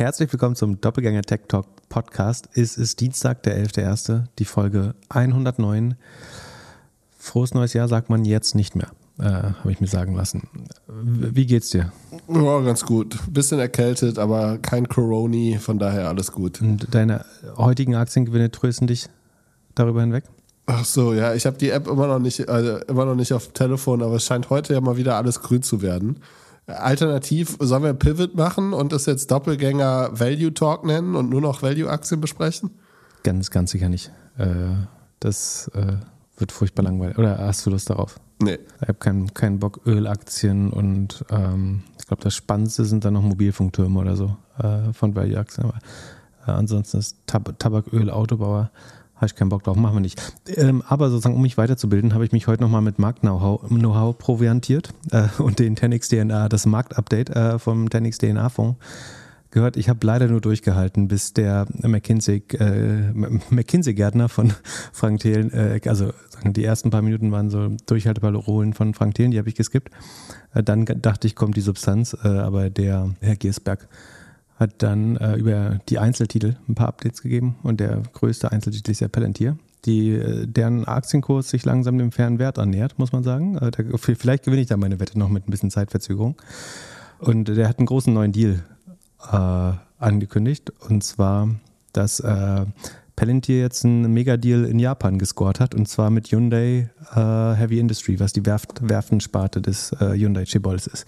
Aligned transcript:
Herzlich 0.00 0.32
willkommen 0.32 0.56
zum 0.56 0.80
Doppelgänger 0.80 1.20
Tech 1.20 1.40
Talk 1.46 1.66
Podcast. 1.90 2.48
Es 2.54 2.78
ist 2.78 3.00
Dienstag, 3.00 3.42
der 3.42 3.62
11.01., 3.62 4.22
die 4.38 4.46
Folge 4.46 4.94
109. 5.10 5.94
Frohes 7.18 7.52
neues 7.52 7.74
Jahr 7.74 7.86
sagt 7.86 8.08
man 8.08 8.24
jetzt 8.24 8.54
nicht 8.54 8.74
mehr, 8.74 8.88
äh, 9.18 9.24
habe 9.24 9.70
ich 9.70 9.78
mir 9.78 9.88
sagen 9.88 10.16
lassen. 10.16 10.48
Wie 10.88 11.44
geht's 11.44 11.68
dir? 11.68 11.92
Ja, 12.28 12.60
ganz 12.60 12.86
gut. 12.86 13.18
Bisschen 13.28 13.58
erkältet, 13.58 14.18
aber 14.18 14.56
kein 14.56 14.88
Coroni, 14.88 15.58
von 15.58 15.78
daher 15.78 16.08
alles 16.08 16.32
gut. 16.32 16.62
Und 16.62 16.94
deine 16.94 17.26
heutigen 17.58 17.94
Aktiengewinne 17.94 18.50
trösten 18.50 18.86
dich 18.86 19.10
darüber 19.74 20.00
hinweg? 20.00 20.24
Ach 20.64 20.86
so, 20.86 21.12
ja, 21.12 21.34
ich 21.34 21.44
habe 21.44 21.58
die 21.58 21.68
App 21.68 21.86
immer 21.86 22.06
noch 22.06 22.20
nicht, 22.20 22.48
also 22.48 22.78
immer 22.86 23.04
noch 23.04 23.16
nicht 23.16 23.34
auf 23.34 23.48
dem 23.48 23.52
Telefon, 23.52 24.00
aber 24.00 24.14
es 24.14 24.24
scheint 24.24 24.48
heute 24.48 24.72
ja 24.72 24.80
mal 24.80 24.96
wieder 24.96 25.16
alles 25.16 25.42
grün 25.42 25.60
zu 25.60 25.82
werden. 25.82 26.20
Alternativ 26.78 27.56
sollen 27.60 27.82
wir 27.82 27.94
Pivot 27.94 28.34
machen 28.34 28.72
und 28.72 28.92
das 28.92 29.06
jetzt 29.06 29.30
Doppelgänger 29.30 30.10
Value 30.12 30.54
Talk 30.54 30.84
nennen 30.84 31.14
und 31.14 31.30
nur 31.30 31.40
noch 31.40 31.62
Value-Aktien 31.62 32.20
besprechen? 32.20 32.70
Ganz, 33.22 33.50
ganz 33.50 33.70
sicher 33.70 33.88
nicht. 33.88 34.10
Äh, 34.38 34.46
das 35.20 35.70
äh, 35.74 35.96
wird 36.38 36.52
furchtbar 36.52 36.84
langweilig. 36.84 37.18
Oder 37.18 37.38
hast 37.38 37.64
du 37.66 37.70
Lust 37.70 37.90
darauf? 37.90 38.18
Nee. 38.42 38.58
Ich 38.80 38.88
habe 38.88 38.94
keinen 38.94 39.34
keinen 39.34 39.58
Bock, 39.58 39.80
Ölaktien 39.86 40.70
und 40.70 41.24
ähm, 41.30 41.82
ich 41.98 42.06
glaube, 42.06 42.22
das 42.22 42.34
Spannendste 42.34 42.84
sind 42.86 43.04
dann 43.04 43.14
noch 43.14 43.22
Mobilfunktürme 43.22 44.00
oder 44.00 44.16
so 44.16 44.36
äh, 44.58 44.92
von 44.92 45.14
Value-Aktien. 45.14 45.66
Aber 45.66 45.78
äh, 46.46 46.56
ansonsten 46.56 46.98
ist 46.98 47.18
Tab 47.26 47.58
Tabaköl, 47.58 48.10
Autobauer 48.10 48.70
habe 49.20 49.26
ich 49.26 49.34
keinen 49.34 49.50
Bock 49.50 49.62
drauf, 49.62 49.76
machen 49.76 49.96
wir 49.96 50.00
nicht. 50.00 50.20
Ähm, 50.56 50.82
aber 50.88 51.10
sozusagen, 51.10 51.36
um 51.36 51.42
mich 51.42 51.58
weiterzubilden, 51.58 52.14
habe 52.14 52.24
ich 52.24 52.32
mich 52.32 52.46
heute 52.46 52.62
nochmal 52.62 52.80
mit 52.80 52.98
Markt-Know-how 52.98 54.16
proviantiert 54.16 54.94
äh, 55.10 55.28
und 55.38 55.58
den 55.58 55.76
Tenix 55.76 56.08
DNA, 56.08 56.48
das 56.48 56.64
Marktupdate 56.64 57.30
äh, 57.30 57.58
vom 57.58 57.90
Tenix 57.90 58.16
DNA-Fonds 58.16 58.78
gehört. 59.50 59.76
Ich 59.76 59.90
habe 59.90 60.06
leider 60.06 60.26
nur 60.28 60.40
durchgehalten, 60.40 61.08
bis 61.08 61.34
der 61.34 61.66
McKinsey, 61.82 62.42
äh, 62.54 63.12
McKinsey-Gärtner 63.50 64.30
von 64.30 64.54
Frank 64.92 65.20
Thelen, 65.20 65.52
äh, 65.52 65.80
also 65.86 66.12
die 66.44 66.64
ersten 66.64 66.88
paar 66.88 67.02
Minuten 67.02 67.30
waren 67.30 67.50
so 67.50 67.68
Durchhalteparolen 67.86 68.72
von 68.72 68.94
Frank 68.94 69.16
Thelen, 69.16 69.32
die 69.32 69.38
habe 69.38 69.50
ich 69.50 69.54
geskippt. 69.54 69.92
Äh, 70.54 70.62
dann 70.62 70.86
dachte 70.86 71.26
ich, 71.26 71.36
kommt 71.36 71.56
die 71.56 71.60
Substanz, 71.60 72.16
äh, 72.24 72.28
aber 72.28 72.70
der 72.70 73.10
Herr 73.20 73.36
Giersberg 73.36 73.86
hat 74.60 74.82
dann 74.82 75.16
äh, 75.16 75.36
über 75.36 75.80
die 75.88 75.98
Einzeltitel 75.98 76.56
ein 76.68 76.74
paar 76.74 76.88
Updates 76.88 77.22
gegeben 77.22 77.56
und 77.62 77.80
der 77.80 78.02
größte 78.12 78.52
Einzeltitel 78.52 78.90
ist 78.90 79.00
ja 79.00 79.08
Palantir, 79.08 79.56
die, 79.86 80.10
äh, 80.10 80.46
deren 80.46 80.84
Aktienkurs 80.84 81.48
sich 81.48 81.64
langsam 81.64 81.96
dem 81.96 82.12
fairen 82.12 82.38
Wert 82.38 82.58
annähert, 82.58 82.98
muss 82.98 83.12
man 83.12 83.22
sagen. 83.22 83.56
Äh, 83.56 83.70
da, 83.70 83.82
vielleicht 83.96 84.44
gewinne 84.44 84.60
ich 84.60 84.68
da 84.68 84.76
meine 84.76 85.00
Wette 85.00 85.18
noch 85.18 85.30
mit 85.30 85.48
ein 85.48 85.50
bisschen 85.50 85.70
Zeitverzögerung. 85.70 86.36
Und 87.18 87.48
der 87.48 87.68
hat 87.68 87.78
einen 87.78 87.86
großen 87.86 88.12
neuen 88.12 88.32
Deal 88.32 88.62
äh, 89.32 89.72
angekündigt 89.98 90.72
und 90.88 91.04
zwar, 91.04 91.48
dass 91.94 92.20
äh, 92.20 92.66
Palantir 93.16 93.60
jetzt 93.60 93.84
einen 93.84 94.12
Megadeal 94.12 94.64
in 94.64 94.78
Japan 94.78 95.18
gescored 95.18 95.60
hat 95.60 95.74
und 95.74 95.88
zwar 95.88 96.10
mit 96.10 96.28
Hyundai 96.28 96.90
äh, 97.14 97.18
Heavy 97.18 97.78
Industry, 97.78 98.20
was 98.20 98.32
die 98.32 98.44
Werft, 98.44 98.86
Werfensparte 98.86 99.60
des 99.60 99.92
äh, 99.92 100.18
Hyundai 100.18 100.44
Chibols 100.44 100.86
ist 100.86 101.06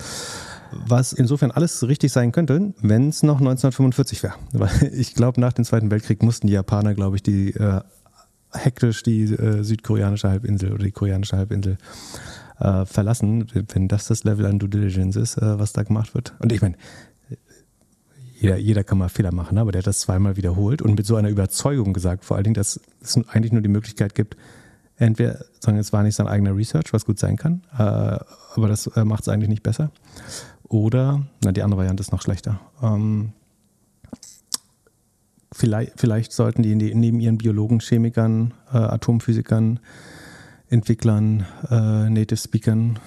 was 0.86 1.12
insofern 1.12 1.50
alles 1.50 1.86
richtig 1.86 2.12
sein 2.12 2.32
könnte, 2.32 2.74
wenn 2.80 3.08
es 3.08 3.22
noch 3.22 3.38
1945 3.38 4.22
wäre. 4.22 4.34
Weil 4.52 4.92
ich 4.94 5.14
glaube, 5.14 5.40
nach 5.40 5.52
dem 5.52 5.64
Zweiten 5.64 5.90
Weltkrieg 5.90 6.22
mussten 6.22 6.46
die 6.46 6.52
Japaner, 6.52 6.94
glaube 6.94 7.16
ich, 7.16 7.22
die 7.22 7.50
äh, 7.50 7.80
hektisch 8.52 9.02
die 9.02 9.24
äh, 9.24 9.62
südkoreanische 9.62 10.28
Halbinsel 10.28 10.72
oder 10.72 10.84
die 10.84 10.92
koreanische 10.92 11.36
Halbinsel 11.36 11.78
äh, 12.60 12.84
verlassen, 12.84 13.46
wenn 13.72 13.88
das 13.88 14.06
das 14.06 14.24
Level 14.24 14.46
an 14.46 14.58
Due 14.58 14.68
Diligence 14.68 15.16
ist, 15.16 15.36
äh, 15.38 15.58
was 15.58 15.72
da 15.72 15.82
gemacht 15.82 16.14
wird. 16.14 16.34
Und 16.38 16.52
ich 16.52 16.62
meine, 16.62 16.76
jeder, 18.38 18.56
jeder 18.56 18.82
kann 18.84 18.98
mal 18.98 19.08
Fehler 19.08 19.32
machen, 19.32 19.56
aber 19.58 19.72
der 19.72 19.80
hat 19.80 19.86
das 19.86 20.00
zweimal 20.00 20.36
wiederholt 20.36 20.82
und 20.82 20.96
mit 20.96 21.06
so 21.06 21.16
einer 21.16 21.28
Überzeugung 21.28 21.92
gesagt, 21.92 22.24
vor 22.24 22.36
allen 22.36 22.44
Dingen, 22.44 22.54
dass 22.54 22.80
es 23.00 23.16
eigentlich 23.28 23.52
nur 23.52 23.62
die 23.62 23.68
Möglichkeit 23.68 24.14
gibt, 24.14 24.36
entweder 24.96 25.44
sagen, 25.60 25.78
es 25.78 25.92
war 25.92 26.02
nicht 26.02 26.16
sein 26.16 26.26
eigener 26.26 26.56
Research, 26.56 26.92
was 26.92 27.04
gut 27.04 27.18
sein 27.18 27.36
kann, 27.36 27.62
äh, 27.78 27.82
aber 27.82 28.68
das 28.68 28.88
äh, 28.88 29.04
macht 29.04 29.22
es 29.22 29.28
eigentlich 29.28 29.48
nicht 29.48 29.62
besser. 29.62 29.90
Oder, 30.72 31.26
na, 31.44 31.52
die 31.52 31.62
andere 31.62 31.80
Variante 31.80 32.00
ist 32.00 32.12
noch 32.12 32.22
schlechter. 32.22 32.58
Ähm, 32.82 33.34
vielleicht, 35.52 36.00
vielleicht 36.00 36.32
sollten 36.32 36.62
die 36.62 36.74
neben 36.74 37.20
ihren 37.20 37.36
Biologen, 37.36 37.80
Chemikern, 37.80 38.54
äh, 38.72 38.78
Atomphysikern, 38.78 39.80
Entwicklern, 40.70 41.44
äh, 41.70 42.08
Native 42.08 42.38
Speakern 42.38 42.98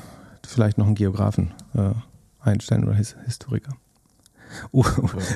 vielleicht 0.46 0.78
noch 0.78 0.86
einen 0.86 0.94
Geografen 0.94 1.56
äh, 1.74 1.94
einstellen 2.40 2.84
oder 2.84 2.94
His 2.94 3.16
Historiker. 3.26 3.76
Oh, 4.72 4.86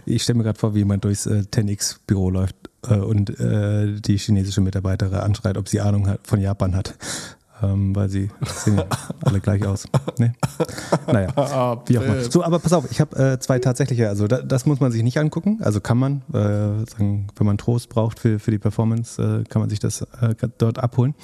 ich 0.06 0.22
stelle 0.22 0.38
mir 0.38 0.44
gerade 0.44 0.60
vor, 0.60 0.76
wie 0.76 0.80
jemand 0.80 1.06
durchs 1.06 1.26
äh, 1.26 1.46
Tenix-Büro 1.46 2.30
läuft 2.30 2.56
äh, 2.88 2.94
und 2.94 3.40
äh, 3.40 4.00
die 4.00 4.18
chinesische 4.18 4.62
Mitarbeiterin 4.62 5.18
anschreit, 5.18 5.58
ob 5.58 5.68
sie 5.68 5.82
Ahnung 5.82 6.08
hat, 6.08 6.28
von 6.28 6.40
Japan 6.40 6.76
hat 6.76 6.96
ähm, 7.62 7.96
weil 7.96 8.10
sie 8.10 8.30
sehen 8.46 8.78
ja 8.78 8.86
alle 9.22 9.40
gleich 9.40 9.66
aus. 9.66 9.86
Nee? 10.18 10.32
Naja, 11.08 11.82
wie 11.88 11.98
auch 11.98 12.04
immer. 12.04 12.24
So, 12.24 12.44
aber 12.44 12.60
pass 12.60 12.74
auf, 12.74 12.90
ich 12.92 13.00
habe 13.00 13.16
äh, 13.34 13.40
zwei 13.40 13.60
tatsächliche, 13.60 14.10
also 14.10 14.28
da, 14.28 14.42
das 14.42 14.66
muss 14.66 14.80
man 14.80 14.92
sich 14.92 15.04
nicht 15.04 15.18
angucken, 15.18 15.60
also 15.62 15.82
kann 15.82 15.98
man, 15.98 16.22
äh, 16.34 16.90
sagen, 16.90 17.28
wenn 17.36 17.48
man 17.48 17.58
Trost 17.58 17.90
braucht 17.90 18.20
für, 18.20 18.40
für 18.40 18.52
die 18.52 18.60
Performance, 18.60 19.22
äh, 19.22 19.44
kann 19.50 19.62
man 19.62 19.70
sich 19.70 19.80
das 19.80 20.02
äh, 20.22 20.36
dort 20.58 20.80
abholen. 20.80 21.16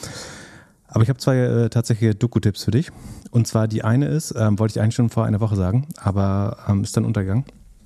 Aber 0.88 1.03
ich 1.03 1.09
habe 1.09 1.19
zwei 1.19 1.38
äh, 1.38 1.69
tatsächliche 1.69 2.16
Doku-Tipps 2.16 2.63
für 2.63 2.72
dich. 2.72 2.91
Und 3.31 3.47
zwar 3.47 3.67
die 3.67 3.84
eine 3.84 4.07
ist, 4.07 4.34
ähm, 4.38 4.57
wollte 4.59 4.78
ich 4.78 4.81
eigentlich 4.81 4.96
schon 4.96 5.09
vor 5.09 5.25
einer 5.25 5.41
Woche 5.41 5.57
sagen, 5.57 5.88
aber 5.97 6.57
ähm, 6.69 6.84
ist 6.84 6.96
dann 6.96 7.03
untergegangen. 7.03 7.44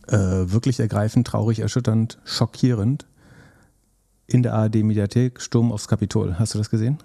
Äh, 0.08 0.16
wirklich 0.52 0.80
ergreifend, 0.80 1.26
traurig, 1.26 1.60
erschütternd, 1.60 2.20
schockierend. 2.24 3.08
In 4.28 4.44
der 4.44 4.54
ARD-Mediathek 4.54 5.42
Sturm 5.42 5.72
aufs 5.72 5.88
Kapitol. 5.88 6.36
Hast 6.38 6.54
du 6.54 6.60
das 6.60 6.70
gesehen? 6.70 7.00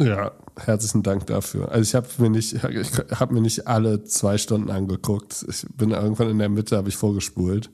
Ja, 0.00 0.32
herzlichen 0.56 1.02
Dank 1.02 1.26
dafür. 1.26 1.70
Also 1.70 1.82
ich 1.82 1.94
habe 1.94 2.06
mir 2.18 2.30
nicht, 2.30 2.54
ich 2.54 2.62
habe 3.20 3.34
mir 3.34 3.42
nicht 3.42 3.68
alle 3.68 4.02
zwei 4.04 4.38
Stunden 4.38 4.70
angeguckt. 4.70 5.44
Ich 5.48 5.66
bin 5.76 5.90
irgendwann 5.90 6.30
in 6.30 6.38
der 6.38 6.48
Mitte, 6.48 6.76
habe 6.76 6.88
ich 6.88 6.96
vorgespult. 6.96 7.70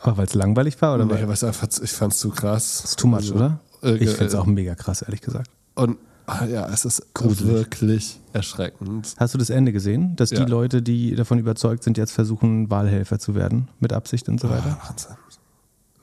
Aber 0.00 0.18
weil 0.18 0.26
es 0.26 0.34
langweilig 0.34 0.80
war 0.80 0.94
oder? 0.94 1.04
Nee, 1.04 1.12
weil 1.12 1.28
einfach, 1.28 1.68
ich 1.82 1.90
fand 1.90 2.14
es 2.14 2.20
zu 2.20 2.30
krass. 2.30 2.80
Das 2.82 2.90
ist 2.90 2.98
too 2.98 3.06
much, 3.08 3.16
also, 3.18 3.34
oder? 3.34 3.60
Äh, 3.82 3.96
ich 3.96 4.10
finde 4.10 4.26
es 4.26 4.34
auch 4.34 4.46
mega 4.46 4.74
krass, 4.74 5.02
ehrlich 5.02 5.20
gesagt. 5.20 5.50
Und 5.74 5.98
ah, 6.26 6.46
ja, 6.46 6.66
es 6.68 6.86
ist 6.86 7.14
Gruselig. 7.14 7.52
wirklich 7.52 8.20
erschreckend. 8.32 9.14
Hast 9.18 9.34
du 9.34 9.38
das 9.38 9.50
Ende 9.50 9.72
gesehen, 9.72 10.16
dass 10.16 10.30
ja. 10.30 10.42
die 10.42 10.50
Leute, 10.50 10.80
die 10.80 11.14
davon 11.14 11.38
überzeugt 11.38 11.84
sind, 11.84 11.98
jetzt 11.98 12.12
versuchen, 12.12 12.70
Wahlhelfer 12.70 13.18
zu 13.18 13.34
werden 13.34 13.68
mit 13.78 13.92
Absicht 13.92 14.28
und 14.28 14.40
so 14.40 14.48
weiter? 14.48 14.78
Oh, 14.80 14.88
Wahnsinn. 14.88 15.16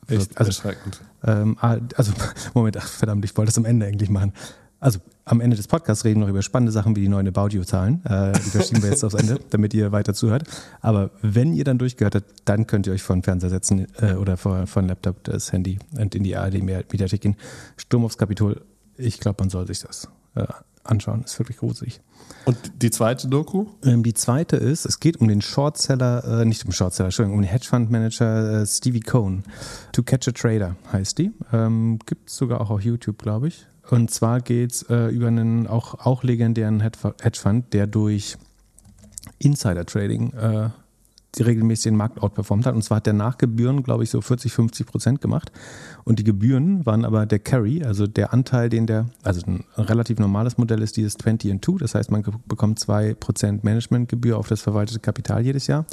Echt 0.08 0.38
also, 0.38 0.50
erschreckend. 0.50 1.02
Ähm, 1.24 1.58
ah, 1.60 1.78
also, 1.96 2.12
Moment, 2.54 2.78
ach, 2.78 2.88
verdammt, 2.88 3.26
ich 3.26 3.36
wollte 3.36 3.48
das 3.48 3.58
am 3.58 3.66
Ende 3.66 3.88
eigentlich 3.88 4.10
machen. 4.10 4.34
Also 4.86 5.00
am 5.26 5.42
Ende 5.42 5.58
des 5.58 5.68
Podcasts 5.68 6.06
reden 6.06 6.20
wir 6.20 6.26
noch 6.26 6.30
über 6.30 6.44
spannende 6.44 6.72
Sachen 6.72 6.96
wie 6.96 7.02
die 7.02 7.08
neuen 7.08 7.28
About 7.28 7.48
You-Zahlen. 7.48 8.06
Äh, 8.06 8.34
die 8.34 8.52
verschieben 8.52 8.84
wir 8.84 8.92
jetzt 8.92 9.04
aufs 9.04 9.16
Ende, 9.16 9.40
damit 9.50 9.74
ihr 9.74 9.92
weiter 9.92 10.14
zuhört. 10.14 10.44
Aber 10.80 11.10
wenn 11.24 11.54
ihr 11.54 11.64
dann 11.64 11.80
durchgehört 11.80 12.14
habt, 12.14 12.28
dann 12.46 12.68
könnt 12.68 12.86
ihr 12.86 12.94
euch 12.94 13.02
vor 13.02 13.16
den 13.16 13.24
Fernseher 13.24 13.50
setzen 13.50 13.88
äh, 14.00 14.14
oder 14.14 14.38
vor, 14.38 14.68
vor 14.68 14.84
den 14.84 14.90
Laptop, 14.90 15.24
das 15.24 15.52
Handy 15.52 15.80
und 15.98 16.14
in 16.14 16.24
die 16.24 16.36
ARD-Mediathek 16.36 17.20
gehen. 17.20 17.36
Sturm 17.78 18.06
aufs 18.06 18.20
Kapitol. 18.20 18.62
Ich 18.96 19.20
glaube, 19.20 19.38
man 19.42 19.50
soll 19.50 19.66
sich 19.66 19.80
das 19.80 20.08
äh, 20.36 20.46
anschauen. 20.84 21.24
Ist 21.24 21.40
wirklich 21.40 21.58
gruselig. 21.58 22.00
Und 22.46 22.84
die 22.84 22.92
zweite 22.92 23.28
Doku? 23.28 23.66
Ähm, 23.84 24.04
die 24.04 24.14
zweite 24.14 24.58
ist, 24.58 24.86
es 24.86 25.00
geht 25.00 25.18
um 25.18 25.28
den 25.28 25.42
Shortseller, 25.42 26.42
äh, 26.42 26.46
nicht 26.46 26.64
um 26.64 26.72
Shortseller, 26.72 27.08
Entschuldigung, 27.08 27.40
um 27.40 27.42
den 27.42 27.50
Hedgefund-Manager 27.50 28.62
äh, 28.62 28.68
Stevie 28.68 29.00
Cohn. 29.00 29.46
To 29.94 30.04
Catch 30.04 30.28
a 30.28 30.32
Trader 30.32 30.76
heißt 30.94 31.18
die. 31.18 31.32
Ähm, 31.52 31.98
Gibt 32.06 32.30
es 32.30 32.38
sogar 32.38 32.62
auch 32.62 32.70
auf 32.70 32.82
YouTube, 32.82 33.18
glaube 33.18 33.48
ich. 33.48 33.66
Und 33.90 34.12
zwar 34.12 34.42
geht 34.42 34.72
es 34.72 34.84
äh, 34.84 35.08
über 35.08 35.28
einen 35.28 35.68
auch, 35.68 36.06
auch 36.06 36.24
legendären 36.24 36.82
Hedgefund, 36.82 37.74
der 37.74 37.88
durch 37.88 38.38
Insider-Trading 39.40 40.34
äh, 40.34 40.70
regelmäßig 41.38 41.92
den 41.92 41.98
Markt 41.98 42.22
outperformt 42.22 42.66
hat. 42.66 42.76
Und 42.76 42.84
zwar 42.84 42.98
hat 42.98 43.06
der 43.06 43.14
nach 43.14 43.38
Gebühren, 43.38 43.84
glaube 43.84 44.04
ich, 44.04 44.10
so 44.10 44.22
40, 44.22 44.54
50 44.54 44.86
Prozent 44.86 45.22
gemacht. 45.22 45.52
Und 46.04 46.20
die 46.20 46.24
Gebühren 46.24 46.86
waren 46.86 47.04
aber 47.04 47.26
der 47.26 47.40
Carry, 47.40 47.84
also 47.84 48.08
der 48.08 48.34
Anteil, 48.34 48.70
den 48.70 48.88
der, 48.88 49.10
also 49.24 49.42
ein 49.46 49.66
relativ 49.78 50.20
normales 50.20 50.58
Modell 50.58 50.82
ist 50.82 50.98
dieses 50.98 51.16
20 51.16 51.52
and 51.52 51.66
2. 51.66 51.78
Das 51.80 51.96
heißt, 51.96 52.12
man 52.12 52.24
bekommt 52.48 52.80
2% 52.80 53.60
Managementgebühr 53.64 54.38
auf 54.38 54.48
das 54.48 54.62
verwaltete 54.62 55.00
Kapital 55.00 55.44
jedes 55.44 55.68
Jahr 55.68 55.86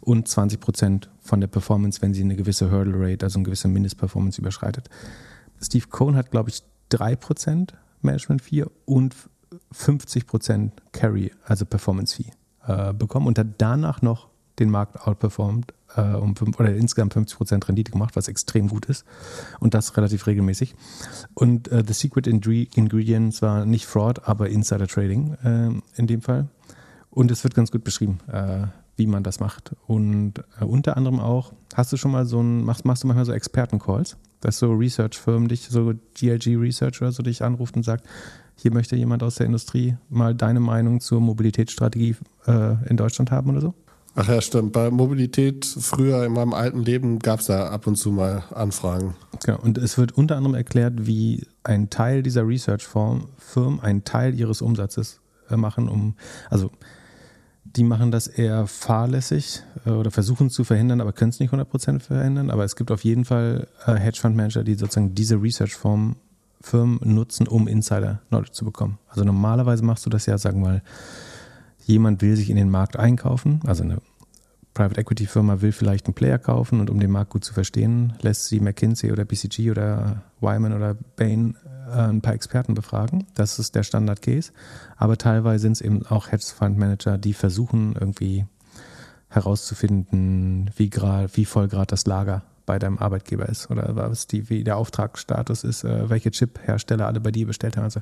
und 0.00 0.28
20 0.28 0.60
Prozent 0.60 1.10
von 1.22 1.40
der 1.40 1.48
Performance, 1.48 2.00
wenn 2.02 2.14
sie 2.14 2.22
eine 2.22 2.36
gewisse 2.36 2.70
Hurdle 2.70 2.94
Rate, 2.96 3.24
also 3.24 3.38
eine 3.38 3.44
gewisse 3.44 3.68
Mindestperformance 3.68 4.40
überschreitet. 4.40 4.88
Steve 5.60 5.86
Cohn 5.88 6.14
hat, 6.14 6.30
glaube 6.30 6.50
ich, 6.50 6.62
3% 6.92 7.70
Management 8.02 8.42
Fee 8.42 8.64
und 8.84 9.14
50% 9.74 10.70
Carry, 10.92 11.32
also 11.44 11.64
Performance 11.64 12.16
Fee, 12.16 12.30
äh, 12.66 12.92
bekommen 12.92 13.26
und 13.26 13.38
hat 13.38 13.48
danach 13.58 14.02
noch 14.02 14.28
den 14.58 14.70
Markt 14.70 15.06
outperformed 15.06 15.72
äh, 15.96 16.14
um 16.14 16.36
fünf, 16.36 16.58
oder 16.60 16.74
insgesamt 16.74 17.14
50% 17.14 17.66
Rendite 17.68 17.92
gemacht, 17.92 18.14
was 18.16 18.28
extrem 18.28 18.68
gut 18.68 18.86
ist 18.86 19.04
und 19.60 19.74
das 19.74 19.96
relativ 19.96 20.26
regelmäßig. 20.26 20.74
Und 21.34 21.68
äh, 21.68 21.82
The 21.86 21.92
Secret 21.92 22.26
Ingredients 22.26 23.42
war 23.42 23.64
nicht 23.64 23.86
Fraud, 23.86 24.28
aber 24.28 24.48
Insider 24.48 24.86
Trading 24.86 25.34
äh, 25.42 25.98
in 25.98 26.06
dem 26.06 26.22
Fall. 26.22 26.48
Und 27.10 27.30
es 27.30 27.44
wird 27.44 27.54
ganz 27.54 27.70
gut 27.70 27.84
beschrieben. 27.84 28.18
Äh, 28.30 28.66
wie 28.96 29.06
man 29.06 29.22
das 29.22 29.40
macht. 29.40 29.74
Und 29.86 30.34
äh, 30.60 30.64
unter 30.64 30.96
anderem 30.96 31.20
auch, 31.20 31.52
hast 31.74 31.92
du 31.92 31.96
schon 31.96 32.12
mal 32.12 32.26
so 32.26 32.40
ein, 32.40 32.64
machst, 32.64 32.84
machst 32.84 33.02
du 33.02 33.06
manchmal 33.06 33.24
so 33.24 33.32
Expertencalls, 33.32 34.16
dass 34.44 34.58
so 34.58 34.72
Research-Firmen 34.72 35.48
dich, 35.48 35.68
so 35.68 35.94
GLG 36.14 36.56
Research 36.56 37.00
oder 37.00 37.12
so 37.12 37.22
dich 37.22 37.42
anruft 37.42 37.76
und 37.76 37.82
sagt, 37.82 38.06
hier 38.56 38.72
möchte 38.72 38.94
jemand 38.94 39.22
aus 39.22 39.36
der 39.36 39.46
Industrie 39.46 39.96
mal 40.10 40.34
deine 40.34 40.60
Meinung 40.60 41.00
zur 41.00 41.20
Mobilitätsstrategie 41.20 42.16
äh, 42.46 42.88
in 42.88 42.96
Deutschland 42.96 43.30
haben 43.30 43.50
oder 43.50 43.60
so? 43.60 43.74
Ach 44.16 44.28
ja, 44.28 44.40
stimmt. 44.40 44.72
Bei 44.72 44.90
Mobilität 44.90 45.64
früher 45.64 46.24
in 46.24 46.32
meinem 46.32 46.52
alten 46.52 46.80
Leben 46.80 47.18
gab 47.18 47.40
es 47.40 47.46
da 47.46 47.70
ab 47.70 47.86
und 47.86 47.96
zu 47.96 48.12
mal 48.12 48.44
Anfragen. 48.54 49.16
Genau. 49.44 49.58
Und 49.60 49.76
es 49.78 49.98
wird 49.98 50.12
unter 50.12 50.36
anderem 50.36 50.54
erklärt, 50.54 51.06
wie 51.06 51.46
ein 51.64 51.90
Teil 51.90 52.22
dieser 52.22 52.46
Research-Firmen 52.46 53.80
einen 53.80 54.04
Teil 54.04 54.38
ihres 54.38 54.62
Umsatzes 54.62 55.20
äh, 55.50 55.56
machen, 55.56 55.88
um, 55.88 56.14
also 56.48 56.70
die 57.64 57.84
machen 57.84 58.10
das 58.10 58.26
eher 58.26 58.66
fahrlässig 58.66 59.62
äh, 59.86 59.90
oder 59.90 60.10
versuchen 60.10 60.50
zu 60.50 60.64
verhindern, 60.64 61.00
aber 61.00 61.12
können 61.12 61.30
es 61.30 61.40
nicht 61.40 61.52
100% 61.52 62.00
verhindern. 62.00 62.50
Aber 62.50 62.64
es 62.64 62.76
gibt 62.76 62.90
auf 62.90 63.04
jeden 63.04 63.24
Fall 63.24 63.66
äh, 63.86 63.94
Hedgefund-Manager, 63.94 64.64
die 64.64 64.74
sozusagen 64.74 65.14
diese 65.14 65.40
Research-Firmen 65.40 66.16
nutzen, 67.02 67.48
um 67.48 67.66
Insider-Knowledge 67.66 68.52
zu 68.52 68.64
bekommen. 68.64 68.98
Also 69.08 69.24
normalerweise 69.24 69.84
machst 69.84 70.06
du 70.06 70.10
das 70.10 70.26
ja, 70.26 70.38
sagen 70.38 70.60
wir 70.62 70.68
mal, 70.68 70.82
jemand 71.86 72.22
will 72.22 72.36
sich 72.36 72.50
in 72.50 72.56
den 72.56 72.70
Markt 72.70 72.96
einkaufen, 72.96 73.60
also 73.66 73.82
eine 73.82 73.98
Private 74.74 75.00
Equity 75.00 75.26
Firma 75.26 75.60
will 75.60 75.72
vielleicht 75.72 76.06
einen 76.06 76.14
Player 76.14 76.38
kaufen 76.38 76.80
und 76.80 76.90
um 76.90 76.98
den 76.98 77.10
Markt 77.10 77.30
gut 77.30 77.44
zu 77.44 77.54
verstehen, 77.54 78.12
lässt 78.20 78.46
sie 78.46 78.58
McKinsey 78.58 79.12
oder 79.12 79.24
BCG 79.24 79.70
oder 79.70 80.22
Wyman 80.40 80.72
oder 80.72 80.94
Bain 81.16 81.56
äh, 81.88 82.00
ein 82.00 82.20
paar 82.20 82.34
Experten 82.34 82.74
befragen. 82.74 83.26
Das 83.34 83.60
ist 83.60 83.76
der 83.76 83.84
Standard 83.84 84.20
Case. 84.20 84.52
Aber 84.96 85.16
teilweise 85.16 85.62
sind 85.62 85.72
es 85.72 85.80
eben 85.80 86.04
auch 86.06 86.32
Hedge 86.32 86.52
Fund 86.56 86.76
Manager, 86.76 87.18
die 87.18 87.34
versuchen 87.34 87.94
irgendwie 87.98 88.46
herauszufinden, 89.28 90.70
wie, 90.76 90.90
grad, 90.90 91.36
wie 91.36 91.44
voll 91.44 91.68
gerade 91.68 91.86
das 91.86 92.06
Lager 92.06 92.42
bei 92.66 92.78
deinem 92.78 92.98
Arbeitgeber 92.98 93.48
ist 93.48 93.70
oder 93.70 93.94
was 93.94 94.26
die, 94.26 94.48
wie 94.48 94.64
der 94.64 94.76
Auftragsstatus 94.76 95.64
ist, 95.64 95.84
äh, 95.84 96.08
welche 96.08 96.30
Chip-Hersteller 96.30 97.06
alle 97.06 97.20
bei 97.20 97.30
dir 97.30 97.46
bestellt 97.46 97.76
haben. 97.76 97.84
Also 97.84 98.00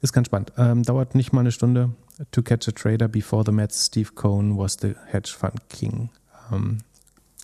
ist 0.00 0.12
ganz 0.12 0.26
spannend. 0.26 0.52
Ähm, 0.58 0.82
dauert 0.82 1.14
nicht 1.14 1.32
mal 1.32 1.40
eine 1.40 1.52
Stunde. 1.52 1.90
To 2.30 2.42
catch 2.42 2.68
a 2.68 2.72
trader 2.72 3.08
before 3.08 3.42
the 3.44 3.52
Mets, 3.52 3.86
Steve 3.86 4.12
Cohn 4.14 4.56
was 4.56 4.76
the 4.80 4.94
hedge 5.06 5.34
fund 5.36 5.68
king. 5.68 6.10
Ähm, 6.52 6.78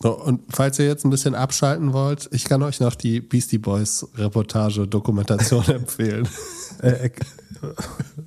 so, 0.01 0.17
und 0.17 0.41
falls 0.49 0.79
ihr 0.79 0.87
jetzt 0.87 1.03
ein 1.03 1.09
bisschen 1.09 1.35
abschalten 1.35 1.91
wollt, 1.91 2.29
ich 2.31 2.45
kann 2.45 2.63
euch 2.63 2.79
noch 2.79 2.95
die 2.95 3.19
Beastie 3.19 3.57
Boys 3.57 4.07
Reportage 4.15 4.87
Dokumentation 4.87 5.65
empfehlen. 5.67 6.27
Äh, 6.81 7.07
äh, 7.07 7.11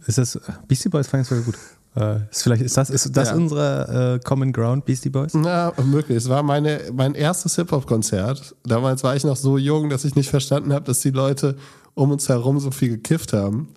ist 0.06 0.18
das 0.18 0.38
Beastie 0.68 0.90
Boys 0.90 1.06
fand 1.06 1.22
ich 1.22 1.28
sogar 1.28 1.44
gut. 1.44 1.54
Äh, 1.94 2.30
ist, 2.30 2.42
vielleicht, 2.42 2.62
ist 2.62 2.76
das, 2.76 2.90
ist 2.90 3.16
das 3.16 3.30
ja. 3.30 3.34
unsere 3.34 4.14
äh, 4.16 4.24
Common 4.24 4.52
Ground, 4.52 4.84
Beastie 4.84 5.08
Boys? 5.10 5.32
Na, 5.34 5.72
möglich. 5.84 6.18
Es 6.18 6.28
war 6.28 6.42
meine, 6.42 6.80
mein 6.92 7.14
erstes 7.14 7.56
Hip-Hop-Konzert. 7.56 8.54
Damals 8.64 9.02
war 9.02 9.16
ich 9.16 9.24
noch 9.24 9.36
so 9.36 9.56
jung, 9.56 9.88
dass 9.88 10.04
ich 10.04 10.14
nicht 10.14 10.28
verstanden 10.30 10.72
habe, 10.72 10.84
dass 10.84 11.00
die 11.00 11.10
Leute 11.10 11.56
um 11.94 12.10
uns 12.10 12.28
herum 12.28 12.58
so 12.60 12.70
viel 12.70 12.90
gekifft 12.90 13.32
haben. 13.32 13.68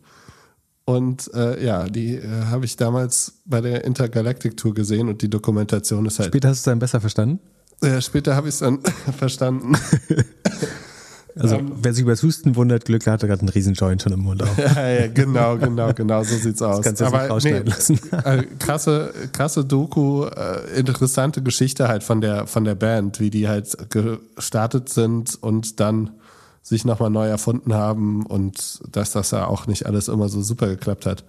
Und 0.86 1.32
äh, 1.34 1.66
ja, 1.66 1.86
die 1.86 2.16
äh, 2.16 2.46
habe 2.46 2.66
ich 2.66 2.78
damals 2.78 3.40
bei 3.46 3.60
der 3.60 3.84
Intergalactic 3.86 4.56
Tour 4.56 4.74
gesehen 4.74 5.10
und 5.10 5.22
die 5.24 5.30
Dokumentation 5.30 6.06
ist 6.06 6.20
halt. 6.20 6.28
Später 6.28 6.50
hast 6.50 6.60
du 6.60 6.70
es 6.70 6.72
dann 6.72 6.80
besser 6.80 7.02
verstanden? 7.02 7.40
Ja, 7.84 8.00
später 8.02 8.36
habe 8.36 8.48
ich 8.48 8.54
es 8.54 8.60
dann 8.60 8.80
verstanden. 9.18 9.76
Also, 11.38 11.58
um, 11.58 11.68
ähm, 11.68 11.74
wer 11.82 11.94
sich 11.94 12.04
über 12.04 12.14
das 12.14 12.24
Husten 12.24 12.56
wundert, 12.56 12.86
Glück 12.86 13.06
hat, 13.08 13.20
gerade 13.20 13.42
einen 13.42 13.50
riesen 13.50 13.74
Joint 13.74 14.02
schon 14.02 14.14
im 14.14 14.22
Mund 14.22 14.42
auch. 14.42 14.58
ja, 14.58 14.90
ja, 14.90 15.08
genau, 15.08 15.58
genau, 15.58 15.94
genau, 15.94 16.24
so 16.24 16.38
sieht's 16.38 16.62
aus. 16.62 16.78
Das 16.78 16.86
kannst 16.86 17.02
du 17.02 17.06
Aber 17.06 17.38
nee, 17.44 17.60
lassen. 17.60 18.00
Äh, 18.24 18.44
krasse, 18.58 19.14
krasse 19.34 19.66
Doku, 19.66 20.26
äh, 20.28 20.80
interessante 20.80 21.44
Geschichte 21.44 21.90
halt 21.90 22.04
von 22.04 22.22
der, 22.22 22.48
von 22.48 22.64
der 22.64 22.76
Band, 22.76 23.20
wie 23.20 23.30
die 23.30 23.50
halt 23.50 23.76
gestartet 23.90 24.88
sind 24.88 25.38
und 25.44 25.82
dann 25.82 26.12
sich 26.66 26.84
nochmal 26.84 27.12
neu 27.12 27.28
erfunden 27.28 27.76
haben 27.76 28.26
und 28.26 28.82
dass 28.92 29.12
das 29.12 29.30
ja 29.30 29.46
auch 29.46 29.68
nicht 29.68 29.86
alles 29.86 30.08
immer 30.08 30.30
so 30.30 30.42
super 30.42 30.66
geklappt 30.66 31.06
hat. 31.06 31.24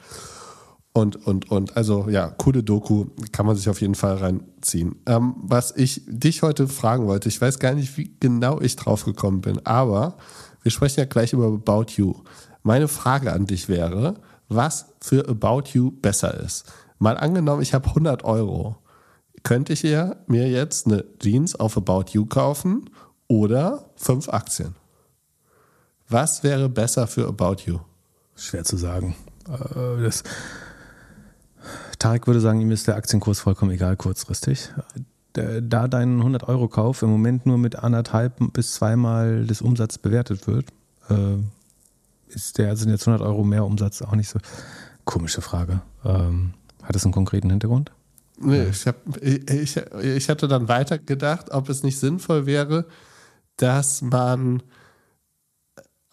Und, 0.94 1.26
und, 1.26 1.50
und, 1.50 1.76
also 1.76 2.08
ja, 2.08 2.30
coole 2.30 2.62
Doku, 2.62 3.08
kann 3.32 3.44
man 3.44 3.54
sich 3.54 3.68
auf 3.68 3.82
jeden 3.82 3.94
Fall 3.94 4.16
reinziehen. 4.16 4.96
Ähm, 5.04 5.34
was 5.36 5.76
ich 5.76 6.00
dich 6.06 6.40
heute 6.40 6.68
fragen 6.68 7.06
wollte, 7.06 7.28
ich 7.28 7.38
weiß 7.38 7.58
gar 7.58 7.74
nicht, 7.74 7.98
wie 7.98 8.16
genau 8.18 8.62
ich 8.62 8.76
drauf 8.76 9.04
gekommen 9.04 9.42
bin, 9.42 9.60
aber 9.66 10.16
wir 10.62 10.72
sprechen 10.72 11.00
ja 11.00 11.04
gleich 11.04 11.34
über 11.34 11.48
About 11.48 11.92
You. 11.96 12.14
Meine 12.62 12.88
Frage 12.88 13.30
an 13.34 13.44
dich 13.44 13.68
wäre, 13.68 14.14
was 14.48 14.86
für 15.02 15.28
About 15.28 15.64
You 15.74 15.90
besser 15.90 16.32
ist. 16.40 16.64
Mal 16.98 17.18
angenommen, 17.18 17.60
ich 17.60 17.74
habe 17.74 17.90
100 17.90 18.24
Euro. 18.24 18.76
Könnte 19.42 19.74
ich 19.74 19.82
mir 19.82 20.48
jetzt 20.48 20.86
eine 20.86 21.04
Jeans 21.18 21.56
auf 21.56 21.76
About 21.76 22.06
You 22.12 22.24
kaufen 22.24 22.88
oder 23.28 23.90
fünf 23.96 24.30
Aktien? 24.30 24.76
Was 26.08 26.42
wäre 26.42 26.68
besser 26.68 27.06
für 27.06 27.26
About 27.26 27.62
You? 27.64 27.78
Schwer 28.36 28.64
zu 28.64 28.76
sagen. 28.76 29.16
Äh, 29.48 30.02
das 30.02 30.22
Tarek 31.98 32.26
würde 32.26 32.40
sagen, 32.40 32.60
ihm 32.60 32.70
ist 32.70 32.86
der 32.86 32.96
Aktienkurs 32.96 33.40
vollkommen 33.40 33.72
egal 33.72 33.96
kurzfristig. 33.96 34.70
Da 35.32 35.88
dein 35.88 36.22
100-Euro-Kauf 36.22 37.02
im 37.02 37.10
Moment 37.10 37.44
nur 37.44 37.58
mit 37.58 37.76
anderthalb 37.76 38.34
bis 38.54 38.72
zweimal 38.72 39.44
des 39.44 39.60
Umsatzes 39.60 39.98
bewertet 39.98 40.46
wird, 40.46 40.70
äh, 41.10 41.36
ist 42.28 42.58
der, 42.58 42.76
sind 42.76 42.90
jetzt 42.90 43.06
100 43.06 43.26
Euro 43.26 43.44
mehr 43.44 43.64
Umsatz 43.64 44.00
auch 44.02 44.14
nicht 44.14 44.28
so. 44.28 44.38
Komische 45.04 45.40
Frage. 45.40 45.82
Ähm, 46.04 46.54
hat 46.82 46.96
es 46.96 47.04
einen 47.04 47.12
konkreten 47.12 47.50
Hintergrund? 47.50 47.92
Nee, 48.38 48.64
ich, 48.70 48.86
hab, 48.86 48.96
ich, 49.22 49.76
ich 49.76 50.28
hatte 50.28 50.48
dann 50.48 50.68
weiter 50.68 50.98
gedacht, 50.98 51.50
ob 51.50 51.68
es 51.68 51.82
nicht 51.82 51.98
sinnvoll 51.98 52.46
wäre, 52.46 52.86
dass 53.56 54.02
man 54.02 54.62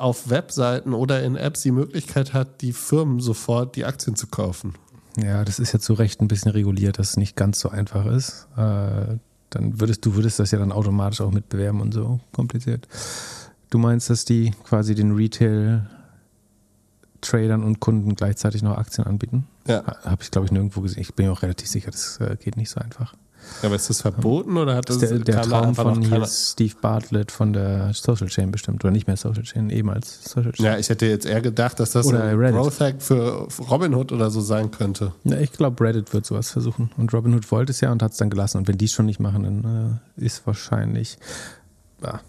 auf 0.04 0.30
Webseiten 0.30 0.94
oder 0.94 1.24
in 1.24 1.36
Apps 1.38 1.62
die 1.62 1.72
Möglichkeit 1.72 2.34
hat, 2.34 2.62
die 2.62 2.74
Firmen 2.74 3.22
sofort 3.22 3.76
die 3.76 3.86
Aktien 3.86 4.16
zu 4.16 4.28
kaufen. 4.28 4.74
Ja, 5.18 5.46
das 5.46 5.60
ist 5.60 5.72
ja 5.72 5.80
zu 5.80 5.94
Recht 5.94 6.22
ein 6.22 6.28
bisschen 6.28 6.52
reguliert, 6.52 7.00
dass 7.00 7.12
es 7.12 7.18
nicht 7.18 7.36
ganz 7.36 7.60
so 7.60 7.70
einfach 7.70 8.06
ist. 8.06 8.48
Äh, 8.58 9.18
dann 9.50 9.80
würdest 9.80 10.06
du 10.06 10.16
würdest 10.16 10.40
das 10.40 10.52
ja 10.52 10.60
dann 10.60 10.72
automatisch 10.72 11.22
auch 11.22 11.32
mitbewerben 11.32 11.80
und 11.80 11.94
so 11.94 12.20
kompliziert. 12.34 12.88
Du 13.70 13.78
meinst, 13.78 14.10
dass 14.10 14.26
die 14.26 14.52
quasi 14.66 14.94
den 14.94 15.16
Retail 15.16 15.90
Tradern 17.22 17.64
und 17.64 17.80
Kunden 17.80 18.16
gleichzeitig 18.16 18.62
noch 18.62 18.78
Aktien 18.78 19.08
anbieten? 19.08 19.48
Ja. 19.68 19.84
Habe 20.04 20.22
ich, 20.22 20.32
glaube 20.32 20.46
ich, 20.46 20.52
nirgendwo 20.52 20.82
gesehen. 20.82 21.02
Ich 21.02 21.14
bin 21.14 21.28
mir 21.28 21.32
auch 21.32 21.42
relativ 21.42 21.70
sicher, 21.70 21.90
das 21.90 22.20
äh, 22.20 22.36
geht 22.36 22.58
nicht 22.58 22.70
so 22.70 22.82
einfach. 22.82 23.16
Ja, 23.62 23.68
aber 23.68 23.76
ist 23.76 23.90
das 23.90 24.02
verboten 24.02 24.58
oder 24.58 24.76
hat 24.76 24.90
das, 24.90 25.00
der, 25.00 25.20
der 25.20 25.42
Traum 25.42 25.76
von 25.76 26.02
hier 26.02 26.26
Steve 26.26 26.74
Bartlett 26.82 27.32
von 27.32 27.54
der 27.54 27.94
Social 27.94 28.28
Chain 28.28 28.52
bestimmt 28.52 28.84
oder 28.84 28.92
nicht 28.92 29.08
mehr 29.08 29.18
Social 29.18 29.44
Chain, 29.44 29.70
eben 29.70 29.90
als 29.90 30.24
Social 30.24 30.52
Chain? 30.52 30.66
Ja, 30.66 30.78
ich 30.78 30.90
hätte 30.90 31.06
jetzt 31.06 31.26
eher 31.26 31.42
gedacht, 31.42 31.80
dass 31.80 31.92
das 31.92 32.08
oder 32.08 32.24
ein. 32.24 32.38
Growth 32.38 32.80
Hack 32.80 33.02
für 33.02 33.48
Robinhood 33.70 34.12
oder 34.12 34.30
so 34.30 34.42
sein 34.42 34.72
könnte. 34.72 35.14
Ja, 35.24 35.38
ich 35.38 35.52
glaube, 35.52 35.84
Reddit 35.84 36.14
wird 36.14 36.26
sowas 36.26 36.52
versuchen 36.52 36.92
und 36.98 37.14
Robinhood 37.14 37.52
wollte 37.52 37.72
es 37.72 37.82
ja 37.82 37.92
und 37.92 38.02
hat 38.04 38.12
es 38.12 38.18
dann 38.18 38.30
gelassen 38.30 38.58
und 38.58 38.68
wenn 38.68 38.78
die 38.78 38.86
es 38.86 38.92
schon 38.92 39.06
nicht 39.06 39.20
machen, 39.20 39.44
dann 39.44 40.02
äh, 40.18 40.26
ist 40.26 40.46
wahrscheinlich 40.46 41.18
ja, 42.02 42.20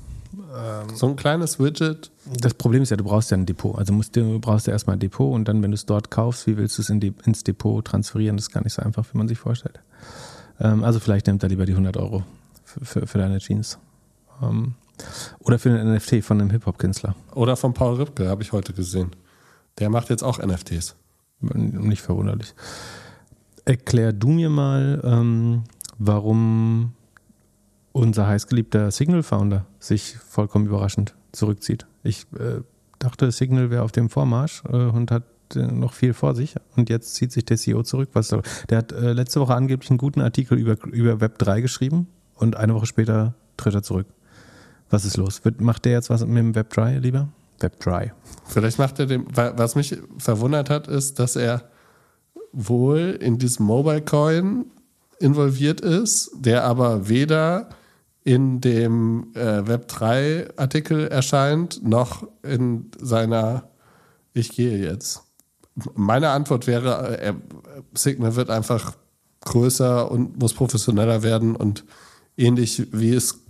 ähm, 0.55 0.95
so 0.95 1.07
ein 1.09 1.17
kleines 1.17 1.59
Widget. 1.59 2.11
Das 2.41 2.55
Problem 2.55 2.83
ist 2.83 2.91
ja, 2.91 2.97
du 2.97 3.05
brauchst 3.05 3.31
ja 3.31 3.37
ein 3.37 3.47
Depot. 3.47 3.77
Also 3.77 3.93
musst 3.93 4.17
du 4.17 4.39
brauchst 4.41 4.67
ja 4.67 4.73
erstmal 4.73 4.97
ein 4.97 5.01
Depot 5.01 5.35
und 5.35 5.47
dann, 5.47 5.63
wenn 5.63 5.71
du 5.71 5.75
es 5.75 5.87
dort 5.87 6.11
kaufst, 6.11 6.47
wie 6.47 6.57
willst 6.57 6.79
du 6.79 6.83
es 6.83 6.91
in 6.91 7.01
die, 7.01 7.15
ins 7.25 7.45
Depot 7.45 7.85
transferieren? 7.85 8.37
Das 8.37 8.47
ist 8.47 8.53
gar 8.53 8.63
nicht 8.63 8.75
so 8.75 8.83
einfach, 8.83 9.05
wie 9.13 9.19
man 9.19 9.29
sich 9.29 9.39
vorstellt. 9.39 9.81
Ähm, 10.61 10.85
also 10.85 11.01
vielleicht 11.01 11.27
nimmt 11.27 11.43
er 11.43 11.49
lieber 11.49 11.67
die 11.67 11.73
100 11.73 11.97
Euro 11.97 12.25
für, 12.65 12.85
für, 12.85 13.07
für 13.07 13.19
deine 13.19 13.39
Jeans. 13.39 13.79
Ähm, 14.43 14.75
oder 15.41 15.59
für 15.59 15.71
einen 15.71 15.95
NFT 15.95 16.25
von 16.25 16.41
einem 16.41 16.51
Hip-Hop-Künstler. 16.51 17.15
Oder 17.35 17.57
von 17.57 17.75
Paul 17.75 17.97
Ripke, 17.97 18.29
habe 18.29 18.43
ich 18.43 18.53
heute 18.53 18.73
gesehen. 18.73 19.11
Der 19.79 19.91
macht 19.91 20.11
jetzt 20.11 20.23
auch 20.23 20.39
NFTs. 20.39 20.97
Nicht 21.41 22.03
verwunderlich. 22.03 22.55
Erklär 23.65 24.13
du 24.13 24.29
mir 24.29 24.51
mal, 24.51 25.01
ähm, 25.05 25.65
warum 25.99 26.93
unser 27.93 28.27
heißgeliebter 28.27 28.91
Signal-Founder 28.91 29.67
sich 29.79 30.17
vollkommen 30.17 30.67
überraschend 30.67 31.15
zurückzieht. 31.33 31.87
Ich 32.03 32.27
äh, 32.39 32.61
dachte, 32.99 33.31
Signal 33.31 33.71
wäre 33.71 33.83
auf 33.83 33.93
dem 33.93 34.11
Vormarsch 34.11 34.63
äh, 34.69 34.77
und 34.77 35.11
hat 35.11 35.25
noch 35.55 35.93
viel 35.93 36.15
vor 36.15 36.35
sich 36.35 36.55
und 36.77 36.91
jetzt 36.91 37.15
zieht 37.15 37.33
sich 37.33 37.45
der 37.45 37.57
CEO 37.57 37.83
zurück. 37.83 38.11
Was, 38.13 38.35
der 38.69 38.79
hat 38.79 38.93
äh, 38.93 39.13
letzte 39.13 39.41
Woche 39.41 39.55
angeblich 39.55 39.91
einen 39.91 39.99
guten 39.99 40.21
Artikel 40.21 40.59
über, 40.59 40.83
über 40.87 41.21
Web 41.21 41.39
3 41.39 41.61
geschrieben 41.61 42.09
und 42.37 42.57
eine 42.57 42.75
Woche 42.75 42.87
später 42.87 43.35
tritt 43.57 43.75
er 43.75 43.83
zurück. 43.83 44.07
Was 44.91 45.05
ist 45.05 45.17
los? 45.17 45.45
Wird, 45.45 45.61
macht 45.61 45.85
der 45.85 45.93
jetzt 45.93 46.11
was 46.11 46.25
mit 46.25 46.39
dem 46.39 46.55
Web 46.55 46.71
3 46.71 46.99
lieber? 46.99 47.29
Web 47.61 47.81
3. 47.81 48.13
Vielleicht 48.47 48.79
macht 48.79 48.99
er 48.99 49.07
dem, 49.07 49.27
was 49.33 49.75
mich 49.75 49.97
verwundert 50.19 50.71
hat, 50.71 50.89
ist, 50.89 51.19
dass 51.19 51.37
er 51.37 51.69
wohl 52.53 53.19
in 53.21 53.39
diesem 53.39 53.67
Mobile 53.67 54.03
Coin 54.03 54.67
involviert 55.19 55.81
ist, 55.81 56.31
der 56.35 56.65
aber 56.65 57.09
weder 57.09 57.69
in 58.25 58.61
dem 58.61 59.33
äh, 59.35 59.67
Web 59.67 59.89
3 59.89 60.57
Artikel 60.57 61.09
erscheint, 61.09 61.87
noch 61.87 62.27
in 62.43 62.91
seiner 62.99 63.69
Ich 64.33 64.51
gehe 64.51 64.79
jetzt 64.79 65.24
meine 65.95 66.31
Antwort 66.31 66.67
wäre, 66.67 67.19
äh, 67.19 67.35
Signal 67.95 68.37
wird 68.37 68.51
einfach 68.51 68.95
größer 69.41 70.11
und 70.11 70.39
muss 70.39 70.55
professioneller 70.55 71.23
werden 71.23 71.57
und 71.57 71.85
ähnlich 72.37 72.89
wie 72.93 73.15
es 73.15 73.41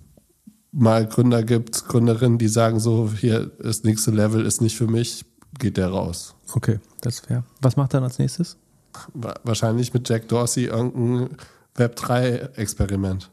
mal 0.72 1.06
Gründer 1.06 1.42
gibt, 1.42 1.86
Gründerinnen, 1.86 2.38
die 2.38 2.48
sagen 2.48 2.80
so, 2.80 3.10
hier 3.12 3.46
das 3.62 3.84
nächste 3.84 4.10
Level 4.10 4.44
ist 4.44 4.60
nicht 4.60 4.76
für 4.76 4.88
mich, 4.88 5.24
geht 5.58 5.76
der 5.76 5.88
raus. 5.88 6.34
Okay, 6.52 6.80
das 7.00 7.16
ist 7.16 7.26
fair. 7.26 7.44
Was 7.60 7.76
macht 7.76 7.94
er 7.94 8.00
dann 8.00 8.04
als 8.04 8.18
nächstes? 8.18 8.56
Wahrscheinlich 9.14 9.94
mit 9.94 10.08
Jack 10.08 10.28
Dorsey 10.28 10.64
irgendein 10.64 11.36
Web3-Experiment. 11.76 13.30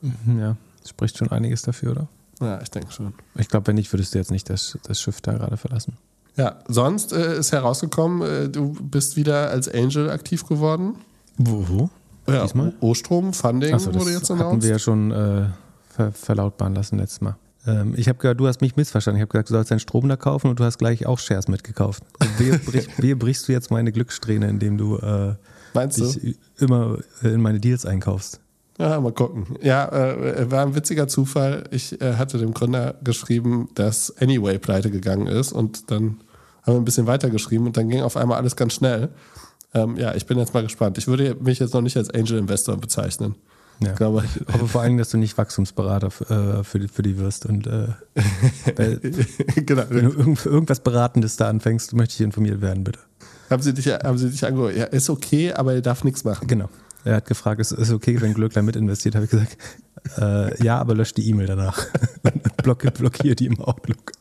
Mhm, 0.00 0.38
ja, 0.38 0.56
spricht 0.86 1.18
schon 1.18 1.30
einiges 1.30 1.62
dafür, 1.62 1.92
oder? 1.92 2.08
Ja, 2.40 2.60
ich 2.60 2.70
denke 2.70 2.92
schon. 2.92 3.12
Ich 3.36 3.48
glaube, 3.48 3.66
wenn 3.68 3.76
nicht, 3.76 3.92
würdest 3.92 4.14
du 4.14 4.18
jetzt 4.18 4.30
nicht 4.30 4.48
das, 4.48 4.78
das 4.84 5.00
Schiff 5.00 5.20
da 5.20 5.32
gerade 5.32 5.56
verlassen. 5.56 5.96
Ja, 6.40 6.56
sonst 6.68 7.12
äh, 7.12 7.38
ist 7.38 7.52
herausgekommen, 7.52 8.22
äh, 8.22 8.48
du 8.48 8.72
bist 8.72 9.16
wieder 9.16 9.50
als 9.50 9.68
Angel 9.68 10.08
aktiv 10.08 10.46
geworden. 10.46 10.94
Wo? 11.36 11.66
wo? 11.68 11.90
Ja, 12.26 12.44
Diesmal? 12.44 12.72
O-Strom, 12.80 13.34
Funding 13.34 13.72
das 13.72 13.92
wurde 13.92 14.10
jetzt 14.10 14.30
hatten 14.30 14.40
announced. 14.40 14.62
wir 14.62 14.70
ja 14.70 14.78
schon 14.78 15.10
äh, 15.10 15.44
ver 15.90 16.12
verlautbaren 16.12 16.74
lassen 16.74 16.96
letztes 16.96 17.20
Mal. 17.20 17.36
Ähm, 17.66 17.92
ich 17.94 18.08
habe 18.08 18.18
gehört, 18.18 18.40
du 18.40 18.46
hast 18.46 18.62
mich 18.62 18.74
missverstanden. 18.74 19.18
Ich 19.18 19.22
habe 19.22 19.32
gesagt, 19.32 19.50
du 19.50 19.52
sollst 19.52 19.70
deinen 19.70 19.80
Strom 19.80 20.08
da 20.08 20.16
kaufen 20.16 20.48
und 20.48 20.58
du 20.58 20.64
hast 20.64 20.78
gleich 20.78 21.04
auch 21.04 21.18
Shares 21.18 21.46
mitgekauft. 21.48 22.04
Wie, 22.38 22.50
brich, 22.96 23.18
brichst 23.18 23.46
du 23.46 23.52
jetzt 23.52 23.70
meine 23.70 23.92
Glückssträhne, 23.92 24.48
indem 24.48 24.78
du 24.78 24.96
äh, 24.96 25.34
Meinst 25.74 25.98
du? 25.98 26.06
dich 26.06 26.38
immer 26.56 26.96
äh, 27.22 27.28
in 27.28 27.42
meine 27.42 27.60
Deals 27.60 27.84
einkaufst? 27.84 28.40
Ja, 28.78 28.98
mal 28.98 29.12
gucken. 29.12 29.58
Ja, 29.60 29.88
äh, 29.90 30.50
war 30.50 30.64
ein 30.64 30.74
witziger 30.74 31.06
Zufall. 31.06 31.64
Ich 31.70 32.00
äh, 32.00 32.14
hatte 32.14 32.38
dem 32.38 32.54
Gründer 32.54 32.94
geschrieben, 33.04 33.68
dass 33.74 34.16
Anyway 34.18 34.58
pleite 34.58 34.90
gegangen 34.90 35.26
ist 35.26 35.52
und 35.52 35.90
dann 35.90 36.16
haben 36.62 36.74
wir 36.74 36.80
ein 36.80 36.84
bisschen 36.84 37.06
weiter 37.06 37.30
geschrieben 37.30 37.66
und 37.66 37.76
dann 37.76 37.88
ging 37.88 38.02
auf 38.02 38.16
einmal 38.16 38.38
alles 38.38 38.56
ganz 38.56 38.74
schnell. 38.74 39.10
Ähm, 39.72 39.96
ja, 39.96 40.14
ich 40.14 40.26
bin 40.26 40.38
jetzt 40.38 40.52
mal 40.52 40.62
gespannt. 40.62 40.98
Ich 40.98 41.06
würde 41.06 41.36
mich 41.40 41.58
jetzt 41.58 41.74
noch 41.74 41.80
nicht 41.80 41.96
als 41.96 42.10
Angel 42.10 42.38
Investor 42.38 42.76
bezeichnen. 42.76 43.36
Ja. 43.80 43.90
Ich 43.90 43.96
glaube, 43.96 44.24
Ich 44.24 44.52
hoffe 44.52 44.68
vor 44.68 44.82
allem, 44.82 44.98
dass 44.98 45.10
du 45.10 45.16
nicht 45.16 45.38
Wachstumsberater 45.38 46.08
äh, 46.08 46.64
für, 46.64 46.78
die, 46.78 46.88
für 46.88 47.02
die 47.02 47.18
wirst. 47.18 47.46
Und 47.46 47.66
äh, 47.66 47.88
genau. 49.56 49.84
wenn 49.88 50.04
du 50.04 50.10
irgend, 50.10 50.44
irgendwas 50.44 50.80
Beratendes 50.80 51.36
da 51.36 51.48
anfängst, 51.48 51.94
möchte 51.94 52.14
ich 52.14 52.20
informiert 52.20 52.60
werden, 52.60 52.84
bitte. 52.84 52.98
Haben 53.48 53.62
Sie 53.62 53.72
dich, 53.72 53.88
haben 53.88 54.18
Sie 54.18 54.30
dich 54.30 54.44
angehört? 54.44 54.76
Ja, 54.76 54.84
ist 54.84 55.08
okay, 55.08 55.52
aber 55.52 55.74
er 55.74 55.80
darf 55.80 56.04
nichts 56.04 56.24
machen. 56.24 56.46
Genau. 56.46 56.68
Er 57.04 57.16
hat 57.16 57.26
gefragt, 57.26 57.60
ist 57.60 57.72
es 57.72 57.90
okay, 57.90 58.20
wenn 58.20 58.34
Glöckler 58.34 58.62
mit 58.62 58.76
investiert? 58.76 59.14
Habe 59.14 59.24
ich 59.24 59.30
gesagt, 59.30 59.56
äh, 60.18 60.62
ja, 60.62 60.78
aber 60.78 60.94
löscht 60.94 61.16
die 61.16 61.28
E-Mail 61.28 61.46
danach. 61.46 61.86
Blockiert, 62.62 62.98
blockiert 62.98 63.40
die 63.40 63.46
im 63.46 63.58
Outlook. 63.60 64.12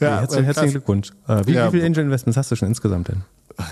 Ja, 0.00 0.20
herzlichen, 0.20 0.42
äh, 0.42 0.46
herzlichen. 0.46 0.70
Glückwunsch. 0.72 1.10
Äh, 1.28 1.42
wie, 1.46 1.52
Ja. 1.52 1.66
wie 1.66 1.70
viele 1.76 1.86
Angel 1.86 2.04
Investments 2.04 2.36
hast 2.36 2.50
du 2.50 2.56
schon 2.56 2.68
insgesamt 2.68 3.08
denn? 3.08 3.22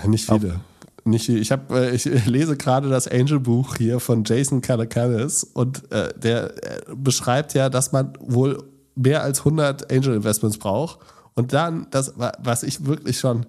Nicht 0.05 0.25
viele. 0.25 0.59
Nicht 1.05 1.25
viel. 1.25 1.39
Ich, 1.39 1.51
hab, 1.51 1.71
äh, 1.71 1.89
ich 1.95 2.05
lese 2.25 2.55
gerade 2.57 2.89
das 2.89 3.07
Angel-Buch 3.07 3.75
hier 3.77 3.99
von 3.99 4.23
Jason 4.23 4.61
Calacanis 4.61 5.43
und 5.43 5.91
äh, 5.91 6.13
der 6.19 6.51
äh, 6.63 6.81
beschreibt 6.95 7.53
ja, 7.53 7.69
dass 7.69 7.91
man 7.91 8.13
wohl 8.19 8.63
mehr 8.95 9.23
als 9.23 9.39
100 9.39 9.91
Angel-Investments 9.91 10.57
braucht. 10.57 10.99
Und 11.35 11.53
dann, 11.53 11.87
das, 11.91 12.19
wa- 12.19 12.33
was 12.39 12.63
ich 12.63 12.85
wirklich 12.85 13.17
schon 13.17 13.45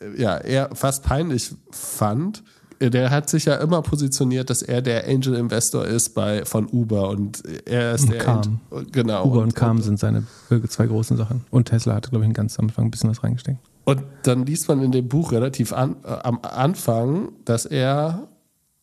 äh, 0.00 0.20
ja, 0.20 0.36
eher 0.38 0.70
fast 0.74 1.02
peinlich 1.02 1.54
fand, 1.70 2.38
äh, 2.38 2.42
der 2.80 3.10
hat 3.10 3.28
sich 3.28 3.44
ja 3.46 3.54
immer 3.56 3.82
positioniert, 3.82 4.50
dass 4.50 4.62
er 4.62 4.82
der 4.82 5.06
Angel-Investor 5.08 5.84
ist 5.84 6.14
bei, 6.14 6.44
von 6.44 6.68
Uber 6.68 7.08
und 7.08 7.42
er 7.66 7.94
ist 7.94 8.04
Und 8.04 8.12
der 8.12 8.18
Calm. 8.20 8.60
Ent- 8.70 8.92
genau 8.92 9.26
Uber 9.26 9.42
und, 9.42 9.54
Calm 9.54 9.80
sind 9.80 9.98
seine 9.98 10.24
zwei 10.68 10.86
großen 10.86 11.16
Sachen. 11.16 11.44
Und 11.50 11.66
Tesla 11.68 11.94
hatte, 11.94 12.10
glaube 12.10 12.26
ich, 12.26 12.32
ganz 12.34 12.58
am 12.58 12.66
Anfang 12.66 12.86
ein 12.86 12.90
bisschen 12.90 13.10
was 13.10 13.22
reingesteckt. 13.22 13.58
Und 13.84 14.02
dann 14.22 14.46
liest 14.46 14.68
man 14.68 14.82
in 14.82 14.92
dem 14.92 15.08
Buch 15.08 15.32
relativ 15.32 15.72
an, 15.72 15.96
äh, 16.04 16.08
am 16.08 16.38
Anfang, 16.42 17.32
dass 17.44 17.66
er 17.66 18.28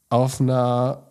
auf 0.10 0.40
einer 0.40 1.04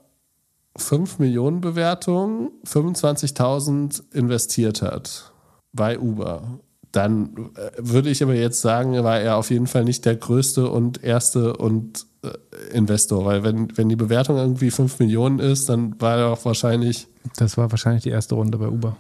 5 0.77 1.19
Millionen 1.19 1.61
Bewertung 1.61 2.53
25.000 2.67 4.03
investiert 4.13 4.83
hat 4.83 5.33
bei 5.73 5.99
Uber. 5.99 6.61
Dann 6.93 7.51
äh, 7.57 7.71
würde 7.79 8.11
ich 8.11 8.23
aber 8.23 8.35
jetzt 8.35 8.61
sagen, 8.61 8.93
war 9.05 9.21
er 9.21 9.37
auf 9.37 9.51
jeden 9.51 9.67
Fall 9.69 9.85
nicht 9.85 10.05
der 10.05 10.17
größte 10.17 10.69
und 10.69 11.05
erste 11.05 11.57
und 11.57 12.07
äh, 12.23 12.31
Investor, 12.77 13.25
weil 13.25 13.45
wenn, 13.45 13.77
wenn 13.77 13.89
die 13.89 13.97
Bewertung 13.97 14.37
irgendwie 14.37 14.71
5 14.71 14.99
Millionen 14.99 15.39
ist, 15.39 15.69
dann 15.69 16.01
war 16.01 16.19
er 16.19 16.27
auch 16.29 16.45
wahrscheinlich, 16.45 17.07
Das 17.37 17.57
war 17.57 17.71
wahrscheinlich 17.71 18.03
die 18.03 18.11
erste 18.11 18.35
Runde 18.35 18.59
bei 18.59 18.69
Uber. 18.69 18.97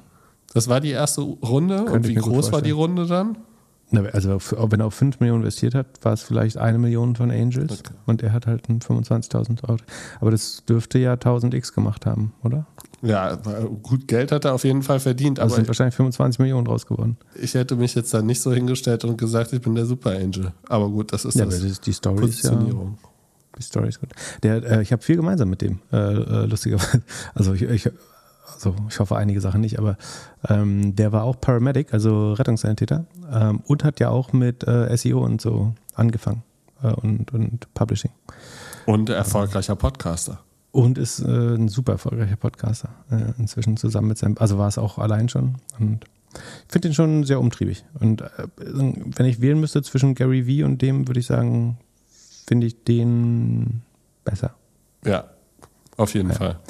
das 0.54 0.68
war 0.68 0.80
die 0.80 0.90
erste 0.90 1.20
Runde 1.23 1.80
und 1.80 1.87
Könnte 1.87 2.11
ich 2.11 2.16
wie 2.16 2.20
groß 2.20 2.52
war 2.52 2.62
die. 2.62 2.70
Runde 2.70 3.06
dann? 3.06 3.38
Na, 3.90 4.02
Also 4.12 4.38
wenn 4.70 4.78
er 4.78 4.87
auf 4.87 4.94
5 4.94 5.18
Millionen 5.18 5.42
investiert 5.42 5.75
hat, 5.75 5.87
war 6.02 6.12
es 6.12 6.23
vielleicht 6.23 6.59
eine 6.59 6.78
Million 6.78 7.16
von 7.16 7.32
Angels 7.32 7.80
Okay. 7.80 7.94
und 8.06 8.23
er 8.23 8.32
hat 8.32 8.47
halt 8.47 8.68
ein 8.68 8.78
25.000 8.80 9.68
Euro. 9.68 9.78
Aber 10.20 10.30
das 10.30 10.64
dürfte 10.64 11.00
ja 11.00 11.14
1000x 11.14 11.75
gemacht 11.75 12.06
haben, 12.06 12.32
oder? 12.44 12.66
Ja, 13.02 13.35
gut 13.83 14.07
Geld 14.09 14.30
hat 14.30 14.45
er 14.45 14.54
auf 14.54 14.64
jeden 14.64 14.83
Fall 14.83 15.00
verdient, 15.00 15.38
Also 15.40 15.54
aber 15.54 15.57
sind 15.57 15.69
wahrscheinlich 15.69 15.95
25 15.95 16.38
Millionen 16.38 16.66
draus 16.66 16.87
geworden. 16.87 17.16
Ich 17.40 17.54
hätte 17.54 17.76
mich 17.76 17.95
jetzt 17.95 18.12
dann 18.12 18.26
nicht 18.26 18.42
so 18.42 18.52
hingestellt 18.52 19.04
und 19.04 19.16
gesagt, 19.16 19.52
ich 19.52 19.62
bin 19.62 19.75
der 19.75 19.87
Super 19.87 20.11
Angel. 20.11 20.52
Aber 20.69 20.88
gut, 20.88 21.12
das 21.12 21.25
ist 21.25 21.37
Ja, 21.37 21.47
das. 21.47 21.62
ist 21.62 21.87
die 21.87 21.92
Story 21.92 22.28
ist 22.28 22.45
ja, 22.45 22.50
die 23.59 23.62
Story 23.62 23.88
ist 23.88 24.00
gut. 24.00 24.11
Der, 24.42 24.62
äh, 24.62 24.83
ich 24.83 24.92
habe 24.92 25.02
viel 25.02 25.16
gemeinsam 25.16 25.49
mit 25.49 25.62
dem, 25.62 25.80
äh, 25.92 25.97
äh, 25.97 26.47
lustigerweise. 26.47 27.02
Also 27.35 27.54
ich, 27.54 27.62
ich, 27.62 27.90
also 28.54 28.75
ich 28.88 28.99
hoffe 28.99 29.16
einige 29.16 29.40
Sachen 29.40 29.61
nicht, 29.62 29.78
aber 29.78 29.97
ähm, 30.49 30.95
der 30.95 31.12
war 31.12 31.25
auch 31.25 31.40
Paramedic, 31.40 31.95
also 31.95 32.35
Rettungssanitäter 32.35 33.07
ähm, 33.33 33.62
und 33.66 33.85
hat 33.85 34.00
ja 34.00 34.11
auch 34.11 34.33
mit 34.33 34.66
äh, 34.66 34.95
SEO 34.97 35.25
und 35.25 35.40
so 35.40 35.73
angefangen 35.95 36.42
äh, 36.83 36.92
und, 36.92 37.33
und 37.33 37.73
Publishing. 37.75 38.11
Und 38.87 39.09
erfolgreicher 39.09 39.76
Podcaster. 39.76 40.40
Und 40.73 40.99
ist 40.99 41.21
äh, 41.21 41.55
ein 41.57 41.69
super 41.69 41.93
erfolgreicher 41.93 42.37
Podcaster. 42.37 42.91
Äh, 43.11 43.33
inzwischen 43.39 43.77
zusammen 43.77 44.09
mit 44.09 44.19
seinem, 44.19 44.37
also 44.39 44.57
war 44.59 44.69
es 44.69 44.79
auch 44.79 44.99
allein 44.99 45.29
schon. 45.29 45.57
Und 45.79 46.05
ich 46.35 46.73
finde 46.73 46.89
den 46.89 46.95
schon 46.95 47.25
sehr 47.25 47.41
umtriebig. 47.41 47.85
Und 47.99 48.21
äh, 48.23 48.29
wenn 48.57 49.27
ich 49.27 49.41
wählen 49.41 49.59
müsste 49.59 49.83
zwischen 49.83 50.15
Gary 50.15 50.47
Vee 50.47 50.62
und 50.62 50.81
dem, 50.81 51.09
würde 51.09 51.19
ich 51.21 51.27
sagen, 51.27 51.79
finde 52.47 52.69
ich 52.69 52.85
den 52.85 53.83
besser. 54.25 54.55
Ja, 55.05 55.25
auf 55.97 56.15
jeden 56.15 56.31
Ja. 56.31 56.37
Fall. 56.37 56.61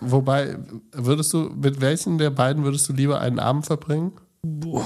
Wobei, 0.00 0.56
würdest 0.92 1.32
du, 1.32 1.50
mit 1.60 1.80
welchen 1.80 2.18
der 2.18 2.30
beiden 2.30 2.62
würdest 2.64 2.88
du 2.88 2.92
lieber 2.92 3.20
einen 3.20 3.38
Abend 3.40 3.66
verbringen? 3.66 4.12
Du, 4.42 4.80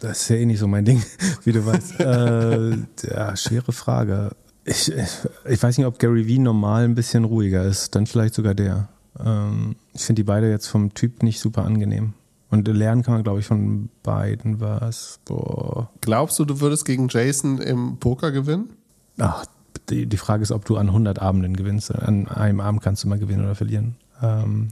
das 0.00 0.22
ist 0.22 0.28
ja 0.30 0.36
eh 0.36 0.46
nicht 0.46 0.58
so 0.58 0.66
mein 0.66 0.84
Ding, 0.84 1.02
wie 1.44 1.52
du 1.52 1.64
weißt. 1.64 2.00
äh, 2.00 2.70
ja, 3.14 3.36
schwere 3.36 3.70
Frage. 3.72 4.34
Ich, 4.64 4.92
ich, 4.92 5.62
weiß 5.62 5.78
nicht, 5.78 5.86
ob 5.86 5.98
Gary 5.98 6.26
Vee 6.26 6.38
normal 6.38 6.84
ein 6.84 6.94
bisschen 6.94 7.24
ruhiger 7.24 7.64
ist. 7.64 7.94
Dann 7.94 8.06
vielleicht 8.06 8.34
sogar 8.34 8.54
der. 8.54 8.88
Ähm, 9.18 9.76
ich 9.92 10.02
finde 10.02 10.20
die 10.20 10.24
beide 10.24 10.48
jetzt 10.48 10.68
vom 10.68 10.94
Typ 10.94 11.22
nicht 11.22 11.40
super 11.40 11.64
angenehm. 11.64 12.14
Und 12.50 12.68
lernen 12.68 13.02
kann 13.02 13.14
man, 13.14 13.22
glaube 13.22 13.40
ich, 13.40 13.46
von 13.46 13.88
beiden 14.02 14.60
was. 14.60 15.20
Boah. 15.24 15.90
Glaubst 16.02 16.38
du, 16.38 16.44
du 16.44 16.60
würdest 16.60 16.84
gegen 16.84 17.08
Jason 17.08 17.58
im 17.58 17.96
Poker 17.98 18.30
gewinnen? 18.30 18.70
Ach, 19.18 19.46
die, 19.88 20.06
die 20.06 20.16
Frage 20.16 20.42
ist, 20.42 20.52
ob 20.52 20.64
du 20.64 20.76
an 20.76 20.88
100 20.88 21.18
Abenden 21.18 21.56
gewinnst. 21.56 21.94
An 21.94 22.28
einem 22.28 22.60
Abend 22.60 22.82
kannst 22.82 23.02
du 23.04 23.08
mal 23.08 23.18
gewinnen 23.18 23.44
oder 23.44 23.54
verlieren. 23.54 23.96
Ähm, 24.22 24.68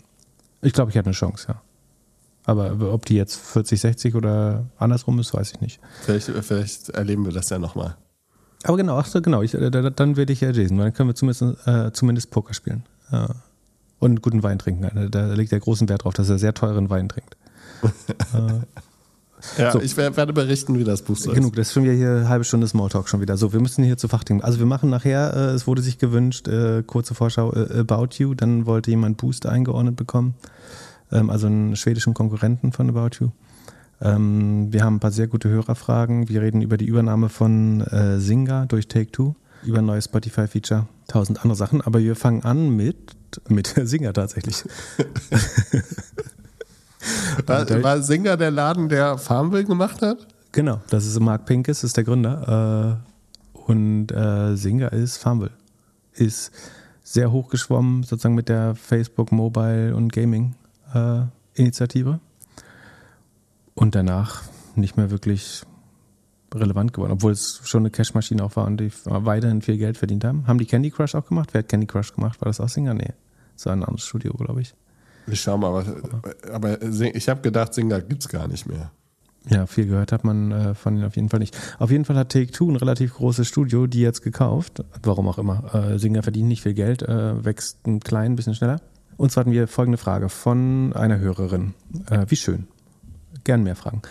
ich 0.62 0.72
glaube, 0.72 0.90
ich 0.90 0.96
hätte 0.96 1.06
eine 1.06 1.14
Chance, 1.14 1.46
ja. 1.48 1.62
Aber 2.44 2.92
ob 2.92 3.06
die 3.06 3.16
jetzt 3.16 3.36
40, 3.36 3.80
60 3.80 4.14
oder 4.14 4.66
andersrum 4.78 5.18
ist, 5.18 5.32
weiß 5.32 5.52
ich 5.52 5.60
nicht. 5.60 5.80
Vielleicht, 6.02 6.26
vielleicht 6.26 6.88
erleben 6.90 7.24
wir 7.24 7.32
das 7.32 7.48
ja 7.50 7.58
nochmal. 7.58 7.96
Aber 8.64 8.76
genau, 8.76 8.98
ach 8.98 9.06
so, 9.06 9.20
genau, 9.22 9.42
ich, 9.42 9.54
äh, 9.54 9.70
da- 9.70 9.90
dann 9.90 10.16
werde 10.16 10.32
ich 10.32 10.40
ja 10.42 10.50
Jason, 10.50 10.76
weil 10.78 10.84
dann 10.86 10.94
können 10.94 11.08
wir 11.08 11.14
zumindest, 11.14 11.66
äh, 11.66 11.92
zumindest 11.92 12.30
Poker 12.30 12.52
spielen. 12.54 12.84
Ja. 13.10 13.28
Und 13.98 14.22
guten 14.22 14.42
Wein 14.42 14.58
trinken. 14.58 14.84
Also 14.84 15.08
Da 15.08 15.32
legt 15.34 15.52
er 15.52 15.60
großen 15.60 15.88
Wert 15.88 16.04
drauf, 16.04 16.14
dass 16.14 16.28
er 16.30 16.38
sehr 16.38 16.54
teuren 16.54 16.88
Wein 16.90 17.08
trinkt. 17.08 17.36
Ja, 19.56 19.72
So. 19.72 19.80
ich 19.80 19.96
wer- 19.96 20.14
werde 20.18 20.34
berichten, 20.34 20.78
wie 20.78 20.84
das 20.84 21.00
Buch 21.00 21.16
so 21.16 21.32
Genug, 21.32 21.56
das 21.56 21.68
ist 21.68 21.72
schon 21.72 21.84
wieder 21.84 21.94
hier 21.94 22.10
eine 22.10 22.28
halbe 22.28 22.44
Stunde 22.44 22.68
Smalltalk 22.68 23.08
schon 23.08 23.22
wieder. 23.22 23.38
So, 23.38 23.54
wir 23.54 23.60
müssen 23.60 23.82
hier 23.82 23.96
zu 23.96 24.06
Fachthemen. 24.06 24.42
Also 24.44 24.58
wir 24.58 24.66
machen 24.66 24.90
nachher, 24.90 25.32
äh, 25.34 25.38
es 25.54 25.66
wurde 25.66 25.80
sich 25.80 25.96
gewünscht, 25.96 26.46
äh, 26.46 26.82
kurze 26.86 27.14
Vorschau, 27.14 27.50
äh, 27.54 27.78
About 27.78 28.08
You, 28.18 28.34
dann 28.34 28.66
wollte 28.66 28.90
jemand 28.90 29.16
Boost 29.16 29.46
eingeordnet 29.46 29.96
bekommen, 29.96 30.34
ähm, 31.10 31.30
also 31.30 31.46
einen 31.46 31.74
schwedischen 31.76 32.12
Konkurrenten 32.12 32.72
von 32.72 32.90
About 32.90 33.16
You. 33.18 33.30
Ähm, 34.02 34.72
wir 34.72 34.84
haben 34.84 34.96
ein 34.96 35.00
paar 35.00 35.10
sehr 35.10 35.26
gute 35.28 35.48
Hörerfragen. 35.48 36.28
Wir 36.28 36.40
reden 36.42 36.62
über 36.62 36.76
die 36.76 36.86
Übernahme 36.86 37.28
von 37.28 37.80
äh, 37.82 38.18
Singa 38.18 38.66
durch 38.66 38.88
Take-Two, 38.88 39.34
über 39.64 39.78
ein 39.78 39.86
neues 39.86 40.06
Spotify-Feature, 40.06 40.86
tausend 41.08 41.38
andere 41.40 41.56
Sachen. 41.56 41.80
Aber 41.82 41.98
wir 42.00 42.16
fangen 42.16 42.42
an 42.44 42.70
mit, 42.76 42.96
mit 43.48 43.66
Singa 43.84 44.12
tatsächlich. 44.12 44.64
War, 47.46 47.64
da- 47.64 47.82
war 47.82 48.02
Singer 48.02 48.36
der 48.36 48.50
Laden, 48.50 48.88
der 48.90 49.16
Farmville 49.16 49.64
gemacht 49.64 50.02
hat? 50.02 50.26
Genau, 50.52 50.80
das 50.90 51.06
ist 51.06 51.18
Mark 51.20 51.46
Pinkes, 51.46 51.82
ist 51.84 51.96
der 51.96 52.04
Gründer. 52.04 53.00
Äh, 53.56 53.60
und 53.70 54.12
äh, 54.12 54.54
Singer 54.56 54.92
ist 54.92 55.16
Farmville. 55.16 55.52
Ist 56.12 56.50
sehr 57.02 57.32
hochgeschwommen, 57.32 58.02
sozusagen 58.02 58.34
mit 58.34 58.48
der 58.48 58.74
Facebook 58.74 59.32
Mobile 59.32 59.94
und 59.96 60.12
Gaming 60.12 60.54
äh, 60.94 61.22
Initiative. 61.54 62.20
Und 63.80 63.94
danach 63.94 64.42
nicht 64.76 64.98
mehr 64.98 65.10
wirklich 65.10 65.62
relevant 66.54 66.92
geworden, 66.92 67.12
obwohl 67.12 67.32
es 67.32 67.62
schon 67.64 67.80
eine 67.80 67.90
Cashmaschine 67.90 68.44
auch 68.44 68.54
war 68.54 68.66
und 68.66 68.78
die 68.78 68.92
weiterhin 69.04 69.62
viel 69.62 69.78
Geld 69.78 69.96
verdient 69.96 70.22
haben. 70.22 70.46
Haben 70.46 70.58
die 70.58 70.66
Candy 70.66 70.90
Crush 70.90 71.14
auch 71.14 71.24
gemacht? 71.24 71.48
Wer 71.52 71.60
hat 71.60 71.68
Candy 71.70 71.86
Crush 71.86 72.12
gemacht? 72.14 72.38
War 72.42 72.46
das 72.46 72.60
auch 72.60 72.68
Singer? 72.68 72.92
Nee. 72.92 73.14
Das 73.54 73.64
war 73.64 73.72
ein 73.72 73.82
anderes 73.82 74.04
Studio, 74.04 74.34
glaube 74.34 74.60
ich. 74.60 74.74
Ich 75.26 75.40
schau 75.40 75.56
mal, 75.56 75.68
aber, 75.68 75.84
aber 76.52 76.82
ich 76.82 77.28
habe 77.30 77.40
gedacht, 77.40 77.72
Singer 77.72 78.02
gibt 78.02 78.22
es 78.22 78.28
gar 78.28 78.48
nicht 78.48 78.66
mehr. 78.66 78.90
Ja, 79.48 79.64
viel 79.66 79.86
gehört 79.86 80.12
hat 80.12 80.24
man 80.24 80.52
äh, 80.52 80.74
von 80.74 80.96
ihnen 80.96 81.06
auf 81.06 81.16
jeden 81.16 81.30
Fall 81.30 81.40
nicht. 81.40 81.56
Auf 81.78 81.90
jeden 81.90 82.04
Fall 82.04 82.16
hat 82.16 82.30
Take-Two 82.32 82.70
ein 82.70 82.76
relativ 82.76 83.14
großes 83.14 83.48
Studio, 83.48 83.86
die 83.86 84.00
jetzt 84.00 84.20
gekauft. 84.20 84.84
Warum 85.02 85.26
auch 85.26 85.38
immer. 85.38 85.74
Äh, 85.74 85.98
Singer 85.98 86.22
verdient 86.22 86.48
nicht 86.48 86.62
viel 86.62 86.74
Geld, 86.74 87.00
äh, 87.00 87.42
wächst 87.42 87.86
ein 87.86 88.00
klein 88.00 88.36
bisschen 88.36 88.54
schneller. 88.54 88.82
Und 89.16 89.32
zwar 89.32 89.42
hatten 89.42 89.52
wir 89.52 89.68
folgende 89.68 89.96
Frage 89.96 90.28
von 90.28 90.92
einer 90.92 91.18
Hörerin. 91.18 91.72
Äh, 92.10 92.26
wie 92.28 92.36
schön. 92.36 92.66
Gern 93.44 93.62
mehr 93.62 93.76
Fragen. 93.76 94.02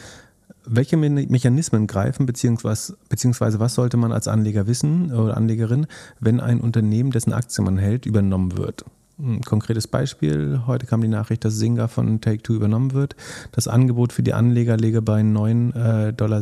Welche 0.66 0.98
Me 0.98 1.10
Mechanismen 1.10 1.88
greifen, 1.88 2.26
beziehungsweise, 2.26 2.98
beziehungsweise 3.10 3.60
was 3.60 3.74
sollte 3.74 3.98
man 3.98 4.12
als 4.12 4.28
Anleger 4.28 4.68
wissen 4.68 5.12
oder 5.12 5.36
Anlegerin, 5.36 5.88
wenn 6.20 6.40
ein 6.40 6.62
Unternehmen, 6.62 7.12
dessen 7.12 7.34
Aktien 7.34 7.66
man 7.66 7.78
hält, 7.78 8.06
übernommen 8.06 8.58
wird? 8.58 8.86
Ein 9.22 9.42
konkretes 9.42 9.88
Beispiel. 9.88 10.62
Heute 10.66 10.86
kam 10.86 11.02
die 11.02 11.10
Nachricht, 11.10 11.44
dass 11.44 11.56
Singa 11.56 11.90
von 11.90 12.22
Take-Two 12.22 12.54
übernommen 12.54 12.94
wird. 12.94 13.18
Das 13.52 13.68
Angebot 13.68 14.14
für 14.14 14.24
die 14.24 14.34
Anleger 14.34 14.78
läge 14.78 15.02
bei 15.02 15.20
9,86 15.22 16.14
Dollar. 16.14 16.42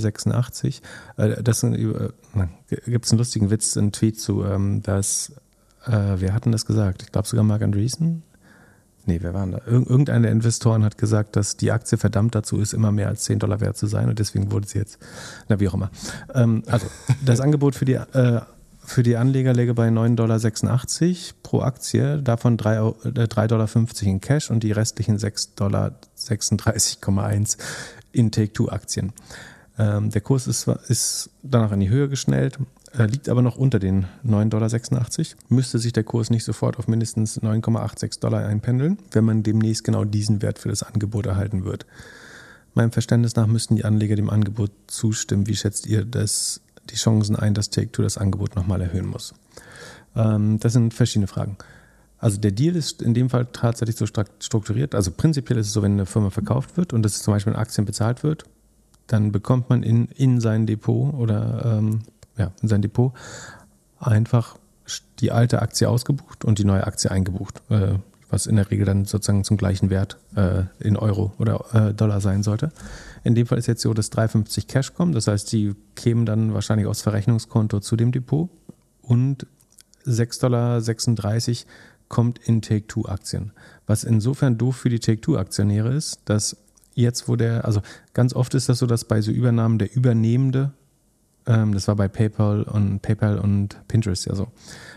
Äh, 1.18 1.42
das 1.42 1.64
äh, 1.64 2.10
gibt 2.86 3.06
es 3.06 3.12
einen 3.12 3.18
lustigen 3.18 3.50
Witz, 3.50 3.78
einen 3.78 3.92
Tweet 3.92 4.20
zu, 4.20 4.44
ähm, 4.46 4.84
dass, 4.84 5.32
äh, 5.86 6.18
wer 6.18 6.36
hatten 6.36 6.52
das 6.52 6.68
gesagt? 6.68 7.02
Ich 7.02 7.12
glaube 7.12 7.28
sogar 7.28 7.44
Mark 7.44 7.64
Andreessen. 7.64 8.22
Nee, 9.08 9.20
wer 9.22 9.34
waren 9.34 9.54
da? 9.54 9.62
Irgendeiner 9.66 10.24
der 10.24 10.32
Investoren 10.32 10.84
hat 10.84 10.98
gesagt, 10.98 11.38
dass 11.38 11.56
die 11.56 11.72
Aktie 11.72 11.98
verdammt 11.98 12.36
dazu 12.36 12.60
ist, 12.60 12.74
immer 12.74 12.92
mehr 12.92 13.08
als 13.08 13.24
10 13.24 13.40
Dollar 13.40 13.62
wert 13.62 13.78
zu 13.78 13.88
sein 13.88 14.10
und 14.10 14.20
deswegen 14.20 14.52
wurde 14.52 14.68
sie 14.68 14.80
jetzt, 14.80 15.00
na 15.48 15.60
wie 15.62 15.70
auch 15.70 15.74
immer. 15.74 15.90
Ähm, 16.34 16.64
also 16.68 16.88
das 17.26 17.40
Angebot 17.40 17.76
für 17.76 17.86
die 17.86 17.94
äh, 17.94 18.42
für 18.84 19.04
die 19.04 19.18
Anleger 19.18 19.54
läge 19.54 19.74
bei 19.74 19.90
9,86 19.90 20.16
Dollar 20.16 21.34
pro 21.44 21.62
Aktie, 21.62 22.22
davon 22.22 22.58
3,50 22.58 23.44
äh, 23.44 23.48
Dollar 23.48 23.70
in 24.02 24.22
Cash 24.22 24.50
und 24.50 24.64
die 24.64 24.72
restlichen 24.72 25.18
6,36,1 25.18 27.00
Dollar 27.06 27.42
in 28.14 28.32
Take-Two-Aktien. 28.32 29.12
Ähm, 29.78 30.10
der 30.10 30.22
Kurs 30.22 30.48
ist, 30.48 30.68
ist 30.88 31.30
danach 31.44 31.74
in 31.74 31.82
die 31.82 31.90
Höhe 31.90 32.08
geschnellt, 32.08 32.60
liegt 32.94 33.30
aber 33.30 33.42
noch 33.42 33.58
unter 33.58 33.80
den 33.80 34.06
9,86 34.26 34.50
Dollar. 34.50 35.08
Müsste 35.50 35.80
sich 35.80 35.94
der 35.94 36.04
Kurs 36.04 36.30
nicht 36.30 36.44
sofort 36.44 36.78
auf 36.80 36.88
mindestens 36.88 37.42
9,86 37.42 38.20
Dollar 38.20 38.46
einpendeln, 38.46 38.98
wenn 39.12 39.26
man 39.26 39.44
demnächst 39.44 39.84
genau 39.84 40.06
diesen 40.06 40.42
Wert 40.42 40.60
für 40.60 40.70
das 40.70 40.84
Angebot 40.84 41.26
erhalten 41.26 41.66
wird. 41.66 41.86
Meinem 42.74 42.92
Verständnis 42.92 43.36
nach 43.36 43.48
müssten 43.48 43.76
die 43.76 43.86
Anleger 43.86 44.16
dem 44.16 44.30
Angebot 44.30 44.72
zustimmen. 44.88 45.48
Wie 45.48 45.56
schätzt 45.56 45.88
ihr 45.88 46.06
das 46.06 46.62
die 46.90 46.96
Chancen 46.96 47.36
ein, 47.36 47.54
dass 47.54 47.70
Take-Two 47.70 48.04
das 48.04 48.18
Angebot 48.18 48.56
nochmal 48.56 48.82
erhöhen 48.82 49.08
muss? 49.08 49.34
Ähm, 50.16 50.60
das 50.60 50.74
sind 50.74 50.94
verschiedene 50.94 51.28
Fragen. 51.28 51.58
Also 52.20 52.40
der 52.40 52.52
Deal 52.52 52.76
ist 52.76 53.02
in 53.02 53.14
dem 53.14 53.30
Fall 53.30 53.48
tatsächlich 53.52 53.96
so 53.96 54.06
strukturiert. 54.06 54.96
Also 54.96 55.12
prinzipiell 55.12 55.60
ist 55.60 55.68
es 55.68 55.74
so, 55.74 55.82
wenn 55.82 55.94
eine 55.94 56.06
Firma 56.06 56.30
verkauft 56.30 56.78
wird 56.78 56.94
und 56.94 57.04
das 57.04 57.22
zum 57.22 57.34
Beispiel 57.34 57.54
in 57.54 57.60
Aktien 57.60 57.86
bezahlt 57.86 58.24
wird, 58.24 58.46
dann 59.06 59.32
bekommt 59.32 59.70
man 59.70 59.84
in, 59.84 60.06
in 60.08 60.42
sein 60.42 60.66
Depot 60.66 61.14
oder 61.14 61.78
ähm, 61.80 62.02
ja, 62.38 62.52
in 62.62 62.68
sein 62.68 62.82
Depot 62.82 63.14
einfach 64.00 64.58
die 65.20 65.32
alte 65.32 65.62
Aktie 65.62 65.90
ausgebucht 65.90 66.46
und 66.46 66.60
die 66.60 66.66
neue 66.66 66.86
Aktie 66.86 67.12
eingebucht, 67.12 67.62
äh, 67.70 67.96
was 68.30 68.46
in 68.46 68.58
der 68.58 68.70
Regel 68.70 68.86
dann 68.86 69.06
sozusagen 69.06 69.44
zum 69.44 69.58
gleichen 69.58 69.90
Wert 69.90 70.18
äh, 70.36 70.64
in 70.80 70.98
Euro 70.98 71.34
oder 71.40 71.66
äh, 71.74 71.94
Dollar 71.94 72.22
sein 72.22 72.44
sollte. 72.44 72.72
In 73.24 73.36
dem 73.36 73.48
Fall 73.48 73.58
ist 73.58 73.68
jetzt 73.68 73.82
so, 73.82 73.94
dass 73.94 74.12
3,50 74.12 74.68
Cash 74.68 74.94
kommen. 74.94 75.14
Das 75.14 75.28
heißt, 75.28 75.52
die 75.52 75.76
kämen 75.96 76.26
dann 76.26 76.54
wahrscheinlich 76.54 76.88
aufs 76.88 77.02
Verrechnungskonto 77.02 77.80
zu 77.80 77.96
dem 77.96 78.12
Depot 78.12 78.50
und 79.02 79.48
6,36 80.06 80.40
Dollar 80.42 80.82
kommt 82.08 82.40
in 82.40 82.62
Take-Two-Aktien. 82.62 83.52
Was 83.86 84.04
insofern 84.04 84.58
doof 84.58 84.78
für 84.78 84.90
die 84.90 85.00
Take-Two-Aktionäre 85.00 85.94
ist, 85.94 86.22
dass 86.26 86.58
jetzt, 86.94 87.28
wo 87.28 87.36
der, 87.36 87.66
also 87.66 87.82
ganz 88.14 88.34
oft 88.34 88.54
ist 88.54 88.70
das 88.70 88.80
so, 88.80 88.86
dass 88.86 89.06
bei 89.06 89.22
so 89.22 89.32
Übernahmen 89.32 89.78
der 89.78 89.94
Übernehmende, 89.94 90.72
ähm, 91.48 91.74
das 91.74 91.88
war 91.88 91.96
bei 91.96 92.08
PayPal 92.08 92.64
und 92.64 93.02
PayPal 93.02 93.40
und 93.40 93.78
Pinterest 93.88 94.26
ja 94.26 94.36
so, 94.36 94.48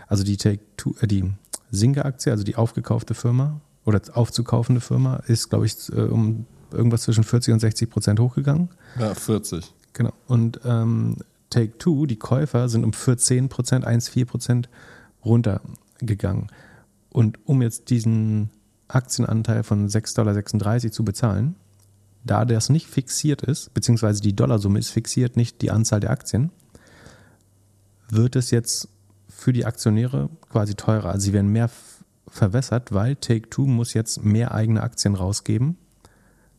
also 0.07 0.23
die 0.23 0.37
Take-Two, 0.37 0.93
äh, 1.01 1.07
die 1.07 1.31
Singa-Aktie, 1.71 2.31
also 2.31 2.43
die 2.43 2.55
aufgekaufte 2.55 3.13
Firma 3.13 3.61
oder 3.85 4.01
aufzukaufende 4.13 4.81
Firma, 4.81 5.17
ist, 5.27 5.49
glaube 5.49 5.65
ich, 5.65 5.89
äh, 5.89 6.01
um 6.01 6.45
irgendwas 6.71 7.03
zwischen 7.03 7.23
40 7.23 7.53
und 7.53 7.59
60 7.59 7.89
Prozent 7.89 8.19
hochgegangen. 8.19 8.69
Ja, 8.99 9.15
40. 9.15 9.73
Genau. 9.93 10.13
Und 10.27 10.59
ähm, 10.65 11.17
Take 11.49 11.77
Two, 11.77 12.05
die 12.05 12.17
Käufer, 12.17 12.69
sind 12.69 12.83
um 12.83 12.93
14 12.93 13.49
Prozent, 13.49 13.85
1,4 13.85 14.25
Prozent 14.25 14.69
runtergegangen. 15.25 16.47
Und 17.09 17.39
um 17.45 17.61
jetzt 17.61 17.89
diesen 17.89 18.49
Aktienanteil 18.87 19.63
von 19.63 19.87
6,36 19.87 20.15
Dollar 20.15 20.91
zu 20.91 21.03
bezahlen, 21.03 21.55
da 22.23 22.45
das 22.45 22.69
nicht 22.69 22.87
fixiert 22.87 23.41
ist, 23.41 23.73
beziehungsweise 23.73 24.21
die 24.21 24.35
Dollarsumme 24.35 24.79
ist 24.79 24.89
fixiert, 24.89 25.37
nicht 25.37 25.61
die 25.61 25.71
Anzahl 25.71 25.99
der 25.99 26.11
Aktien, 26.11 26.51
wird 28.09 28.35
es 28.35 28.51
jetzt 28.51 28.89
für 29.29 29.53
die 29.53 29.65
Aktionäre 29.65 30.29
quasi 30.49 30.75
teurer. 30.75 31.09
Also 31.09 31.25
sie 31.25 31.33
werden 31.33 31.51
mehr 31.51 31.69
verwässert, 32.27 32.91
weil 32.91 33.15
Take-Two 33.15 33.65
muss 33.65 33.93
jetzt 33.93 34.23
mehr 34.23 34.53
eigene 34.53 34.83
Aktien 34.83 35.15
rausgeben 35.15 35.77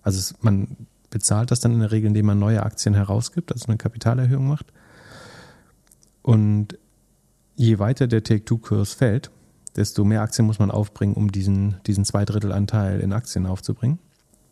also 0.03 0.19
es, 0.19 0.35
man 0.43 0.77
bezahlt 1.11 1.51
das 1.51 1.61
dann 1.61 1.73
in 1.73 1.81
der 1.81 1.93
Regel, 1.93 2.09
indem 2.09 2.27
man 2.27 2.39
neue 2.39 2.63
Aktien 2.63 2.95
herausgibt, 2.95 3.53
also 3.53 3.67
eine 3.67 3.77
Kapitalerhöhung 3.77 4.49
macht. 4.49 4.67
Und 6.23 6.79
je 7.55 7.79
weiter 7.79 8.07
der 8.07 8.23
Take-Two-Kurs 8.23 8.95
fällt, 8.95 9.31
desto 9.77 10.05
mehr 10.05 10.23
Aktien 10.23 10.47
muss 10.47 10.59
man 10.59 10.71
aufbringen, 10.71 11.15
um 11.15 11.33
diesen, 11.33 11.77
diesen 11.87 12.05
Zweidrittelanteil 12.05 13.01
in 13.01 13.13
Aktien 13.13 13.47
aufzubringen 13.47 13.99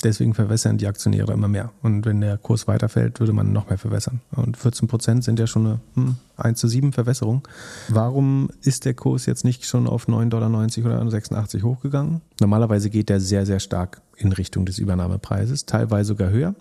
deswegen 0.04 0.34
verwässern 0.34 0.78
die 0.78 0.86
Aktionäre 0.86 1.32
immer 1.32 1.48
mehr. 1.48 1.72
Und 1.82 2.04
wenn 2.04 2.20
der 2.20 2.38
Kurs 2.38 2.66
weiterfällt, 2.66 3.20
würde 3.20 3.32
man 3.32 3.52
noch 3.52 3.68
mehr 3.68 3.78
verwässern. 3.78 4.20
Und 4.32 4.56
14 4.56 4.88
Prozent 4.88 5.24
sind 5.24 5.38
ja 5.38 5.46
schon 5.46 5.66
eine 5.66 5.80
hm, 5.94 6.16
1 6.36 6.58
zu 6.58 6.68
7 6.68 6.92
Verwässerung. 6.92 7.42
Warum 7.88 8.50
ist 8.62 8.84
der 8.84 8.94
Kurs 8.94 9.26
jetzt 9.26 9.44
nicht 9.44 9.64
schon 9.64 9.86
auf 9.86 10.08
9,90 10.08 10.82
Dollar 10.82 11.00
oder 11.00 11.10
86 11.10 11.62
hochgegangen? 11.62 12.20
Normalerweise 12.40 12.90
geht 12.90 13.08
der 13.08 13.20
sehr, 13.20 13.46
sehr 13.46 13.60
stark 13.60 14.00
in 14.16 14.32
Richtung 14.32 14.66
des 14.66 14.78
Übernahmepreises, 14.78 15.66
teilweise 15.66 16.08
sogar 16.08 16.30
höher. 16.30 16.54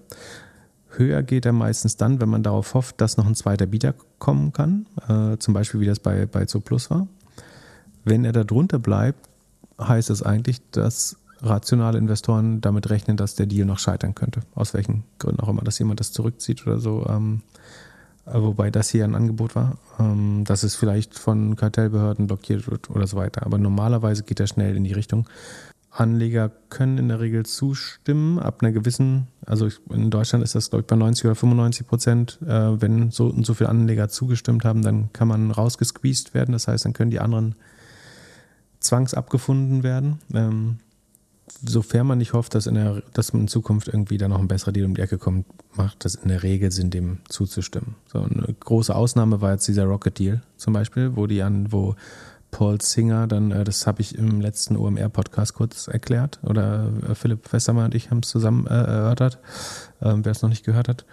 Höher 0.92 1.24
geht 1.24 1.46
er 1.46 1.54
meistens 1.54 1.98
dann, 1.98 2.20
wenn 2.20 2.30
man 2.30 2.44
darauf 2.44 2.74
hofft, 2.74 3.00
dass 3.00 3.18
noch 3.18 3.28
ein 3.28 3.36
zweiter 3.36 3.68
Bieter 3.68 3.94
kommen 4.18 4.54
kann, 4.54 4.86
äh, 5.08 5.38
zum 5.38 5.54
Beispiel 5.54 5.80
wie 5.80 5.86
das 5.86 6.00
bei, 6.00 6.26
bei 6.26 6.46
Zooplus 6.46 6.90
war. 6.90 7.08
Wenn 8.04 8.26
er 8.26 8.32
da 8.32 8.44
drunter 8.44 8.80
bleibt, 8.80 9.30
heißt 9.80 10.10
es 10.10 10.24
eigentlich, 10.24 10.62
dass 10.72 11.16
rationale 11.42 11.98
Investoren 11.98 12.62
damit 12.62 12.90
rechnen, 12.90 13.18
dass 13.18 13.36
der 13.36 13.46
Deal 13.46 13.66
noch 13.66 13.80
scheitern 13.80 14.16
könnte. 14.16 14.42
Aus 14.56 14.74
welchen 14.74 15.04
Gründen 15.20 15.40
auch 15.42 15.50
immer, 15.50 15.62
dass 15.62 15.80
jemand 15.80 16.00
das 16.00 16.12
zurückzieht 16.12 16.66
oder 16.66 16.80
so. 16.80 17.06
Ähm, 17.08 17.42
wobei 18.26 18.70
das 18.70 18.90
hier 18.90 19.04
ein 19.04 19.16
Angebot 19.16 19.56
war, 19.56 19.78
ähm, 20.00 20.44
dass 20.46 20.64
es 20.64 20.76
vielleicht 20.76 21.18
von 21.18 21.56
Kartellbehörden 21.56 22.28
blockiert 22.28 22.70
wird 22.70 22.90
oder 22.90 23.08
so 23.08 23.18
weiter. 23.18 23.46
Aber 23.46 23.58
normalerweise 23.58 24.24
geht 24.24 24.40
er 24.40 24.48
schnell 24.48 24.76
in 24.76 24.84
die 24.84 24.94
Richtung. 24.94 25.28
Anleger 25.92 26.52
können 26.70 26.98
in 26.98 27.08
der 27.08 27.20
Regel 27.20 27.46
zustimmen, 27.46 28.38
ab 28.38 28.62
einer 28.62 28.72
gewissen, 28.72 29.28
also 29.46 29.70
in 29.90 30.12
Deutschland 30.12 30.44
ist 30.44 30.54
das, 30.54 30.70
glaube 30.70 30.82
ich, 30.82 30.88
bei 30.88 30.96
90 30.96 31.26
oder 31.26 31.36
95 31.36 31.88
Prozent. 31.88 32.40
Äh, 32.46 32.82
wenn 32.82 33.12
so 33.12 33.28
und 33.28 33.46
so 33.46 33.56
viele 33.56 33.70
Anleger 33.70 34.08
zugestimmt 34.08 34.66
haben, 34.66 34.84
dann 34.84 35.12
kann 35.14 35.28
man 35.28 35.52
rausgesqueezed 35.52 36.34
werden. 36.34 36.52
Das 36.52 36.68
heißt, 36.68 36.86
dann 36.86 36.94
können 36.94 37.12
die 37.12 37.20
anderen 37.20 37.56
zwangsabgefunden 38.80 39.84
werden. 39.84 40.20
Ähm, 40.34 40.78
sofern 41.66 42.08
man 42.08 42.18
nicht 42.18 42.34
hofft, 42.34 42.56
dass, 42.56 42.68
in 42.68 42.76
der, 42.76 43.04
dass 43.14 43.34
man 43.34 43.44
in 43.44 43.48
Zukunft 43.48 43.88
irgendwie 43.88 44.18
da 44.18 44.28
noch 44.28 44.40
ein 44.40 44.48
besserer 44.48 44.72
Deal 44.72 44.86
um 44.86 44.96
die 44.96 45.02
Ecke 45.02 45.18
kommt, 45.18 45.46
macht 45.76 46.06
das 46.06 46.16
in 46.16 46.30
der 46.30 46.44
Regel 46.44 46.72
Sinn, 46.72 46.90
dem 46.90 47.20
zuzustimmen. 47.30 47.96
So 48.12 48.20
eine 48.20 48.54
große 48.60 48.96
Ausnahme 48.96 49.42
war 49.42 49.52
jetzt 49.52 49.68
dieser 49.68 49.86
Rocket 49.86 50.18
Deal 50.20 50.42
zum 50.58 50.74
Beispiel, 50.74 51.16
wo 51.16 51.28
die 51.28 51.42
an, 51.42 51.72
wo 51.72 51.96
Paul 52.52 52.82
Singer 52.82 53.28
dann, 53.28 53.52
äh, 53.52 53.64
das 53.64 53.86
habe 53.88 54.02
ich 54.02 54.18
im 54.18 54.42
letzten 54.42 54.76
OMR-Podcast 54.76 55.54
kurz 55.54 55.88
erklärt, 55.88 56.40
oder 56.44 56.90
äh, 57.08 57.16
Philipp 57.16 57.52
Westermann 57.52 57.86
und 57.86 57.96
ich 57.96 58.10
haben 58.12 58.20
es 58.20 58.30
zusammen 58.30 58.68
äh, 58.68 58.74
erörtert, 58.74 59.40
ähm, 60.02 60.26
wer 60.26 60.32
es 60.32 60.42
noch 60.42 60.50
nicht 60.50 60.66
gehört 60.66 60.88
hat. 60.88 61.06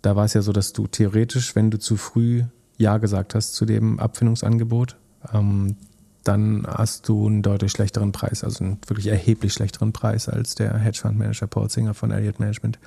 Da 0.00 0.16
war 0.16 0.24
es 0.24 0.34
ja 0.34 0.42
so, 0.42 0.52
dass 0.52 0.72
du 0.72 0.86
theoretisch, 0.86 1.54
wenn 1.54 1.70
du 1.70 1.78
zu 1.78 1.96
früh 1.96 2.42
Ja 2.76 2.98
gesagt 2.98 3.34
hast 3.34 3.54
zu 3.54 3.64
dem 3.64 4.00
Abfindungsangebot, 4.00 4.96
ähm, 5.32 5.76
dann 6.24 6.66
hast 6.66 7.08
du 7.08 7.26
einen 7.26 7.42
deutlich 7.42 7.72
schlechteren 7.72 8.12
Preis, 8.12 8.44
also 8.44 8.64
einen 8.64 8.78
wirklich 8.86 9.08
erheblich 9.08 9.52
schlechteren 9.52 9.92
Preis 9.92 10.28
als 10.28 10.54
der 10.54 10.76
Hedgefondsmanager 10.76 11.46
Paul 11.46 11.68
Singer 11.68 11.94
von 11.94 12.10
Elliott 12.10 12.38
Management 12.38 12.78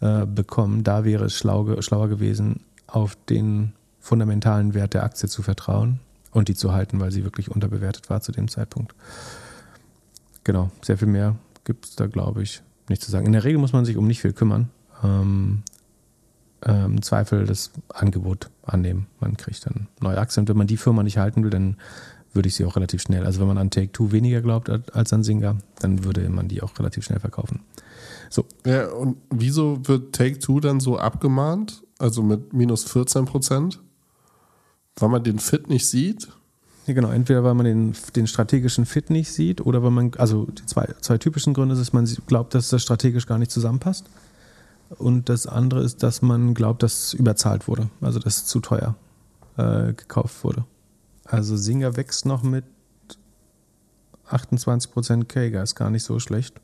äh, 0.00 0.26
bekommen. 0.26 0.84
Da 0.84 1.04
wäre 1.04 1.24
es 1.24 1.34
schlau, 1.34 1.80
schlauer 1.80 2.08
gewesen, 2.08 2.60
auf 2.86 3.16
den 3.28 3.72
fundamentalen 4.00 4.74
Wert 4.74 4.94
der 4.94 5.04
Aktie 5.04 5.28
zu 5.28 5.42
vertrauen 5.42 6.00
und 6.30 6.48
die 6.48 6.54
zu 6.54 6.72
halten, 6.72 7.00
weil 7.00 7.10
sie 7.10 7.24
wirklich 7.24 7.50
unterbewertet 7.50 8.10
war 8.10 8.20
zu 8.20 8.32
dem 8.32 8.48
Zeitpunkt. 8.48 8.94
Genau, 10.44 10.70
sehr 10.82 10.98
viel 10.98 11.08
mehr 11.08 11.36
gibt 11.64 11.86
es 11.86 11.96
da, 11.96 12.06
glaube 12.06 12.42
ich, 12.42 12.62
nicht 12.88 13.02
zu 13.02 13.10
sagen. 13.10 13.26
In 13.26 13.32
der 13.32 13.44
Regel 13.44 13.58
muss 13.58 13.72
man 13.72 13.84
sich 13.84 13.96
um 13.96 14.06
nicht 14.06 14.20
viel 14.20 14.32
kümmern. 14.32 14.70
Ähm, 15.04 15.62
äh, 16.64 16.84
im 16.84 17.02
Zweifel 17.02 17.46
das 17.46 17.70
Angebot 17.88 18.50
annehmen. 18.64 19.06
Man 19.20 19.36
kriegt 19.36 19.66
dann 19.66 19.88
neue 20.00 20.18
Aktien. 20.18 20.42
Und 20.42 20.48
wenn 20.48 20.56
man 20.56 20.66
die 20.66 20.76
Firma 20.76 21.02
nicht 21.02 21.18
halten 21.18 21.42
will, 21.42 21.50
dann 21.50 21.76
würde 22.34 22.48
ich 22.48 22.54
sie 22.54 22.64
auch 22.64 22.76
relativ 22.76 23.02
schnell, 23.02 23.24
also 23.24 23.40
wenn 23.40 23.48
man 23.48 23.58
an 23.58 23.70
Take-Two 23.70 24.12
weniger 24.12 24.40
glaubt 24.40 24.70
als 24.70 25.12
an 25.12 25.22
Singer, 25.22 25.58
dann 25.80 26.04
würde 26.04 26.28
man 26.28 26.48
die 26.48 26.62
auch 26.62 26.78
relativ 26.78 27.04
schnell 27.04 27.20
verkaufen. 27.20 27.60
So. 28.30 28.46
Ja, 28.64 28.88
und 28.88 29.18
wieso 29.30 29.86
wird 29.86 30.14
Take-Two 30.14 30.60
dann 30.60 30.80
so 30.80 30.98
abgemahnt? 30.98 31.82
Also 31.98 32.22
mit 32.22 32.52
minus 32.52 32.84
14 32.84 33.26
Prozent? 33.26 33.80
Weil 34.96 35.08
man 35.10 35.22
den 35.22 35.38
Fit 35.38 35.68
nicht 35.68 35.86
sieht? 35.86 36.28
Ja, 36.86 36.94
genau. 36.94 37.10
Entweder 37.10 37.44
weil 37.44 37.54
man 37.54 37.66
den, 37.66 37.94
den 38.16 38.26
strategischen 38.26 38.86
Fit 38.86 39.10
nicht 39.10 39.30
sieht 39.30 39.60
oder 39.60 39.82
weil 39.82 39.90
man, 39.90 40.12
also 40.16 40.46
die 40.46 40.66
zwei, 40.66 40.88
zwei 41.00 41.18
typischen 41.18 41.54
Gründe 41.54 41.74
ist, 41.74 41.92
man 41.92 42.06
glaubt, 42.26 42.54
dass 42.54 42.70
das 42.70 42.82
strategisch 42.82 43.26
gar 43.26 43.38
nicht 43.38 43.50
zusammenpasst. 43.50 44.06
Und 44.98 45.28
das 45.28 45.46
andere 45.46 45.82
ist, 45.82 46.02
dass 46.02 46.22
man 46.22 46.54
glaubt, 46.54 46.82
dass 46.82 47.06
es 47.06 47.14
überzahlt 47.14 47.68
wurde, 47.68 47.88
also 48.00 48.18
dass 48.18 48.38
es 48.38 48.46
zu 48.46 48.60
teuer 48.60 48.94
äh, 49.56 49.92
gekauft 49.94 50.42
wurde. 50.44 50.64
Also 51.32 51.56
Singer 51.56 51.96
wächst 51.96 52.26
noch 52.26 52.42
mit 52.42 52.66
28% 54.28 55.24
Kager, 55.24 55.62
ist 55.62 55.74
gar 55.74 55.88
nicht 55.88 56.04
so 56.04 56.18
schlecht. 56.18 56.60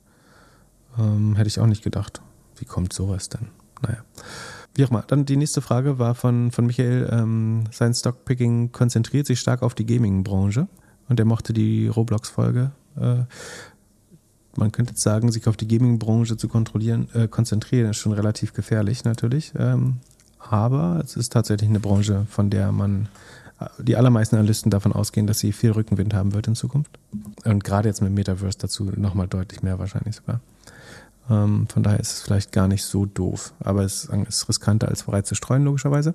Ähm, 0.98 1.36
hätte 1.36 1.48
ich 1.48 1.58
auch 1.58 1.66
nicht 1.66 1.82
gedacht. 1.82 2.20
Wie 2.56 2.66
kommt 2.66 2.92
sowas 2.92 3.30
denn? 3.30 3.48
Naja. 3.80 4.04
Wie 4.74 4.84
auch 4.84 4.90
immer. 4.90 5.04
Dann 5.06 5.24
die 5.24 5.38
nächste 5.38 5.62
Frage 5.62 5.98
war 5.98 6.14
von, 6.14 6.50
von 6.50 6.66
Michael. 6.66 7.08
Ähm, 7.10 7.64
sein 7.72 7.94
Stockpicking 7.94 8.70
konzentriert 8.70 9.26
sich 9.26 9.40
stark 9.40 9.62
auf 9.62 9.74
die 9.74 9.86
Gaming-Branche 9.86 10.68
und 11.08 11.18
er 11.18 11.24
mochte 11.24 11.54
die 11.54 11.88
Roblox-Folge. 11.88 12.72
Äh, 13.00 13.24
man 14.54 14.70
könnte 14.70 14.90
jetzt 14.92 15.02
sagen, 15.02 15.32
sich 15.32 15.48
auf 15.48 15.56
die 15.56 15.66
Gaming-Branche 15.66 16.36
zu 16.36 16.46
kontrollieren, 16.46 17.08
äh, 17.14 17.26
konzentrieren, 17.26 17.88
ist 17.88 17.96
schon 17.96 18.12
relativ 18.12 18.52
gefährlich 18.52 19.04
natürlich. 19.04 19.54
Ähm, 19.56 20.00
aber 20.38 21.00
es 21.02 21.16
ist 21.16 21.32
tatsächlich 21.32 21.70
eine 21.70 21.80
Branche, 21.80 22.26
von 22.28 22.50
der 22.50 22.70
man 22.70 23.08
die 23.78 23.96
allermeisten 23.96 24.36
Analysten 24.36 24.70
davon 24.70 24.92
ausgehen, 24.92 25.26
dass 25.26 25.40
sie 25.40 25.52
viel 25.52 25.72
Rückenwind 25.72 26.14
haben 26.14 26.32
wird 26.32 26.46
in 26.46 26.54
Zukunft. 26.54 26.98
Und 27.44 27.64
gerade 27.64 27.88
jetzt 27.88 28.00
mit 28.00 28.12
Metaverse 28.12 28.58
dazu 28.58 28.84
nochmal 28.84 29.26
deutlich 29.26 29.62
mehr 29.62 29.78
wahrscheinlich 29.78 30.16
sogar. 30.16 30.40
Ähm, 31.28 31.66
von 31.68 31.82
daher 31.82 31.98
ist 31.98 32.12
es 32.12 32.22
vielleicht 32.22 32.52
gar 32.52 32.68
nicht 32.68 32.84
so 32.84 33.04
doof. 33.04 33.52
Aber 33.60 33.82
es 33.82 34.04
ist 34.28 34.48
riskanter 34.48 34.88
als 34.88 35.02
bereits 35.02 35.28
zu 35.28 35.34
streuen, 35.34 35.64
logischerweise. 35.64 36.14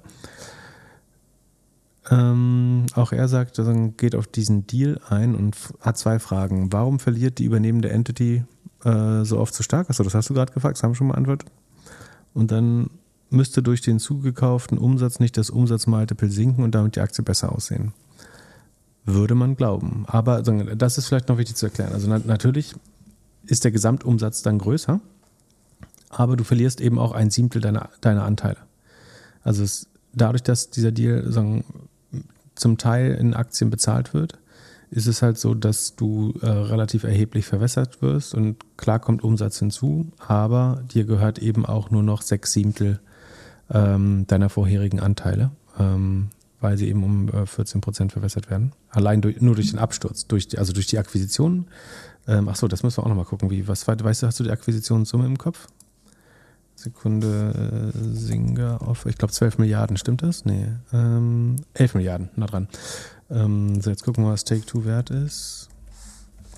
Ähm, 2.09 2.85
auch 2.95 3.11
er 3.11 3.27
sagt, 3.27 3.59
er 3.59 3.73
geht 3.89 4.15
auf 4.15 4.27
diesen 4.27 4.67
Deal 4.67 4.99
ein 5.09 5.35
und 5.35 5.55
hat 5.81 5.97
zwei 5.97 6.19
Fragen. 6.19 6.71
Warum 6.71 6.99
verliert 6.99 7.39
die 7.39 7.45
übernehmende 7.45 7.89
Entity 7.89 8.43
äh, 8.83 9.23
so 9.23 9.39
oft 9.39 9.53
so 9.53 9.63
stark? 9.63 9.89
Achso, 9.89 10.03
das 10.03 10.13
hast 10.13 10.29
du 10.29 10.33
gerade 10.33 10.53
gefragt, 10.53 10.77
das 10.77 10.83
haben 10.83 10.91
wir 10.91 10.95
schon 10.95 11.09
beantwortet. 11.09 11.49
Und 12.33 12.51
dann 12.51 12.89
müsste 13.33 13.61
durch 13.63 13.81
den 13.81 13.99
zugekauften 13.99 14.77
Umsatz 14.77 15.19
nicht 15.19 15.37
das 15.37 15.49
Umsatzmultiple 15.49 16.29
sinken 16.29 16.63
und 16.63 16.75
damit 16.75 16.95
die 16.95 17.01
Aktie 17.01 17.23
besser 17.23 17.51
aussehen. 17.51 17.93
Würde 19.05 19.35
man 19.35 19.55
glauben. 19.55 20.05
Aber 20.07 20.41
das 20.41 20.97
ist 20.97 21.07
vielleicht 21.07 21.27
noch 21.27 21.37
wichtig 21.37 21.55
zu 21.57 21.65
erklären. 21.65 21.93
Also 21.93 22.07
natürlich 22.07 22.73
ist 23.45 23.63
der 23.63 23.71
Gesamtumsatz 23.71 24.41
dann 24.41 24.59
größer, 24.59 25.01
aber 26.09 26.37
du 26.37 26.43
verlierst 26.43 26.79
eben 26.79 26.99
auch 26.99 27.11
ein 27.11 27.29
Siebtel 27.29 27.61
deiner, 27.61 27.89
deiner 28.01 28.23
Anteile. 28.23 28.57
Also 29.43 29.63
es, 29.63 29.87
dadurch, 30.13 30.43
dass 30.43 30.69
dieser 30.69 30.91
Deal 30.91 31.29
sagen, 31.31 31.65
zum 32.55 32.77
Teil 32.77 33.15
in 33.15 33.33
Aktien 33.33 33.69
bezahlt 33.69 34.13
wird, 34.13 34.37
ist 34.91 35.07
es 35.07 35.23
halt 35.23 35.39
so, 35.39 35.55
dass 35.55 35.95
du 35.95 36.33
äh, 36.41 36.47
relativ 36.47 37.03
erheblich 37.03 37.45
verwässert 37.47 38.01
wirst 38.01 38.35
und 38.35 38.57
klar 38.77 38.99
kommt 38.99 39.23
Umsatz 39.23 39.57
hinzu, 39.57 40.11
aber 40.19 40.83
dir 40.93 41.05
gehört 41.05 41.39
eben 41.39 41.65
auch 41.65 41.89
nur 41.89 42.03
noch 42.03 42.21
sechs 42.21 42.53
Siebtel 42.53 42.99
ähm, 43.71 44.25
deiner 44.27 44.49
vorherigen 44.49 44.99
Anteile, 44.99 45.51
ähm, 45.79 46.29
weil 46.59 46.77
sie 46.77 46.87
eben 46.89 47.03
um 47.03 47.29
äh, 47.29 47.45
14 47.45 47.81
Prozent 47.81 48.11
verwässert 48.11 48.49
werden. 48.49 48.73
Allein 48.89 49.21
durch, 49.21 49.41
nur 49.41 49.55
durch 49.55 49.71
den 49.71 49.79
Absturz, 49.79 50.27
durch 50.27 50.47
die, 50.47 50.57
also 50.57 50.73
durch 50.73 50.87
die 50.87 50.97
Akquisition 50.97 51.67
ähm, 52.27 52.47
ach 52.47 52.55
so, 52.55 52.67
das 52.67 52.83
müssen 52.83 52.97
wir 52.97 53.03
auch 53.03 53.09
nochmal 53.09 53.25
gucken. 53.25 53.49
Wie, 53.49 53.67
was 53.67 53.87
weißt 53.87 54.23
du, 54.23 54.27
hast 54.27 54.39
du 54.39 54.43
die 54.43 54.51
Akquisitionssumme 54.51 55.25
im 55.25 55.37
Kopf? 55.37 55.67
Sekunde, 56.75 57.91
äh, 57.93 57.97
Singer 58.15 58.81
auf, 58.81 59.05
ich 59.05 59.17
glaube 59.17 59.33
12 59.33 59.57
Milliarden, 59.57 59.97
stimmt 59.97 60.23
das? 60.23 60.45
Nee, 60.45 60.67
ähm, 60.91 61.57
11 61.73 61.95
Milliarden, 61.95 62.29
na 62.35 62.45
dran. 62.45 62.67
Ähm, 63.29 63.79
so, 63.81 63.89
jetzt 63.89 64.03
gucken 64.03 64.23
wir, 64.23 64.31
was 64.31 64.43
Take-Two 64.43 64.85
wert 64.85 65.09
ist. 65.09 65.69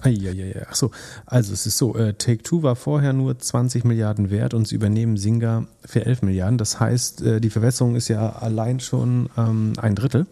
Eieiei. 0.06 0.66
Ach 0.70 0.76
so, 0.76 0.92
also 1.26 1.54
es 1.54 1.66
ist 1.66 1.78
so, 1.78 1.96
äh, 1.96 2.14
Take-Two 2.14 2.64
war 2.64 2.76
vorher 2.76 3.14
nur 3.14 3.38
20 3.38 3.84
Milliarden 3.84 4.30
wert 4.30 4.54
und 4.54 4.68
sie 4.68 4.76
übernehmen 4.76 5.18
Singer 5.18 5.68
für 5.84 6.06
11 6.06 6.22
Milliarden. 6.22 6.58
Das 6.58 6.80
heißt, 6.80 7.22
äh, 7.22 7.42
die 7.42 7.50
Verwässerung 7.50 7.96
ist 7.96 8.08
ja 8.08 8.30
allein 8.30 8.80
schon 8.80 9.30
ähm, 9.38 9.74
ein 9.78 9.96
Drittel, 9.96 10.28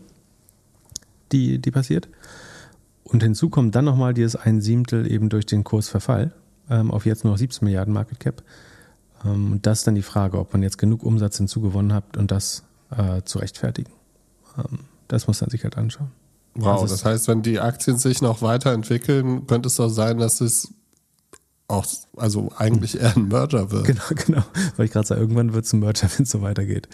die, 1.31 1.59
die 1.59 1.71
passiert. 1.71 2.07
Und 3.03 3.23
hinzu 3.23 3.49
kommt 3.49 3.75
dann 3.75 3.85
nochmal 3.85 4.13
dieses 4.13 4.35
ein 4.35 4.61
Siebtel 4.61 5.11
eben 5.11 5.29
durch 5.29 5.45
den 5.45 5.63
Kursverfall 5.63 6.33
ähm, 6.69 6.91
auf 6.91 7.05
jetzt 7.05 7.23
nur 7.23 7.33
noch 7.33 7.37
17 7.37 7.65
Milliarden 7.65 7.93
Market 7.93 8.19
Cap. 8.19 8.43
Ähm, 9.25 9.53
und 9.53 9.65
das 9.65 9.79
ist 9.79 9.87
dann 9.87 9.95
die 9.95 10.01
Frage, 10.01 10.39
ob 10.39 10.53
man 10.53 10.63
jetzt 10.63 10.77
genug 10.77 11.03
Umsatz 11.03 11.37
hinzugewonnen 11.37 11.93
hat 11.93 12.17
und 12.17 12.31
das 12.31 12.63
äh, 12.91 13.21
zu 13.23 13.39
rechtfertigen. 13.39 13.91
Ähm, 14.57 14.79
das 15.07 15.27
muss 15.27 15.41
man 15.41 15.49
sich 15.49 15.63
halt 15.63 15.77
anschauen. 15.77 16.11
Wow, 16.55 16.81
also 16.81 16.93
das 16.93 17.03
heißt, 17.03 17.27
wenn 17.27 17.41
die 17.41 17.59
Aktien 17.59 17.97
sich 17.97 18.21
noch 18.21 18.41
weiterentwickeln, 18.41 19.47
könnte 19.47 19.67
es 19.67 19.75
doch 19.75 19.89
sein, 19.89 20.19
dass 20.19 20.39
es 20.39 20.73
auch, 21.67 21.85
also 22.15 22.51
eigentlich 22.57 22.99
eher 22.99 23.15
ein 23.15 23.27
Merger 23.27 23.71
wird. 23.71 23.85
Genau, 23.85 24.03
genau. 24.25 24.43
Weil 24.77 24.85
ich 24.85 24.91
gerade 24.91 25.07
sage, 25.07 25.21
irgendwann 25.21 25.53
wird 25.53 25.65
es 25.65 25.73
ein 25.73 25.79
Merger, 25.79 26.07
wenn 26.17 26.23
es 26.23 26.29
so 26.29 26.41
weitergeht. 26.41 26.87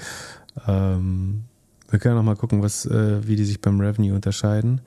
Ähm, 0.67 1.43
wir 1.89 1.99
können 1.99 2.17
auch 2.17 2.23
mal 2.23 2.35
gucken, 2.35 2.61
was, 2.61 2.85
äh, 2.85 3.27
wie 3.27 3.35
die 3.35 3.45
sich 3.45 3.59
beim 3.61 3.79
Revenue 3.79 4.15
unterscheiden. 4.15 4.81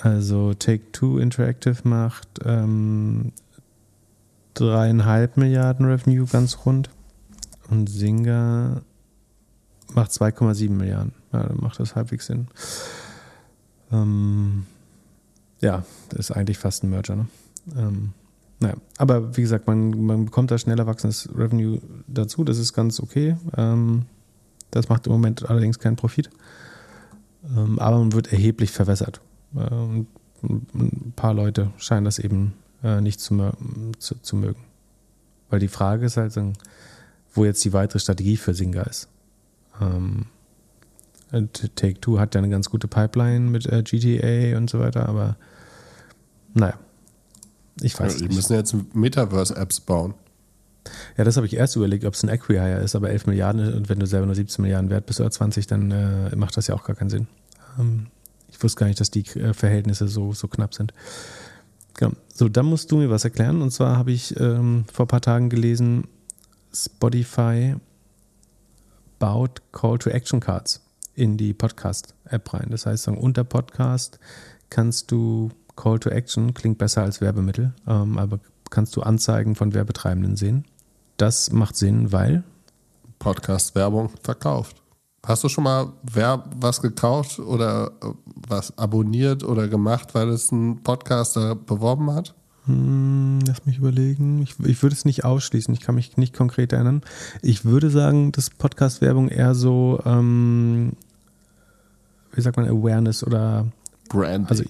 Also 0.00 0.54
Take-Two 0.54 1.18
Interactive 1.18 1.76
macht 1.84 2.28
ähm, 2.44 3.32
dreieinhalb 4.54 5.36
Milliarden 5.36 5.86
Revenue 5.86 6.26
ganz 6.26 6.58
rund 6.66 6.90
und 7.70 7.88
Singer 7.88 8.82
macht 9.94 10.10
2,7 10.10 10.70
Milliarden. 10.70 11.12
Ja, 11.36 11.48
dann 11.48 11.58
macht 11.60 11.78
das 11.78 11.94
halbwegs 11.94 12.26
Sinn. 12.26 12.48
Ähm, 13.92 14.66
ja, 15.60 15.84
das 16.08 16.30
ist 16.30 16.30
eigentlich 16.30 16.58
fast 16.58 16.82
ein 16.82 16.90
Merger. 16.90 17.16
Ne? 17.16 17.26
Ähm, 17.76 18.12
naja, 18.58 18.74
aber 18.96 19.36
wie 19.36 19.42
gesagt, 19.42 19.66
man, 19.66 19.90
man 20.06 20.24
bekommt 20.24 20.50
da 20.50 20.56
schneller 20.56 20.86
wachsendes 20.86 21.28
Revenue 21.36 21.80
dazu. 22.06 22.42
Das 22.42 22.58
ist 22.58 22.72
ganz 22.72 23.00
okay. 23.00 23.36
Ähm, 23.56 24.06
das 24.70 24.88
macht 24.88 25.06
im 25.06 25.12
Moment 25.12 25.48
allerdings 25.48 25.78
keinen 25.78 25.96
Profit. 25.96 26.30
Ähm, 27.54 27.78
aber 27.78 27.98
man 27.98 28.12
wird 28.12 28.32
erheblich 28.32 28.70
verwässert. 28.72 29.20
Und 29.52 30.06
ein 30.42 31.12
paar 31.16 31.34
Leute 31.34 31.70
scheinen 31.76 32.04
das 32.04 32.18
eben 32.18 32.54
äh, 32.82 33.00
nicht 33.00 33.20
zu, 33.20 33.52
zu, 33.98 34.16
zu, 34.20 34.36
mögen. 34.36 34.60
Weil 35.50 35.60
die 35.60 35.68
Frage 35.68 36.06
ist 36.06 36.16
halt, 36.16 36.38
wo 37.34 37.44
jetzt 37.44 37.64
die 37.64 37.72
weitere 37.72 37.98
Strategie 37.98 38.36
für 38.36 38.54
Singa 38.54 38.82
ist. 38.82 39.08
Ähm, 39.80 40.26
Take 41.30 42.00
Two 42.00 42.18
hat 42.18 42.34
ja 42.34 42.40
eine 42.40 42.48
ganz 42.48 42.70
gute 42.70 42.88
Pipeline 42.88 43.50
mit 43.50 43.66
äh, 43.66 43.82
GTA 43.82 44.56
und 44.56 44.70
so 44.70 44.78
weiter, 44.78 45.08
aber 45.08 45.36
naja, 46.54 46.74
ich 47.80 47.98
weiß 47.98 48.14
ja, 48.14 48.20
nicht. 48.20 48.32
Die 48.32 48.36
müssen 48.36 48.54
jetzt 48.54 48.74
Metaverse-Apps 48.94 49.80
bauen. 49.80 50.14
Ja, 51.16 51.24
das 51.24 51.36
habe 51.36 51.46
ich 51.46 51.56
erst 51.56 51.74
überlegt, 51.76 52.04
ob 52.04 52.14
es 52.14 52.22
ein 52.22 52.30
Acquihire 52.30 52.80
ist, 52.80 52.94
aber 52.94 53.10
11 53.10 53.26
Milliarden 53.26 53.74
und 53.74 53.88
wenn 53.88 53.98
du 53.98 54.06
selber 54.06 54.26
nur 54.26 54.36
17 54.36 54.62
Milliarden 54.62 54.88
wert 54.88 55.06
bist 55.06 55.20
oder 55.20 55.30
20, 55.30 55.66
dann 55.66 55.90
äh, 55.90 56.36
macht 56.36 56.56
das 56.56 56.68
ja 56.68 56.74
auch 56.74 56.84
gar 56.84 56.94
keinen 56.94 57.10
Sinn. 57.10 57.26
Ähm, 57.78 58.06
ich 58.48 58.62
wusste 58.62 58.78
gar 58.78 58.86
nicht, 58.86 59.00
dass 59.00 59.10
die 59.10 59.26
äh, 59.38 59.52
Verhältnisse 59.52 60.06
so, 60.06 60.32
so 60.32 60.46
knapp 60.46 60.74
sind. 60.74 60.94
Genau. 61.94 62.12
So, 62.32 62.48
dann 62.48 62.66
musst 62.66 62.92
du 62.92 62.98
mir 62.98 63.10
was 63.10 63.24
erklären. 63.24 63.62
Und 63.62 63.72
zwar 63.72 63.96
habe 63.96 64.12
ich 64.12 64.38
ähm, 64.38 64.84
vor 64.92 65.06
ein 65.06 65.08
paar 65.08 65.20
Tagen 65.20 65.50
gelesen, 65.50 66.04
Spotify 66.72 67.74
baut 69.18 69.62
Call 69.72 69.98
to 69.98 70.10
Action 70.10 70.40
Cards 70.40 70.85
in 71.16 71.36
die 71.36 71.54
Podcast-App 71.54 72.52
rein. 72.52 72.68
Das 72.70 72.86
heißt, 72.86 73.08
unter 73.08 73.42
Podcast 73.42 74.20
kannst 74.70 75.10
du 75.10 75.50
Call 75.74 75.98
to 75.98 76.10
Action, 76.10 76.54
klingt 76.54 76.78
besser 76.78 77.02
als 77.02 77.20
Werbemittel, 77.20 77.74
ähm, 77.86 78.18
aber 78.18 78.38
kannst 78.70 78.94
du 78.96 79.02
Anzeigen 79.02 79.54
von 79.54 79.74
Werbetreibenden 79.74 80.36
sehen. 80.36 80.64
Das 81.16 81.50
macht 81.50 81.76
Sinn, 81.76 82.12
weil 82.12 82.44
Podcast-Werbung 83.18 84.10
verkauft. 84.22 84.82
Hast 85.26 85.42
du 85.42 85.48
schon 85.48 85.64
mal 85.64 85.92
wer 86.02 86.44
was 86.54 86.80
gekauft 86.80 87.38
oder 87.40 87.90
äh, 88.02 88.06
was 88.48 88.76
abonniert 88.78 89.42
oder 89.42 89.66
gemacht, 89.66 90.14
weil 90.14 90.28
es 90.28 90.52
ein 90.52 90.82
Podcaster 90.82 91.56
beworben 91.56 92.12
hat? 92.12 92.34
Hm, 92.66 93.40
lass 93.46 93.64
mich 93.64 93.78
überlegen. 93.78 94.42
Ich, 94.42 94.56
ich, 94.64 94.82
würde 94.82 94.94
es 94.94 95.04
nicht 95.04 95.24
ausschließen. 95.24 95.72
Ich 95.72 95.80
kann 95.80 95.94
mich 95.94 96.16
nicht 96.16 96.34
konkret 96.34 96.72
erinnern. 96.72 97.02
Ich 97.40 97.64
würde 97.64 97.90
sagen, 97.90 98.32
dass 98.32 98.50
Podcast-Werbung 98.50 99.28
eher 99.28 99.54
so, 99.54 100.00
ähm, 100.04 100.92
wie 102.36 102.40
sagt 102.40 102.56
man, 102.56 102.68
Awareness 102.68 103.24
oder 103.24 103.66
Branding. 104.08 104.48
Also, 104.48 104.64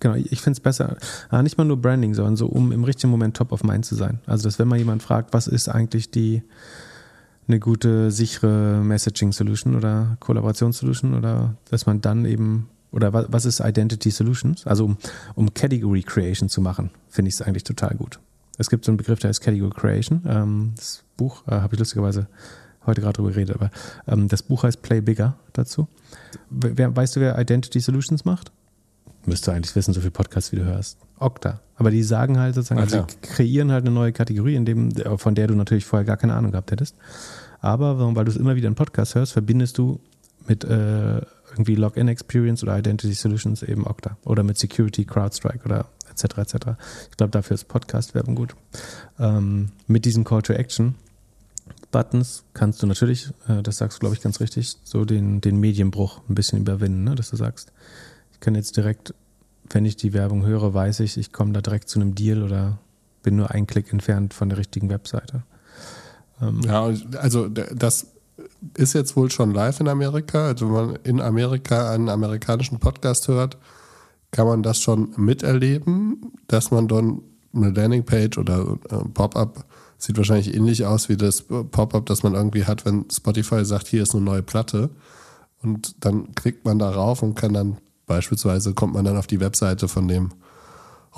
genau, 0.00 0.14
ich 0.14 0.40
finde 0.40 0.56
es 0.56 0.60
besser. 0.60 0.96
Ah, 1.28 1.42
nicht 1.42 1.58
mal 1.58 1.64
nur 1.64 1.80
Branding, 1.80 2.14
sondern 2.14 2.36
so, 2.36 2.46
um 2.46 2.72
im 2.72 2.84
richtigen 2.84 3.10
Moment 3.10 3.36
top 3.36 3.52
of 3.52 3.62
mind 3.62 3.84
zu 3.84 3.94
sein. 3.94 4.20
Also, 4.26 4.44
dass 4.44 4.58
wenn 4.58 4.68
mal 4.68 4.78
jemand 4.78 5.02
fragt, 5.02 5.34
was 5.34 5.46
ist 5.46 5.68
eigentlich 5.68 6.10
die 6.10 6.42
eine 7.46 7.60
gute, 7.60 8.10
sichere 8.10 8.82
Messaging-Solution 8.82 9.76
oder 9.76 10.16
Kollaborations-Solution 10.20 11.14
oder 11.14 11.56
dass 11.70 11.86
man 11.86 12.00
dann 12.00 12.24
eben, 12.24 12.68
oder 12.90 13.12
was, 13.12 13.26
was 13.28 13.44
ist 13.44 13.60
Identity 13.60 14.10
Solutions? 14.10 14.66
Also 14.66 14.86
um, 14.86 14.96
um 15.34 15.52
Category 15.52 16.02
Creation 16.02 16.48
zu 16.48 16.60
machen, 16.60 16.90
finde 17.08 17.28
ich 17.28 17.34
es 17.34 17.42
eigentlich 17.42 17.64
total 17.64 17.94
gut. 17.96 18.18
Es 18.56 18.70
gibt 18.70 18.84
so 18.84 18.92
einen 18.92 18.96
Begriff, 18.96 19.18
der 19.18 19.28
heißt 19.28 19.42
Category 19.42 19.72
Creation. 19.74 20.22
Ähm, 20.26 20.72
das 20.76 21.02
Buch 21.16 21.42
äh, 21.46 21.52
habe 21.52 21.74
ich 21.74 21.78
lustigerweise 21.78 22.28
heute 22.86 23.00
gerade 23.00 23.14
drüber 23.14 23.30
geredet, 23.30 23.54
aber 23.54 23.70
ähm, 24.06 24.28
das 24.28 24.42
Buch 24.42 24.62
heißt 24.62 24.82
Play 24.82 25.00
Bigger 25.00 25.36
dazu. 25.52 25.88
Wer, 26.50 26.94
weißt 26.94 27.16
du, 27.16 27.20
wer 27.20 27.38
Identity 27.38 27.80
Solutions 27.80 28.24
macht? 28.24 28.52
Müsste 29.26 29.52
eigentlich 29.52 29.74
wissen, 29.74 29.94
so 29.94 30.00
viel 30.00 30.10
Podcasts, 30.10 30.52
wie 30.52 30.56
du 30.56 30.64
hörst. 30.64 30.98
Okta. 31.18 31.60
Aber 31.76 31.90
die 31.90 32.02
sagen 32.02 32.38
halt 32.38 32.54
sozusagen, 32.54 32.80
also 32.80 33.02
die 33.02 33.26
kreieren 33.26 33.72
halt 33.72 33.84
eine 33.84 33.94
neue 33.94 34.12
Kategorie, 34.12 34.54
in 34.54 34.64
dem, 34.64 34.90
von 35.16 35.34
der 35.34 35.46
du 35.46 35.54
natürlich 35.54 35.86
vorher 35.86 36.04
gar 36.04 36.16
keine 36.16 36.34
Ahnung 36.34 36.50
gehabt 36.50 36.70
hättest. 36.70 36.96
Aber 37.60 38.14
weil 38.14 38.24
du 38.24 38.30
es 38.30 38.36
immer 38.36 38.56
wieder 38.56 38.68
in 38.68 38.74
Podcast 38.74 39.14
hörst, 39.14 39.32
verbindest 39.32 39.78
du 39.78 39.98
mit 40.46 40.64
äh, 40.64 41.22
irgendwie 41.50 41.76
Login 41.76 42.08
Experience 42.08 42.62
oder 42.62 42.78
Identity 42.78 43.14
Solutions 43.14 43.62
eben 43.62 43.86
Okta. 43.86 44.18
Oder 44.24 44.42
mit 44.42 44.58
Security, 44.58 45.04
CrowdStrike 45.04 45.64
oder 45.64 45.86
etc. 46.10 46.38
etc. 46.38 46.54
Ich 47.10 47.16
glaube, 47.16 47.30
dafür 47.30 47.54
ist 47.54 47.64
Podcast-Werbung 47.68 48.34
gut. 48.34 48.54
Ähm, 49.18 49.70
mit 49.86 50.04
diesem 50.04 50.24
Call 50.24 50.42
to 50.42 50.52
Action 50.52 50.96
Buttons 51.94 52.42
kannst 52.54 52.82
du 52.82 52.88
natürlich, 52.88 53.28
äh, 53.46 53.62
das 53.62 53.76
sagst 53.76 53.98
du, 53.98 54.00
glaube 54.00 54.16
ich, 54.16 54.20
ganz 54.20 54.40
richtig, 54.40 54.76
so 54.82 55.04
den, 55.04 55.40
den 55.40 55.60
Medienbruch 55.60 56.22
ein 56.28 56.34
bisschen 56.34 56.58
überwinden, 56.58 57.04
ne? 57.04 57.14
dass 57.14 57.30
du 57.30 57.36
sagst, 57.36 57.72
ich 58.32 58.40
kann 58.40 58.56
jetzt 58.56 58.76
direkt, 58.76 59.14
wenn 59.70 59.84
ich 59.84 59.94
die 59.94 60.12
Werbung 60.12 60.44
höre, 60.44 60.74
weiß 60.74 60.98
ich, 61.00 61.16
ich 61.16 61.30
komme 61.30 61.52
da 61.52 61.60
direkt 61.60 61.88
zu 61.88 62.00
einem 62.00 62.16
Deal 62.16 62.42
oder 62.42 62.78
bin 63.22 63.36
nur 63.36 63.52
einen 63.52 63.68
Klick 63.68 63.92
entfernt 63.92 64.34
von 64.34 64.48
der 64.48 64.58
richtigen 64.58 64.90
Webseite. 64.90 65.44
Ähm, 66.42 66.62
ja, 66.62 66.90
also 67.20 67.48
das 67.48 68.08
ist 68.76 68.92
jetzt 68.94 69.14
wohl 69.14 69.30
schon 69.30 69.54
live 69.54 69.78
in 69.78 69.86
Amerika. 69.86 70.48
Also 70.48 70.66
wenn 70.66 70.86
man 70.86 70.96
in 71.04 71.20
Amerika 71.20 71.92
einen 71.92 72.08
amerikanischen 72.08 72.80
Podcast 72.80 73.28
hört, 73.28 73.56
kann 74.32 74.48
man 74.48 74.64
das 74.64 74.80
schon 74.80 75.14
miterleben, 75.16 76.32
dass 76.48 76.72
man 76.72 76.88
dann 76.88 77.22
eine 77.54 77.70
Landingpage 77.70 78.36
oder 78.36 78.78
ein 78.90 79.12
Pop-up 79.14 79.63
sieht 80.04 80.16
wahrscheinlich 80.16 80.54
ähnlich 80.54 80.84
aus 80.84 81.08
wie 81.08 81.16
das 81.16 81.42
Pop-up, 81.42 82.06
das 82.06 82.22
man 82.22 82.34
irgendwie 82.34 82.64
hat, 82.64 82.84
wenn 82.84 83.06
Spotify 83.10 83.64
sagt, 83.64 83.86
hier 83.88 84.02
ist 84.02 84.14
eine 84.14 84.24
neue 84.24 84.42
Platte. 84.42 84.90
Und 85.62 86.04
dann 86.04 86.34
klickt 86.34 86.64
man 86.64 86.78
darauf 86.78 87.22
und 87.22 87.34
kann 87.34 87.54
dann 87.54 87.78
beispielsweise 88.06 88.74
kommt 88.74 88.94
man 88.94 89.04
dann 89.04 89.16
auf 89.16 89.26
die 89.26 89.40
Webseite 89.40 89.88
von 89.88 90.08
dem 90.08 90.32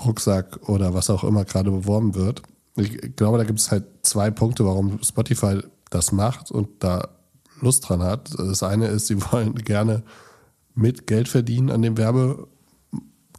Rucksack 0.04 0.68
oder 0.68 0.94
was 0.94 1.10
auch 1.10 1.24
immer 1.24 1.44
gerade 1.44 1.70
beworben 1.70 2.14
wird. 2.14 2.42
Ich 2.76 3.16
glaube, 3.16 3.38
da 3.38 3.44
gibt 3.44 3.58
es 3.58 3.70
halt 3.70 3.84
zwei 4.02 4.30
Punkte, 4.30 4.64
warum 4.64 5.02
Spotify 5.02 5.60
das 5.90 6.12
macht 6.12 6.50
und 6.50 6.68
da 6.80 7.08
Lust 7.60 7.88
dran 7.88 8.02
hat. 8.02 8.38
Das 8.38 8.62
eine 8.62 8.88
ist, 8.88 9.06
sie 9.06 9.20
wollen 9.32 9.54
gerne 9.56 10.02
mit 10.74 11.06
Geld 11.06 11.28
verdienen 11.28 11.70
an 11.70 11.82
dem 11.82 11.96
Werbe 11.96 12.46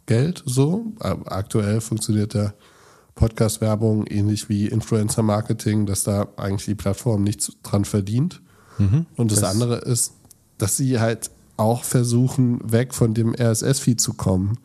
Geld 0.06 0.42
so. 0.44 0.92
Aktuell 0.98 1.80
funktioniert 1.80 2.34
der 2.34 2.54
Podcast-Werbung 3.18 4.06
ähnlich 4.06 4.48
wie 4.48 4.68
Influencer-Marketing, 4.68 5.86
dass 5.86 6.04
da 6.04 6.28
eigentlich 6.36 6.66
die 6.66 6.76
Plattform 6.76 7.24
nichts 7.24 7.52
dran 7.64 7.84
verdient. 7.84 8.40
Mhm, 8.78 9.06
Und 9.16 9.32
das, 9.32 9.40
das 9.40 9.50
andere 9.50 9.78
ist, 9.78 10.12
dass 10.56 10.76
sie 10.76 11.00
halt 11.00 11.32
auch 11.56 11.82
versuchen, 11.82 12.60
weg 12.70 12.94
von 12.94 13.14
dem 13.14 13.34
RSS-Feed 13.34 14.00
zu 14.00 14.14
kommen. 14.14 14.58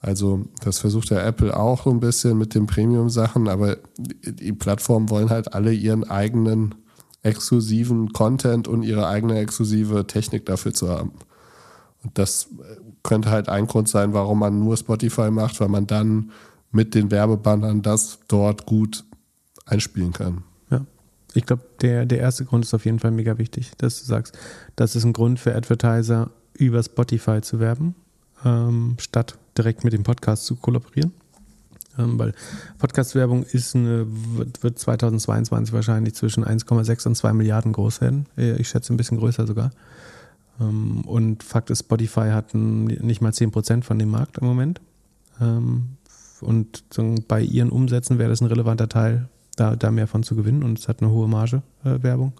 Also 0.00 0.44
das 0.62 0.78
versucht 0.78 1.10
der 1.10 1.24
Apple 1.24 1.56
auch 1.56 1.84
so 1.84 1.90
ein 1.90 2.00
bisschen 2.00 2.36
mit 2.36 2.54
den 2.54 2.66
Premium-Sachen, 2.66 3.48
aber 3.48 3.78
die 3.96 4.52
Plattformen 4.52 5.08
wollen 5.08 5.30
halt 5.30 5.54
alle 5.54 5.72
ihren 5.72 6.04
eigenen 6.04 6.74
exklusiven 7.22 8.12
Content 8.12 8.68
und 8.68 8.82
ihre 8.82 9.08
eigene 9.08 9.38
exklusive 9.38 10.06
Technik 10.06 10.44
dafür 10.44 10.74
zu 10.74 10.90
haben. 10.90 11.12
Und 12.04 12.18
das 12.18 12.48
könnte 13.02 13.30
halt 13.30 13.48
ein 13.48 13.66
Grund 13.66 13.88
sein, 13.88 14.12
warum 14.12 14.40
man 14.40 14.58
nur 14.58 14.76
Spotify 14.76 15.30
macht, 15.30 15.58
weil 15.60 15.68
man 15.68 15.86
dann 15.86 16.30
mit 16.70 16.94
den 16.94 17.10
Werbebannern 17.10 17.82
das 17.82 18.18
dort 18.28 18.66
gut 18.66 19.04
einspielen 19.64 20.12
kann. 20.12 20.44
Ja, 20.70 20.86
ich 21.34 21.46
glaube, 21.46 21.64
der, 21.80 22.06
der 22.06 22.18
erste 22.18 22.44
Grund 22.44 22.64
ist 22.64 22.74
auf 22.74 22.84
jeden 22.84 22.98
Fall 22.98 23.10
mega 23.10 23.38
wichtig, 23.38 23.72
dass 23.78 24.00
du 24.00 24.06
sagst, 24.06 24.38
das 24.76 24.96
ist 24.96 25.04
ein 25.04 25.12
Grund 25.12 25.40
für 25.40 25.54
Advertiser, 25.54 26.30
über 26.54 26.82
Spotify 26.82 27.40
zu 27.40 27.60
werben, 27.60 27.94
ähm, 28.44 28.96
statt 28.98 29.38
direkt 29.56 29.84
mit 29.84 29.92
dem 29.92 30.02
Podcast 30.02 30.46
zu 30.46 30.56
kollaborieren. 30.56 31.12
Ähm, 31.98 32.18
weil 32.18 32.34
Podcast-Werbung 32.78 33.44
ist 33.44 33.74
eine, 33.74 34.06
wird, 34.08 34.62
wird 34.62 34.78
2022 34.78 35.72
wahrscheinlich 35.72 36.14
zwischen 36.14 36.44
1,6 36.44 37.06
und 37.08 37.14
2 37.14 37.32
Milliarden 37.32 37.72
groß 37.72 38.00
werden. 38.00 38.26
Äh, 38.36 38.56
ich 38.56 38.68
schätze 38.68 38.92
ein 38.92 38.96
bisschen 38.96 39.18
größer 39.18 39.46
sogar. 39.46 39.70
Ähm, 40.60 41.02
und 41.02 41.42
Fakt 41.42 41.70
ist, 41.70 41.80
Spotify 41.80 42.30
hat 42.30 42.54
nicht 42.54 43.20
mal 43.20 43.32
10% 43.32 43.82
von 43.82 43.98
dem 43.98 44.10
Markt 44.10 44.38
im 44.38 44.46
Moment. 44.46 44.80
Ähm, 45.40 45.96
und 46.40 46.84
bei 47.28 47.40
ihren 47.40 47.70
Umsätzen 47.70 48.18
wäre 48.18 48.30
das 48.30 48.40
ein 48.40 48.46
relevanter 48.46 48.88
Teil, 48.88 49.28
da, 49.56 49.76
da 49.76 49.90
mehr 49.90 50.06
von 50.06 50.22
zu 50.22 50.36
gewinnen. 50.36 50.62
Und 50.62 50.78
es 50.78 50.88
hat 50.88 51.00
eine 51.00 51.10
hohe 51.10 51.28
Marge, 51.28 51.62
äh, 51.84 52.02
Werbung. 52.02 52.32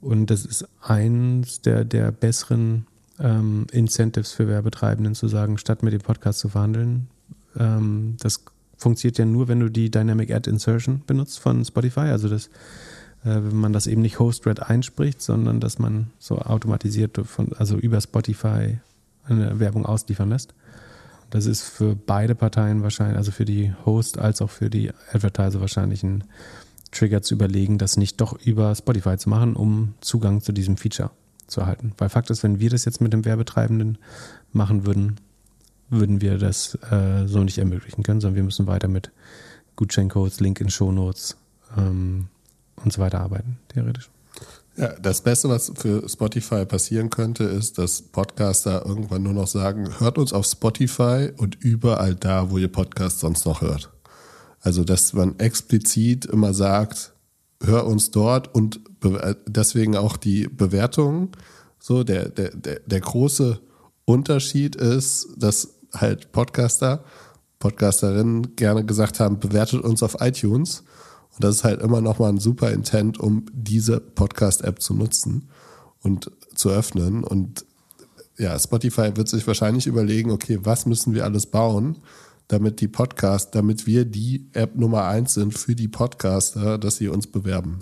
Und 0.00 0.30
das 0.30 0.44
ist 0.44 0.68
eins 0.80 1.60
der, 1.62 1.84
der 1.84 2.10
besseren 2.12 2.86
ähm, 3.20 3.66
Incentives 3.72 4.32
für 4.32 4.48
Werbetreibenden 4.48 5.14
zu 5.14 5.28
sagen, 5.28 5.58
statt 5.58 5.82
mit 5.82 5.92
dem 5.92 6.00
Podcast 6.00 6.40
zu 6.40 6.48
verhandeln. 6.48 7.08
Ähm, 7.56 8.16
das 8.20 8.44
funktioniert 8.76 9.18
ja 9.18 9.24
nur, 9.24 9.48
wenn 9.48 9.60
du 9.60 9.68
die 9.68 9.90
Dynamic 9.90 10.32
Ad 10.32 10.50
Insertion 10.50 11.02
benutzt 11.06 11.38
von 11.38 11.64
Spotify. 11.64 12.00
Also 12.00 12.28
das 12.28 12.50
äh, 13.24 13.42
wenn 13.42 13.56
man 13.56 13.72
das 13.72 13.86
eben 13.86 14.02
nicht 14.02 14.18
Host-Red 14.18 14.62
einspricht, 14.62 15.22
sondern 15.22 15.60
dass 15.60 15.78
man 15.78 16.10
so 16.18 16.38
automatisiert 16.38 17.20
von, 17.24 17.52
also 17.54 17.76
über 17.76 18.00
Spotify 18.00 18.78
eine 19.24 19.60
Werbung 19.60 19.86
ausliefern 19.86 20.30
lässt. 20.30 20.54
Das 21.32 21.46
ist 21.46 21.62
für 21.62 21.96
beide 21.96 22.34
Parteien 22.34 22.82
wahrscheinlich, 22.82 23.16
also 23.16 23.32
für 23.32 23.46
die 23.46 23.72
Host 23.86 24.18
als 24.18 24.42
auch 24.42 24.50
für 24.50 24.68
die 24.68 24.90
Advertiser 25.12 25.62
wahrscheinlich 25.62 26.02
ein 26.02 26.24
Trigger 26.90 27.22
zu 27.22 27.32
überlegen, 27.32 27.78
das 27.78 27.96
nicht 27.96 28.20
doch 28.20 28.38
über 28.38 28.74
Spotify 28.74 29.16
zu 29.16 29.30
machen, 29.30 29.56
um 29.56 29.94
Zugang 30.02 30.42
zu 30.42 30.52
diesem 30.52 30.76
Feature 30.76 31.10
zu 31.46 31.60
erhalten. 31.60 31.94
Weil 31.96 32.10
Fakt 32.10 32.28
ist, 32.28 32.42
wenn 32.42 32.60
wir 32.60 32.68
das 32.68 32.84
jetzt 32.84 33.00
mit 33.00 33.14
dem 33.14 33.24
Werbetreibenden 33.24 33.96
machen 34.52 34.84
würden, 34.84 35.16
würden 35.88 36.20
wir 36.20 36.36
das 36.36 36.74
äh, 36.90 37.26
so 37.26 37.42
nicht 37.42 37.56
ermöglichen 37.56 38.02
können, 38.02 38.20
sondern 38.20 38.36
wir 38.36 38.44
müssen 38.44 38.66
weiter 38.66 38.88
mit 38.88 39.10
Gutscheincodes, 39.76 40.40
Link 40.40 40.60
in 40.60 40.68
Shownotes, 40.68 41.38
ähm, 41.78 42.28
und 42.76 42.92
so 42.92 43.00
weiter 43.00 43.20
arbeiten, 43.20 43.58
theoretisch. 43.68 44.11
Ja, 44.76 44.94
das 45.00 45.20
Beste, 45.20 45.50
was 45.50 45.70
für 45.76 46.08
Spotify 46.08 46.64
passieren 46.64 47.10
könnte, 47.10 47.44
ist, 47.44 47.76
dass 47.76 48.00
Podcaster 48.00 48.86
irgendwann 48.86 49.22
nur 49.22 49.34
noch 49.34 49.46
sagen, 49.46 50.00
hört 50.00 50.16
uns 50.16 50.32
auf 50.32 50.46
Spotify 50.46 51.30
und 51.36 51.56
überall 51.56 52.14
da, 52.14 52.50
wo 52.50 52.56
ihr 52.56 52.72
Podcast 52.72 53.20
sonst 53.20 53.44
noch 53.44 53.60
hört. 53.60 53.90
Also, 54.60 54.84
dass 54.84 55.12
man 55.12 55.38
explizit 55.38 56.24
immer 56.24 56.54
sagt, 56.54 57.12
hör 57.62 57.86
uns 57.86 58.10
dort 58.10 58.54
und 58.54 58.80
deswegen 59.46 59.96
auch 59.96 60.16
die 60.16 60.48
Bewertungen. 60.48 61.30
So, 61.78 62.02
der, 62.02 62.30
der, 62.30 62.56
der, 62.56 62.80
der 62.80 63.00
große 63.00 63.60
Unterschied 64.06 64.76
ist, 64.76 65.28
dass 65.36 65.74
halt 65.92 66.32
Podcaster, 66.32 67.04
Podcasterinnen 67.58 68.56
gerne 68.56 68.84
gesagt 68.84 69.20
haben, 69.20 69.38
bewertet 69.38 69.82
uns 69.82 70.02
auf 70.02 70.16
iTunes 70.20 70.82
und 71.34 71.44
das 71.44 71.56
ist 71.56 71.64
halt 71.64 71.80
immer 71.80 72.00
noch 72.00 72.18
mal 72.18 72.28
ein 72.28 72.38
super 72.38 72.70
Intent, 72.70 73.18
um 73.18 73.46
diese 73.52 74.00
Podcast-App 74.00 74.80
zu 74.82 74.94
nutzen 74.94 75.48
und 76.02 76.30
zu 76.54 76.68
öffnen. 76.68 77.24
Und 77.24 77.64
ja, 78.36 78.58
Spotify 78.58 79.16
wird 79.16 79.28
sich 79.28 79.46
wahrscheinlich 79.46 79.86
überlegen, 79.86 80.30
okay, 80.30 80.58
was 80.62 80.84
müssen 80.84 81.14
wir 81.14 81.24
alles 81.24 81.46
bauen, 81.46 81.98
damit 82.48 82.80
die 82.80 82.88
Podcast, 82.88 83.54
damit 83.54 83.86
wir 83.86 84.04
die 84.04 84.46
App 84.52 84.76
Nummer 84.76 85.04
eins 85.04 85.34
sind 85.34 85.56
für 85.56 85.74
die 85.74 85.88
Podcaster, 85.88 86.76
dass 86.76 86.96
sie 86.96 87.08
uns 87.08 87.26
bewerben. 87.26 87.78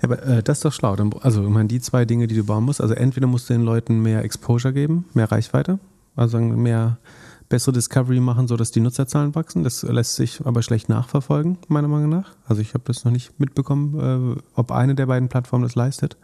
Ja, 0.00 0.04
aber 0.04 0.22
äh, 0.22 0.42
das 0.44 0.58
ist 0.58 0.64
doch 0.64 0.72
schlau. 0.72 0.94
Also, 1.20 1.42
ich 1.42 1.50
meine, 1.50 1.68
die 1.68 1.80
zwei 1.80 2.04
Dinge, 2.04 2.28
die 2.28 2.36
du 2.36 2.44
bauen 2.44 2.62
musst, 2.62 2.80
also 2.80 2.94
entweder 2.94 3.26
musst 3.26 3.48
du 3.48 3.54
den 3.54 3.62
Leuten 3.62 4.00
mehr 4.00 4.22
Exposure 4.22 4.72
geben, 4.72 5.06
mehr 5.14 5.32
Reichweite, 5.32 5.80
also 6.14 6.38
mehr 6.38 6.98
bessere 7.48 7.72
Discovery 7.72 8.20
machen, 8.20 8.48
sodass 8.48 8.70
die 8.70 8.80
Nutzerzahlen 8.80 9.34
wachsen. 9.34 9.64
Das 9.64 9.82
lässt 9.82 10.16
sich 10.16 10.44
aber 10.44 10.62
schlecht 10.62 10.88
nachverfolgen, 10.88 11.58
meiner 11.68 11.88
Meinung 11.88 12.10
nach. 12.10 12.32
Also 12.46 12.62
ich 12.62 12.74
habe 12.74 12.84
das 12.86 13.04
noch 13.04 13.12
nicht 13.12 13.38
mitbekommen, 13.38 14.36
äh, 14.36 14.40
ob 14.54 14.72
eine 14.72 14.94
der 14.94 15.06
beiden 15.06 15.28
Plattformen 15.28 15.62
das 15.62 15.74
leistet. 15.74 16.16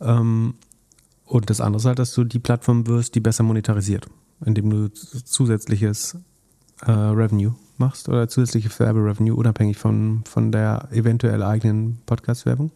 Ähm, 0.00 0.54
und 1.24 1.50
das 1.50 1.60
andere 1.60 1.78
ist 1.78 1.84
halt, 1.84 1.98
dass 1.98 2.14
du 2.14 2.24
die 2.24 2.38
Plattform 2.38 2.86
wirst, 2.86 3.14
die 3.14 3.20
besser 3.20 3.42
monetarisiert, 3.42 4.06
indem 4.44 4.70
du 4.70 4.88
zusätzliches 4.88 6.16
äh, 6.82 6.90
Revenue 6.90 7.54
machst 7.76 8.08
oder 8.08 8.28
zusätzliche 8.28 8.70
Werberevenue, 8.78 9.34
unabhängig 9.34 9.76
von, 9.76 10.22
von 10.24 10.52
der 10.52 10.88
eventuell 10.90 11.42
eigenen 11.42 11.98
Podcast-Werbung. 12.06 12.72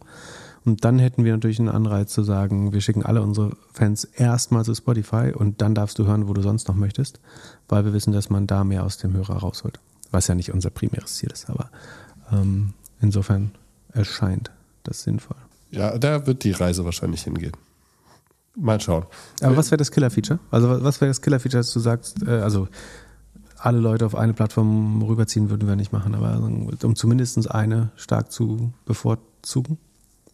Und 0.65 0.85
dann 0.85 0.99
hätten 0.99 1.25
wir 1.25 1.33
natürlich 1.33 1.59
einen 1.59 1.69
Anreiz 1.69 2.13
zu 2.13 2.23
sagen, 2.23 2.73
wir 2.73 2.81
schicken 2.81 3.05
alle 3.05 3.23
unsere 3.23 3.57
Fans 3.73 4.05
erstmal 4.05 4.65
zu 4.65 4.75
Spotify 4.75 5.33
und 5.35 5.61
dann 5.61 5.75
darfst 5.75 5.99
du 5.99 6.07
hören, 6.07 6.29
wo 6.29 6.35
du 6.35 6.43
sonst 6.43 6.69
noch 6.69 6.77
möchtest, 6.77 7.21
weil 7.69 7.85
wir 7.85 7.93
wissen, 7.93 8.13
dass 8.13 8.31
man 8.31 8.47
da 8.47 8.63
mehr 8.63 8.85
aus 8.85 8.99
dem 8.99 9.13
Hörer 9.15 9.39
rausholt. 9.39 9.81
Was 10.11 10.29
ja 10.29 10.35
nicht 10.35 10.53
unser 10.53 10.71
primäres 10.71 11.17
Ziel 11.17 11.31
ist, 11.33 11.51
aber 11.51 11.71
ähm, 12.31 12.75
insofern 13.01 13.53
erscheint 13.93 14.51
das 14.85 15.03
sinnvoll. 15.03 15.37
Ja, 15.71 15.99
da 15.99 16.27
wird 16.27 16.45
die 16.45 16.53
Reise 16.53 16.85
wahrscheinlich 16.85 17.23
hingehen. 17.23 17.53
Mal 18.55 18.81
schauen. 18.81 19.07
Aber 19.41 19.57
was 19.57 19.71
wäre 19.71 19.79
das 19.79 19.91
Killer-Feature? 19.91 20.39
Also 20.51 20.85
was 20.85 21.01
wäre 21.01 21.11
das 21.11 21.23
Killer-Feature, 21.23 21.61
dass 21.61 21.73
du 21.73 21.81
sagst, 21.81 22.23
äh, 22.27 22.41
also 22.41 22.69
alle 23.57 23.79
Leute 23.79 24.05
auf 24.05 24.15
eine 24.15 24.35
Plattform 24.35 25.03
rüberziehen 25.03 25.49
würden 25.49 25.67
wir 25.67 25.77
nicht 25.77 25.93
machen, 25.93 26.15
aber 26.15 26.39
um 26.39 26.97
zumindest 26.97 27.51
eine 27.51 27.91
stark 27.97 28.31
zu 28.31 28.73
bevorzugen? 28.85 29.79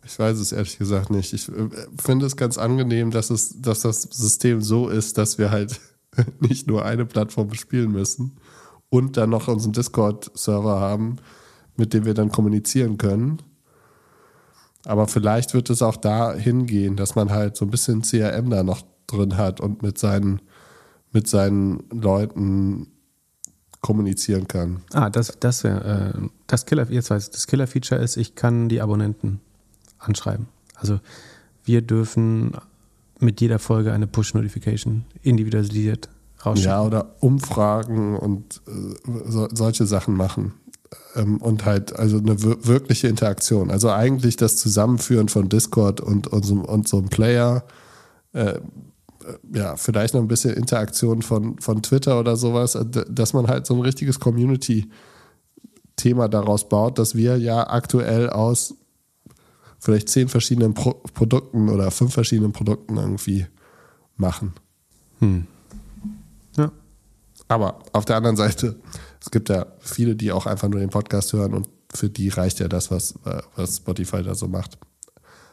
Ich 0.09 0.19
weiß 0.19 0.39
es 0.39 0.53
ehrlich 0.53 0.79
gesagt 0.79 1.11
nicht. 1.11 1.35
Ich 1.35 1.49
äh, 1.51 1.69
finde 2.01 2.25
es 2.25 2.37
ganz 2.37 2.57
angenehm, 2.57 3.11
dass, 3.11 3.29
es, 3.29 3.61
dass 3.61 3.81
das 3.81 4.03
System 4.03 4.63
so 4.63 4.89
ist, 4.89 5.19
dass 5.19 5.37
wir 5.37 5.51
halt 5.51 5.81
nicht 6.41 6.67
nur 6.67 6.85
eine 6.85 7.05
Plattform 7.05 7.49
bespielen 7.49 7.93
müssen 7.93 8.39
und 8.89 9.19
dann 9.19 9.29
noch 9.29 9.49
unseren 9.49 9.73
Discord-Server 9.73 10.81
haben, 10.81 11.17
mit 11.77 11.93
dem 11.93 12.07
wir 12.07 12.15
dann 12.15 12.33
kommunizieren 12.33 12.97
können. 12.97 13.43
Aber 14.87 15.07
vielleicht 15.09 15.53
wird 15.53 15.69
es 15.69 15.83
auch 15.83 15.97
da 15.97 16.33
hingehen, 16.33 16.97
dass 16.97 17.15
man 17.15 17.31
halt 17.31 17.57
so 17.57 17.67
ein 17.67 17.71
bisschen 17.71 18.01
CRM 18.01 18.49
da 18.49 18.63
noch 18.63 18.83
drin 19.07 19.37
hat 19.37 19.61
und 19.61 19.83
mit 19.83 19.99
seinen, 19.99 20.41
mit 21.13 21.29
seinen 21.29 21.85
Leuten 21.91 22.87
kommunizieren 23.83 24.49
kann. 24.49 24.83
Ah, 24.95 25.11
das, 25.11 25.35
das 25.39 25.65
äh, 25.65 26.13
das 26.47 26.65
Killer, 26.65 26.91
jetzt 26.91 27.11
das 27.11 27.47
Killer-Feature 27.47 28.01
ist, 28.01 28.17
ich 28.17 28.35
kann 28.35 28.71
die 28.71 28.81
Abonnenten 28.81 29.41
anschreiben. 29.99 30.47
Also 30.75 31.01
wir 31.65 31.83
dürfen 31.83 32.53
mit 33.21 33.41
jeder 33.41 33.59
Folge 33.59 33.93
eine 33.93 34.07
Push-Notification 34.07 35.05
individualisiert 35.23 36.09
rausschicken. 36.45 36.71
Ja, 36.71 36.83
oder 36.83 37.15
Umfragen 37.21 38.17
und 38.17 38.61
äh, 38.67 38.95
so, 39.27 39.49
solche 39.53 39.87
Sachen 39.87 40.15
machen. 40.15 40.55
Ähm, 41.17 41.39
und 41.39 41.65
halt, 41.65 41.97
also 41.97 42.19
eine 42.19 42.43
wirkliche 42.43 43.09
Interaktion. 43.09 43.71
Also 43.71 43.91
eigentlich 43.91 44.37
das 44.37 44.57
Zusammenführen 44.57 45.29
von 45.29 45.49
Discord 45.49 46.01
und, 46.01 46.27
und, 46.29 46.45
so, 46.45 46.99
einem 46.99 47.09
Player. 47.09 47.65
Äh, 48.33 48.61
ja, 49.53 49.77
vielleicht 49.77 50.15
noch 50.15 50.23
ein 50.23 50.29
bisschen 50.29 50.55
Interaktion 50.55 51.23
von, 51.23 51.59
von 51.59 51.83
Twitter 51.83 52.19
oder 52.19 52.37
sowas, 52.37 52.77
äh, 52.77 52.85
dass 53.09 53.33
man 53.33 53.49
halt 53.49 53.67
so 53.67 53.75
ein 53.75 53.81
richtiges 53.81 54.21
Community-Thema 54.21 56.29
daraus 56.29 56.69
baut, 56.69 56.99
dass 56.99 57.15
wir 57.15 57.37
ja 57.37 57.69
aktuell 57.69 58.31
aus 58.31 58.75
vielleicht 59.79 60.09
zehn 60.09 60.29
verschiedenen 60.29 60.75
Pro 60.75 60.95
Produkten 61.15 61.69
oder 61.69 61.91
fünf 61.91 62.15
verschiedenen 62.15 62.53
Produkten 62.53 62.97
irgendwie 62.97 63.47
machen. 64.17 64.53
Hm. 65.21 65.47
Ja. 66.57 66.73
Aber 67.49 67.79
auf 67.93 68.05
der 68.05 68.17
anderen 68.17 68.37
Seite, 68.37 68.77
es 69.21 69.31
gibt 69.31 69.49
ja 69.49 69.67
viele, 69.81 70.17
die 70.17 70.33
auch 70.33 70.47
einfach 70.47 70.69
nur 70.69 70.81
den 70.81 70.91
Podcast 70.91 71.33
hören 71.33 71.55
und 71.55 71.69
für 71.95 72.11
die 72.11 72.29
reicht 72.29 72.61
ja 72.61 72.69
das, 72.69 72.91
was, 72.91 73.15
was 73.57 73.77
Spotify 73.77 74.23
da 74.23 74.35
so 74.35 74.49
macht. 74.49 74.79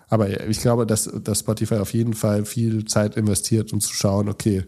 Aber 0.07 0.47
ich 0.47 0.59
glaube, 0.59 0.85
dass, 0.85 1.09
dass 1.23 1.39
Spotify 1.39 1.75
auf 1.75 1.93
jeden 1.93 2.13
Fall 2.13 2.45
viel 2.45 2.85
Zeit 2.85 3.15
investiert, 3.15 3.73
um 3.73 3.79
zu 3.79 3.93
schauen, 3.93 4.29
okay, 4.29 4.65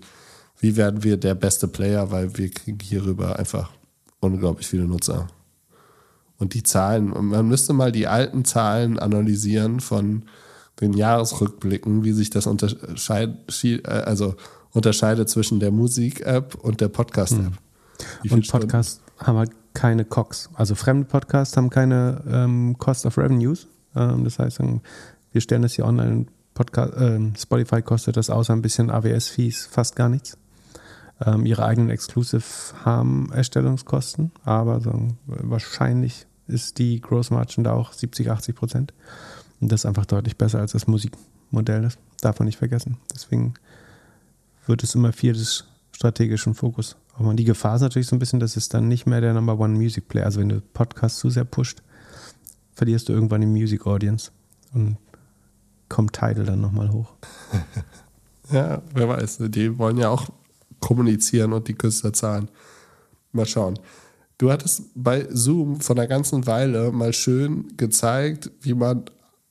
wie 0.59 0.75
werden 0.75 1.03
wir 1.03 1.17
der 1.17 1.35
beste 1.35 1.67
Player, 1.67 2.09
weil 2.09 2.37
wir 2.37 2.49
kriegen 2.49 2.79
hierüber 2.79 3.37
einfach 3.37 3.71
unglaublich 4.19 4.67
viele 4.67 4.85
Nutzer. 4.85 5.27
Und 6.39 6.53
die 6.53 6.63
Zahlen, 6.63 7.09
man 7.09 7.47
müsste 7.47 7.73
mal 7.73 7.91
die 7.91 8.07
alten 8.07 8.45
Zahlen 8.45 8.99
analysieren 8.99 9.79
von 9.79 10.23
den 10.81 10.93
Jahresrückblicken, 10.93 12.03
wie 12.03 12.11
sich 12.11 12.29
das 12.29 12.45
unterscheidet, 12.45 13.63
äh, 13.63 13.81
also 13.87 14.35
unterscheidet 14.71 15.29
zwischen 15.29 15.59
der 15.59 15.71
Musik-App 15.71 16.55
und 16.55 16.81
der 16.81 16.89
Podcast-App. 16.89 17.53
Hm. 18.23 18.31
Und 18.31 18.47
Podcasts 18.47 19.01
haben 19.17 19.37
halt 19.37 19.51
keine 19.73 20.05
COX. 20.05 20.49
Also 20.53 20.75
fremde 20.75 21.05
Podcasts 21.05 21.57
haben 21.57 21.69
keine 21.69 22.21
ähm, 22.29 22.75
Cost 22.77 23.05
of 23.05 23.17
Revenues. 23.17 23.67
Ähm, 23.95 24.23
das 24.23 24.37
heißt, 24.37 24.59
wir 25.31 25.41
stellen 25.41 25.63
das 25.63 25.73
hier 25.73 25.85
online. 25.85 26.27
Podcast, 26.53 26.93
äh, 26.97 27.19
Spotify 27.37 27.81
kostet 27.81 28.17
das 28.17 28.29
außer 28.29 28.53
ein 28.53 28.61
bisschen 28.61 28.91
AWS-Fees 28.91 29.67
fast 29.71 29.95
gar 29.95 30.09
nichts. 30.09 30.37
Ähm, 31.25 31.45
ihre 31.47 31.65
eigenen 31.65 31.89
Exclusive 31.89 32.43
haben 32.85 33.31
Erstellungskosten, 33.31 34.31
aber 34.43 34.79
so, 34.81 35.07
wahrscheinlich 35.25 36.26
ist 36.47 36.77
die 36.77 37.01
Gross 37.01 37.29
Margin 37.29 37.63
da 37.63 37.73
auch 37.73 37.93
70, 37.93 38.29
80 38.29 38.55
Prozent. 38.55 38.93
Und 39.59 39.71
das 39.71 39.81
ist 39.81 39.85
einfach 39.85 40.05
deutlich 40.05 40.37
besser 40.37 40.59
als 40.59 40.73
das 40.73 40.87
Musikmodell. 40.87 41.81
Das 41.81 41.97
darf 42.21 42.39
man 42.39 42.45
nicht 42.45 42.57
vergessen. 42.57 42.97
Deswegen 43.13 43.53
wird 44.65 44.83
es 44.83 44.95
immer 44.95 45.13
viel 45.13 45.33
des 45.33 45.65
strategischen 45.91 46.53
Fokus. 46.53 46.95
Aber 47.15 47.33
die 47.33 47.43
Gefahr 47.43 47.75
ist 47.75 47.81
natürlich 47.81 48.07
so 48.07 48.15
ein 48.15 48.19
bisschen, 48.19 48.39
dass 48.39 48.55
es 48.55 48.69
dann 48.69 48.87
nicht 48.87 49.07
mehr 49.07 49.21
der 49.21 49.33
Number 49.33 49.59
One 49.59 49.75
Music 49.75 50.07
Player. 50.07 50.25
Also 50.25 50.39
wenn 50.39 50.49
du 50.49 50.61
Podcast 50.61 51.17
zu 51.17 51.29
sehr 51.29 51.45
pusht, 51.45 51.81
verlierst 52.73 53.09
du 53.09 53.13
irgendwann 53.13 53.41
die 53.41 53.47
Music 53.47 53.87
Audience 53.87 54.31
und 54.73 54.97
kommt 55.89 56.13
Tidal 56.13 56.45
dann 56.45 56.61
nochmal 56.61 56.91
hoch. 56.91 57.13
ja, 58.51 58.81
wer 58.93 59.09
weiß. 59.09 59.39
Die 59.47 59.77
wollen 59.79 59.97
ja 59.97 60.09
auch 60.09 60.27
kommunizieren 60.79 61.53
und 61.53 61.67
die 61.67 61.73
Künstler 61.73 62.13
zahlen. 62.13 62.49
Mal 63.31 63.47
schauen. 63.47 63.79
Du 64.37 64.51
hattest 64.51 64.83
bei 64.93 65.27
Zoom 65.31 65.81
von 65.81 65.97
einer 65.97 66.07
ganzen 66.07 66.45
Weile 66.45 66.91
mal 66.91 67.13
schön 67.13 67.75
gezeigt, 67.75 68.51
wie 68.61 68.75
man 68.75 69.05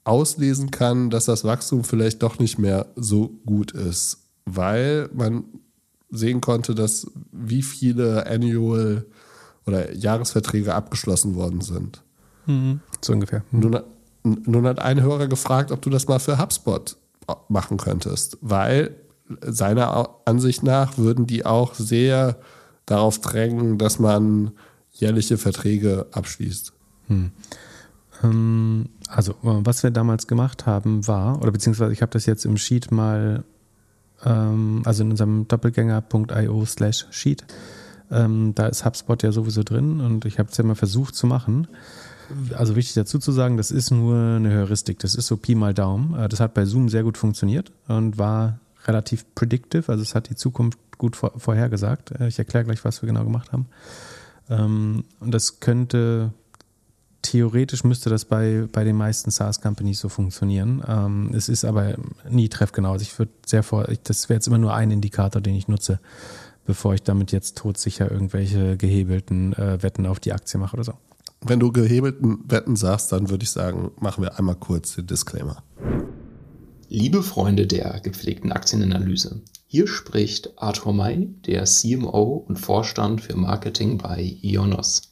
auslesen 0.05 0.71
kann, 0.71 1.11
dass 1.11 1.25
das 1.25 1.43
Wachstum 1.43 1.83
vielleicht 1.83 2.23
doch 2.23 2.39
nicht 2.39 2.59
mehr 2.59 2.87
so 2.95 3.31
gut 3.45 3.73
ist, 3.73 4.19
weil 4.45 5.11
man 5.13 5.45
sehen 6.11 6.41
konnte, 6.41 6.75
dass 6.75 7.11
wie 7.33 7.63
viele 7.63 8.27
Annual 8.27 9.05
oder 9.67 9.93
Jahresverträge 9.93 10.73
abgeschlossen 10.73 11.35
worden 11.35 11.61
sind. 11.61 12.03
Mhm. 12.47 12.81
So 13.01 13.13
ungefähr. 13.13 13.43
Mhm. 13.51 13.61
Nun, 13.61 13.81
nun 14.23 14.67
hat 14.67 14.79
ein 14.79 15.03
Hörer 15.03 15.27
gefragt, 15.27 15.73
ob 15.73 15.83
du 15.83 15.91
das 15.91 16.07
mal 16.07 16.21
für 16.21 16.39
HubSpot 16.39 16.97
machen 17.49 17.77
könntest, 17.77 18.39
weil 18.41 18.95
seiner 19.45 20.11
Ansicht 20.25 20.63
nach 20.63 20.97
würden 20.97 21.27
die 21.27 21.45
auch 21.45 21.75
sehr 21.75 22.39
darauf 22.87 23.21
drängen, 23.21 23.79
dass 23.79 23.99
man 23.99 24.53
jährliche 24.97 25.39
Verträge 25.39 26.07
abschließt. 26.13 26.73
Hm. 27.09 27.31
Ähm, 28.23 28.89
also, 29.09 29.35
was 29.43 29.83
wir 29.83 29.91
damals 29.91 30.27
gemacht 30.27 30.67
haben, 30.67 31.07
war, 31.07 31.41
oder 31.41 31.53
beziehungsweise 31.53 31.93
ich 31.93 32.03
habe 32.03 32.13
das 32.13 32.27
jetzt 32.27 32.45
im 32.45 32.57
Sheet 32.57 32.91
mal, 32.91 33.45
ähm, 34.25 34.83
also 34.85 35.03
in 35.03 35.11
unserem 35.11 35.47
doppelgänger.io 35.49 36.65
slash 36.65 37.07
Sheet, 37.11 37.45
ähm, 38.11 38.55
da 38.55 38.67
ist 38.67 38.85
HubSpot 38.85 39.23
ja 39.23 39.33
sowieso 39.33 39.63
drin 39.63 40.01
und 40.01 40.25
ich 40.25 40.39
habe 40.39 40.49
es 40.51 40.57
ja 40.57 40.65
mal 40.65 40.75
versucht 40.75 41.15
zu 41.15 41.27
machen. 41.27 41.69
Also 42.57 42.75
wichtig 42.75 42.95
dazu 42.95 43.19
zu 43.19 43.31
sagen, 43.31 43.57
das 43.57 43.71
ist 43.71 43.93
nur 43.93 44.17
eine 44.17 44.53
Heuristik, 44.53 44.99
das 44.99 45.15
ist 45.15 45.29
so 45.29 45.37
Pi 45.37 45.55
mal 45.55 45.75
Daumen. 45.75 46.15
Äh, 46.15 46.29
das 46.29 46.41
hat 46.41 46.55
bei 46.55 46.65
Zoom 46.65 46.89
sehr 46.89 47.03
gut 47.03 47.19
funktioniert 47.19 47.73
und 47.89 48.19
war 48.19 48.61
relativ 48.87 49.25
predictive, 49.35 49.91
also 49.91 50.03
es 50.03 50.15
hat 50.15 50.31
die 50.31 50.37
Zukunft 50.37 50.79
gut 50.99 51.17
vorhergesagt. 51.17 52.13
Äh, 52.13 52.29
ich 52.29 52.39
erkläre 52.39 52.65
gleich, 52.65 52.85
was 52.85 53.03
wir 53.03 53.07
genau 53.07 53.25
gemacht 53.25 53.53
haben. 53.53 53.67
Ähm, 54.49 55.05
und 55.21 55.33
das 55.33 55.61
könnte, 55.61 56.33
theoretisch 57.23 57.85
müsste 57.85 58.11
das 58.11 58.25
bei, 58.25 58.67
bei 58.71 58.85
den 58.85 58.97
meisten 58.97 59.31
SaaS-Companies 59.31 60.01
so 60.01 60.09
funktionieren. 60.09 60.83
Ähm, 60.87 61.31
es 61.35 61.49
ist 61.49 61.65
aber 61.65 61.97
nie 62.29 62.49
treffgenau. 62.49 62.93
Also 62.93 63.03
ich 63.03 63.19
würde 63.19 63.33
sehr 63.45 63.63
vor, 63.63 63.87
das 64.05 64.29
wäre 64.29 64.37
jetzt 64.37 64.47
immer 64.47 64.59
nur 64.59 64.75
ein 64.75 64.91
Indikator, 64.91 65.41
den 65.41 65.55
ich 65.55 65.69
nutze, 65.69 66.01
bevor 66.65 66.95
ich 66.95 67.03
damit 67.03 67.33
jetzt 67.33 67.59
todsicher 67.59 68.11
irgendwelche 68.11 68.77
gehebelten 68.77 69.53
äh, 69.55 69.83
Wetten 69.83 70.07
auf 70.07 70.21
die 70.21 70.33
Aktie 70.33 70.59
mache 70.59 70.75
oder 70.75 70.85
so. 70.85 70.95
Wenn 71.41 71.61
du 71.61 71.71
gehebelten 71.71 72.39
Wetten 72.49 72.77
sagst, 72.77 73.13
dann 73.13 73.29
würde 73.29 73.45
ich 73.45 73.51
sagen, 73.51 73.91
machen 74.01 74.23
wir 74.23 74.39
einmal 74.39 74.57
kurz 74.57 74.95
den 74.95 75.07
Disclaimer. 75.07 75.63
Liebe 76.89 77.25
Freunde 77.25 77.67
der 77.67 77.99
gepflegten 77.99 78.53
Aktienanalyse, 78.53 79.41
hier 79.67 79.89
spricht 79.89 80.57
Arthur 80.57 80.93
May, 80.93 81.29
der 81.45 81.65
CMO 81.65 82.45
und 82.47 82.61
Vorstand 82.61 83.21
für 83.21 83.37
Marketing 83.37 83.99
bei 83.99 84.39
Ionos. 84.41 85.11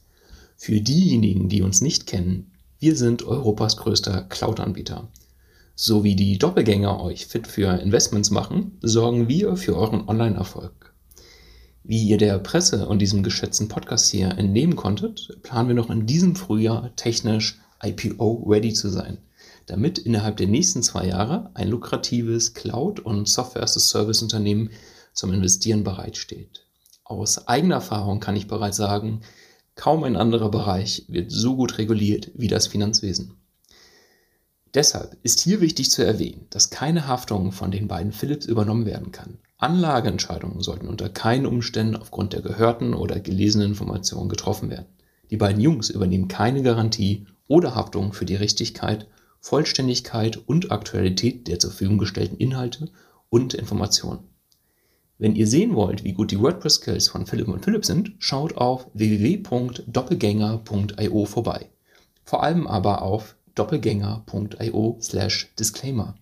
Für 0.57 0.81
diejenigen, 0.81 1.49
die 1.49 1.63
uns 1.63 1.81
nicht 1.81 2.07
kennen, 2.07 2.53
wir 2.79 2.95
sind 2.95 3.25
Europas 3.25 3.77
größter 3.77 4.23
Cloud-Anbieter. 4.23 5.09
So 5.75 6.05
wie 6.05 6.15
die 6.15 6.39
Doppelgänger 6.39 7.03
euch 7.03 7.27
fit 7.27 7.49
für 7.49 7.81
Investments 7.81 8.31
machen, 8.31 8.79
sorgen 8.81 9.29
wir 9.29 9.57
für 9.57 9.75
euren 9.75 10.09
Online-Erfolg. 10.09 10.95
Wie 11.83 12.05
ihr 12.05 12.19
der 12.19 12.39
Presse 12.39 12.87
und 12.87 13.01
diesem 13.01 13.25
geschätzten 13.25 13.67
Podcast 13.67 14.13
hier 14.13 14.29
entnehmen 14.39 14.77
konntet, 14.77 15.41
planen 15.43 15.71
wir 15.71 15.75
noch 15.75 15.91
in 15.91 16.07
diesem 16.07 16.37
Frühjahr 16.37 16.95
technisch 16.95 17.59
IPO-ready 17.83 18.75
zu 18.75 18.91
sein– 18.91 19.19
damit 19.67 19.99
innerhalb 19.99 20.37
der 20.37 20.47
nächsten 20.47 20.83
zwei 20.83 21.07
Jahre 21.07 21.51
ein 21.55 21.69
lukratives 21.69 22.55
Cloud- 22.55 23.01
und 23.01 23.29
Software-as-a-Service-Unternehmen 23.29 24.71
zum 25.13 25.33
Investieren 25.33 25.85
bereitsteht. 25.85 26.67
Aus 27.05 27.49
eigener 27.49 27.77
Erfahrung 27.77 28.21
kann 28.21 28.37
ich 28.37 28.49
bereits 28.49 28.77
sagen, 28.77 29.21
kaum 29.75 30.05
ein 30.05 30.17
anderer 30.17 30.51
Bereich 30.51 31.05
wird 31.09 31.31
so 31.31 31.57
gut 31.57 31.79
reguliert 31.79 32.31
wie 32.35 32.49
das 32.49 32.67
Finanzwesen. 32.67 33.37
Deshalb 34.75 35.17
ist 35.23 35.41
hier 35.41 35.61
wichtig 35.61 35.91
zu 35.91 36.05
erwähnen, 36.05 36.47
dass 36.51 36.71
keine 36.71 37.07
Haftung 37.07 37.53
von 37.53 37.71
den 37.71 37.87
beiden 37.87 38.13
Philips 38.13 38.47
übernommen 38.47 38.87
werden 38.87 39.13
kann. 39.13 39.39
Anlageentscheidungen 39.57 40.61
sollten 40.61 40.89
unter 40.89 41.09
keinen 41.09 41.47
Umständen 41.47 41.95
aufgrund 41.95 42.33
der 42.33 42.43
gehörten 42.43 42.93
oder 42.93 43.21
gelesenen 43.21 43.69
Informationen 43.69 44.29
getroffen 44.29 44.71
werden. 44.71 44.87
Die 45.31 45.37
beiden 45.37 45.61
Jungs 45.61 45.91
übernehmen 45.91 46.27
keine 46.27 46.63
Garantie 46.63 47.27
oder 47.47 47.75
Haftung 47.75 48.13
für 48.13 48.25
die 48.25 48.35
Richtigkeit 48.35 49.07
Vollständigkeit 49.45 50.39
und 50.47 50.73
Aktualität 50.73 51.47
der 51.49 51.59
zur 51.59 51.69
Verfügung 51.69 51.99
gestellten 51.99 52.39
Inhalte 52.39 52.89
und 53.29 53.53
Informationen. 53.53 54.21
Wenn 55.19 55.37
ihr 55.37 55.47
sehen 55.47 55.75
wollt, 55.75 56.03
wie 56.03 56.15
gut 56.15 56.31
die 56.31 56.41
WordPress-Skills 56.41 57.09
von 57.09 57.27
Philipp 57.27 57.49
und 57.49 57.63
Philipp 57.63 57.85
sind, 57.85 58.13
schaut 58.19 58.57
auf 58.57 58.87
www.doppelgänger.io 58.95 61.25
vorbei. 61.27 61.69
Vor 62.25 62.43
allem 62.43 62.67
aber 62.67 63.03
auf 63.03 63.37
doppelgänger.io 63.55 64.97
slash 65.03 65.53
disclaimer. 65.59 66.15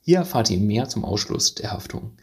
Hier 0.00 0.18
erfahrt 0.18 0.50
ihr 0.50 0.58
mehr 0.58 0.88
zum 0.88 1.04
Ausschluss 1.04 1.54
der 1.54 1.70
Haftung. 1.70 2.16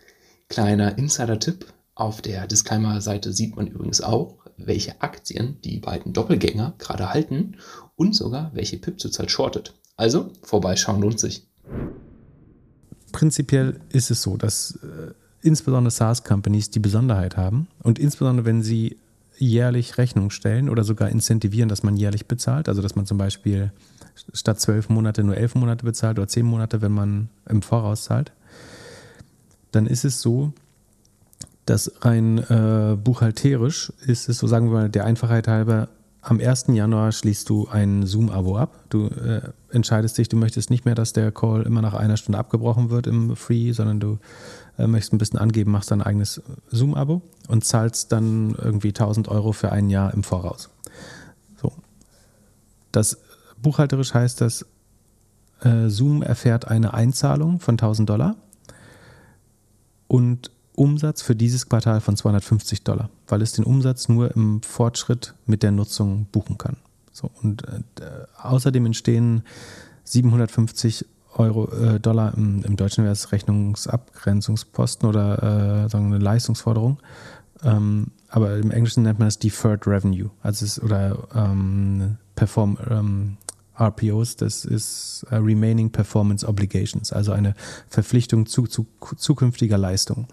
Kleiner 0.50 0.98
Insider-Tipp, 0.98 1.68
auf 1.96 2.22
der 2.22 2.48
Disclaimer-Seite 2.48 3.32
sieht 3.32 3.56
man 3.56 3.68
übrigens 3.68 4.02
auch, 4.02 4.40
welche 4.58 5.02
Aktien 5.02 5.62
die 5.64 5.80
beiden 5.80 6.12
Doppelgänger 6.12 6.74
gerade 6.80 7.14
halten 7.14 7.56
und 7.96 8.14
sogar 8.14 8.52
welche 8.54 8.78
Pip 8.78 9.00
zurzeit 9.00 9.32
shortet. 9.32 9.74
Also, 9.96 10.32
vorbeischauen 10.42 11.02
lohnt 11.02 11.20
sich. 11.20 11.48
Prinzipiell 13.12 13.80
ist 13.90 14.10
es 14.10 14.22
so, 14.22 14.38
dass 14.38 14.80
äh, 14.84 15.14
insbesondere 15.42 15.92
SaaS-Companies 15.92 16.72
die 16.72 16.80
Besonderheit 16.80 17.38
haben 17.38 17.68
und 17.84 18.00
insbesondere 18.00 18.46
wenn 18.46 18.64
sie 18.64 18.98
jährlich 19.38 19.98
Rechnung 19.98 20.30
stellen 20.30 20.70
oder 20.70 20.84
sogar 20.84 21.10
incentivieren, 21.10 21.70
dass 21.70 21.84
man 21.84 21.98
jährlich 21.98 22.28
bezahlt, 22.28 22.70
also 22.70 22.82
dass 22.82 22.96
man 22.96 23.06
zum 23.06 23.18
Beispiel 23.18 23.72
statt 24.34 24.60
zwölf 24.60 24.90
Monate 24.90 25.24
nur 25.24 25.38
elf 25.38 25.56
Monate 25.56 25.86
bezahlt 25.86 26.18
oder 26.18 26.28
zehn 26.28 26.46
Monate, 26.46 26.82
wenn 26.82 26.92
man 26.92 27.30
im 27.50 27.62
Voraus 27.62 28.06
zahlt, 28.06 28.32
dann 29.72 29.88
ist 29.88 30.06
es 30.06 30.22
so, 30.22 30.54
dass 31.66 31.92
rein 32.02 32.38
äh, 32.40 32.96
buchhalterisch 33.02 33.92
ist 34.06 34.30
es 34.30 34.38
so, 34.38 34.48
sagen 34.48 34.68
wir 34.68 34.74
mal, 34.74 34.90
der 34.90 35.06
Einfachheit 35.06 35.48
halber, 35.48 35.90
am 36.24 36.40
1. 36.40 36.68
Januar 36.70 37.12
schließt 37.12 37.50
du 37.50 37.68
ein 37.68 38.06
Zoom-Abo 38.06 38.58
ab. 38.58 38.86
Du 38.90 39.08
äh, 39.08 39.42
entscheidest 39.72 40.18
dich, 40.18 40.30
du 40.30 40.38
möchtest 40.38 40.70
nicht 40.70 40.86
mehr, 40.86 40.96
dass 40.96 41.12
der 41.12 41.34
Call 41.34 41.64
immer 41.64 41.82
nach 41.82 41.94
einer 41.94 42.16
Stunde 42.16 42.40
abgebrochen 42.40 42.90
wird 42.90 43.08
im 43.08 43.36
Free, 43.36 43.74
sondern 43.74 44.00
du 44.00 44.20
äh, 44.78 44.88
möchtest 44.88 45.14
ein 45.14 45.18
bisschen 45.18 45.38
angeben, 45.38 45.72
machst 45.72 45.92
dein 45.92 46.02
eigenes 46.02 46.42
Zoom-Abo 46.72 47.22
und 47.50 47.66
zahlst 47.66 48.14
dann 48.14 48.56
irgendwie 48.56 48.90
1000 48.90 49.28
Euro 49.28 49.52
für 49.52 49.74
ein 49.74 49.90
Jahr 49.90 50.14
im 50.14 50.24
Voraus. 50.24 50.70
So. 51.62 51.74
Das 52.94 53.18
buchhalterisch 53.62 54.14
heißt 54.14 54.40
das, 54.40 54.66
äh, 55.60 55.90
Zoom 55.90 56.22
erfährt 56.22 56.70
eine 56.70 56.94
Einzahlung 56.94 57.60
von 57.60 57.74
1000 57.74 58.10
Dollar 58.10 58.36
und 60.08 60.52
Umsatz 60.76 61.22
für 61.22 61.36
dieses 61.36 61.70
Quartal 61.70 62.02
von 62.02 62.16
250 62.16 62.84
Dollar, 62.84 63.10
weil 63.28 63.42
es 63.42 63.54
den 63.54 63.66
Umsatz 63.66 64.10
nur 64.10 64.36
im 64.36 64.62
Fortschritt 64.62 65.34
mit 65.46 65.64
der 65.64 65.72
Nutzung 65.72 66.28
buchen 66.32 66.58
kann. 66.58 66.78
So, 67.12 67.30
und 67.42 67.64
äh, 67.68 67.82
außerdem 68.42 68.86
entstehen 68.88 69.44
750 70.04 71.06
Euro, 71.36 71.72
äh, 71.72 72.00
Dollar, 72.00 72.36
im, 72.36 72.64
im 72.64 72.76
Deutschen 72.76 73.04
wäre 73.04 73.14
es 73.14 73.32
Rechnungsabgrenzungsposten 73.32 75.08
oder 75.08 75.86
äh, 75.86 75.90
sagen 75.90 76.08
eine 76.08 76.20
Leistungsforderung. 76.20 77.00
Ähm, 77.64 78.08
aber 78.30 78.58
im 78.58 78.72
Englischen 78.72 79.04
nennt 79.04 79.20
man 79.20 79.28
es 79.28 79.40
Deferred 79.40 79.88
Revenue, 79.88 80.32
also 80.42 80.66
es, 80.66 80.82
oder 80.82 81.28
ähm, 81.36 82.18
Perform, 82.36 82.78
ähm, 82.90 83.38
RPOs, 83.80 84.36
das 84.36 84.66
ist 84.66 85.26
uh, 85.32 85.36
Remaining 85.36 85.92
Performance 85.92 86.48
Obligations, 86.48 87.12
also 87.12 87.32
eine 87.32 87.56
Verpflichtung 87.90 88.46
zu, 88.46 88.68
zu 88.68 88.88
zukünftiger 89.18 89.78
Leistung. 89.78 90.28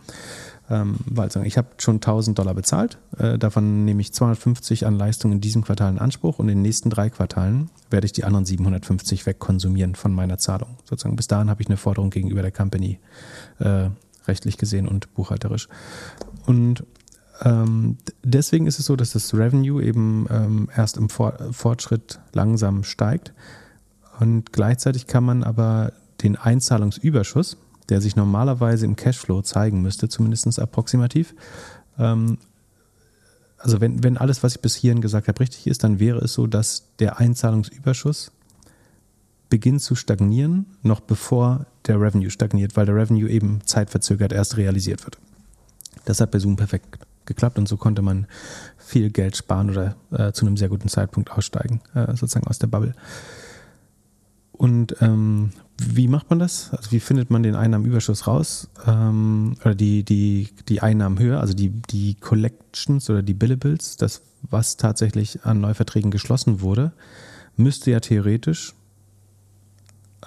Ähm, 0.69 0.97
weil 1.05 1.29
ich 1.45 1.59
habe 1.59 1.69
schon 1.79 1.97
1000 1.97 2.39
Dollar 2.39 2.55
bezahlt, 2.55 2.99
äh, 3.19 3.39
davon 3.39 3.85
nehme 3.85 4.01
ich 4.03 4.13
250 4.13 4.87
an 4.87 4.97
Leistung 4.97 5.33
in 5.33 5.41
diesem 5.41 5.65
Quartal 5.65 5.91
in 5.91 5.99
Anspruch 5.99 6.39
und 6.39 6.49
in 6.49 6.59
den 6.59 6.63
nächsten 6.63 6.91
drei 6.91 7.11
Quartalen 7.11 7.71
werde 7.91 8.07
ich 8.07 8.13
die 8.13 8.23
anderen 8.23 8.45
750 8.45 9.27
wegkonsumieren 9.27 9.97
von 9.97 10.15
meiner 10.15 10.39
Zahlung. 10.39 10.77
Sozusagen 10.85 11.17
bis 11.17 11.27
dahin 11.27 11.51
habe 11.51 11.61
ich 11.61 11.67
eine 11.67 11.77
Forderung 11.77 12.11
gegenüber 12.11 12.43
der 12.43 12.53
Company 12.53 13.01
äh, 13.59 13.89
rechtlich 14.29 14.59
gesehen 14.59 14.87
und 14.87 15.13
buchhalterisch. 15.15 15.69
Und 16.47 16.85
ähm, 17.43 17.97
deswegen 18.23 18.67
ist 18.67 18.79
es 18.79 18.87
so, 18.87 18.97
dass 18.97 19.13
das 19.13 19.35
Revenue 19.35 19.83
eben 19.83 20.27
ähm, 20.31 20.69
erst 20.75 20.97
im 20.97 21.09
For 21.09 21.35
Fortschritt 21.53 22.21
langsam 22.33 22.85
steigt. 22.85 23.33
Und 24.19 24.53
gleichzeitig 24.53 25.07
kann 25.07 25.25
man 25.25 25.43
aber 25.43 25.93
den 26.23 26.37
Einzahlungsüberschuss, 26.37 27.57
der 27.89 28.01
sich 28.01 28.17
normalerweise 28.17 28.85
im 28.85 28.97
Cashflow 28.97 29.43
zeigen 29.43 29.81
müsste, 29.81 30.09
zumindest 30.09 30.59
approximativ, 30.59 31.35
ähm, 31.99 32.39
also 33.61 33.81
wenn, 33.81 34.03
wenn 34.03 34.17
alles, 34.17 34.43
was 34.43 34.57
ich 34.57 34.63
bis 34.63 34.75
hierhin 34.75 35.03
gesagt 35.03 35.29
habe, 35.29 35.39
richtig 35.39 35.67
ist, 35.67 35.85
dann 35.85 36.01
wäre 36.01 36.19
es 36.21 36.33
so, 36.33 36.47
dass 36.47 36.87
der 36.99 37.19
Einzahlungsüberschuss 37.19 38.33
beginnt 39.51 39.83
zu 39.83 39.95
stagnieren, 39.95 40.67
noch 40.83 41.01
bevor 41.01 41.67
der 41.87 42.01
Revenue 42.01 42.31
stagniert, 42.31 42.77
weil 42.77 42.87
der 42.87 42.95
Revenue 42.95 43.29
eben 43.29 43.61
zeitverzögert 43.67 44.33
erst 44.33 44.57
realisiert 44.57 45.05
wird. 45.05 45.19
Das 46.07 46.21
hat 46.21 46.31
bei 46.31 46.39
Zoom 46.39 46.57
perfekt 46.57 46.99
geklappt 47.31 47.59
und 47.59 47.69
so 47.69 47.77
konnte 47.77 48.03
man 48.03 48.27
viel 48.77 49.11
Geld 49.11 49.37
sparen 49.37 49.71
oder 49.71 49.95
äh, 50.11 50.33
zu 50.33 50.45
einem 50.45 50.57
sehr 50.57 50.69
guten 50.69 50.89
Zeitpunkt 50.89 51.31
aussteigen, 51.31 51.81
äh, 51.95 52.09
sozusagen 52.09 52.49
aus 52.49 52.59
der 52.59 52.67
Bubble. 52.67 52.95
Und 54.53 54.97
ähm, 55.01 55.53
wie 55.79 56.09
macht 56.09 56.29
man 56.29 56.41
das? 56.41 56.71
Also 56.73 56.91
wie 56.91 57.01
findet 57.01 57.31
man 57.31 57.43
den 57.43 57.55
Einnahmenüberschuss 57.55 58.27
raus? 58.27 58.69
Ähm, 58.87 59.57
oder 59.65 59.75
die, 59.75 60.03
die, 60.03 60.49
die 60.69 60.83
Einnahmenhöhe, 60.83 61.39
also 61.39 61.55
die, 61.55 61.71
die 61.71 62.17
Collections 62.17 63.09
oder 63.09 63.23
die 63.23 63.33
Billables, 63.33 63.97
das, 63.97 64.23
was 64.43 64.77
tatsächlich 64.77 65.45
an 65.45 65.61
Neuverträgen 65.61 66.11
geschlossen 66.11 66.61
wurde, 66.61 66.93
müsste 67.57 67.93
ja 67.93 68.01
theoretisch 68.01 68.75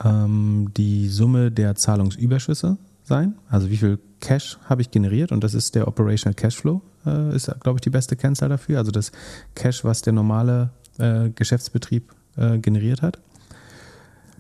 ähm, 0.04 0.72
die 0.78 1.10
Summe 1.10 1.52
der 1.52 1.76
Zahlungsüberschüsse 1.76 2.78
sein. 3.14 3.36
Also 3.48 3.70
wie 3.70 3.78
viel 3.78 4.00
Cash 4.22 4.58
habe 4.66 4.82
ich 4.82 4.90
generiert 4.90 5.32
und 5.32 5.44
das 5.44 5.54
ist 5.54 5.76
der 5.76 5.88
Operational 5.88 6.34
Cashflow, 6.34 6.82
äh, 7.06 7.36
ist, 7.36 7.46
glaube 7.60 7.78
ich, 7.78 7.82
die 7.82 7.92
beste 7.92 8.16
Kennzahl 8.16 8.50
dafür. 8.50 8.80
Also 8.80 8.92
das 8.92 9.12
Cash, 9.54 9.84
was 9.84 10.02
der 10.02 10.14
normale 10.14 10.72
äh, 10.98 11.30
Geschäftsbetrieb 11.30 12.12
äh, 12.38 12.58
generiert 12.58 13.04
hat. 13.04 13.20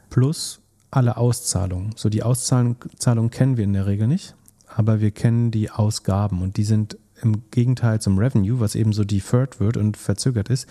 Plus 0.10 0.60
alle 0.90 1.18
Auszahlungen. 1.18 1.92
So 1.96 2.10
die 2.10 2.24
Auszahlungen 2.24 3.30
kennen 3.30 3.58
wir 3.58 3.64
in 3.64 3.74
der 3.74 3.86
Regel 3.86 4.08
nicht, 4.08 4.36
aber 4.68 5.02
wir 5.02 5.12
kennen 5.12 5.52
die 5.52 5.70
Ausgaben 5.70 6.42
und 6.42 6.58
die 6.58 6.64
sind 6.64 6.98
im 7.22 7.50
Gegenteil 7.52 8.02
zum 8.02 8.18
Revenue, 8.18 8.60
was 8.60 8.74
eben 8.76 8.92
so 8.92 9.04
deferred 9.04 9.60
wird 9.60 9.78
und 9.78 9.98
verzögert 9.98 10.50
ist, 10.50 10.68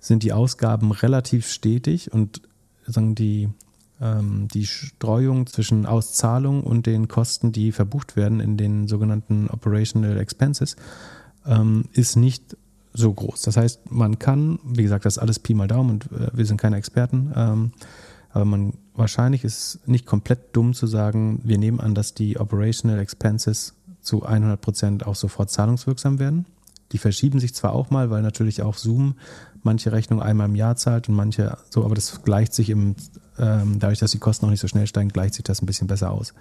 sind 0.00 0.22
die 0.24 0.32
Ausgaben 0.32 0.90
relativ 0.90 1.48
stetig 1.48 2.12
und 2.12 2.42
sagen 2.86 3.14
die 3.14 3.48
die 3.98 4.66
Streuung 4.66 5.46
zwischen 5.46 5.86
Auszahlung 5.86 6.62
und 6.62 6.84
den 6.84 7.08
Kosten, 7.08 7.52
die 7.52 7.72
verbucht 7.72 8.14
werden 8.14 8.40
in 8.40 8.58
den 8.58 8.88
sogenannten 8.88 9.48
Operational 9.48 10.18
Expenses, 10.18 10.76
ähm, 11.46 11.86
ist 11.92 12.16
nicht 12.16 12.56
so 12.92 13.12
groß. 13.12 13.42
Das 13.42 13.56
heißt, 13.56 13.90
man 13.90 14.18
kann, 14.18 14.58
wie 14.64 14.82
gesagt, 14.82 15.04
das 15.04 15.16
ist 15.16 15.22
alles 15.22 15.38
Pi 15.38 15.54
mal 15.54 15.68
Daumen 15.68 15.90
und 15.90 16.12
äh, 16.12 16.28
wir 16.32 16.46
sind 16.46 16.60
keine 16.60 16.76
Experten, 16.76 17.32
ähm, 17.34 17.72
aber 18.30 18.44
man 18.44 18.74
wahrscheinlich 18.94 19.44
ist 19.44 19.80
nicht 19.86 20.06
komplett 20.06 20.54
dumm 20.54 20.74
zu 20.74 20.86
sagen, 20.86 21.40
wir 21.44 21.58
nehmen 21.58 21.80
an, 21.80 21.94
dass 21.94 22.14
die 22.14 22.38
Operational 22.38 22.98
Expenses 22.98 23.74
zu 24.00 24.24
100 24.24 24.60
Prozent 24.60 25.06
auch 25.06 25.14
sofort 25.14 25.50
zahlungswirksam 25.50 26.18
werden. 26.18 26.46
Die 26.92 26.98
verschieben 26.98 27.40
sich 27.40 27.54
zwar 27.54 27.72
auch 27.72 27.90
mal, 27.90 28.10
weil 28.10 28.22
natürlich 28.22 28.62
auch 28.62 28.76
Zoom 28.76 29.16
manche 29.62 29.92
Rechnungen 29.92 30.22
einmal 30.24 30.48
im 30.48 30.54
Jahr 30.54 30.76
zahlt 30.76 31.08
und 31.08 31.14
manche 31.14 31.58
so, 31.70 31.84
aber 31.84 31.94
das 31.94 32.22
gleicht 32.22 32.54
sich 32.54 32.70
im, 32.70 32.80
ähm, 32.80 32.94
dadurch, 33.38 33.98
dass 33.98 34.12
die 34.12 34.18
Kosten 34.18 34.46
noch 34.46 34.50
nicht 34.50 34.60
so 34.60 34.68
schnell 34.68 34.86
steigen, 34.86 35.10
gleicht 35.10 35.34
sich 35.34 35.44
das 35.44 35.62
ein 35.62 35.66
bisschen 35.66 35.86
besser 35.86 36.10
aus. 36.10 36.32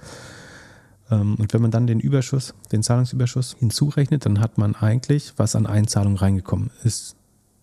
Ähm, 1.12 1.36
und 1.36 1.54
wenn 1.54 1.62
man 1.62 1.72
dann 1.72 1.88
den 1.88 2.00
Überschuss, 2.00 2.54
den 2.72 2.84
Zahlungsüberschuss 2.84 3.56
hinzurechnet, 3.60 4.26
dann 4.26 4.39
hat 4.39 4.58
man 4.58 4.76
eigentlich, 4.76 5.34
was 5.38 5.56
an 5.56 5.66
Einzahlungen 5.66 6.18
reingekommen 6.18 6.72
ist, 6.84 7.16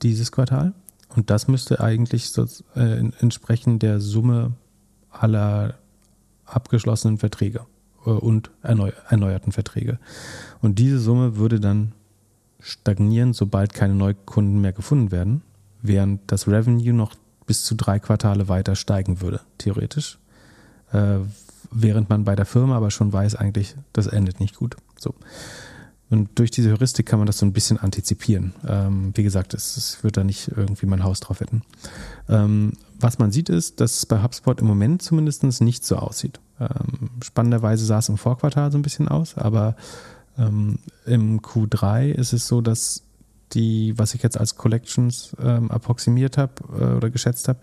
dieses 0.03 0.33
Quartal. 0.33 0.74
Und 1.09 1.30
das 1.30 1.49
müsste 1.49 1.80
eigentlich 1.80 2.30
so, 2.30 2.47
äh, 2.74 2.99
entsprechen 3.20 3.78
der 3.78 4.01
Summe 4.01 4.53
aller 5.11 5.74
abgeschlossenen 6.47 7.18
Verträge 7.18 7.66
äh, 8.07 8.11
und 8.11 8.51
erneu 8.62 8.93
erneuerten 9.09 9.53
Verträge. 9.53 9.99
Und 10.61 10.78
diese 10.78 10.99
Summe 10.99 11.37
würde 11.37 11.61
dann 11.61 11.93
stagnieren, 12.61 13.33
sobald 13.33 13.74
keine 13.74 13.95
Neukunden 13.95 14.61
mehr 14.61 14.72
gefunden 14.72 15.11
werden, 15.11 15.43
während 15.83 16.20
das 16.30 16.47
Revenue 16.47 16.93
noch 16.93 17.14
bis 17.47 17.64
zu 17.64 17.74
drei 17.74 17.99
Quartale 17.99 18.49
weiter 18.49 18.76
steigen 18.76 19.20
würde, 19.20 19.40
theoretisch. 19.59 20.18
Äh, 20.93 21.18
während 21.70 22.09
man 22.11 22.24
bei 22.24 22.36
der 22.36 22.47
Firma 22.47 22.76
aber 22.76 22.90
schon 22.90 23.12
weiß, 23.12 23.34
eigentlich, 23.36 23.74
das 23.93 24.07
endet 24.07 24.40
nicht 24.40 24.57
gut. 24.57 24.76
So. 24.99 25.14
Und 26.11 26.38
durch 26.38 26.51
diese 26.51 26.70
Heuristik 26.70 27.07
kann 27.07 27.18
man 27.18 27.26
das 27.26 27.38
so 27.38 27.47
ein 27.47 27.55
bisschen 27.55 27.78
antizipieren. 27.78 28.53
Ähm, 28.68 29.12
wie 29.14 29.22
gesagt, 29.22 29.55
es, 29.55 29.78
es, 29.78 30.05
wird 30.05 30.18
da 30.18 30.24
nicht 30.24 30.49
irgendwie 30.55 30.84
mein 30.84 31.05
Haus 31.05 31.20
drauf 31.20 31.40
wetten. 31.40 31.62
Ähm, 32.28 32.74
was 33.01 33.18
man 33.18 33.32
sieht, 33.32 33.49
ist, 33.49 33.80
dass 33.80 33.97
es 33.97 34.07
bei 34.07 34.22
HubSpot 34.22 34.61
im 34.61 34.66
Moment 34.66 35.01
zumindest 35.01 35.43
nicht 35.62 35.84
so 35.84 35.97
aussieht. 35.97 36.38
Ähm, 36.61 37.11
spannenderweise 37.22 37.86
sah 37.86 37.99
es 37.99 38.11
im 38.11 38.18
Vorquartal 38.18 38.70
so 38.70 38.78
ein 38.78 38.82
bisschen 38.82 39.09
aus, 39.09 39.38
aber 39.38 39.74
ähm, 40.38 40.78
Im 41.05 41.40
Q3 41.40 42.11
ist 42.11 42.32
es 42.32 42.47
so, 42.47 42.61
dass 42.61 43.03
die, 43.55 43.98
was 43.98 44.14
ich 44.14 44.22
jetzt 44.22 44.38
als 44.38 44.57
Collections 44.57 45.36
ähm, 45.42 45.70
approximiert 45.70 46.38
habe 46.38 46.53
äh, 46.78 46.96
oder 46.96 47.11
geschätzt 47.11 47.48
habe, 47.48 47.61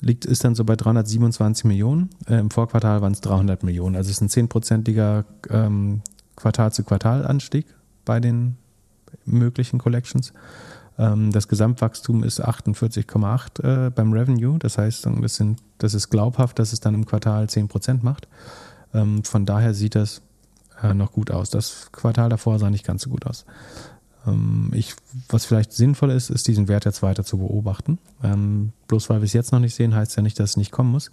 liegt, 0.00 0.24
ist 0.24 0.44
dann 0.44 0.54
so 0.54 0.64
bei 0.64 0.76
327 0.76 1.64
Millionen. 1.64 2.10
Äh, 2.26 2.38
Im 2.38 2.50
Vorquartal 2.50 3.02
waren 3.02 3.12
es 3.12 3.20
300 3.20 3.62
Millionen. 3.62 3.96
Also 3.96 4.10
es 4.10 4.16
ist 4.16 4.22
ein 4.22 4.28
zehnprozentiger 4.28 5.24
ähm, 5.50 6.02
Quartal-zu-Quartal-Anstieg 6.36 7.66
bei 8.04 8.20
den 8.20 8.56
möglichen 9.24 9.78
Collections. 9.78 10.32
Ähm, 10.98 11.32
das 11.32 11.48
Gesamtwachstum 11.48 12.24
ist 12.24 12.44
48,8 12.44 13.86
äh, 13.86 13.90
beim 13.90 14.12
Revenue. 14.12 14.58
Das 14.58 14.78
heißt, 14.78 15.08
das, 15.20 15.36
sind, 15.36 15.60
das 15.78 15.94
ist 15.94 16.10
glaubhaft, 16.10 16.58
dass 16.58 16.72
es 16.72 16.80
dann 16.80 16.94
im 16.94 17.06
Quartal 17.06 17.44
10% 17.44 18.00
macht. 18.02 18.28
Ähm, 18.94 19.24
von 19.24 19.46
daher 19.46 19.74
sieht 19.74 19.94
das 19.94 20.22
äh, 20.82 20.94
noch 20.94 21.12
gut 21.12 21.30
aus. 21.30 21.50
Das 21.50 21.90
Quartal 21.92 22.28
davor 22.28 22.58
sah 22.58 22.70
nicht 22.70 22.86
ganz 22.86 23.02
so 23.02 23.10
gut 23.10 23.26
aus. 23.26 23.44
Ähm, 24.28 24.70
ich, 24.74 24.94
was 25.28 25.46
vielleicht 25.46 25.72
sinnvoll 25.72 26.10
ist, 26.10 26.30
ist 26.30 26.46
diesen 26.48 26.68
Wert 26.68 26.84
jetzt 26.84 27.02
weiter 27.02 27.24
zu 27.24 27.38
beobachten. 27.38 27.98
Ähm, 28.22 28.72
bloß 28.86 29.10
weil 29.10 29.20
wir 29.20 29.26
es 29.26 29.32
jetzt 29.32 29.52
noch 29.52 29.60
nicht 29.60 29.74
sehen, 29.74 29.94
heißt 29.94 30.16
ja 30.16 30.22
nicht, 30.22 30.38
dass 30.38 30.50
es 30.50 30.56
nicht 30.56 30.72
kommen 30.72 30.90
muss. 30.90 31.10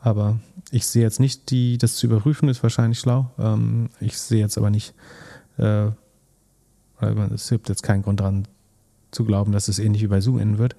Aber 0.00 0.38
ich 0.70 0.86
sehe 0.86 1.02
jetzt 1.02 1.20
nicht, 1.20 1.50
die, 1.50 1.78
das 1.78 1.96
zu 1.96 2.06
überprüfen 2.06 2.48
ist 2.48 2.62
wahrscheinlich 2.62 2.98
schlau. 2.98 3.30
Ähm, 3.38 3.88
ich 4.00 4.18
sehe 4.18 4.40
jetzt 4.40 4.58
aber 4.58 4.70
nicht, 4.70 4.94
äh, 5.56 5.88
es 7.34 7.48
gibt 7.48 7.68
jetzt 7.68 7.82
keinen 7.82 8.02
Grund 8.02 8.20
daran 8.20 8.48
zu 9.10 9.24
glauben, 9.24 9.52
dass 9.52 9.68
es 9.68 9.78
ähnlich 9.78 10.02
wie 10.02 10.08
bei 10.08 10.20
Zoom 10.20 10.38
enden 10.38 10.58
wird. 10.58 10.76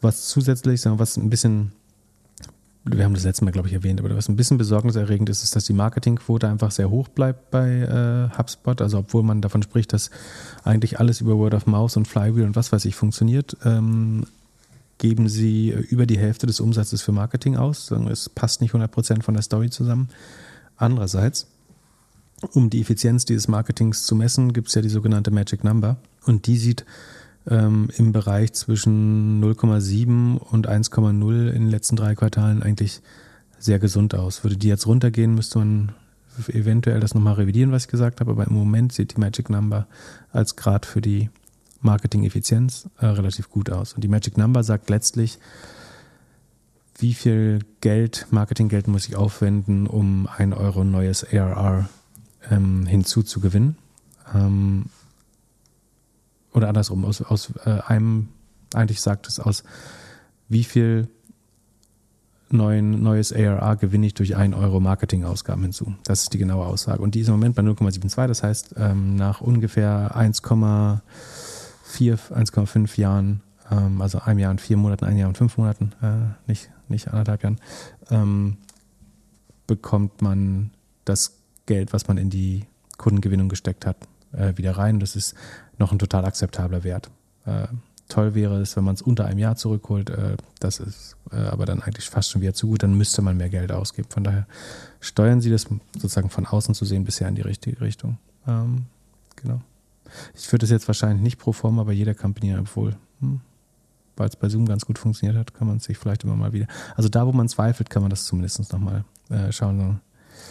Was 0.00 0.28
zusätzlich, 0.28 0.82
was 0.84 1.16
ein 1.16 1.30
bisschen 1.30 1.72
wir 2.86 3.04
haben 3.04 3.14
das 3.14 3.24
letzte 3.24 3.44
Mal, 3.44 3.50
glaube 3.50 3.68
ich, 3.68 3.74
erwähnt, 3.74 3.98
aber 3.98 4.14
was 4.14 4.28
ein 4.28 4.36
bisschen 4.36 4.58
besorgniserregend 4.58 5.30
ist, 5.30 5.42
ist, 5.42 5.56
dass 5.56 5.64
die 5.64 5.72
Marketingquote 5.72 6.48
einfach 6.48 6.70
sehr 6.70 6.90
hoch 6.90 7.08
bleibt 7.08 7.50
bei 7.50 7.80
äh, 7.80 8.36
HubSpot. 8.36 8.80
Also 8.82 8.98
obwohl 8.98 9.22
man 9.22 9.40
davon 9.40 9.62
spricht, 9.62 9.92
dass 9.94 10.10
eigentlich 10.64 11.00
alles 11.00 11.22
über 11.22 11.36
Word 11.36 11.54
of 11.54 11.66
Mouse 11.66 11.96
und 11.96 12.06
Flywheel 12.06 12.44
und 12.44 12.56
was 12.56 12.72
weiß 12.72 12.84
ich 12.84 12.94
funktioniert, 12.94 13.56
ähm, 13.64 14.26
geben 14.98 15.28
sie 15.28 15.70
über 15.70 16.04
die 16.06 16.18
Hälfte 16.18 16.46
des 16.46 16.60
Umsatzes 16.60 17.00
für 17.00 17.12
Marketing 17.12 17.56
aus. 17.56 17.90
Es 17.90 18.28
passt 18.28 18.60
nicht 18.60 18.74
100% 18.74 19.22
von 19.22 19.34
der 19.34 19.42
Story 19.42 19.70
zusammen. 19.70 20.08
Andererseits, 20.76 21.46
um 22.52 22.70
die 22.70 22.82
Effizienz 22.82 23.24
dieses 23.24 23.48
Marketings 23.48 24.04
zu 24.04 24.14
messen, 24.14 24.52
gibt 24.52 24.68
es 24.68 24.74
ja 24.74 24.82
die 24.82 24.88
sogenannte 24.88 25.30
Magic 25.30 25.64
Number. 25.64 25.96
Und 26.26 26.46
die 26.46 26.58
sieht 26.58 26.84
ähm, 27.48 27.88
im 27.96 28.12
Bereich 28.12 28.52
zwischen 28.52 29.42
0,7 29.42 30.38
und 30.38 30.68
1,0 30.68 31.48
in 31.48 31.62
den 31.62 31.70
letzten 31.70 31.96
drei 31.96 32.14
Quartalen 32.14 32.62
eigentlich 32.62 33.00
sehr 33.58 33.78
gesund 33.78 34.14
aus. 34.14 34.44
Würde 34.44 34.56
die 34.56 34.68
jetzt 34.68 34.86
runtergehen, 34.86 35.34
müsste 35.34 35.58
man 35.58 35.92
eventuell 36.48 37.00
das 37.00 37.14
nochmal 37.14 37.34
revidieren, 37.34 37.72
was 37.72 37.84
ich 37.84 37.90
gesagt 37.90 38.20
habe, 38.20 38.32
aber 38.32 38.46
im 38.46 38.54
Moment 38.54 38.92
sieht 38.92 39.16
die 39.16 39.20
Magic 39.20 39.50
Number 39.50 39.86
als 40.32 40.56
Grad 40.56 40.84
für 40.86 41.00
die 41.00 41.30
Marketing-Effizienz 41.80 42.88
äh, 42.98 43.06
relativ 43.06 43.50
gut 43.50 43.70
aus. 43.70 43.92
Und 43.92 44.02
die 44.02 44.08
Magic 44.08 44.36
Number 44.36 44.62
sagt 44.64 44.90
letztlich, 44.90 45.38
wie 46.98 47.14
viel 47.14 47.60
Geld, 47.80 48.26
Marketinggeld 48.30 48.88
muss 48.88 49.06
ich 49.06 49.16
aufwenden, 49.16 49.86
um 49.86 50.28
ein 50.36 50.52
Euro 50.52 50.84
neues 50.84 51.24
ARR 51.24 51.88
ähm, 52.50 52.86
hinzuzugewinnen. 52.86 53.76
Ähm, 54.34 54.86
oder 56.54 56.68
andersrum, 56.68 57.04
aus, 57.04 57.20
aus 57.20 57.52
äh, 57.66 57.80
einem, 57.86 58.28
eigentlich 58.72 59.02
sagt 59.02 59.26
es 59.28 59.38
aus, 59.38 59.64
wie 60.48 60.64
viel 60.64 61.08
neuen, 62.50 63.02
neues 63.02 63.32
ARR 63.32 63.76
gewinne 63.76 64.06
ich 64.06 64.14
durch 64.14 64.36
1 64.36 64.54
Euro 64.54 64.80
Marketingausgaben 64.80 65.62
hinzu. 65.62 65.94
Das 66.04 66.22
ist 66.22 66.32
die 66.32 66.38
genaue 66.38 66.64
Aussage. 66.66 67.02
Und 67.02 67.14
die 67.14 67.20
ist 67.20 67.28
im 67.28 67.34
Moment 67.34 67.56
bei 67.56 67.62
0,72. 67.62 68.26
Das 68.28 68.42
heißt, 68.42 68.74
ähm, 68.78 69.16
nach 69.16 69.40
ungefähr 69.40 70.16
1,4, 70.16 71.00
1,5 71.98 72.98
Jahren, 73.00 73.42
ähm, 73.70 74.00
also 74.00 74.20
einem 74.20 74.38
Jahr 74.38 74.50
und 74.52 74.60
vier 74.60 74.76
Monaten, 74.76 75.04
ein 75.04 75.16
Jahr 75.16 75.28
und 75.28 75.36
fünf 75.36 75.58
Monaten, 75.58 75.92
äh, 76.02 76.28
nicht, 76.46 76.70
nicht 76.88 77.08
anderthalb 77.08 77.42
Jahren, 77.42 77.60
ähm, 78.10 78.56
bekommt 79.66 80.22
man 80.22 80.70
das 81.04 81.38
Geld, 81.66 81.92
was 81.92 82.06
man 82.08 82.18
in 82.18 82.30
die 82.30 82.66
Kundengewinnung 82.98 83.48
gesteckt 83.48 83.86
hat, 83.86 83.96
äh, 84.32 84.56
wieder 84.56 84.76
rein. 84.76 85.00
Das 85.00 85.16
ist 85.16 85.34
noch 85.78 85.92
ein 85.92 85.98
total 85.98 86.24
akzeptabler 86.24 86.84
Wert. 86.84 87.10
Äh, 87.46 87.66
toll 88.08 88.34
wäre 88.34 88.60
es, 88.60 88.76
wenn 88.76 88.84
man 88.84 88.94
es 88.94 89.02
unter 89.02 89.26
einem 89.26 89.38
Jahr 89.38 89.56
zurückholt. 89.56 90.10
Äh, 90.10 90.36
das 90.60 90.80
ist 90.80 91.16
äh, 91.30 91.36
aber 91.36 91.66
dann 91.66 91.82
eigentlich 91.82 92.08
fast 92.08 92.30
schon 92.30 92.42
wieder 92.42 92.54
zu 92.54 92.68
gut. 92.68 92.82
Dann 92.82 92.96
müsste 92.96 93.22
man 93.22 93.36
mehr 93.36 93.48
Geld 93.48 93.72
ausgeben. 93.72 94.08
Von 94.10 94.24
daher 94.24 94.46
steuern 95.00 95.40
Sie 95.40 95.50
das 95.50 95.66
sozusagen 95.94 96.30
von 96.30 96.46
außen 96.46 96.74
zu 96.74 96.84
sehen 96.84 97.04
bisher 97.04 97.28
in 97.28 97.34
die 97.34 97.42
richtige 97.42 97.80
Richtung. 97.80 98.18
Ähm, 98.46 98.86
genau. 99.36 99.60
Ich 100.34 100.50
würde 100.52 100.62
das 100.62 100.70
jetzt 100.70 100.86
wahrscheinlich 100.86 101.22
nicht 101.22 101.38
pro 101.38 101.52
forma 101.52 101.82
bei 101.84 101.92
jeder 101.92 102.14
Kampagne, 102.14 102.58
obwohl, 102.58 102.94
hm, 103.20 103.40
weil 104.16 104.28
es 104.28 104.36
bei 104.36 104.48
Zoom 104.48 104.66
ganz 104.66 104.84
gut 104.84 104.98
funktioniert 104.98 105.36
hat, 105.36 105.54
kann 105.54 105.66
man 105.66 105.80
sich 105.80 105.98
vielleicht 105.98 106.24
immer 106.24 106.36
mal 106.36 106.52
wieder. 106.52 106.66
Also 106.94 107.08
da, 107.08 107.26
wo 107.26 107.32
man 107.32 107.48
zweifelt, 107.48 107.90
kann 107.90 108.02
man 108.02 108.10
das 108.10 108.24
zumindest 108.24 108.72
nochmal 108.72 109.04
äh, 109.30 109.50
schauen. 109.50 110.00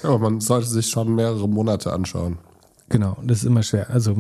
Ja, 0.01 0.17
man 0.17 0.41
sollte 0.41 0.67
sich 0.67 0.89
schon 0.89 1.15
mehrere 1.15 1.47
Monate 1.47 1.93
anschauen. 1.93 2.38
Genau, 2.89 3.17
das 3.24 3.39
ist 3.39 3.45
immer 3.45 3.63
schwer. 3.63 3.89
Also 3.89 4.17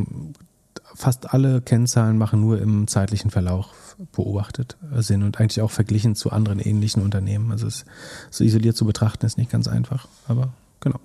fast 0.95 1.33
alle 1.33 1.61
Kennzahlen 1.61 2.17
machen 2.17 2.39
nur 2.39 2.61
im 2.61 2.87
zeitlichen 2.87 3.31
Verlauf 3.31 3.95
beobachtet 4.11 4.77
Sinn 4.97 5.23
und 5.23 5.39
eigentlich 5.39 5.61
auch 5.61 5.71
verglichen 5.71 6.15
zu 6.15 6.31
anderen 6.31 6.59
ähnlichen 6.59 7.01
Unternehmen. 7.03 7.51
Also 7.51 7.67
es 7.67 7.85
so 8.31 8.43
isoliert 8.43 8.75
zu 8.75 8.85
betrachten 8.85 9.25
ist 9.25 9.37
nicht 9.37 9.51
ganz 9.51 9.67
einfach, 9.67 10.07
aber 10.27 10.53
genau. 10.79 10.99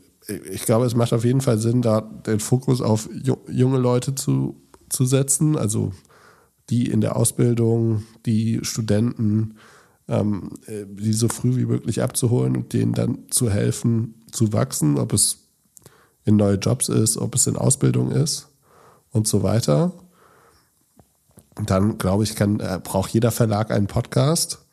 ich 0.50 0.64
glaube, 0.64 0.84
es 0.84 0.94
macht 0.94 1.14
auf 1.14 1.24
jeden 1.24 1.40
Fall 1.40 1.56
Sinn, 1.56 1.80
da 1.80 2.02
den 2.02 2.40
Fokus 2.40 2.82
auf 2.82 3.08
junge 3.48 3.78
Leute 3.78 4.14
zu, 4.14 4.60
zu 4.90 5.06
setzen, 5.06 5.56
also 5.56 5.92
die 6.68 6.90
in 6.90 7.00
der 7.00 7.16
Ausbildung, 7.16 8.02
die 8.26 8.60
Studenten, 8.64 9.54
ähm, 10.08 10.50
die 10.68 11.14
so 11.14 11.28
früh 11.28 11.56
wie 11.56 11.64
möglich 11.64 12.02
abzuholen 12.02 12.54
und 12.54 12.74
denen 12.74 12.92
dann 12.92 13.30
zu 13.30 13.48
helfen, 13.48 14.26
zu 14.30 14.52
wachsen, 14.52 14.98
ob 14.98 15.14
es 15.14 15.41
in 16.24 16.36
neue 16.36 16.56
Jobs 16.56 16.88
ist, 16.88 17.16
ob 17.16 17.34
es 17.34 17.46
in 17.46 17.56
Ausbildung 17.56 18.10
ist 18.10 18.48
und 19.10 19.26
so 19.26 19.42
weiter. 19.42 19.92
dann 21.66 21.98
glaube 21.98 22.24
ich, 22.24 22.34
kann, 22.34 22.60
äh, 22.60 22.80
braucht 22.82 23.12
jeder 23.12 23.30
Verlag 23.30 23.70
einen 23.70 23.86
Podcast. 23.86 24.64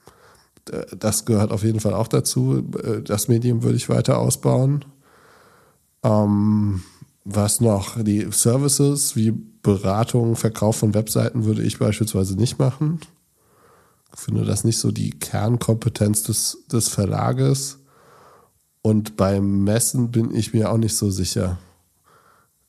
Das 0.97 1.25
gehört 1.25 1.51
auf 1.51 1.63
jeden 1.63 1.79
Fall 1.79 1.93
auch 1.93 2.07
dazu. 2.07 2.63
Äh, 2.83 3.01
das 3.01 3.27
Medium 3.27 3.63
würde 3.63 3.75
ich 3.75 3.89
weiter 3.89 4.17
ausbauen. 4.17 4.85
Ähm, 6.03 6.83
was 7.25 7.59
noch? 7.59 8.01
Die 8.01 8.27
Services 8.31 9.15
wie 9.15 9.31
Beratung, 9.31 10.35
Verkauf 10.35 10.77
von 10.77 10.93
Webseiten 10.93 11.43
würde 11.45 11.63
ich 11.63 11.79
beispielsweise 11.79 12.35
nicht 12.35 12.59
machen. 12.59 13.01
Ich 14.13 14.21
finde 14.21 14.45
das 14.45 14.63
nicht 14.63 14.79
so 14.79 14.91
die 14.91 15.11
Kernkompetenz 15.11 16.23
des, 16.23 16.59
des 16.71 16.87
Verlages. 16.89 17.78
Und 18.81 19.17
beim 19.17 19.63
Messen 19.63 20.11
bin 20.11 20.33
ich 20.33 20.53
mir 20.53 20.71
auch 20.71 20.77
nicht 20.77 20.95
so 20.95 21.09
sicher. 21.11 21.57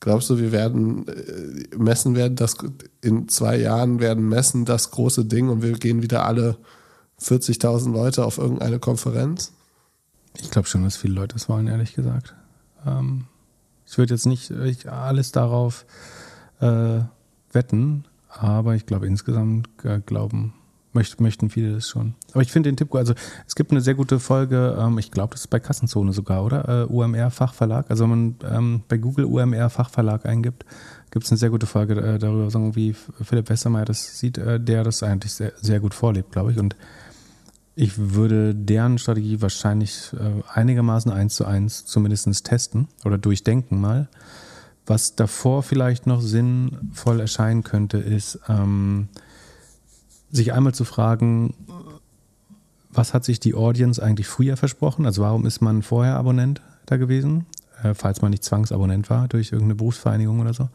Glaubst 0.00 0.30
du, 0.30 0.38
wir 0.38 0.50
werden 0.50 1.06
äh, 1.08 1.76
Messen 1.76 2.14
werden 2.16 2.36
das 2.36 2.56
in 3.02 3.28
zwei 3.28 3.58
Jahren 3.58 4.00
werden 4.00 4.28
Messen 4.28 4.64
das 4.64 4.90
große 4.90 5.26
Ding 5.26 5.48
und 5.48 5.62
wir 5.62 5.72
gehen 5.72 6.02
wieder 6.02 6.24
alle 6.24 6.56
40.000 7.20 7.92
Leute 7.92 8.24
auf 8.24 8.38
irgendeine 8.38 8.78
Konferenz? 8.78 9.52
Ich 10.40 10.50
glaube 10.50 10.68
schon, 10.68 10.84
dass 10.84 10.96
viele 10.96 11.14
Leute 11.14 11.36
es 11.36 11.48
wollen, 11.48 11.66
ehrlich 11.66 11.94
gesagt. 11.94 12.34
Ähm, 12.86 13.26
ich 13.86 13.98
würde 13.98 14.14
jetzt 14.14 14.26
nicht 14.26 14.52
alles 14.86 15.32
darauf 15.32 15.84
äh, 16.60 17.00
wetten, 17.52 18.04
aber 18.28 18.74
ich 18.74 18.86
glaube 18.86 19.06
insgesamt 19.06 19.68
äh, 19.84 20.00
glauben 20.00 20.54
möcht, 20.92 21.20
möchten 21.20 21.50
viele 21.50 21.74
das 21.74 21.88
schon. 21.88 22.14
Aber 22.32 22.42
ich 22.42 22.52
finde 22.52 22.70
den 22.70 22.76
Tipp 22.76 22.90
gut. 22.90 22.98
Also 22.98 23.14
es 23.46 23.54
gibt 23.54 23.70
eine 23.70 23.80
sehr 23.80 23.94
gute 23.94 24.18
Folge, 24.18 24.76
ähm, 24.78 24.98
ich 24.98 25.10
glaube, 25.10 25.32
das 25.32 25.42
ist 25.42 25.48
bei 25.48 25.60
Kassenzone 25.60 26.12
sogar, 26.12 26.44
oder? 26.44 26.82
Äh, 26.82 26.84
UMR 26.84 27.30
Fachverlag. 27.30 27.90
Also 27.90 28.04
wenn 28.04 28.10
man 28.10 28.34
ähm, 28.50 28.82
bei 28.88 28.98
Google 28.98 29.24
UMR 29.24 29.70
Fachverlag 29.70 30.26
eingibt, 30.26 30.64
gibt 31.10 31.24
es 31.24 31.30
eine 31.30 31.38
sehr 31.38 31.50
gute 31.50 31.66
Folge 31.66 31.94
äh, 32.00 32.18
darüber, 32.18 32.52
wie 32.74 32.94
Philipp 33.22 33.48
Westermeier 33.48 33.84
das 33.84 34.18
sieht, 34.18 34.38
äh, 34.38 34.60
der 34.60 34.84
das 34.84 35.02
eigentlich 35.02 35.32
sehr, 35.32 35.52
sehr 35.60 35.80
gut 35.80 35.94
vorlebt, 35.94 36.32
glaube 36.32 36.52
ich. 36.52 36.58
Und 36.58 36.76
ich 37.74 37.92
würde 37.96 38.54
deren 38.54 38.98
Strategie 38.98 39.40
wahrscheinlich 39.40 40.12
äh, 40.12 40.42
einigermaßen 40.52 41.10
eins 41.10 41.34
zu 41.34 41.44
eins 41.44 41.84
zumindest 41.86 42.44
testen 42.44 42.88
oder 43.04 43.18
durchdenken 43.18 43.80
mal. 43.80 44.08
Was 44.86 45.14
davor 45.14 45.62
vielleicht 45.62 46.06
noch 46.06 46.20
sinnvoll 46.20 47.20
erscheinen 47.20 47.62
könnte, 47.62 47.98
ist, 47.98 48.40
ähm, 48.48 49.08
sich 50.30 50.52
einmal 50.52 50.74
zu 50.74 50.84
fragen, 50.84 51.54
was 52.92 53.14
hat 53.14 53.24
sich 53.24 53.40
die 53.40 53.54
Audience 53.54 54.02
eigentlich 54.02 54.26
früher 54.26 54.56
versprochen? 54.56 55.06
Also 55.06 55.22
warum 55.22 55.46
ist 55.46 55.60
man 55.60 55.82
vorher 55.82 56.16
Abonnent 56.16 56.60
da 56.86 56.96
gewesen, 56.96 57.46
äh, 57.82 57.94
falls 57.94 58.20
man 58.20 58.30
nicht 58.30 58.44
Zwangsabonnent 58.44 59.10
war 59.10 59.28
durch 59.28 59.52
irgendeine 59.52 59.76
Berufsvereinigung 59.76 60.40
oder 60.40 60.54
so? 60.54 60.68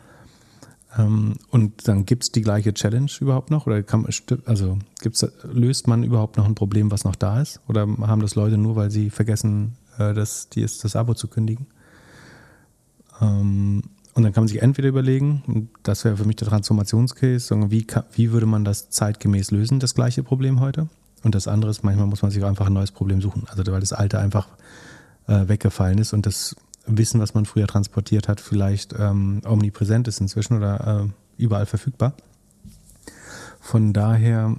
Ähm, 0.97 1.36
und 1.49 1.88
dann 1.88 2.06
gibt 2.06 2.24
es 2.24 2.32
die 2.32 2.41
gleiche 2.41 2.74
Challenge 2.74 3.12
überhaupt 3.20 3.51
noch? 3.51 3.68
Oder 3.68 3.84
kann, 3.84 4.08
also 4.45 4.78
gibt's, 5.01 5.26
löst 5.43 5.88
man 5.88 6.03
überhaupt 6.03 6.38
noch 6.38 6.45
ein 6.45 6.56
Problem, 6.56 6.91
was 6.91 7.03
noch 7.03 7.16
da 7.16 7.41
ist? 7.41 7.60
Oder 7.68 7.88
haben 8.01 8.22
das 8.22 8.36
Leute 8.36 8.58
nur, 8.58 8.76
weil 8.76 8.91
sie 8.91 9.10
vergessen, 9.10 9.76
äh, 9.97 10.14
das, 10.14 10.49
das 10.49 10.95
Abo 10.95 11.14
zu 11.14 11.28
kündigen? 11.28 11.68
Ähm, 13.22 13.84
und 14.16 14.24
dann 14.24 14.32
kann 14.32 14.43
man 14.43 14.47
sich 14.47 14.61
entweder 14.61 14.88
überlegen, 14.88 15.70
das 15.84 16.05
wäre 16.05 16.16
für 16.16 16.24
mich 16.24 16.38
der 16.38 16.47
Transformationscase, 16.47 17.70
wie, 17.70 17.86
wie 18.13 18.32
würde 18.32 18.45
man 18.45 18.63
das 18.63 18.89
zeitgemäß 18.89 19.51
lösen, 19.51 19.82
das 19.82 19.93
gleiche 19.93 20.24
Problem 20.24 20.61
heute? 20.61 20.88
Und 21.24 21.36
das 21.36 21.49
andere 21.49 21.70
ist, 21.70 21.84
manchmal 21.84 22.07
muss 22.07 22.22
man 22.22 22.32
sich 22.32 22.43
einfach 22.45 22.68
ein 22.68 22.74
neues 22.74 22.91
Problem 22.91 23.22
suchen. 23.22 23.43
Also 23.49 23.70
weil 23.70 23.82
das 23.82 23.91
alte 23.91 24.18
einfach 24.18 24.47
äh, 25.28 25.49
weggefallen 25.49 25.97
ist 25.97 26.13
und 26.13 26.26
das 26.26 26.55
Wissen, 26.86 27.20
was 27.20 27.34
man 27.34 27.45
früher 27.45 27.68
transportiert 27.68 28.30
hat, 28.30 28.39
vielleicht 28.39 28.95
ähm, 28.97 29.41
omnipräsent 29.45 30.07
ist 30.07 30.22
inzwischen 30.22 30.57
oder 30.57 31.03
äh, 31.03 31.41
überall 31.41 31.66
verfügbar. 31.66 32.13
Von 33.59 33.91
daher 33.91 34.55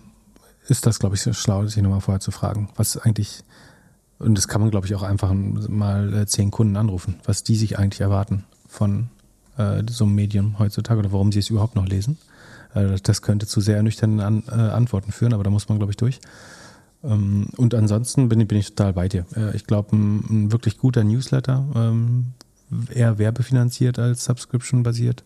ist 0.69 0.85
das, 0.85 0.99
glaube 0.99 1.15
ich, 1.15 1.23
schlau, 1.23 1.65
sich 1.65 1.83
nochmal 1.83 2.03
vorher 2.03 2.21
zu 2.21 2.31
fragen, 2.31 2.69
was 2.77 2.99
eigentlich, 2.99 3.43
und 4.19 4.37
das 4.37 4.49
kann 4.49 4.61
man, 4.61 4.71
glaube 4.71 4.87
ich, 4.87 4.95
auch 4.95 5.03
einfach 5.03 5.33
mal 5.33 6.13
äh, 6.13 6.27
zehn 6.27 6.51
Kunden 6.51 6.77
anrufen, 6.77 7.17
was 7.25 7.43
die 7.43 7.57
sich 7.57 7.79
eigentlich 7.79 8.03
erwarten 8.03 8.45
von 8.69 9.09
äh, 9.57 9.83
so 9.89 10.05
einem 10.05 10.15
Medium 10.15 10.59
heutzutage 10.59 10.99
oder 10.99 11.13
warum 11.13 11.33
sie 11.33 11.39
es 11.39 11.51
überhaupt 11.51 11.77
noch 11.77 11.87
lesen. 11.87 12.19
Äh, 12.75 12.97
das 13.03 13.23
könnte 13.23 13.47
zu 13.47 13.61
sehr 13.61 13.77
ernüchternden 13.77 14.21
An 14.21 14.43
äh, 14.49 14.53
Antworten 14.53 15.13
führen, 15.13 15.33
aber 15.33 15.45
da 15.45 15.51
muss 15.51 15.69
man, 15.69 15.79
glaube 15.79 15.93
ich, 15.93 15.97
durch. 15.97 16.21
Ähm, 17.05 17.49
und 17.57 17.75
ansonsten 17.75 18.29
bin, 18.29 18.47
bin, 18.47 18.59
ich 18.59 18.75
total 18.75 18.93
bei 18.93 19.09
dir. 19.09 19.27
Äh, 19.35 19.57
ich 19.57 19.67
glaube, 19.67 19.97
ein, 19.97 20.25
ein, 20.29 20.53
wirklich 20.53 20.79
guter 20.79 21.05
Newsletter, 21.05 21.65
ähm, 21.75 22.27
eher 22.93 23.19
werbefinanziert 23.19 23.99
als 23.99 24.25
Subscription-basiert. 24.25 25.25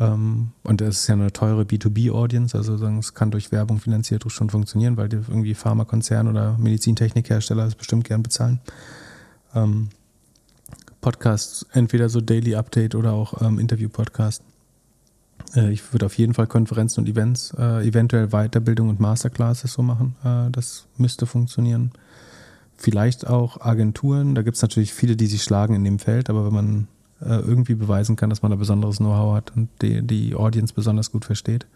Ähm, 0.00 0.52
und 0.62 0.80
es 0.80 1.00
ist 1.00 1.06
ja 1.08 1.14
eine 1.14 1.32
teure 1.32 1.62
B2B-Audience, 1.62 2.56
also 2.56 2.74
es 2.86 3.14
kann 3.14 3.32
durch 3.32 3.50
Werbung 3.50 3.80
finanziert 3.80 4.24
schon 4.30 4.48
funktionieren, 4.48 4.96
weil 4.96 5.08
die 5.08 5.16
irgendwie 5.16 5.54
Pharmakonzern 5.54 6.28
oder 6.28 6.56
Medizintechnikhersteller 6.58 7.66
es 7.66 7.74
bestimmt 7.74 8.04
gern 8.04 8.22
bezahlen. 8.22 8.60
Podcasts, 11.00 11.66
entweder 11.72 12.08
so 12.08 12.20
Daily 12.20 12.54
Update 12.54 12.94
oder 12.94 13.12
auch 13.12 13.40
ähm, 13.40 13.58
Interview-Podcast. 13.58 14.42
Äh, 15.54 15.72
ich 15.72 15.92
würde 15.92 16.06
auf 16.06 16.18
jeden 16.18 16.34
Fall 16.34 16.46
Konferenzen 16.46 17.00
und 17.00 17.08
Events, 17.08 17.54
äh, 17.58 17.86
eventuell 17.86 18.28
Weiterbildung 18.28 18.88
und 18.88 19.00
Masterclasses 19.00 19.72
so 19.72 19.82
machen. 19.82 20.16
Äh, 20.24 20.50
das 20.50 20.86
müsste 20.96 21.26
funktionieren. 21.26 21.92
Vielleicht 22.76 23.26
auch 23.26 23.60
Agenturen. 23.60 24.34
Da 24.34 24.42
gibt 24.42 24.56
es 24.56 24.62
natürlich 24.62 24.94
viele, 24.94 25.16
die 25.16 25.26
sich 25.26 25.42
schlagen 25.42 25.74
in 25.74 25.84
dem 25.84 25.98
Feld, 25.98 26.30
aber 26.30 26.46
wenn 26.46 26.54
man 26.54 26.88
äh, 27.20 27.40
irgendwie 27.40 27.74
beweisen 27.74 28.16
kann, 28.16 28.30
dass 28.30 28.42
man 28.42 28.50
da 28.50 28.56
besonderes 28.56 28.98
Know-how 28.98 29.34
hat 29.34 29.52
und 29.56 29.68
die, 29.82 30.02
die 30.06 30.34
Audience 30.34 30.72
besonders 30.74 31.10
gut 31.10 31.24
versteht, 31.24 31.66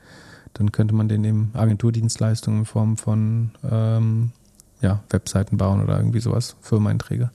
dann 0.55 0.71
könnte 0.71 0.95
man 0.95 1.09
den 1.09 1.25
eben 1.25 1.51
Agenturdienstleistungen 1.55 2.61
in 2.61 2.67
Form 2.67 2.97
von 2.97 3.51
ähm, 3.69 4.33
ja, 4.81 5.03
Webseiten 5.11 5.57
bauen 5.57 5.83
oder 5.83 5.97
irgendwie 5.97 6.21
sowas, 6.21 6.57
Firmeneinträge 6.61 7.31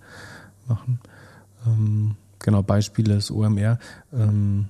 machen. 0.68 1.00
Ähm, 1.68 2.16
genau, 2.40 2.64
Beispiele 2.64 3.16
ist 3.16 3.32
OMR. 3.32 3.80
Ähm, 4.14 4.68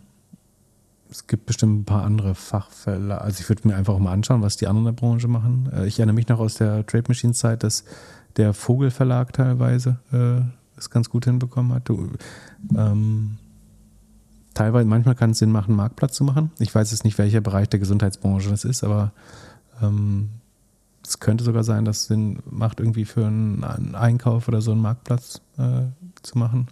es 1.10 1.28
gibt 1.28 1.45
bestimmt 1.45 1.82
ein 1.82 1.86
paar 1.86 2.04
andere 2.04 2.36
Fachfälle. 2.36 3.22
Also 3.22 3.41
ich 3.41 3.50
würde 3.50 3.68
mir 3.68 3.76
einfach 3.76 3.98
mal 4.00 4.12
anschauen, 4.12 4.41
was 4.41 4.58
die 4.58 4.68
anderen 4.68 4.88
in 4.88 4.95
der 4.95 5.02
Branche 5.02 5.28
machen. 5.28 5.70
Äh, 5.74 5.88
ich 5.88 6.00
erinnere 6.00 6.16
mich 6.16 6.28
noch 6.28 6.39
aus 6.39 6.56
der 6.56 6.86
Trade 6.86 7.06
Machine 7.08 7.34
Zeit, 7.34 7.64
dass 7.64 7.86
der 8.36 8.54
Vogelverlag 8.54 9.34
teilweise 9.34 10.00
äh, 10.12 10.41
es 10.78 10.89
ganz 10.89 11.10
gut 11.10 11.26
hinbekommen 11.26 11.74
hat. 11.74 11.89
Du, 11.89 12.12
ähm, 12.76 13.38
teilweise, 14.54 14.88
manchmal 14.88 15.16
kann 15.16 15.32
es 15.32 15.39
Sinn 15.39 15.52
machen, 15.52 15.72
einen 15.72 15.78
Marktplatz 15.78 16.16
zu 16.16 16.24
machen. 16.24 16.52
Ich 16.60 16.74
weiß 16.74 16.91
jetzt 16.91 17.04
nicht, 17.04 17.18
welcher 17.18 17.41
Bereich 17.41 17.70
der 17.70 17.80
Gesundheitsbranche 17.80 18.50
das 18.50 18.64
ist, 18.64 18.84
aber 18.84 19.12
ähm, 19.82 20.30
es 21.06 21.20
könnte 21.20 21.43
sogar 21.43 21.64
sein, 21.64 21.86
dass 21.86 22.02
es 22.02 22.06
Sinn 22.08 22.39
macht, 22.50 22.80
irgendwie 22.80 23.06
für 23.06 23.26
einen, 23.26 23.64
Einkauf 23.95 24.48
oder 24.48 24.62
so 24.62 24.72
einen 24.72 24.82
Marktplatz 24.82 25.41
äh, 25.58 25.84
zu 26.22 26.38
machen. 26.38 26.68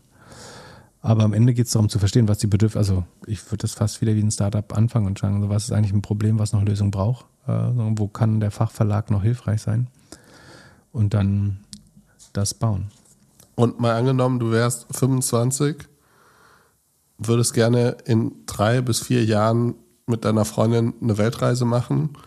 Aber 1.06 1.24
am 1.24 1.34
Ende 1.34 1.54
geht 1.54 1.68
es 1.68 1.72
darum 1.72 1.88
zu 1.88 2.00
verstehen, 2.00 2.28
was 2.28 2.40
die 2.40 2.48
Bedürfnisse, 2.48 2.80
also 2.80 3.04
ich 3.28 3.46
würde 3.52 3.62
das 3.62 3.74
fast 3.74 4.02
wieder 4.02 4.16
wie 4.16 4.24
ein 4.24 4.32
Startup 4.32 4.76
anfangen 4.76 5.06
und 5.06 5.20
schauen, 5.20 5.36
also 5.36 5.50
was 5.50 5.66
ist 5.66 5.72
eigentlich 5.72 5.94
ein 5.94 6.02
Problem, 6.02 6.40
was 6.40 6.52
noch 6.52 6.64
Lösung 6.64 6.90
braucht, 6.90 7.28
äh, 7.46 7.52
wo 7.52 8.08
kann 8.08 8.40
der 8.40 8.50
Fachverlag 8.50 9.12
noch 9.12 9.22
hilfreich 9.22 9.62
sein 9.62 9.86
und 10.92 11.14
dann 11.14 11.60
das 12.34 12.56
bauen. 12.56 12.88
Und 13.54 13.80
mal 13.80 13.96
angenommen, 13.96 14.40
du 14.40 14.50
wärst 14.50 14.88
25, 14.98 15.88
würdest 17.20 17.54
gerne 17.54 17.98
in 18.06 18.32
drei 18.48 18.82
bis 18.82 19.00
vier 19.00 19.24
Jahren 19.24 19.76
mit 20.08 20.26
deiner 20.26 20.44
Freundin 20.44 20.96
eine 21.04 21.20
Weltreise 21.20 21.66
machen 21.66 22.18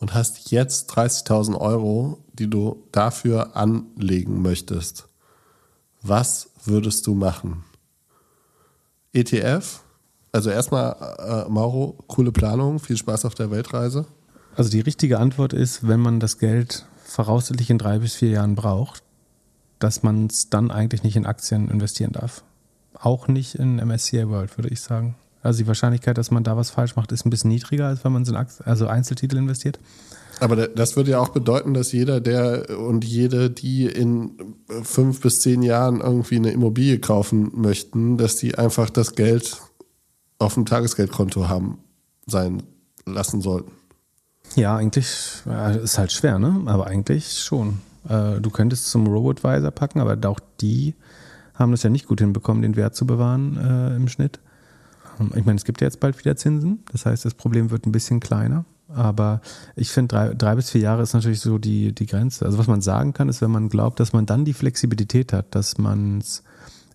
und 0.00 0.14
hast 0.14 0.50
jetzt 0.50 0.90
30.000 0.90 1.56
Euro, 1.60 2.24
die 2.32 2.50
du 2.50 2.88
dafür 2.90 3.54
anlegen 3.54 4.42
möchtest. 4.42 5.06
Was 6.02 6.50
würdest 6.64 7.06
du 7.06 7.14
machen? 7.14 7.62
ETF. 9.16 9.80
Also 10.32 10.50
erstmal, 10.50 10.96
äh, 11.18 11.50
Mauro, 11.50 11.96
coole 12.06 12.32
Planung, 12.32 12.78
viel 12.78 12.96
Spaß 12.96 13.24
auf 13.24 13.34
der 13.34 13.50
Weltreise. 13.50 14.06
Also 14.54 14.70
die 14.70 14.80
richtige 14.80 15.18
Antwort 15.18 15.52
ist, 15.52 15.86
wenn 15.88 16.00
man 16.00 16.20
das 16.20 16.38
Geld 16.38 16.86
voraussichtlich 17.04 17.70
in 17.70 17.78
drei 17.78 17.98
bis 17.98 18.14
vier 18.14 18.30
Jahren 18.30 18.54
braucht, 18.54 19.02
dass 19.78 20.02
man 20.02 20.26
es 20.26 20.50
dann 20.50 20.70
eigentlich 20.70 21.02
nicht 21.02 21.16
in 21.16 21.26
Aktien 21.26 21.70
investieren 21.70 22.12
darf. 22.12 22.42
Auch 22.94 23.28
nicht 23.28 23.54
in 23.54 23.76
MSCI 23.76 24.28
World, 24.28 24.56
würde 24.56 24.70
ich 24.70 24.80
sagen. 24.80 25.14
Also 25.42 25.58
die 25.62 25.66
Wahrscheinlichkeit, 25.66 26.18
dass 26.18 26.30
man 26.30 26.44
da 26.44 26.56
was 26.56 26.70
falsch 26.70 26.96
macht, 26.96 27.12
ist 27.12 27.24
ein 27.24 27.30
bisschen 27.30 27.50
niedriger, 27.50 27.86
als 27.86 28.04
wenn 28.04 28.12
man 28.12 28.24
in 28.24 28.36
Aktien, 28.36 28.66
also 28.66 28.88
Einzeltitel 28.88 29.36
investiert. 29.36 29.78
Aber 30.38 30.68
das 30.68 30.96
würde 30.96 31.12
ja 31.12 31.20
auch 31.20 31.30
bedeuten, 31.30 31.72
dass 31.72 31.92
jeder, 31.92 32.20
der 32.20 32.78
und 32.78 33.04
jede, 33.04 33.50
die 33.50 33.86
in 33.86 34.54
fünf 34.82 35.20
bis 35.20 35.40
zehn 35.40 35.62
Jahren 35.62 36.00
irgendwie 36.00 36.36
eine 36.36 36.50
Immobilie 36.50 36.98
kaufen 36.98 37.50
möchten, 37.54 38.18
dass 38.18 38.36
die 38.36 38.56
einfach 38.56 38.90
das 38.90 39.14
Geld 39.14 39.56
auf 40.38 40.54
dem 40.54 40.66
Tagesgeldkonto 40.66 41.48
haben 41.48 41.78
sein 42.26 42.62
lassen 43.06 43.40
sollten. 43.40 43.72
Ja, 44.54 44.76
eigentlich 44.76 45.06
ist 45.82 45.98
halt 45.98 46.12
schwer, 46.12 46.38
ne? 46.38 46.62
Aber 46.66 46.86
eigentlich 46.86 47.40
schon. 47.40 47.80
Äh, 48.08 48.40
du 48.40 48.50
könntest 48.50 48.90
zum 48.90 49.06
Robo-Advisor 49.06 49.70
packen, 49.70 50.00
aber 50.00 50.16
auch 50.28 50.40
die 50.60 50.94
haben 51.54 51.70
das 51.70 51.82
ja 51.82 51.90
nicht 51.90 52.06
gut 52.06 52.20
hinbekommen, 52.20 52.62
den 52.62 52.76
Wert 52.76 52.94
zu 52.94 53.06
bewahren 53.06 53.56
äh, 53.56 53.96
im 53.96 54.08
Schnitt. 54.08 54.40
Ich 55.34 55.46
meine, 55.46 55.56
es 55.56 55.64
gibt 55.64 55.80
ja 55.80 55.86
jetzt 55.86 56.00
bald 56.00 56.18
wieder 56.18 56.36
Zinsen. 56.36 56.84
Das 56.92 57.06
heißt, 57.06 57.24
das 57.24 57.32
Problem 57.32 57.70
wird 57.70 57.86
ein 57.86 57.92
bisschen 57.92 58.20
kleiner. 58.20 58.66
Aber 58.88 59.40
ich 59.74 59.90
finde, 59.90 60.14
drei, 60.14 60.34
drei 60.34 60.54
bis 60.54 60.70
vier 60.70 60.80
Jahre 60.80 61.02
ist 61.02 61.12
natürlich 61.12 61.40
so 61.40 61.58
die, 61.58 61.92
die 61.92 62.06
Grenze. 62.06 62.44
Also 62.44 62.58
was 62.58 62.68
man 62.68 62.82
sagen 62.82 63.12
kann, 63.12 63.28
ist, 63.28 63.40
wenn 63.40 63.50
man 63.50 63.68
glaubt, 63.68 63.98
dass 63.98 64.12
man 64.12 64.26
dann 64.26 64.44
die 64.44 64.52
Flexibilität 64.52 65.32
hat, 65.32 65.54
dass 65.54 65.78
man 65.78 66.18
es 66.18 66.42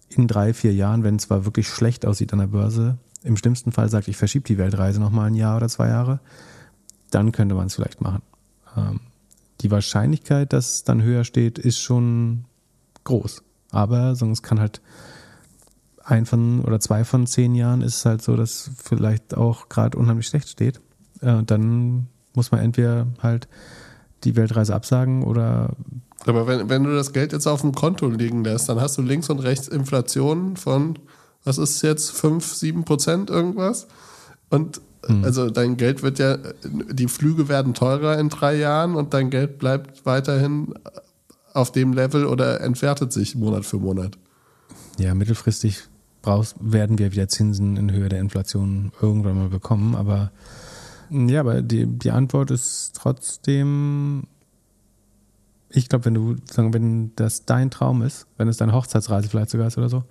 in 0.09 0.27
drei, 0.27 0.53
vier 0.53 0.73
Jahren, 0.73 1.03
wenn 1.03 1.17
es 1.17 1.23
zwar 1.23 1.45
wirklich 1.45 1.67
schlecht 1.67 2.05
aussieht 2.05 2.33
an 2.33 2.39
der 2.39 2.47
Börse, 2.47 2.97
im 3.23 3.37
schlimmsten 3.37 3.71
Fall 3.71 3.89
sagt, 3.89 4.07
ich 4.07 4.17
verschiebe 4.17 4.45
die 4.45 4.57
Weltreise 4.57 4.99
nochmal 4.99 5.27
ein 5.27 5.35
Jahr 5.35 5.57
oder 5.57 5.69
zwei 5.69 5.87
Jahre, 5.87 6.19
dann 7.11 7.31
könnte 7.31 7.55
man 7.55 7.67
es 7.67 7.75
vielleicht 7.75 8.01
machen. 8.01 8.21
Ähm, 8.75 9.01
die 9.61 9.71
Wahrscheinlichkeit, 9.71 10.53
dass 10.53 10.75
es 10.75 10.83
dann 10.83 11.03
höher 11.03 11.23
steht, 11.23 11.59
ist 11.59 11.79
schon 11.79 12.45
groß. 13.03 13.43
Aber 13.71 14.15
sonst 14.15 14.41
kann 14.41 14.59
halt 14.59 14.81
ein 16.03 16.25
von 16.25 16.61
oder 16.61 16.79
zwei 16.79 17.03
von 17.03 17.27
zehn 17.27 17.53
Jahren 17.55 17.81
ist 17.81 17.97
es 17.97 18.05
halt 18.05 18.21
so, 18.21 18.35
dass 18.35 18.71
vielleicht 18.75 19.35
auch 19.35 19.69
gerade 19.69 19.97
unheimlich 19.97 20.27
schlecht 20.27 20.49
steht. 20.49 20.81
Äh, 21.21 21.43
dann 21.43 22.07
muss 22.33 22.51
man 22.51 22.61
entweder 22.61 23.07
halt 23.21 23.47
die 24.23 24.35
Weltreise 24.35 24.75
absagen 24.75 25.23
oder. 25.23 25.71
Aber 26.25 26.47
wenn, 26.47 26.69
wenn 26.69 26.83
du 26.83 26.93
das 26.93 27.13
Geld 27.13 27.33
jetzt 27.33 27.47
auf 27.47 27.61
dem 27.61 27.73
Konto 27.73 28.07
liegen 28.07 28.43
lässt, 28.43 28.69
dann 28.69 28.79
hast 28.79 28.97
du 28.97 29.01
links 29.01 29.29
und 29.29 29.39
rechts 29.39 29.67
Inflation 29.67 30.55
von, 30.55 30.99
was 31.43 31.57
ist 31.57 31.81
jetzt, 31.81 32.11
5, 32.11 32.45
7 32.45 32.85
Prozent 32.85 33.29
irgendwas? 33.29 33.87
Und 34.49 34.81
mhm. 35.07 35.23
also 35.23 35.49
dein 35.49 35.77
Geld 35.77 36.03
wird 36.03 36.19
ja, 36.19 36.37
die 36.63 37.07
Flüge 37.07 37.49
werden 37.49 37.73
teurer 37.73 38.19
in 38.19 38.29
drei 38.29 38.55
Jahren 38.55 38.95
und 38.95 39.13
dein 39.15 39.31
Geld 39.31 39.57
bleibt 39.57 40.05
weiterhin 40.05 40.75
auf 41.53 41.71
dem 41.71 41.93
Level 41.93 42.25
oder 42.25 42.61
entwertet 42.61 43.11
sich 43.11 43.35
Monat 43.35 43.65
für 43.65 43.77
Monat. 43.77 44.17
Ja, 44.99 45.15
mittelfristig 45.15 45.83
brauchst, 46.21 46.55
werden 46.59 46.99
wir 46.99 47.11
wieder 47.11 47.27
Zinsen 47.27 47.77
in 47.77 47.91
Höhe 47.91 48.09
der 48.09 48.19
Inflation 48.19 48.91
irgendwann 49.01 49.37
mal 49.37 49.49
bekommen, 49.49 49.95
aber 49.95 50.31
ja, 51.11 51.41
aber 51.41 51.61
die, 51.61 51.85
die 51.85 52.11
Antwort 52.11 52.51
ist 52.51 52.93
trotzdem, 52.95 54.23
ich 55.69 55.89
glaube, 55.89 56.05
wenn 56.05 56.13
du, 56.13 56.35
sagen, 56.49 56.73
wenn 56.73 57.11
das 57.15 57.45
dein 57.45 57.69
Traum 57.69 58.01
ist, 58.01 58.27
wenn 58.37 58.47
es 58.47 58.57
deine 58.57 58.73
Hochzeitsreise 58.73 59.27
vielleicht 59.27 59.49
sogar 59.49 59.67
ist 59.67 59.77
oder 59.77 59.89
so, 59.89 60.03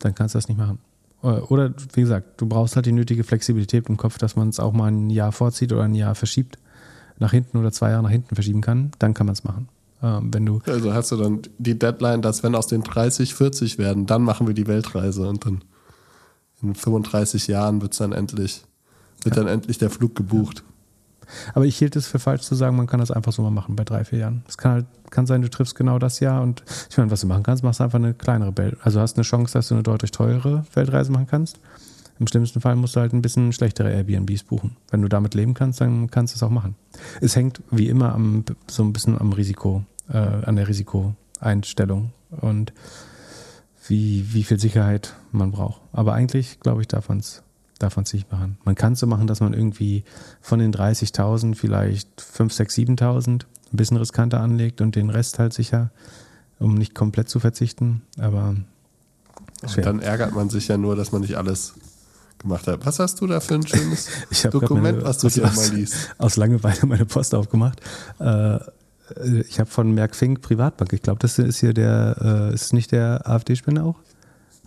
dann 0.00 0.14
kannst 0.14 0.34
du 0.34 0.38
das 0.38 0.48
nicht 0.48 0.58
machen. 0.58 0.78
Oder 1.22 1.72
wie 1.94 2.00
gesagt, 2.00 2.40
du 2.40 2.46
brauchst 2.46 2.74
halt 2.74 2.86
die 2.86 2.92
nötige 2.92 3.22
Flexibilität 3.22 3.88
im 3.88 3.96
Kopf, 3.96 4.18
dass 4.18 4.34
man 4.34 4.48
es 4.48 4.58
auch 4.58 4.72
mal 4.72 4.90
ein 4.90 5.08
Jahr 5.08 5.30
vorzieht 5.30 5.72
oder 5.72 5.84
ein 5.84 5.94
Jahr 5.94 6.16
verschiebt, 6.16 6.58
nach 7.20 7.30
hinten 7.30 7.58
oder 7.58 7.70
zwei 7.70 7.90
Jahre 7.90 8.02
nach 8.02 8.10
hinten 8.10 8.34
verschieben 8.34 8.60
kann, 8.60 8.90
dann 8.98 9.14
kann 9.14 9.26
man 9.26 9.34
es 9.34 9.44
machen. 9.44 9.68
Ähm, 10.02 10.32
du 10.32 10.60
also 10.66 10.92
hast 10.92 11.12
du 11.12 11.16
dann 11.16 11.42
die 11.58 11.78
Deadline, 11.78 12.22
dass 12.22 12.42
wenn 12.42 12.56
aus 12.56 12.66
den 12.66 12.82
30 12.82 13.34
40 13.34 13.78
werden, 13.78 14.06
dann 14.06 14.22
machen 14.22 14.48
wir 14.48 14.54
die 14.54 14.66
Weltreise 14.66 15.28
und 15.28 15.46
dann 15.46 15.62
in 16.60 16.74
35 16.74 17.46
Jahren 17.46 17.80
wird 17.80 17.92
es 17.92 17.98
dann 17.98 18.10
endlich 18.10 18.64
wird 19.24 19.36
ja. 19.36 19.42
dann 19.42 19.52
endlich 19.52 19.78
der 19.78 19.90
Flug 19.90 20.14
gebucht. 20.14 20.64
Aber 21.54 21.64
ich 21.64 21.76
hielt 21.76 21.96
es 21.96 22.06
für 22.06 22.18
falsch 22.18 22.42
zu 22.42 22.54
sagen, 22.54 22.76
man 22.76 22.86
kann 22.86 23.00
das 23.00 23.10
einfach 23.10 23.32
so 23.32 23.42
mal 23.42 23.50
machen 23.50 23.76
bei 23.76 23.84
drei, 23.84 24.04
vier 24.04 24.18
Jahren. 24.18 24.42
Es 24.48 24.58
kann 24.58 24.72
halt, 24.72 24.86
kann 25.10 25.26
sein, 25.26 25.42
du 25.42 25.48
triffst 25.48 25.74
genau 25.74 25.98
das 25.98 26.20
Jahr 26.20 26.42
und 26.42 26.62
ich 26.90 26.96
meine, 26.98 27.10
was 27.10 27.20
du 27.20 27.26
machen 27.26 27.42
kannst, 27.42 27.62
machst 27.62 27.80
du 27.80 27.84
einfach 27.84 27.98
eine 27.98 28.14
kleinere 28.14 28.56
Welt. 28.56 28.76
Also 28.82 29.00
hast 29.00 29.16
eine 29.16 29.24
Chance, 29.24 29.54
dass 29.54 29.68
du 29.68 29.74
eine 29.74 29.82
deutlich 29.82 30.10
teure 30.10 30.64
Weltreise 30.74 31.12
machen 31.12 31.26
kannst. 31.26 31.58
Im 32.18 32.26
schlimmsten 32.26 32.60
Fall 32.60 32.76
musst 32.76 32.94
du 32.94 33.00
halt 33.00 33.12
ein 33.12 33.22
bisschen 33.22 33.52
schlechtere 33.52 33.90
Airbnbs 33.90 34.44
buchen. 34.44 34.76
Wenn 34.90 35.02
du 35.02 35.08
damit 35.08 35.34
leben 35.34 35.54
kannst, 35.54 35.80
dann 35.80 36.10
kannst 36.10 36.34
du 36.34 36.36
es 36.36 36.42
auch 36.42 36.50
machen. 36.50 36.76
Es 37.20 37.34
hängt 37.34 37.62
wie 37.70 37.88
immer 37.88 38.14
am, 38.14 38.44
so 38.68 38.82
ein 38.82 38.92
bisschen 38.92 39.18
am 39.20 39.32
Risiko, 39.32 39.84
äh, 40.08 40.18
an 40.18 40.56
der 40.56 40.68
Risikoeinstellung 40.68 42.12
und 42.30 42.72
wie, 43.88 44.32
wie 44.32 44.44
viel 44.44 44.60
Sicherheit 44.60 45.14
man 45.32 45.50
braucht. 45.50 45.80
Aber 45.92 46.14
eigentlich, 46.14 46.60
glaube 46.60 46.82
ich, 46.82 46.88
darf 46.88 47.08
man 47.08 47.18
es 47.18 47.42
es 47.82 48.12
nicht 48.12 48.30
machen. 48.30 48.58
Man 48.64 48.74
kann 48.74 48.94
es 48.94 49.00
so 49.00 49.06
machen, 49.06 49.26
dass 49.26 49.40
man 49.40 49.54
irgendwie 49.54 50.04
von 50.40 50.58
den 50.58 50.72
30.000 50.72 51.54
vielleicht 51.54 52.20
5, 52.20 52.52
6, 52.52 52.74
7.000 52.74 53.28
ein 53.28 53.46
bisschen 53.72 53.96
riskanter 53.96 54.40
anlegt 54.40 54.80
und 54.80 54.96
den 54.96 55.10
Rest 55.10 55.38
halt 55.38 55.52
sicher, 55.52 55.90
um 56.58 56.74
nicht 56.74 56.94
komplett 56.94 57.28
zu 57.28 57.40
verzichten. 57.40 58.02
Aber 58.18 58.56
schwer. 59.66 59.84
dann 59.84 60.00
ärgert 60.00 60.34
man 60.34 60.50
sich 60.50 60.68
ja 60.68 60.76
nur, 60.76 60.96
dass 60.96 61.12
man 61.12 61.22
nicht 61.22 61.36
alles 61.36 61.74
gemacht 62.38 62.66
hat. 62.66 62.84
Was 62.84 62.98
hast 62.98 63.20
du 63.20 63.26
da 63.26 63.40
für 63.40 63.54
ein 63.54 63.66
schönes 63.66 64.08
Dokument, 64.50 64.98
meine, 64.98 65.04
was 65.04 65.18
du 65.18 65.28
hier 65.28 65.44
mal 65.44 65.68
liest? 65.70 66.14
Aus 66.18 66.36
Langeweile 66.36 66.86
meine 66.86 67.06
Post 67.06 67.34
aufgemacht. 67.34 67.80
Äh, 68.18 68.58
ich 69.48 69.60
habe 69.60 69.70
von 69.70 69.92
Merck 69.92 70.14
Fink 70.14 70.40
Privatbank. 70.42 70.92
Ich 70.92 71.02
glaube, 71.02 71.18
das 71.18 71.38
ist 71.38 71.58
hier 71.58 71.74
der, 71.74 72.50
äh, 72.50 72.54
ist 72.54 72.72
nicht 72.72 72.92
der 72.92 73.28
AfD-Spender 73.28 73.84
auch? 73.84 73.96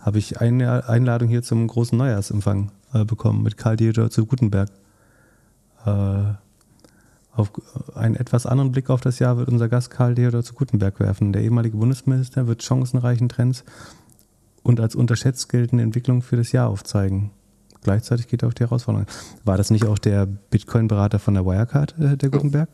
Habe 0.00 0.18
ich 0.18 0.40
eine 0.40 0.88
Einladung 0.88 1.28
hier 1.28 1.42
zum 1.42 1.66
großen 1.66 1.96
Neujahrsempfang 1.96 2.70
äh, 3.00 3.04
bekommen 3.04 3.42
mit 3.42 3.56
Karl 3.56 3.76
Dieter 3.76 4.10
zu 4.10 4.26
Gutenberg. 4.26 4.70
Äh, 5.84 6.34
auf 7.32 7.52
einen 7.94 8.16
etwas 8.16 8.46
anderen 8.46 8.72
Blick 8.72 8.88
auf 8.88 9.02
das 9.02 9.18
Jahr 9.18 9.36
wird 9.36 9.48
unser 9.48 9.68
Gast 9.68 9.90
Karl 9.90 10.14
Theodor 10.14 10.42
zu 10.42 10.54
Gutenberg 10.54 10.98
werfen. 11.00 11.34
Der 11.34 11.42
ehemalige 11.42 11.76
Bundesminister 11.76 12.46
wird 12.46 12.62
chancenreichen 12.62 13.28
Trends 13.28 13.62
und 14.62 14.80
als 14.80 14.94
unterschätzt 14.94 15.50
geltende 15.50 15.84
Entwicklungen 15.84 16.22
für 16.22 16.36
das 16.36 16.52
Jahr 16.52 16.68
aufzeigen. 16.68 17.30
Gleichzeitig 17.82 18.28
geht 18.28 18.42
er 18.42 18.48
auf 18.48 18.54
die 18.54 18.64
Herausforderungen. 18.64 19.06
War 19.44 19.58
das 19.58 19.70
nicht 19.70 19.84
auch 19.84 19.98
der 19.98 20.24
Bitcoin-Berater 20.26 21.18
von 21.18 21.34
der 21.34 21.44
Wirecard, 21.44 21.94
äh, 22.00 22.16
der 22.16 22.30
Gutenberg? 22.30 22.70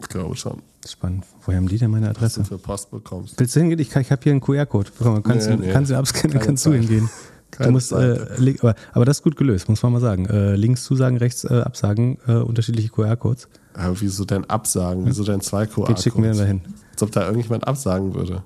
Ich 0.00 0.08
glaube 0.08 0.34
schon. 0.34 0.60
Spannend. 0.86 1.24
Woher 1.44 1.58
haben 1.58 1.68
die 1.68 1.78
denn 1.78 1.90
meine 1.90 2.10
Adresse? 2.10 2.40
Was 2.40 2.48
du 2.48 2.58
für 2.58 2.62
Post 2.62 2.90
bekommst. 2.90 3.38
Willst 3.38 3.54
du 3.54 3.60
hingehen? 3.60 3.78
Ich, 3.78 3.94
ich 3.94 4.10
habe 4.10 4.22
hier 4.22 4.32
einen 4.32 4.40
QR-Code 4.40 4.90
bekommen. 4.90 5.22
Kannst, 5.22 5.48
nee, 5.48 5.56
nee. 5.56 5.72
kannst 5.72 5.92
du 5.92 5.96
abscannen, 5.96 6.40
kannst 6.40 6.66
du 6.66 6.72
hingehen. 6.72 7.08
Keine 7.54 7.68
du 7.68 7.72
musst, 7.72 7.92
äh, 7.92 8.56
aber, 8.60 8.74
aber, 8.92 9.04
das 9.04 9.18
ist 9.18 9.22
gut 9.22 9.36
gelöst, 9.36 9.68
muss 9.68 9.82
man 9.82 9.92
mal 9.92 10.00
sagen. 10.00 10.26
Äh, 10.26 10.56
links 10.56 10.84
zusagen, 10.84 11.16
rechts 11.18 11.44
äh, 11.44 11.60
absagen, 11.60 12.18
äh, 12.26 12.32
unterschiedliche 12.32 12.88
QR-Codes. 12.88 13.48
Aber 13.74 14.00
wieso 14.00 14.24
denn 14.24 14.44
absagen? 14.44 15.06
Wieso 15.06 15.24
denn 15.24 15.40
zwei 15.40 15.66
QR-Codes? 15.66 15.94
Die 15.94 16.02
schicken 16.02 16.22
wir 16.22 16.32
dahin. 16.32 16.62
Als 16.92 17.02
ob 17.02 17.12
da 17.12 17.26
irgendjemand 17.26 17.66
absagen 17.66 18.14
würde. 18.14 18.42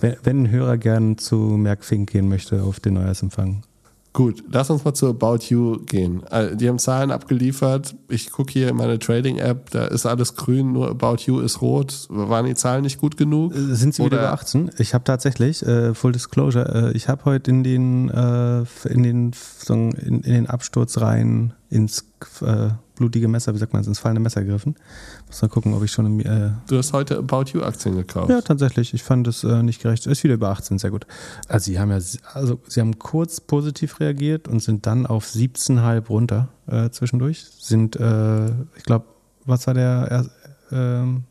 Wenn, 0.00 0.16
wenn 0.22 0.42
ein 0.44 0.50
Hörer 0.50 0.78
gern 0.78 1.18
zu 1.18 1.36
Merck 1.36 1.84
Fink 1.84 2.10
gehen 2.10 2.28
möchte 2.28 2.62
auf 2.62 2.80
den 2.80 2.94
Neujahrsempfang, 2.94 3.62
Gut, 4.14 4.44
lass 4.48 4.70
uns 4.70 4.84
mal 4.84 4.94
zu 4.94 5.08
About 5.08 5.46
You 5.48 5.80
gehen. 5.86 6.22
Äh, 6.30 6.54
die 6.54 6.68
haben 6.68 6.78
Zahlen 6.78 7.10
abgeliefert. 7.10 7.96
Ich 8.08 8.30
gucke 8.30 8.52
hier 8.52 8.68
in 8.68 8.76
meine 8.76 9.00
Trading-App, 9.00 9.70
da 9.70 9.86
ist 9.86 10.06
alles 10.06 10.36
grün, 10.36 10.72
nur 10.72 10.88
About 10.88 11.16
You 11.26 11.40
ist 11.40 11.60
rot. 11.60 12.06
Waren 12.10 12.46
die 12.46 12.54
Zahlen 12.54 12.82
nicht 12.82 13.00
gut 13.00 13.16
genug? 13.16 13.52
Äh, 13.52 13.74
sind 13.74 13.92
sie 13.92 14.02
Oder? 14.02 14.18
wieder 14.18 14.22
über 14.22 14.32
18? 14.32 14.70
Ich 14.78 14.94
habe 14.94 15.02
tatsächlich, 15.02 15.66
äh, 15.66 15.94
Full 15.94 16.12
Disclosure, 16.12 16.92
äh, 16.92 16.96
ich 16.96 17.08
habe 17.08 17.24
heute 17.24 17.50
in 17.50 17.64
den, 17.64 18.08
äh, 18.08 18.64
in, 18.88 19.02
den, 19.02 19.32
in, 19.68 20.20
in 20.20 20.22
den 20.22 20.46
Absturz 20.46 21.00
rein 21.00 21.52
ins 21.68 22.04
äh, 22.40 22.68
blutige 22.96 23.28
Messer, 23.28 23.54
wie 23.54 23.58
sagt 23.58 23.72
man 23.72 23.84
ins 23.84 23.98
fallende 23.98 24.20
Messer 24.20 24.42
gegriffen. 24.42 24.76
Muss 25.26 25.42
mal 25.42 25.48
gucken, 25.48 25.74
ob 25.74 25.82
ich 25.82 25.92
schon. 25.92 26.06
Im, 26.06 26.20
äh 26.20 26.52
du 26.68 26.78
hast 26.78 26.92
heute 26.92 27.18
About 27.18 27.44
You 27.52 27.62
Aktien 27.62 27.96
gekauft. 27.96 28.30
Ja, 28.30 28.40
tatsächlich. 28.40 28.94
Ich 28.94 29.02
fand 29.02 29.26
es 29.26 29.44
äh, 29.44 29.62
nicht 29.62 29.82
gerecht. 29.82 30.06
Ist 30.06 30.24
wieder 30.24 30.34
über 30.34 30.50
18, 30.50 30.78
sehr 30.78 30.90
gut. 30.90 31.06
Also 31.48 31.64
sie 31.64 31.78
haben 31.78 31.90
ja, 31.90 31.98
also 32.32 32.60
sie 32.68 32.80
haben 32.80 32.98
kurz 32.98 33.40
positiv 33.40 34.00
reagiert 34.00 34.48
und 34.48 34.60
sind 34.60 34.86
dann 34.86 35.06
auf 35.06 35.26
17,5 35.26 36.06
runter 36.08 36.48
äh, 36.66 36.90
zwischendurch. 36.90 37.44
Sind, 37.58 37.96
äh, 37.96 38.48
ich 38.76 38.84
glaube, 38.84 39.06
was 39.44 39.66
war 39.66 39.74
der 39.74 40.26
ähm, 40.70 41.24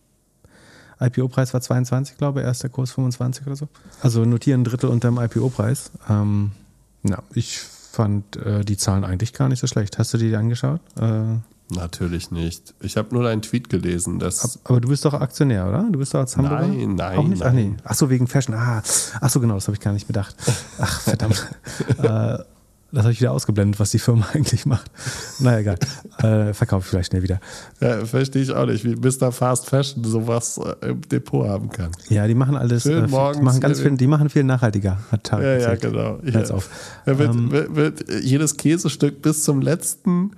IPO-Preis 1.00 1.54
war 1.54 1.62
22, 1.62 2.18
glaube 2.18 2.42
ich, 2.42 2.46
erst 2.46 2.64
der 2.64 2.70
Kurs 2.70 2.92
25 2.92 3.46
oder 3.46 3.56
so. 3.56 3.68
Also 4.02 4.26
notieren 4.26 4.62
ein 4.62 4.64
Drittel 4.64 4.90
unter 4.90 5.10
dem 5.10 5.20
IPO-Preis. 5.20 5.92
Ähm, 6.10 6.52
ja, 7.04 7.22
ich 7.34 7.60
fand 7.60 8.38
äh, 8.38 8.64
die 8.64 8.78
Zahlen 8.78 9.04
eigentlich 9.04 9.34
gar 9.34 9.50
nicht 9.50 9.60
so 9.60 9.68
schlecht. 9.68 9.98
Hast 9.98 10.14
du 10.14 10.18
die 10.18 10.36
angeschaut? 10.36 10.82
Äh, 11.00 11.38
Natürlich 11.76 12.32
nicht. 12.32 12.74
Ich 12.82 12.98
habe 12.98 13.14
nur 13.14 13.24
deinen 13.24 13.42
Tweet 13.42 13.70
gelesen. 13.70 14.20
Dass 14.20 14.60
aber 14.64 14.82
du 14.82 14.88
bist 14.90 15.06
doch 15.06 15.14
Aktionär, 15.14 15.68
oder? 15.68 15.88
Du 15.92 16.00
bist 16.00 16.14
doch 16.14 16.20
als 16.20 16.38
Hamburger? 16.38 16.68
Nein, 16.68 16.96
nein. 16.96 17.18
Auch 17.18 17.28
nicht? 17.28 17.40
Nein. 17.40 17.50
Ach 17.50 17.54
nee. 17.54 17.76
Ach 17.84 17.96
so, 17.96 18.10
wegen 18.10 18.28
Fashion. 18.28 18.56
Ah, 18.56 18.82
ach 19.22 19.30
so, 19.30 19.40
genau, 19.40 19.56
das 19.56 19.68
habe 19.68 19.76
ich 19.76 19.82
gar 19.82 19.94
nicht 19.94 20.08
bedacht. 20.08 20.36
Ach, 20.80 21.02
verdammt. 21.02 21.48
äh, 21.98 22.38
das 22.94 23.06
habe 23.06 23.12
ich 23.12 23.20
wieder 23.20 23.32
ausgeblendet, 23.32 23.80
was 23.80 23.90
die 23.90 23.98
Firma 23.98 24.28
eigentlich 24.34 24.68
macht. 24.68 24.92
Naja, 25.40 25.60
egal. 25.60 25.78
Äh, 26.20 26.54
verkaufe 26.54 26.84
ich 26.84 26.90
vielleicht 26.90 27.10
schnell 27.10 27.24
wieder. 27.24 27.40
Ja, 27.82 28.06
verstehe 28.06 28.44
ich 28.44 28.52
auch 28.52 28.68
nicht, 28.68 28.86
wie 28.86 28.96
Mr. 28.96 29.32
Fast 29.32 29.68
Fashion 29.68 30.04
sowas 30.04 30.60
äh, 30.60 30.90
im 30.90 31.02
Depot 31.02 31.48
haben 31.48 31.70
kann. 31.70 31.90
Ja, 32.10 32.28
die 32.28 32.36
machen 32.36 32.56
alles. 32.56 32.84
Schön 32.84 33.06
äh, 33.06 33.08
morgens, 33.08 33.40
die 33.40 33.44
machen 33.44 33.60
ganz 33.62 33.80
viel, 33.80 33.98
die 33.98 34.08
machen 34.08 34.30
viel 34.30 34.44
nachhaltiger. 34.44 35.00
Hat 35.12 35.28
ja, 35.32 35.58
ja, 35.58 35.76
genau. 35.76 36.20
Ja. 36.24 36.42
auf. 36.52 36.70
Ja, 37.08 37.18
wird, 37.18 37.34
ähm, 37.34 37.52
wird, 37.52 37.76
wird 37.76 38.24
jedes 38.24 38.58
Käsestück 38.58 39.24
bis 39.24 39.44
zum 39.44 39.62
letzten 39.62 40.34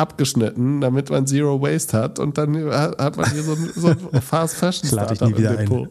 abgeschnitten, 0.00 0.80
damit 0.80 1.10
man 1.10 1.26
Zero 1.26 1.60
Waste 1.60 1.98
hat 1.98 2.18
und 2.18 2.38
dann 2.38 2.56
hat 2.72 3.16
man 3.16 3.30
hier 3.30 3.42
so 3.42 3.52
ein, 3.52 3.70
so 3.74 3.88
ein 3.88 4.22
Fast 4.22 4.56
Fashion 4.56 4.88
Startup 4.92 5.28
im 5.28 5.36
Depot. 5.36 5.88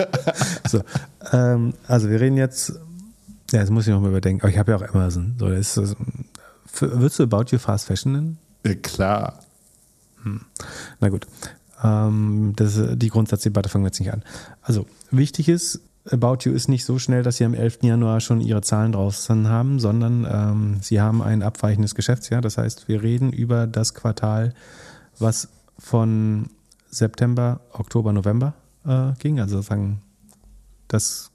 so, 0.68 0.82
ähm, 1.32 1.74
also 1.86 2.08
wir 2.08 2.20
reden 2.20 2.36
jetzt 2.36 2.72
ja, 3.52 3.60
das 3.60 3.70
muss 3.70 3.86
ich 3.86 3.92
nochmal 3.92 4.10
überdenken. 4.10 4.42
Aber 4.42 4.50
ich 4.50 4.58
habe 4.58 4.72
ja 4.72 4.78
auch 4.78 4.94
Amazon. 4.94 5.34
So, 5.38 5.48
das 5.48 5.76
ist, 5.76 5.96
für, 6.66 6.90
würdest 7.00 7.18
du 7.18 7.24
About 7.24 7.44
You 7.50 7.58
Fast 7.58 7.86
Fashion 7.86 8.12
nennen? 8.12 8.38
Ja, 8.64 8.74
klar. 8.74 9.40
Hm. 10.22 10.40
Na 11.00 11.08
gut. 11.10 11.26
Ähm, 11.84 12.54
das, 12.56 12.80
die 12.94 13.08
Grundsatzdebatte 13.08 13.68
fangen 13.68 13.84
wir 13.84 13.88
jetzt 13.88 14.00
nicht 14.00 14.12
an. 14.12 14.22
Also, 14.62 14.86
wichtig 15.10 15.48
ist, 15.48 15.80
About 16.10 16.38
You 16.42 16.52
ist 16.52 16.68
nicht 16.68 16.84
so 16.84 16.98
schnell, 16.98 17.22
dass 17.22 17.36
sie 17.36 17.44
am 17.44 17.54
11. 17.54 17.78
Januar 17.82 18.20
schon 18.20 18.40
ihre 18.40 18.62
Zahlen 18.62 18.92
draußen 18.92 19.48
haben, 19.48 19.78
sondern 19.78 20.26
ähm, 20.28 20.76
sie 20.82 21.00
haben 21.00 21.22
ein 21.22 21.42
abweichendes 21.42 21.94
Geschäftsjahr. 21.94 22.40
Das 22.40 22.58
heißt, 22.58 22.88
wir 22.88 23.02
reden 23.02 23.32
über 23.32 23.66
das 23.66 23.94
Quartal, 23.94 24.52
was 25.18 25.48
von 25.78 26.46
September, 26.90 27.60
Oktober, 27.72 28.12
November 28.12 28.54
äh, 28.84 29.12
ging. 29.18 29.38
Also 29.38 29.62
sagen 29.62 30.02
das 30.88 31.30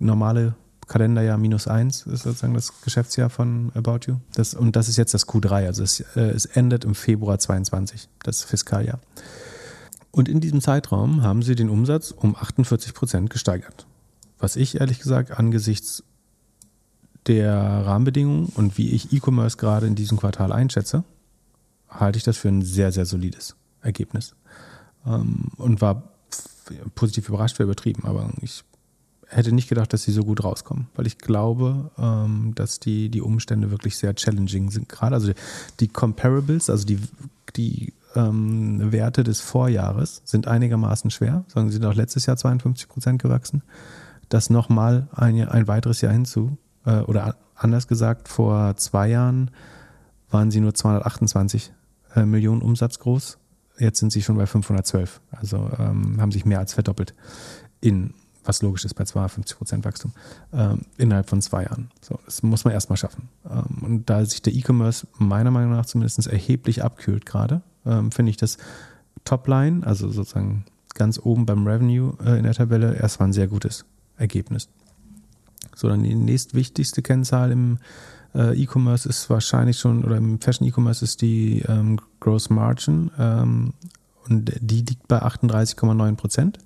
normale 0.00 0.54
Kalenderjahr 0.86 1.38
minus 1.38 1.68
eins 1.68 2.06
ist 2.06 2.22
sozusagen 2.22 2.54
das 2.54 2.80
Geschäftsjahr 2.82 3.30
von 3.30 3.72
About 3.74 4.00
You. 4.06 4.16
Das, 4.34 4.54
und 4.54 4.76
das 4.76 4.88
ist 4.88 4.96
jetzt 4.96 5.14
das 5.14 5.26
Q3, 5.26 5.66
also 5.66 5.82
es, 5.82 6.00
äh, 6.16 6.20
es 6.20 6.44
endet 6.46 6.84
im 6.84 6.94
Februar 6.94 7.38
22, 7.38 8.08
das 8.22 8.42
Fiskaljahr. 8.42 9.00
Und 10.10 10.28
in 10.28 10.40
diesem 10.40 10.60
Zeitraum 10.60 11.22
haben 11.22 11.42
sie 11.42 11.54
den 11.54 11.70
Umsatz 11.70 12.10
um 12.10 12.36
48 12.36 12.94
Prozent 12.94 13.30
gesteigert. 13.30 13.86
Was 14.42 14.56
ich 14.56 14.80
ehrlich 14.80 14.98
gesagt 14.98 15.30
angesichts 15.30 16.02
der 17.28 17.54
Rahmenbedingungen 17.54 18.46
und 18.46 18.76
wie 18.76 18.90
ich 18.90 19.12
E-Commerce 19.12 19.56
gerade 19.56 19.86
in 19.86 19.94
diesem 19.94 20.18
Quartal 20.18 20.52
einschätze, 20.52 21.04
halte 21.88 22.16
ich 22.16 22.24
das 22.24 22.38
für 22.38 22.48
ein 22.48 22.62
sehr, 22.62 22.90
sehr 22.90 23.06
solides 23.06 23.54
Ergebnis. 23.82 24.34
Ähm, 25.06 25.52
und 25.58 25.80
war 25.80 26.10
positiv 26.96 27.28
überrascht, 27.28 27.60
wäre 27.60 27.68
übertrieben, 27.68 28.04
aber 28.04 28.30
ich 28.40 28.64
hätte 29.28 29.52
nicht 29.52 29.68
gedacht, 29.68 29.92
dass 29.92 30.02
sie 30.02 30.12
so 30.12 30.24
gut 30.24 30.42
rauskommen, 30.42 30.88
weil 30.96 31.06
ich 31.06 31.18
glaube, 31.18 31.92
ähm, 31.96 32.52
dass 32.56 32.80
die, 32.80 33.10
die 33.10 33.22
Umstände 33.22 33.70
wirklich 33.70 33.96
sehr 33.96 34.16
challenging 34.16 34.70
sind. 34.70 34.88
Gerade 34.88 35.14
also 35.14 35.30
die 35.78 35.86
Comparables, 35.86 36.68
also 36.68 36.84
die, 36.84 36.98
die 37.54 37.92
ähm, 38.16 38.90
Werte 38.90 39.22
des 39.22 39.40
Vorjahres 39.40 40.20
sind 40.24 40.48
einigermaßen 40.48 41.12
schwer. 41.12 41.44
Sagen 41.46 41.68
sie 41.68 41.74
sind 41.74 41.84
auch 41.84 41.94
letztes 41.94 42.26
Jahr 42.26 42.36
52 42.36 42.88
Prozent 42.88 43.22
gewachsen. 43.22 43.62
Das 44.32 44.48
nochmal 44.48 45.08
ein, 45.14 45.46
ein 45.46 45.68
weiteres 45.68 46.00
Jahr 46.00 46.12
hinzu, 46.12 46.56
äh, 46.86 47.00
oder 47.00 47.36
anders 47.54 47.86
gesagt, 47.86 48.28
vor 48.28 48.74
zwei 48.76 49.08
Jahren 49.08 49.50
waren 50.30 50.50
sie 50.50 50.60
nur 50.60 50.72
228 50.72 51.70
äh, 52.16 52.24
Millionen 52.24 52.62
Umsatz 52.62 52.98
groß. 52.98 53.36
Jetzt 53.78 53.98
sind 53.98 54.10
sie 54.10 54.22
schon 54.22 54.38
bei 54.38 54.46
512. 54.46 55.20
Also 55.32 55.70
ähm, 55.78 56.18
haben 56.18 56.32
sich 56.32 56.46
mehr 56.46 56.60
als 56.60 56.72
verdoppelt 56.72 57.14
in 57.82 58.14
was 58.44 58.62
logisch 58.62 58.84
ist 58.84 58.94
bei 58.94 59.04
250 59.04 59.56
Prozent 59.56 59.84
Wachstum, 59.84 60.12
ähm, 60.52 60.80
innerhalb 60.96 61.28
von 61.28 61.40
zwei 61.40 61.62
Jahren. 61.64 61.90
So, 62.00 62.18
das 62.24 62.42
muss 62.42 62.64
man 62.64 62.74
erstmal 62.74 62.96
schaffen. 62.96 63.28
Ähm, 63.48 63.84
und 63.84 64.10
da 64.10 64.24
sich 64.24 64.42
der 64.42 64.52
E-Commerce 64.52 65.06
meiner 65.18 65.50
Meinung 65.50 65.72
nach 65.72 65.86
zumindest 65.86 66.26
erheblich 66.26 66.82
abkühlt 66.82 67.24
gerade, 67.26 67.62
ähm, 67.86 68.10
finde 68.10 68.30
ich 68.30 68.38
das 68.38 68.56
Topline, 69.24 69.86
also 69.86 70.08
sozusagen 70.08 70.64
ganz 70.94 71.20
oben 71.22 71.46
beim 71.46 71.66
Revenue 71.66 72.16
äh, 72.24 72.36
in 72.38 72.42
der 72.42 72.54
Tabelle, 72.54 72.96
erstmal 72.96 73.28
ein 73.28 73.32
sehr 73.32 73.46
gutes 73.46 73.84
Ergebnis. 74.16 74.68
So, 75.74 75.88
dann 75.88 76.02
die 76.02 76.14
nächstwichtigste 76.14 77.02
Kennzahl 77.02 77.50
im 77.50 77.78
äh, 78.34 78.60
E-Commerce 78.60 79.08
ist 79.08 79.28
wahrscheinlich 79.30 79.78
schon, 79.78 80.04
oder 80.04 80.16
im 80.16 80.40
Fashion 80.40 80.66
E-Commerce 80.66 81.04
ist 81.04 81.22
die 81.22 81.60
ähm, 81.68 81.98
Gross 82.20 82.50
Margin 82.50 83.10
ähm, 83.18 83.74
und 84.28 84.52
die 84.60 84.82
liegt 84.82 85.08
bei 85.08 85.22
38,9 85.22 86.16
Prozent. 86.16 86.58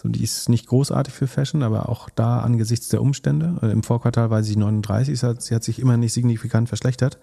So, 0.00 0.08
die 0.08 0.22
ist 0.22 0.48
nicht 0.48 0.68
großartig 0.68 1.12
für 1.12 1.26
Fashion, 1.26 1.64
aber 1.64 1.88
auch 1.88 2.08
da 2.10 2.38
angesichts 2.40 2.88
der 2.88 3.02
Umstände. 3.02 3.58
Äh, 3.62 3.72
Im 3.72 3.82
Vorquartal 3.82 4.30
war 4.30 4.44
sie 4.44 4.56
39, 4.56 5.18
sie 5.18 5.26
hat, 5.26 5.64
sich 5.64 5.80
immer 5.80 5.96
nicht 5.96 6.12
signifikant 6.12 6.68
verschlechtert. 6.68 7.18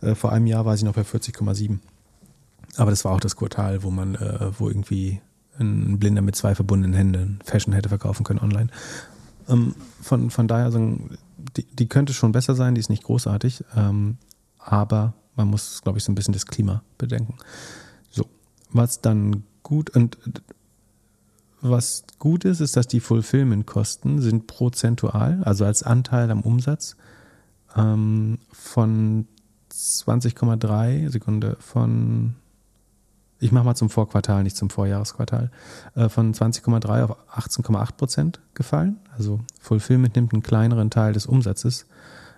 Äh, 0.00 0.16
vor 0.16 0.32
einem 0.32 0.46
Jahr 0.46 0.64
war 0.64 0.76
sie 0.76 0.84
noch 0.84 0.94
bei 0.94 1.02
40,7. 1.02 1.78
Aber 2.76 2.90
das 2.90 3.04
war 3.04 3.12
auch 3.12 3.20
das 3.20 3.36
Quartal, 3.36 3.84
wo 3.84 3.90
man, 3.90 4.16
äh, 4.16 4.50
wo 4.58 4.68
irgendwie 4.68 5.20
ein 5.58 5.98
Blinder 5.98 6.22
mit 6.22 6.36
zwei 6.36 6.54
verbundenen 6.54 6.94
Händen 6.94 7.38
Fashion 7.44 7.72
hätte 7.72 7.88
verkaufen 7.88 8.24
können 8.24 8.40
online. 8.40 8.68
Ähm, 9.48 9.74
von, 10.00 10.30
von 10.30 10.48
daher, 10.48 10.66
also, 10.66 10.98
die, 11.56 11.64
die 11.64 11.88
könnte 11.88 12.12
schon 12.12 12.32
besser 12.32 12.54
sein, 12.54 12.74
die 12.74 12.80
ist 12.80 12.90
nicht 12.90 13.04
großartig, 13.04 13.64
ähm, 13.76 14.18
aber 14.58 15.14
man 15.36 15.48
muss, 15.48 15.82
glaube 15.82 15.98
ich, 15.98 16.04
so 16.04 16.12
ein 16.12 16.14
bisschen 16.14 16.34
das 16.34 16.46
Klima 16.46 16.82
bedenken. 16.98 17.34
So, 18.10 18.26
was 18.70 19.00
dann 19.00 19.44
gut 19.62 19.90
und 19.90 20.18
was 21.60 22.04
gut 22.18 22.44
ist, 22.44 22.60
ist, 22.60 22.76
dass 22.76 22.86
die 22.86 23.00
Fulfillment-Kosten 23.00 24.20
sind 24.20 24.46
prozentual, 24.46 25.42
also 25.44 25.64
als 25.64 25.82
Anteil 25.82 26.30
am 26.30 26.42
Umsatz 26.42 26.96
ähm, 27.76 28.38
von 28.52 29.26
20,3 29.72 31.10
Sekunde 31.10 31.56
von 31.60 32.36
ich 33.38 33.52
mache 33.52 33.64
mal 33.64 33.74
zum 33.74 33.90
Vorquartal, 33.90 34.42
nicht 34.42 34.56
zum 34.56 34.70
Vorjahresquartal, 34.70 35.50
äh, 35.94 36.08
von 36.08 36.32
20,3 36.32 37.04
auf 37.04 37.16
18,8 37.30 37.96
Prozent 37.96 38.40
gefallen. 38.54 38.98
Also 39.16 39.40
Fulfillment 39.60 40.16
nimmt 40.16 40.32
einen 40.32 40.42
kleineren 40.42 40.90
Teil 40.90 41.12
des 41.12 41.26
Umsatzes 41.26 41.86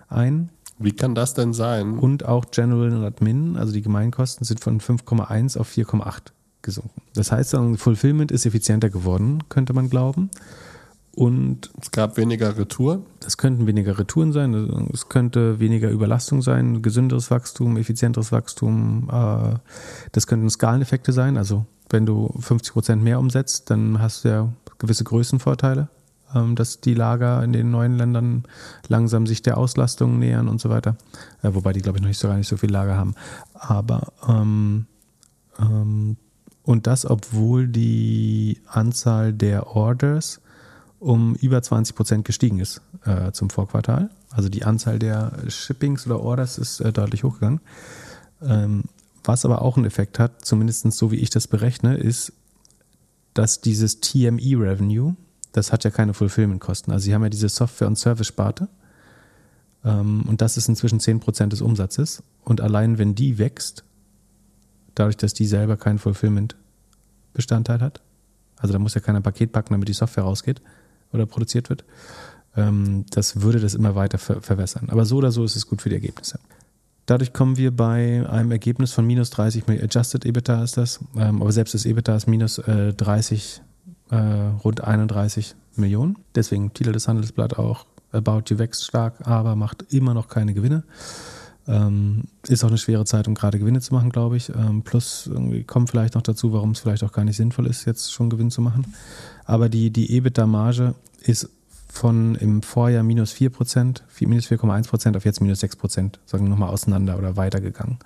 ein. 0.09 0.49
Wie 0.77 0.93
kann 0.93 1.15
das 1.15 1.33
denn 1.33 1.53
sein? 1.53 1.97
Und 1.97 2.25
auch 2.25 2.45
General 2.51 2.93
und 2.93 3.03
Admin, 3.03 3.57
also 3.57 3.73
die 3.73 3.81
Gemeinkosten, 3.81 4.45
sind 4.45 4.61
von 4.61 4.79
5,1 4.79 5.57
auf 5.57 5.69
4,8 5.69 6.31
gesunken. 6.61 7.01
Das 7.13 7.31
heißt, 7.31 7.55
Fulfillment 7.75 8.31
ist 8.31 8.45
effizienter 8.45 8.89
geworden, 8.89 9.43
könnte 9.49 9.73
man 9.73 9.89
glauben. 9.89 10.29
Und 11.15 11.71
es 11.81 11.91
gab 11.91 12.17
weniger 12.17 12.57
Retouren? 12.57 13.03
Es 13.25 13.37
könnten 13.37 13.67
weniger 13.67 13.97
Retouren 13.97 14.31
sein, 14.31 14.53
es 14.93 15.09
könnte 15.09 15.59
weniger 15.59 15.89
Überlastung 15.89 16.41
sein, 16.41 16.81
gesünderes 16.81 17.31
Wachstum, 17.31 17.77
effizienteres 17.77 18.31
Wachstum. 18.31 19.09
Äh, 19.11 19.57
das 20.11 20.27
könnten 20.27 20.49
Skaleneffekte 20.49 21.11
sein. 21.11 21.37
Also 21.37 21.65
wenn 21.89 22.05
du 22.05 22.33
50 22.39 22.73
Prozent 22.73 23.03
mehr 23.03 23.19
umsetzt, 23.19 23.69
dann 23.69 23.99
hast 23.99 24.23
du 24.23 24.29
ja 24.29 24.53
gewisse 24.77 25.03
Größenvorteile, 25.03 25.89
ähm, 26.35 26.55
dass 26.55 26.79
die 26.79 26.93
Lager 26.93 27.43
in 27.43 27.53
den 27.53 27.71
neuen 27.71 27.97
Ländern 27.97 28.43
langsam 28.87 29.27
sich 29.27 29.41
der 29.41 29.57
Auslastung 29.57 30.19
nähern 30.19 30.47
und 30.47 30.61
so 30.61 30.69
weiter. 30.69 30.95
Äh, 31.41 31.53
wobei 31.53 31.73
die, 31.73 31.81
glaube 31.81 31.97
ich, 31.97 32.01
noch 32.01 32.09
nicht 32.09 32.19
so 32.19 32.27
gar 32.27 32.37
nicht 32.37 32.47
so 32.47 32.57
viel 32.57 32.71
Lager 32.71 32.95
haben. 32.95 33.15
Aber 33.53 34.13
ähm, 34.27 34.85
ähm, 35.59 36.17
und 36.63 36.85
das, 36.85 37.09
obwohl 37.09 37.67
die 37.67 38.61
Anzahl 38.67 39.33
der 39.33 39.75
Orders 39.75 40.39
um 40.99 41.35
über 41.35 41.61
20 41.61 41.95
Prozent 41.95 42.25
gestiegen 42.25 42.59
ist 42.59 42.81
äh, 43.05 43.31
zum 43.31 43.49
Vorquartal. 43.49 44.09
Also 44.31 44.49
die 44.49 44.65
Anzahl 44.65 44.99
der 44.99 45.31
Shippings 45.47 46.05
oder 46.05 46.19
Orders 46.19 46.57
ist 46.57 46.81
äh, 46.81 46.91
deutlich 46.91 47.23
hochgegangen. 47.23 47.61
Ähm, 48.41 48.83
was 49.23 49.45
aber 49.45 49.61
auch 49.61 49.77
einen 49.77 49.85
Effekt 49.85 50.19
hat, 50.19 50.45
zumindest 50.45 50.91
so 50.91 51.11
wie 51.11 51.17
ich 51.17 51.29
das 51.29 51.47
berechne, 51.47 51.97
ist, 51.97 52.33
dass 53.33 53.61
dieses 53.61 54.01
TME-Revenue, 54.01 55.15
das 55.51 55.71
hat 55.71 55.83
ja 55.83 55.89
keine 55.89 56.13
Fulfillment-Kosten. 56.13 56.91
Also 56.91 57.05
sie 57.05 57.13
haben 57.13 57.23
ja 57.23 57.29
diese 57.29 57.49
Software- 57.49 57.87
und 57.87 57.97
Service-Sparte 57.97 58.67
ähm, 59.83 60.23
und 60.27 60.41
das 60.41 60.57
ist 60.57 60.67
inzwischen 60.67 60.99
10 60.99 61.19
Prozent 61.19 61.53
des 61.53 61.61
Umsatzes. 61.61 62.23
Und 62.43 62.61
allein 62.61 62.97
wenn 62.97 63.15
die 63.15 63.37
wächst, 63.37 63.83
dadurch, 64.95 65.17
dass 65.17 65.33
die 65.33 65.45
selber 65.45 65.77
keinen 65.77 65.99
Fulfillment-Bestandteil 65.99 67.79
hat, 67.81 68.01
also 68.57 68.73
da 68.73 68.79
muss 68.79 68.95
ja 68.95 69.01
keiner 69.01 69.21
Paket 69.21 69.51
packen, 69.51 69.73
damit 69.73 69.87
die 69.87 69.93
Software 69.93 70.23
rausgeht, 70.23 70.61
oder 71.11 71.25
produziert 71.25 71.69
wird. 71.69 71.83
Ähm, 72.55 73.05
das 73.11 73.41
würde 73.41 73.59
das 73.59 73.75
immer 73.75 73.95
weiter 73.95 74.17
ver 74.17 74.41
verwässern. 74.41 74.89
Aber 74.89 75.05
so 75.05 75.17
oder 75.17 75.31
so 75.31 75.43
ist 75.43 75.55
es 75.55 75.67
gut 75.67 75.81
für 75.81 75.89
die 75.89 75.95
Ergebnisse. 75.95 76.39
Dadurch 77.05 77.33
kommen 77.33 77.57
wir 77.57 77.75
bei 77.75 78.27
einem 78.29 78.51
Ergebnis 78.51 78.93
von 78.93 79.05
minus 79.05 79.31
30 79.31 79.65
Millionen. 79.67 79.85
Adjusted 79.85 80.25
EBITDA 80.25 80.63
ist 80.63 80.77
das, 80.77 80.99
ähm, 81.17 81.41
aber 81.41 81.51
selbst 81.51 81.73
das 81.73 81.85
EBITDA 81.85 82.15
ist 82.15 82.27
minus 82.27 82.59
äh, 82.59 82.93
30, 82.93 83.61
äh, 84.11 84.15
rund 84.15 84.83
31 84.83 85.55
Millionen. 85.75 86.17
Deswegen 86.35 86.73
Titel 86.73 86.91
des 86.91 87.07
Handelsblatt 87.07 87.57
auch 87.57 87.85
About 88.11 88.43
You 88.47 88.59
wächst 88.59 88.85
stark, 88.85 89.27
aber 89.27 89.55
macht 89.55 89.91
immer 89.91 90.13
noch 90.13 90.27
keine 90.27 90.53
Gewinne. 90.53 90.83
Ähm, 91.69 92.23
ist 92.47 92.63
auch 92.63 92.69
eine 92.69 92.79
schwere 92.79 93.05
Zeit, 93.05 93.27
um 93.27 93.35
gerade 93.35 93.59
Gewinne 93.59 93.79
zu 93.79 93.93
machen, 93.93 94.09
glaube 94.09 94.37
ich. 94.37 94.49
Ähm, 94.49 94.81
plus 94.81 95.27
irgendwie 95.27 95.63
kommt 95.63 95.91
vielleicht 95.91 96.15
noch 96.15 96.23
dazu, 96.23 96.51
warum 96.51 96.71
es 96.71 96.79
vielleicht 96.79 97.03
auch 97.03 97.11
gar 97.11 97.23
nicht 97.23 97.37
sinnvoll 97.37 97.67
ist, 97.67 97.85
jetzt 97.85 98.11
schon 98.11 98.31
Gewinn 98.31 98.49
zu 98.49 98.61
machen. 98.61 98.95
Aber 99.45 99.69
die, 99.69 99.91
die 99.91 100.11
EBITDA-Marge 100.17 100.95
ist 101.21 101.47
von 101.87 102.33
im 102.35 102.63
Vorjahr 102.63 103.03
minus 103.03 103.33
4%, 103.33 104.01
minus 104.21 104.47
4,1% 104.47 105.15
auf 105.15 105.25
jetzt 105.25 105.41
minus 105.41 105.61
6%, 105.61 106.15
sagen 106.25 106.45
wir 106.45 106.49
nochmal 106.49 106.69
auseinander 106.69 107.19
oder 107.19 107.37
weitergegangen. 107.37 107.99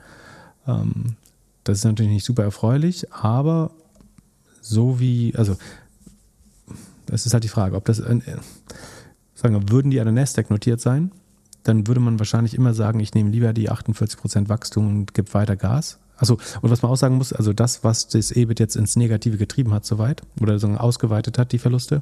Ähm, 0.67 1.15
das 1.63 1.79
ist 1.79 1.85
natürlich 1.85 2.11
nicht 2.11 2.25
super 2.25 2.43
erfreulich, 2.43 3.13
aber 3.13 3.71
so 4.61 4.99
wie, 4.99 5.33
also 5.37 5.55
das 7.05 7.25
ist 7.25 7.33
halt 7.33 7.45
die 7.45 7.49
Frage, 7.49 7.77
ob 7.77 7.85
das, 7.85 7.99
äh, 7.99 8.19
sagen 9.35 9.53
wir, 9.55 9.69
würden 9.69 9.91
die 9.91 10.01
an 10.01 10.05
der 10.05 10.13
Nasdaq 10.13 10.49
notiert 10.49 10.81
sein, 10.81 11.11
dann 11.63 11.87
würde 11.87 12.01
man 12.01 12.19
wahrscheinlich 12.19 12.55
immer 12.55 12.73
sagen, 12.73 12.99
ich 12.99 13.13
nehme 13.13 13.29
lieber 13.29 13.53
die 13.53 13.71
48% 13.71 14.49
Wachstum 14.49 14.87
und 14.87 15.13
gebe 15.13 15.33
weiter 15.33 15.55
Gas. 15.55 15.99
Also, 16.17 16.37
und 16.61 16.69
was 16.69 16.81
man 16.81 16.91
auch 16.91 16.97
sagen 16.97 17.15
muss, 17.15 17.33
also 17.33 17.53
das, 17.53 17.83
was 17.83 18.07
das 18.07 18.31
EBIT 18.31 18.59
jetzt 18.59 18.75
ins 18.75 18.95
Negative 18.95 19.37
getrieben 19.37 19.73
hat, 19.73 19.85
soweit, 19.85 20.21
oder 20.39 20.59
so 20.59 20.67
ausgeweitet 20.67 21.37
hat, 21.37 21.51
die 21.51 21.59
Verluste, 21.59 22.01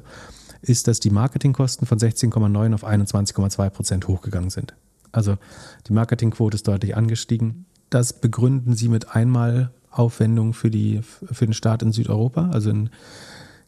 ist, 0.60 0.86
dass 0.86 1.00
die 1.00 1.10
Marketingkosten 1.10 1.86
von 1.86 1.98
16,9 1.98 2.74
auf 2.74 2.86
21,2 2.86 3.70
Prozent 3.70 4.08
hochgegangen 4.08 4.50
sind. 4.50 4.74
Also 5.10 5.36
die 5.88 5.92
Marketingquote 5.92 6.54
ist 6.54 6.68
deutlich 6.68 6.96
angestiegen. 6.96 7.66
Das 7.90 8.12
begründen 8.12 8.74
sie 8.74 8.88
mit 8.88 9.14
einmal 9.14 9.70
Aufwendungen 9.90 10.54
für, 10.54 10.70
die, 10.70 11.00
für 11.02 11.46
den 11.46 11.52
Staat 11.52 11.82
in 11.82 11.92
Südeuropa, 11.92 12.50
also 12.50 12.70
in 12.70 12.90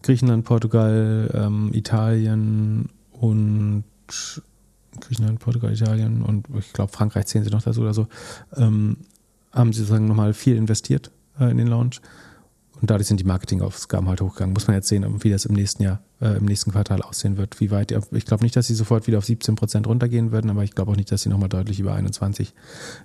Griechenland, 0.02 0.44
Portugal, 0.44 1.30
ähm, 1.34 1.70
Italien 1.74 2.90
und 3.12 3.84
Griechenland, 5.00 5.40
Portugal, 5.40 5.72
Italien 5.72 6.22
und 6.22 6.46
ich 6.58 6.72
glaube 6.72 6.92
Frankreich 6.92 7.26
zählen 7.26 7.44
sie 7.44 7.50
noch 7.50 7.62
dazu 7.62 7.80
oder 7.80 7.94
so, 7.94 8.06
ähm, 8.56 8.98
haben 9.52 9.72
sie 9.72 9.80
sozusagen 9.80 10.06
nochmal 10.06 10.34
viel 10.34 10.56
investiert 10.56 11.10
äh, 11.38 11.50
in 11.50 11.58
den 11.58 11.68
Launch. 11.68 12.00
und 12.80 12.90
dadurch 12.90 13.08
sind 13.08 13.20
die 13.20 13.24
Marketingausgaben 13.24 14.08
halt 14.08 14.20
hochgegangen. 14.20 14.52
Muss 14.52 14.66
man 14.66 14.76
jetzt 14.76 14.88
sehen, 14.88 15.22
wie 15.22 15.30
das 15.30 15.44
im 15.44 15.54
nächsten 15.54 15.82
Jahr, 15.82 16.00
äh, 16.20 16.36
im 16.36 16.44
nächsten 16.44 16.72
Quartal 16.72 17.02
aussehen 17.02 17.36
wird. 17.36 17.60
Wie 17.60 17.70
weit, 17.70 17.92
ich 18.12 18.24
glaube 18.24 18.42
nicht, 18.42 18.56
dass 18.56 18.66
sie 18.66 18.74
sofort 18.74 19.06
wieder 19.06 19.18
auf 19.18 19.24
17 19.24 19.54
Prozent 19.54 19.86
runtergehen 19.86 20.32
würden, 20.32 20.50
aber 20.50 20.64
ich 20.64 20.74
glaube 20.74 20.92
auch 20.92 20.96
nicht, 20.96 21.10
dass 21.12 21.22
sie 21.22 21.28
nochmal 21.28 21.48
deutlich 21.48 21.80
über 21.80 21.94
21 21.94 22.52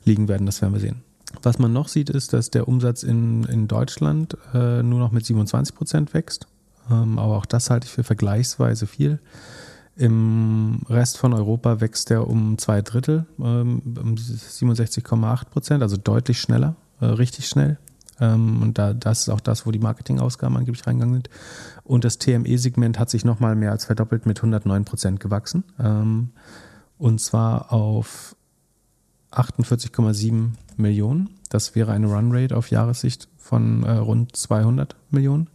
liegen 0.06 0.28
werden. 0.28 0.46
Das 0.46 0.62
werden 0.62 0.74
wir 0.74 0.80
sehen. 0.80 1.04
Was 1.44 1.60
man 1.60 1.72
noch 1.72 1.88
sieht, 1.88 2.10
ist, 2.10 2.34
dass 2.34 2.50
der 2.50 2.68
Umsatz 2.68 3.04
in, 3.04 3.44
in 3.44 3.68
Deutschland 3.68 4.36
äh, 4.54 4.82
nur 4.82 5.00
noch 5.00 5.12
mit 5.12 5.26
27 5.26 5.76
Prozent 5.76 6.14
wächst. 6.14 6.48
Ähm, 6.90 7.20
aber 7.20 7.38
auch 7.38 7.46
das 7.46 7.70
halte 7.70 7.86
ich 7.86 7.92
für 7.92 8.04
vergleichsweise 8.04 8.88
viel. 8.88 9.20
Im 9.96 10.82
Rest 10.88 11.18
von 11.18 11.34
Europa 11.34 11.82
wächst 11.82 12.10
er 12.10 12.28
um 12.28 12.58
zwei 12.58 12.82
Drittel, 12.82 13.26
ähm, 13.40 13.82
um 14.02 14.16
67,8 14.16 15.46
Prozent, 15.46 15.84
also 15.84 15.98
deutlich 15.98 16.40
schneller, 16.40 16.76
äh, 17.02 17.06
richtig 17.06 17.48
schnell. 17.48 17.78
Ähm, 18.20 18.62
und 18.62 18.78
da, 18.78 18.94
das 18.94 19.22
ist 19.22 19.30
auch 19.30 19.40
das, 19.40 19.66
wo 19.66 19.72
die 19.72 19.80
Marketingausgaben 19.80 20.58
angeblich 20.58 20.86
reingegangen 20.86 21.16
sind. 21.16 21.30
Und 21.84 22.04
das 22.04 22.18
TME-Segment 22.18 23.00
hat 23.00 23.10
sich 23.10 23.26
nochmal 23.26 23.56
mehr 23.56 23.72
als 23.72 23.86
verdoppelt 23.86 24.26
mit 24.26 24.40
109 24.40 24.86
Prozent 24.86 25.20
gewachsen. 25.20 25.64
Ähm, 25.80 26.30
und 26.98 27.20
zwar 27.22 27.72
auf 27.72 28.36
48,7 29.32 30.52
Millionen. 30.78 31.30
Das 31.50 31.76
wäre 31.76 31.92
eine 31.92 32.08
Runrate 32.08 32.56
auf 32.56 32.72
Jahressicht 32.72 33.30
von 33.38 33.84
äh, 33.84 33.92
rund 33.92 34.36
200 34.36 34.96
Millionen. 35.12 35.50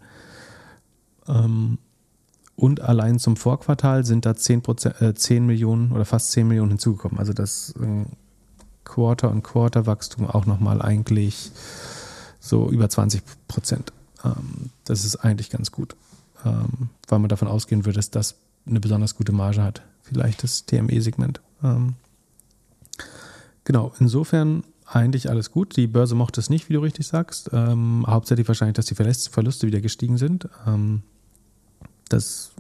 Ähm, 1.28 1.78
und 2.56 2.80
allein 2.80 3.18
zum 3.18 3.36
Vorquartal 3.36 4.04
sind 4.04 4.26
da 4.26 4.36
10, 4.36 4.62
äh, 5.00 5.14
10 5.14 5.46
Millionen 5.46 5.92
oder 5.92 6.04
fast 6.04 6.30
10 6.32 6.46
Millionen 6.46 6.70
hinzugekommen. 6.72 7.18
Also 7.18 7.32
das 7.32 7.74
äh, 7.80 8.04
Quarter-on-Quarter-Wachstum 8.84 10.26
auch 10.26 10.46
nochmal 10.46 10.80
eigentlich 10.80 11.50
so 12.38 12.70
über 12.70 12.88
20 12.88 13.22
Prozent. 13.48 13.92
Ähm, 14.24 14.70
das 14.84 15.04
ist 15.04 15.16
eigentlich 15.16 15.50
ganz 15.50 15.72
gut, 15.72 15.96
ähm, 16.44 16.90
weil 17.08 17.18
man 17.18 17.28
davon 17.28 17.48
ausgehen 17.48 17.84
würde, 17.84 17.96
dass 17.96 18.10
das 18.10 18.36
eine 18.66 18.80
besonders 18.80 19.16
gute 19.16 19.32
Marge 19.32 19.62
hat. 19.62 19.82
Vielleicht 20.02 20.42
das 20.42 20.66
TME-Segment. 20.66 21.40
Ähm, 21.62 21.94
genau, 23.64 23.92
insofern 23.98 24.62
eigentlich 24.86 25.28
alles 25.28 25.50
gut. 25.50 25.76
Die 25.76 25.86
Börse 25.86 26.14
mochte 26.14 26.40
es 26.40 26.50
nicht, 26.50 26.68
wie 26.68 26.74
du 26.74 26.80
richtig 26.80 27.06
sagst. 27.06 27.50
Ähm, 27.52 28.04
hauptsächlich 28.06 28.46
wahrscheinlich, 28.46 28.74
dass 28.74 28.86
die 28.86 28.94
Verluste 28.94 29.66
wieder 29.66 29.80
gestiegen 29.80 30.18
sind. 30.18 30.48
Das 32.08 32.52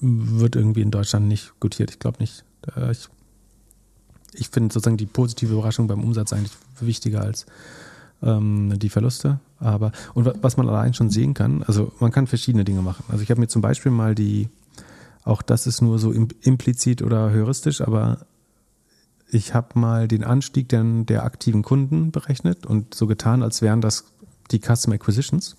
wird 0.00 0.56
irgendwie 0.56 0.82
in 0.82 0.90
Deutschland 0.90 1.28
nicht 1.28 1.52
gutiert. 1.60 1.90
Ich 1.90 1.98
glaube 1.98 2.18
nicht. 2.20 2.44
Ich, 2.90 3.08
ich 4.34 4.48
finde 4.48 4.72
sozusagen 4.72 4.96
die 4.96 5.06
positive 5.06 5.52
Überraschung 5.52 5.86
beim 5.86 6.02
Umsatz 6.02 6.32
eigentlich 6.32 6.52
wichtiger 6.80 7.22
als 7.22 7.46
ähm, 8.22 8.78
die 8.78 8.88
Verluste. 8.88 9.40
Aber 9.58 9.92
und 10.14 10.30
was 10.42 10.56
man 10.56 10.68
allein 10.68 10.94
schon 10.94 11.10
sehen 11.10 11.34
kann, 11.34 11.62
also 11.62 11.92
man 12.00 12.10
kann 12.10 12.26
verschiedene 12.26 12.64
Dinge 12.64 12.82
machen. 12.82 13.04
Also 13.08 13.22
ich 13.22 13.30
habe 13.30 13.40
mir 13.40 13.48
zum 13.48 13.62
Beispiel 13.62 13.92
mal 13.92 14.14
die, 14.14 14.48
auch 15.24 15.42
das 15.42 15.66
ist 15.66 15.82
nur 15.82 15.98
so 15.98 16.12
implizit 16.12 17.02
oder 17.02 17.30
heuristisch, 17.30 17.80
aber 17.80 18.26
ich 19.30 19.54
habe 19.54 19.78
mal 19.78 20.08
den 20.08 20.24
Anstieg 20.24 20.68
der, 20.68 20.82
der 20.82 21.24
aktiven 21.24 21.62
Kunden 21.62 22.10
berechnet 22.10 22.66
und 22.66 22.94
so 22.94 23.06
getan, 23.06 23.42
als 23.42 23.62
wären 23.62 23.80
das 23.80 24.04
die 24.50 24.60
Custom 24.60 24.92
Acquisitions. 24.92 25.56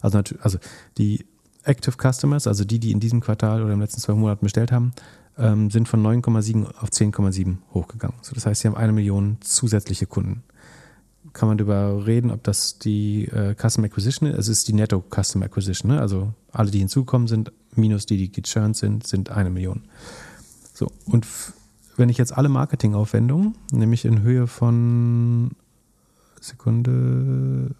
Also, 0.00 0.20
also 0.40 0.58
die 0.98 1.24
Active 1.68 1.96
Customers, 1.96 2.46
also 2.46 2.64
die, 2.64 2.78
die 2.78 2.92
in 2.92 3.00
diesem 3.00 3.20
Quartal 3.20 3.62
oder 3.62 3.72
im 3.72 3.80
letzten 3.80 4.00
zwei 4.00 4.14
Monaten 4.14 4.44
bestellt 4.44 4.72
haben, 4.72 4.92
ähm, 5.36 5.70
sind 5.70 5.88
von 5.88 6.02
9,7 6.02 6.66
auf 6.80 6.88
10,7 6.88 7.58
hochgegangen. 7.74 8.16
So, 8.22 8.34
das 8.34 8.46
heißt, 8.46 8.62
sie 8.62 8.68
haben 8.68 8.76
eine 8.76 8.92
Million 8.92 9.38
zusätzliche 9.40 10.06
Kunden 10.06 10.42
kann 11.32 11.48
man 11.48 11.58
darüber 11.58 12.06
reden, 12.06 12.30
ob 12.30 12.42
das 12.42 12.78
die 12.78 13.26
äh, 13.26 13.54
Custom 13.54 13.84
Acquisition 13.84 14.28
ist. 14.28 14.38
Es 14.38 14.48
ist 14.48 14.68
die 14.68 14.72
Netto 14.72 15.04
Custom 15.08 15.42
Acquisition. 15.42 15.92
Ne? 15.92 16.00
Also 16.00 16.32
alle, 16.52 16.70
die 16.70 16.78
hinzukommen 16.78 17.28
sind, 17.28 17.52
minus 17.74 18.06
die, 18.06 18.16
die 18.16 18.32
gechurnt 18.32 18.76
sind, 18.76 19.06
sind 19.06 19.30
eine 19.30 19.50
Million. 19.50 19.82
So, 20.74 20.90
und 21.06 21.26
wenn 21.96 22.08
ich 22.08 22.18
jetzt 22.18 22.36
alle 22.36 22.48
Marketingaufwendungen, 22.48 23.56
nämlich 23.72 24.04
in 24.04 24.22
Höhe 24.22 24.46
von 24.46 25.50
Sekunde 26.40 27.74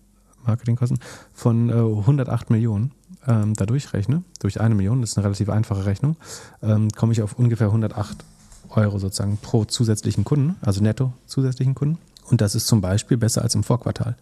Marketingkosten 0.45 0.99
von 1.32 1.68
äh, 1.70 1.72
108 1.72 2.51
Millionen 2.51 2.93
ähm, 3.27 3.55
da 3.55 3.66
durchrechne, 3.66 4.23
durch 4.41 4.61
eine 4.61 4.75
Million, 4.75 5.01
das 5.01 5.11
ist 5.11 5.19
eine 5.19 5.25
relativ 5.25 5.49
einfache 5.49 5.87
Rechnung, 5.87 6.16
ähm, 6.62 6.89
komme 6.91 7.12
ich 7.12 7.23
auf 7.23 7.39
ungefähr 7.39 7.69
108 7.69 8.25
Euro 8.71 8.99
sozusagen 8.99 9.39
pro 9.39 9.64
zusätzlichen 9.64 10.25
Kunden, 10.25 10.57
also 10.61 10.83
netto 10.83 11.12
zusätzlichen 11.27 11.75
Kunden. 11.75 11.99
Und 12.31 12.43
das 12.43 12.55
ist 12.55 12.66
zum 12.66 12.81
Beispiel 12.81 13.16
besser 13.16 13.43
als 13.43 13.55
im 13.55 13.64
Vorquartal. 13.64 14.16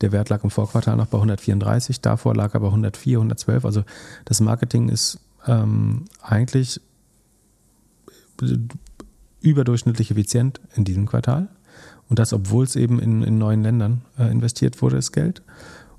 Der 0.00 0.10
Wert 0.10 0.28
lag 0.28 0.42
im 0.42 0.50
Vorquartal 0.50 0.96
noch 0.96 1.06
bei 1.06 1.18
134, 1.18 2.00
davor 2.00 2.34
lag 2.34 2.54
aber 2.54 2.66
104, 2.68 3.18
112. 3.18 3.64
Also 3.64 3.84
das 4.24 4.40
Marketing 4.40 4.88
ist 4.88 5.20
ähm, 5.46 6.06
eigentlich 6.20 6.80
überdurchschnittlich 9.40 10.10
effizient 10.10 10.60
in 10.74 10.84
diesem 10.84 11.06
Quartal. 11.06 11.48
Und 12.08 12.18
das, 12.18 12.32
obwohl 12.32 12.64
es 12.64 12.76
eben 12.76 12.98
in, 12.98 13.22
in 13.22 13.38
neuen 13.38 13.62
Ländern 13.62 14.02
äh, 14.18 14.30
investiert 14.30 14.82
wurde, 14.82 14.96
das 14.96 15.12
Geld. 15.12 15.42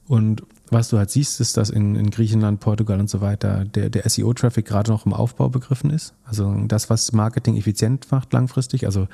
Und 0.05 0.43
was 0.69 0.89
du 0.89 0.97
halt 0.97 1.09
siehst, 1.09 1.39
ist, 1.39 1.57
dass 1.57 1.69
in, 1.69 1.95
in 1.95 2.09
Griechenland, 2.09 2.59
Portugal 2.59 2.99
und 2.99 3.09
so 3.09 3.21
weiter 3.21 3.65
der, 3.65 3.89
der 3.89 4.09
SEO-Traffic 4.09 4.65
gerade 4.65 4.91
noch 4.91 5.05
im 5.05 5.13
Aufbau 5.13 5.49
begriffen 5.49 5.89
ist. 5.89 6.13
Also 6.25 6.53
das, 6.67 6.89
was 6.89 7.11
Marketing 7.11 7.57
effizient 7.57 8.11
macht 8.11 8.33
langfristig. 8.33 8.85
Also 8.85 9.07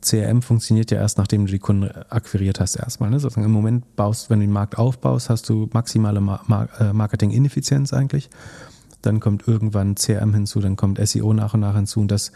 CRM 0.00 0.42
funktioniert 0.42 0.90
ja 0.90 0.98
erst, 0.98 1.18
nachdem 1.18 1.46
du 1.46 1.52
die 1.52 1.58
Kunden 1.58 1.90
akquiriert 2.08 2.60
hast 2.60 2.76
erstmal. 2.76 3.10
Ne? 3.10 3.20
Sozusagen 3.20 3.44
Im 3.44 3.52
Moment 3.52 3.96
baust, 3.96 4.30
wenn 4.30 4.40
du 4.40 4.46
den 4.46 4.52
Markt 4.52 4.78
aufbaust, 4.78 5.28
hast 5.28 5.48
du 5.48 5.68
maximale 5.72 6.20
äh, 6.78 6.92
Marketing-Ineffizienz 6.92 7.92
eigentlich. 7.92 8.30
Dann 9.02 9.20
kommt 9.20 9.46
irgendwann 9.46 9.94
CRM 9.94 10.34
hinzu, 10.34 10.60
dann 10.60 10.76
kommt 10.76 10.98
SEO 11.06 11.32
nach 11.32 11.54
und 11.54 11.60
nach 11.60 11.74
hinzu 11.74 12.00
und 12.00 12.10
das 12.10 12.32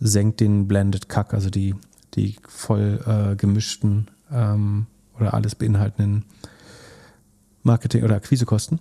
senkt 0.00 0.40
den 0.40 0.66
Blended 0.66 1.08
CAC, 1.08 1.34
also 1.34 1.48
die, 1.48 1.76
die 2.14 2.36
voll 2.48 3.00
äh, 3.06 3.36
gemischten 3.36 4.08
ähm, 4.32 4.86
oder 5.18 5.34
alles 5.34 5.54
beinhaltenden 5.54 6.24
Marketing- 7.62 8.04
oder 8.04 8.16
Akquisekosten. 8.16 8.80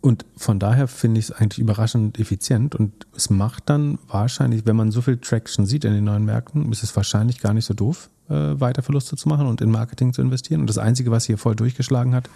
Und 0.00 0.26
von 0.36 0.58
daher 0.58 0.86
finde 0.86 1.18
ich 1.18 1.30
es 1.30 1.32
eigentlich 1.32 1.58
überraschend 1.58 2.20
effizient 2.20 2.74
und 2.74 3.06
es 3.16 3.30
macht 3.30 3.70
dann 3.70 3.98
wahrscheinlich, 4.06 4.66
wenn 4.66 4.76
man 4.76 4.90
so 4.90 5.00
viel 5.00 5.16
Traction 5.16 5.64
sieht 5.64 5.86
in 5.86 5.94
den 5.94 6.04
neuen 6.04 6.26
Märkten, 6.26 6.70
ist 6.70 6.82
es 6.82 6.94
wahrscheinlich 6.94 7.40
gar 7.40 7.54
nicht 7.54 7.64
so 7.64 7.72
doof, 7.72 8.10
äh, 8.28 8.60
weiter 8.60 8.82
Verluste 8.82 9.16
zu 9.16 9.30
machen 9.30 9.46
und 9.46 9.62
in 9.62 9.70
Marketing 9.70 10.12
zu 10.12 10.20
investieren. 10.20 10.60
Und 10.60 10.68
das 10.68 10.76
Einzige, 10.76 11.10
was 11.10 11.24
hier 11.24 11.38
voll 11.38 11.56
durchgeschlagen 11.56 12.14
hat, 12.14 12.28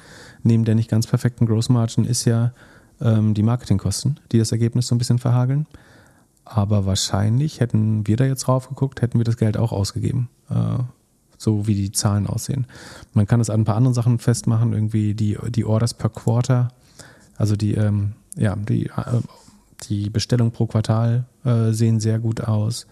neben 0.42 0.64
der 0.64 0.76
nicht 0.76 0.88
ganz 0.88 1.06
perfekten 1.06 1.44
Gross 1.44 1.68
Margin, 1.68 2.06
ist 2.06 2.24
ja 2.24 2.54
ähm, 3.02 3.34
die 3.34 3.42
Marketingkosten, 3.42 4.18
die 4.32 4.38
das 4.38 4.50
Ergebnis 4.50 4.86
so 4.86 4.94
ein 4.94 4.98
bisschen 4.98 5.18
verhageln. 5.18 5.66
Aber 6.46 6.86
wahrscheinlich 6.86 7.60
hätten 7.60 8.06
wir 8.06 8.16
da 8.16 8.24
jetzt 8.24 8.46
drauf 8.46 8.70
geguckt, 8.70 9.02
hätten 9.02 9.18
wir 9.18 9.24
das 9.24 9.36
Geld 9.36 9.58
auch 9.58 9.72
ausgegeben. 9.72 10.30
Äh, 10.48 10.78
so 11.39 11.66
wie 11.66 11.74
die 11.74 11.93
Zahlen 11.93 12.26
aussehen. 12.26 12.66
Man 13.14 13.26
kann 13.26 13.41
es 13.41 13.49
an 13.49 13.61
ein 13.61 13.64
paar 13.64 13.76
anderen 13.76 13.95
Sachen 13.95 14.18
festmachen, 14.18 14.72
irgendwie 14.72 15.14
die, 15.14 15.39
die 15.51 15.64
Orders 15.64 15.95
per 15.95 16.11
Quarter 16.11 16.72
also 17.39 17.57
die, 17.57 17.72
ähm, 17.74 18.12
ja, 18.36 18.55
die, 18.57 18.86
äh, 18.86 19.20
die 19.89 20.11
Bestellungen 20.11 20.53
pro 20.53 20.66
Quartal 20.66 21.24
äh, 21.45 21.70
sehen 21.70 22.01
sehr 22.01 22.18
gut 22.18 22.43
aus. 22.43 22.86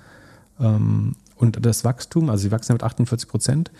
Ähm, 0.59 1.17
und 1.35 1.67
das 1.67 1.85
Wachstum, 1.85 2.31
also 2.31 2.41
sie 2.43 2.53
wachsen 2.53 2.73
mit 2.73 2.83
48 2.83 3.29
Prozent, 3.29 3.71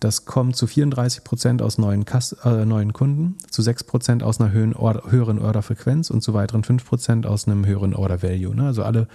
das 0.00 0.24
kommt 0.24 0.56
zu 0.56 0.66
34 0.66 1.22
Prozent 1.22 1.62
aus 1.62 1.78
neuen, 1.78 2.04
Kas 2.04 2.32
äh, 2.44 2.66
neuen 2.66 2.92
Kunden, 2.92 3.36
zu 3.50 3.62
6 3.62 3.84
Prozent 3.84 4.24
aus 4.24 4.40
einer 4.40 4.50
höheren, 4.50 4.74
Order, 4.74 5.04
höheren 5.10 5.38
Orderfrequenz 5.38 6.10
und 6.10 6.22
zu 6.22 6.34
weiteren 6.34 6.64
5 6.64 6.84
Prozent 6.84 7.26
aus 7.26 7.46
einem 7.46 7.64
höheren 7.64 7.94
Order 7.94 8.20
Value. 8.22 8.54
Ne? 8.54 8.66
Also 8.66 8.82
alle, 8.82 9.08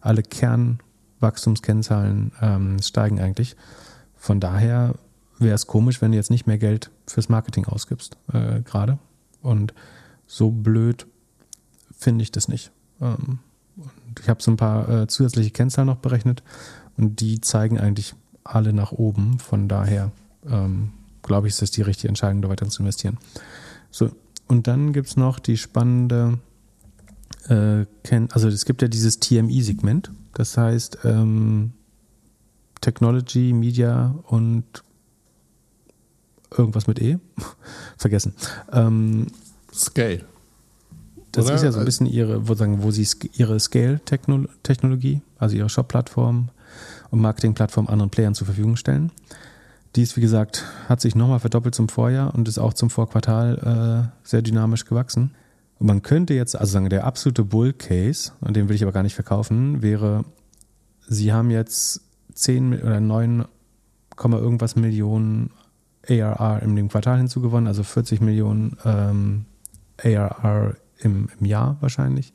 alle 0.00 0.22
Kernwachstumskennzahlen 0.22 2.30
ähm, 2.40 2.76
steigen 2.82 3.18
eigentlich. 3.20 3.56
Von 4.20 4.38
daher 4.38 4.94
wäre 5.38 5.54
es 5.54 5.66
komisch, 5.66 6.02
wenn 6.02 6.12
du 6.12 6.18
jetzt 6.18 6.30
nicht 6.30 6.46
mehr 6.46 6.58
Geld 6.58 6.90
fürs 7.06 7.30
Marketing 7.30 7.64
ausgibst, 7.64 8.18
äh, 8.32 8.60
gerade. 8.60 8.98
Und 9.40 9.72
so 10.26 10.50
blöd 10.50 11.06
finde 11.96 12.22
ich 12.22 12.30
das 12.30 12.46
nicht. 12.46 12.70
Ähm, 13.00 13.38
ich 14.20 14.28
habe 14.28 14.42
so 14.42 14.50
ein 14.50 14.58
paar 14.58 14.88
äh, 14.88 15.06
zusätzliche 15.06 15.50
Kennzahlen 15.50 15.86
noch 15.86 15.96
berechnet 15.96 16.42
und 16.98 17.20
die 17.20 17.40
zeigen 17.40 17.80
eigentlich 17.80 18.14
alle 18.44 18.74
nach 18.74 18.92
oben. 18.92 19.38
Von 19.38 19.68
daher 19.68 20.12
ähm, 20.46 20.92
glaube 21.22 21.46
ich, 21.46 21.54
ist 21.54 21.62
das 21.62 21.70
die 21.70 21.82
richtige 21.82 22.08
Entscheidung, 22.08 22.42
da 22.42 22.50
weiter 22.50 22.68
zu 22.68 22.82
investieren. 22.82 23.16
So, 23.90 24.10
und 24.48 24.66
dann 24.66 24.92
gibt 24.92 25.08
es 25.08 25.16
noch 25.16 25.38
die 25.38 25.56
spannende, 25.56 26.38
äh, 27.48 27.86
also 28.32 28.48
es 28.48 28.66
gibt 28.66 28.82
ja 28.82 28.88
dieses 28.88 29.18
TMI-Segment, 29.18 30.12
das 30.34 30.58
heißt 30.58 30.98
ähm, 31.04 31.72
Technology, 32.80 33.52
Media 33.52 34.14
und 34.26 34.64
irgendwas 36.56 36.86
mit 36.86 37.00
E. 37.00 37.18
Vergessen. 37.96 38.34
Ähm, 38.72 39.26
Scale. 39.72 40.24
Das 41.32 41.46
Oder? 41.46 41.54
ist 41.54 41.62
ja 41.62 41.72
so 41.72 41.78
ein 41.78 41.84
bisschen 41.84 42.06
ihre, 42.06 42.48
wo, 42.48 42.54
sagen, 42.54 42.82
wo 42.82 42.90
sie 42.90 43.06
ihre 43.34 43.60
Scale-Technologie, 43.60 45.22
also 45.38 45.56
ihre 45.56 45.68
Shop-Plattform 45.68 46.48
und 47.10 47.20
Marketing-Plattform 47.20 47.86
anderen 47.86 48.10
Playern 48.10 48.34
zur 48.34 48.46
Verfügung 48.46 48.76
stellen. 48.76 49.12
Die 49.96 50.02
ist, 50.02 50.16
wie 50.16 50.20
gesagt, 50.20 50.64
hat 50.88 51.00
sich 51.00 51.14
nochmal 51.14 51.40
verdoppelt 51.40 51.74
zum 51.74 51.88
Vorjahr 51.88 52.34
und 52.34 52.48
ist 52.48 52.58
auch 52.58 52.74
zum 52.74 52.90
Vorquartal 52.90 54.10
äh, 54.12 54.28
sehr 54.28 54.42
dynamisch 54.42 54.84
gewachsen. 54.84 55.34
Und 55.78 55.86
man 55.86 56.02
könnte 56.02 56.34
jetzt, 56.34 56.56
also 56.56 56.72
sagen, 56.72 56.90
der 56.90 57.04
absolute 57.04 57.44
Bull 57.44 57.72
Case, 57.72 58.32
und 58.40 58.54
den 58.56 58.68
will 58.68 58.76
ich 58.76 58.82
aber 58.82 58.92
gar 58.92 59.02
nicht 59.02 59.14
verkaufen, 59.14 59.82
wäre, 59.82 60.24
sie 61.08 61.32
haben 61.32 61.50
jetzt 61.50 62.02
10 62.40 62.82
oder 62.82 63.00
9, 63.00 63.44
irgendwas 64.16 64.76
Millionen 64.76 65.50
ARR 66.08 66.62
in 66.62 66.76
dem 66.76 66.88
Quartal 66.88 67.18
hinzugewonnen, 67.18 67.66
also 67.66 67.82
40 67.82 68.20
Millionen 68.20 68.76
ähm, 68.84 69.44
ARR 70.02 70.76
im, 70.98 71.28
im 71.38 71.46
Jahr 71.46 71.76
wahrscheinlich. 71.80 72.32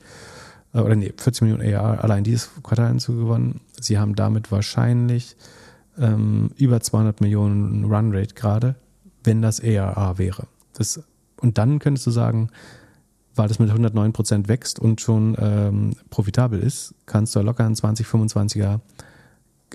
Äh, 0.73 0.79
oder 0.79 0.95
nee, 0.95 1.13
40 1.15 1.41
Millionen 1.41 1.73
ARR 1.73 2.03
allein 2.03 2.23
dieses 2.23 2.49
Quartal 2.63 2.89
hinzugewonnen. 2.89 3.61
Sie 3.79 3.97
haben 3.97 4.15
damit 4.15 4.51
wahrscheinlich 4.51 5.35
ähm, 5.97 6.51
über 6.57 6.81
200 6.81 7.21
Millionen 7.21 7.85
Runrate 7.85 8.35
gerade, 8.35 8.75
wenn 9.23 9.41
das 9.41 9.61
ARR 9.61 10.17
wäre. 10.17 10.47
Das, 10.73 11.01
und 11.41 11.57
dann 11.57 11.79
könntest 11.79 12.05
du 12.07 12.11
sagen, 12.11 12.49
weil 13.35 13.47
das 13.47 13.59
mit 13.59 13.69
109 13.69 14.13
Prozent 14.13 14.47
wächst 14.47 14.79
und 14.79 15.01
schon 15.01 15.35
ähm, 15.39 15.93
profitabel 16.09 16.59
ist, 16.59 16.93
kannst 17.05 17.35
du 17.35 17.41
locker 17.41 17.65
ein 17.65 17.75
20, 17.75 18.07
25er 18.07 18.79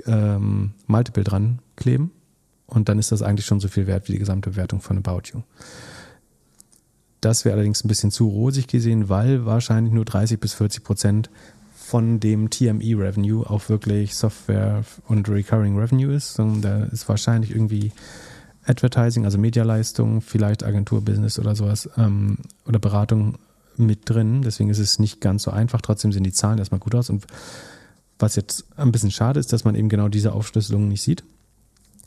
ähm, 0.06 0.72
Multiple 0.86 1.24
dran 1.24 1.60
kleben 1.76 2.12
und 2.66 2.88
dann 2.88 2.98
ist 2.98 3.12
das 3.12 3.22
eigentlich 3.22 3.46
schon 3.46 3.60
so 3.60 3.68
viel 3.68 3.86
wert 3.86 4.08
wie 4.08 4.12
die 4.12 4.18
gesamte 4.18 4.50
Bewertung 4.50 4.80
von 4.80 4.98
About 4.98 5.22
You. 5.32 5.42
Das 7.20 7.44
wäre 7.44 7.54
allerdings 7.54 7.84
ein 7.84 7.88
bisschen 7.88 8.10
zu 8.10 8.28
rosig 8.28 8.66
gesehen, 8.66 9.08
weil 9.08 9.44
wahrscheinlich 9.44 9.92
nur 9.92 10.04
30 10.04 10.40
bis 10.40 10.54
40 10.54 10.84
Prozent 10.84 11.30
von 11.74 12.20
dem 12.20 12.50
TME-Revenue 12.50 13.44
auch 13.50 13.68
wirklich 13.68 14.14
Software 14.14 14.84
und 15.08 15.28
Recurring 15.28 15.76
Revenue 15.76 16.14
ist. 16.14 16.38
Und 16.38 16.62
da 16.62 16.84
ist 16.84 17.08
wahrscheinlich 17.08 17.50
irgendwie 17.50 17.92
Advertising, 18.64 19.24
also 19.24 19.38
Medialeistung, 19.38 20.20
vielleicht 20.20 20.62
Agenturbusiness 20.62 21.38
oder 21.38 21.56
sowas 21.56 21.90
ähm, 21.96 22.38
oder 22.66 22.78
Beratung 22.78 23.38
mit 23.76 24.08
drin. 24.08 24.42
Deswegen 24.42 24.70
ist 24.70 24.78
es 24.78 24.98
nicht 24.98 25.20
ganz 25.20 25.42
so 25.42 25.50
einfach. 25.50 25.80
Trotzdem 25.80 26.12
sehen 26.12 26.22
die 26.22 26.32
Zahlen 26.32 26.58
erstmal 26.58 26.80
gut 26.80 26.94
aus. 26.94 27.10
Und 27.10 27.26
was 28.20 28.36
jetzt 28.36 28.64
ein 28.76 28.92
bisschen 28.92 29.10
schade 29.10 29.40
ist, 29.40 29.52
dass 29.52 29.64
man 29.64 29.74
eben 29.74 29.88
genau 29.88 30.08
diese 30.08 30.32
Aufschlüsselung 30.32 30.88
nicht 30.88 31.02
sieht 31.02 31.24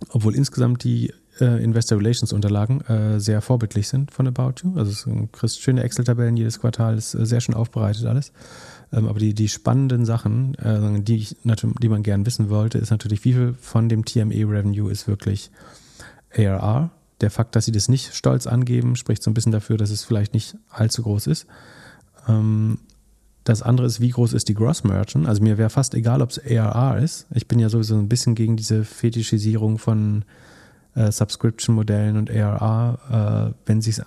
obwohl 0.10 0.36
insgesamt 0.36 0.84
die 0.84 1.14
äh, 1.40 1.64
Investor 1.64 1.98
Relations 1.98 2.34
Unterlagen 2.34 2.82
äh, 2.82 3.20
sehr 3.20 3.42
vorbildlich 3.42 3.88
sind 3.88 4.12
von 4.12 4.28
About 4.28 4.54
You. 4.64 4.78
Also 4.78 5.10
du 5.10 5.28
kriegst 5.28 5.62
schöne 5.62 5.84
Excel-Tabellen 5.84 6.38
jedes 6.38 6.60
Quartal, 6.60 6.98
ist 6.98 7.14
äh, 7.14 7.26
sehr 7.26 7.42
schön 7.42 7.56
aufbereitet 7.56 8.06
alles. 8.06 8.32
Ähm, 8.92 9.08
aber 9.08 9.20
die, 9.20 9.34
die 9.34 9.50
spannenden 9.50 10.06
Sachen, 10.06 10.56
äh, 10.56 11.02
die, 11.02 11.18
ich, 11.18 11.36
die 11.44 11.90
man 11.90 12.04
gern 12.04 12.26
wissen 12.26 12.50
wollte, 12.50 12.78
ist 12.78 12.92
natürlich, 12.92 13.24
wie 13.26 13.34
viel 13.34 13.56
von 13.60 13.90
dem 13.90 14.06
TME-Revenue 14.06 14.92
ist 14.92 15.08
wirklich 15.08 15.52
ARR. 16.36 16.92
Der 17.22 17.32
Fakt, 17.32 17.56
dass 17.56 17.66
sie 17.66 17.72
das 17.72 17.90
nicht 17.90 18.14
stolz 18.14 18.48
angeben, 18.48 18.96
spricht 18.96 19.24
so 19.24 19.32
ein 19.32 19.34
bisschen 19.34 19.52
dafür, 19.52 19.78
dass 19.78 19.92
es 19.92 20.04
vielleicht 20.04 20.34
nicht 20.34 20.56
allzu 20.70 21.04
groß 21.04 21.28
ist. 21.28 21.48
Ähm, 22.28 22.80
das 23.44 23.62
andere 23.62 23.88
ist, 23.88 24.00
wie 24.00 24.10
groß 24.10 24.34
ist 24.34 24.48
die 24.48 24.54
Gross 24.54 24.84
Merchant? 24.84 25.28
Also 25.28 25.44
mir 25.44 25.58
wäre 25.58 25.70
fast 25.70 25.94
egal, 25.96 26.22
ob 26.22 26.30
es 26.32 26.40
ARR 26.40 27.00
ist. 27.00 27.28
Ich 27.34 27.48
bin 27.48 27.60
ja 27.60 27.70
sowieso 27.70 27.96
ein 27.98 28.10
bisschen 28.10 28.36
gegen 28.36 28.56
diese 28.56 28.86
Fetischisierung 28.86 29.78
von 29.78 30.24
äh, 30.96 31.12
Subscription-Modellen 31.12 32.18
und 32.18 32.32
ARR. 32.32 33.52
Äh, 33.52 33.54
wenn 33.66 33.82
sich 33.82 34.02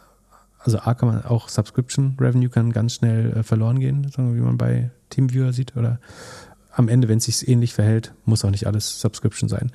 also 0.67 0.81
A 0.81 0.95
kann 0.95 1.09
man 1.09 1.25
auch 1.25 1.49
Subscription 1.49 2.17
Revenue 2.21 2.49
kann 2.49 2.73
ganz 2.73 2.95
schnell 2.95 3.33
äh, 3.33 3.43
verloren 3.43 3.79
gehen, 3.79 4.11
wie 4.17 4.41
man 4.41 4.59
bei 4.59 4.91
Teamviewer 5.11 5.53
sieht. 5.53 5.77
Oder 5.77 6.01
am 6.73 6.89
Ende, 6.89 7.09
wenn 7.09 7.19
es 7.19 7.25
sich 7.25 7.47
ähnlich 7.49 7.73
verhält, 7.73 8.13
muss 8.25 8.45
auch 8.45 8.51
nicht 8.51 8.67
alles 8.67 9.01
Subscription 9.01 9.49
sein. 9.49 9.71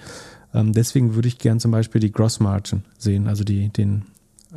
Ähm, 0.54 0.74
deswegen 0.74 1.16
würde 1.16 1.30
ich 1.30 1.38
gern 1.38 1.60
zum 1.60 1.72
Beispiel 1.72 2.02
die 2.02 2.12
Gross 2.12 2.40
Margin 2.40 2.84
sehen, 2.98 3.28
also 3.28 3.44
die, 3.44 3.70
den 3.70 4.04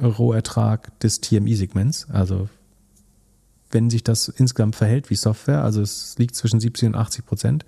Rohertrag 0.01 0.99
des 0.99 1.21
TMI-Segments. 1.21 2.09
Also 2.11 2.49
wenn 3.75 3.91
sich 3.91 4.05
das 4.05 4.29
insgesamt 4.29 4.77
verhält 4.77 5.11
wie 5.11 5.17
Software, 5.17 5.63
also 5.63 5.83
es 5.83 6.15
liegt 6.19 6.35
zwischen 6.37 6.61
70 6.61 6.89
und 6.89 6.95
80 6.95 7.27
Prozent, 7.27 7.67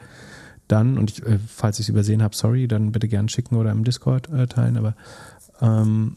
dann, 0.68 0.98
und 0.98 1.10
ich, 1.10 1.26
äh, 1.26 1.38
falls 1.46 1.78
ich 1.78 1.86
es 1.86 1.88
übersehen 1.90 2.22
habe, 2.22 2.34
sorry, 2.34 2.66
dann 2.68 2.92
bitte 2.92 3.08
gern 3.08 3.28
schicken 3.28 3.56
oder 3.56 3.70
im 3.72 3.84
Discord 3.84 4.30
äh, 4.30 4.46
teilen, 4.46 4.76
aber 4.76 4.94
ähm, 5.60 6.16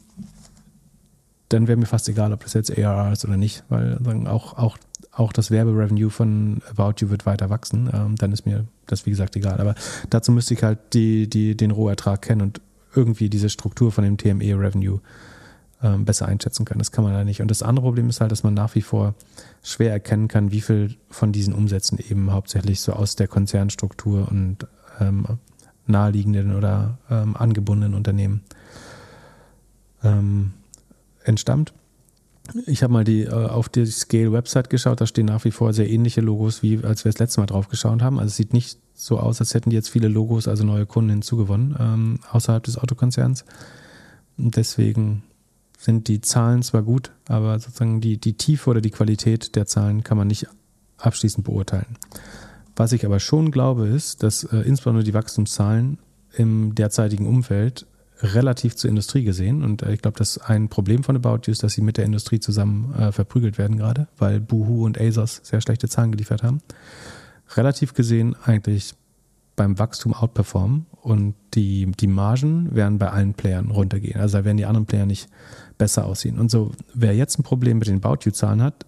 dann 1.50 1.68
wäre 1.68 1.78
mir 1.78 1.88
fast 1.88 2.08
egal, 2.08 2.32
ob 2.32 2.44
das 2.44 2.54
jetzt 2.54 2.76
ARR 2.76 3.12
ist 3.12 3.26
oder 3.26 3.38
nicht, 3.38 3.64
weil 3.70 3.98
dann 4.00 4.28
auch, 4.28 4.58
auch, 4.58 4.78
auch 5.12 5.34
das 5.34 5.50
Werberevenue 5.50 6.12
von 6.12 6.62
About 6.70 6.96
You 7.00 7.10
wird 7.10 7.26
weiter 7.26 7.50
wachsen. 7.50 7.90
Ähm, 7.92 8.16
dann 8.16 8.32
ist 8.32 8.46
mir 8.46 8.66
das, 8.86 9.08
wie 9.08 9.10
gesagt, 9.10 9.36
egal. 9.36 9.60
Aber 9.60 9.74
dazu 10.12 10.32
müsste 10.32 10.54
ich 10.54 10.62
halt 10.62 10.78
die, 10.94 11.28
die, 11.28 11.58
den 11.58 11.72
Rohertrag 11.72 12.22
kennen 12.22 12.42
und 12.42 12.62
irgendwie 12.94 13.30
diese 13.30 13.50
Struktur 13.50 13.92
von 13.92 14.04
dem 14.04 14.18
TME-Revenue 14.18 15.00
ähm, 15.82 16.06
besser 16.06 16.28
einschätzen 16.28 16.66
können. 16.66 16.80
Das 16.80 16.92
kann 16.92 17.04
man 17.04 17.14
da 17.14 17.24
nicht. 17.24 17.42
Und 17.42 17.50
das 17.50 17.64
andere 17.64 17.86
Problem 17.86 18.10
ist 18.10 18.22
halt, 18.22 18.32
dass 18.32 18.44
man 18.44 18.54
nach 18.54 18.76
wie 18.76 18.82
vor 18.82 19.16
schwer 19.64 19.92
erkennen 19.92 20.28
kann, 20.28 20.52
wie 20.52 20.62
viel 20.62 20.96
von 21.10 21.32
diesen 21.32 21.54
Umsätzen 21.54 21.98
eben 22.00 22.32
hauptsächlich 22.32 22.82
so 22.82 22.94
aus 22.94 23.16
der 23.16 23.28
Konzernstruktur 23.28 24.28
und 24.30 24.68
ähm, 25.00 25.26
naheliegenden 25.86 26.56
oder 26.56 26.98
ähm, 27.10 27.36
angebundenen 27.36 27.96
Unternehmen 27.96 28.42
ähm, 30.04 30.54
entstammt. 31.24 31.74
Ich 32.66 32.84
habe 32.84 32.94
mal 32.94 33.04
die, 33.04 33.24
äh, 33.24 33.32
auf 33.32 33.70
die 33.70 33.86
Scale-Website 33.86 34.70
geschaut, 34.70 35.02
da 35.02 35.06
stehen 35.06 35.28
nach 35.28 35.46
wie 35.46 35.52
vor 35.52 35.74
sehr 35.74 35.90
ähnliche 35.90 36.22
Logos, 36.22 36.64
wie 36.64 36.84
als 36.84 37.06
wir 37.06 37.12
das 37.12 37.20
letzte 37.20 37.42
Mal 37.42 37.48
drauf 37.48 37.68
geschaut 37.68 38.02
haben. 38.02 38.20
Also 38.20 38.28
es 38.30 38.36
sieht 38.38 38.54
nicht 38.54 38.80
so 38.94 39.20
aus, 39.20 39.40
als 39.40 39.54
hätten 39.54 39.70
die 39.70 39.76
jetzt 39.76 39.90
viele 39.90 40.08
Logos, 40.08 40.48
also 40.48 40.64
neue 40.64 40.86
Kunden 40.86 41.12
hinzugewonnen, 41.12 41.76
ähm, 41.80 42.20
außerhalb 42.32 42.64
des 42.64 42.78
Autokonzerns. 42.78 43.46
Deswegen 44.38 45.24
sind 45.80 46.10
die 46.10 46.20
Zahlen 46.20 46.62
zwar 46.62 46.84
gut, 46.84 47.12
aber 47.28 47.58
sozusagen 47.58 48.02
die, 48.02 48.18
die 48.18 48.34
Tiefe 48.34 48.70
oder 48.70 48.82
die 48.82 48.92
Qualität 48.92 49.56
der 49.56 49.66
Zahlen 49.66 50.04
kann 50.04 50.18
man 50.18 50.28
nicht 50.28 50.46
abschließend 50.98 51.46
beurteilen. 51.46 51.98
Was 52.76 52.92
ich 52.92 53.06
aber 53.06 53.22
schon 53.22 53.50
glaube, 53.50 53.88
ist, 53.88 54.22
dass 54.22 54.44
äh, 54.44 54.58
insbesondere 54.58 55.06
die 55.06 55.14
Wachstumszahlen 55.14 55.98
im 56.34 56.76
derzeitigen 56.76 57.26
Umfeld 57.26 57.86
relativ 58.22 58.76
zur 58.76 58.90
Industrie 58.90 59.24
gesehen, 59.24 59.64
und 59.64 59.82
äh, 59.82 59.94
ich 59.94 60.02
glaube, 60.02 60.18
dass 60.18 60.38
ein 60.38 60.68
Problem 60.68 61.04
von 61.04 61.16
About 61.16 61.44
You 61.46 61.54
ist, 61.54 61.64
dass 61.64 61.74
sie 61.74 61.82
mit 61.82 61.96
der 61.96 62.06
Industrie 62.06 62.42
zusammen 62.42 62.94
äh, 62.96 63.14
verprügelt 63.14 63.58
werden 63.58 63.78
gerade, 63.78 64.10
weil 64.18 64.42
Boohoo 64.42 64.86
und 64.86 65.00
ASOS 65.00 65.40
sehr 65.44 65.62
schlechte 65.62 65.88
Zahlen 65.88 66.12
geliefert 66.12 66.44
haben. 66.44 66.60
Relativ 67.56 67.94
gesehen 67.94 68.36
eigentlich 68.44 68.96
beim 69.56 69.80
Wachstum 69.80 70.14
outperformen 70.14 70.86
und 71.02 71.36
die, 71.54 71.92
die 72.00 72.08
Margen 72.08 72.74
werden 72.76 72.98
bei 72.98 73.10
allen 73.10 73.34
Playern 73.34 73.72
runtergehen. 73.72 74.20
Also 74.20 74.38
da 74.38 74.46
werden 74.46 74.58
die 74.58 74.66
anderen 74.66 74.86
Player 74.86 75.06
nicht 75.06 75.28
besser 75.80 76.06
aussehen. 76.06 76.38
Und 76.38 76.52
so, 76.52 76.74
wer 76.94 77.16
jetzt 77.16 77.40
ein 77.40 77.44
Problem 77.44 77.80
mit 77.80 77.88
den 77.88 78.04
About 78.04 78.20
You-Zahlen 78.24 78.62
hat, 78.62 78.86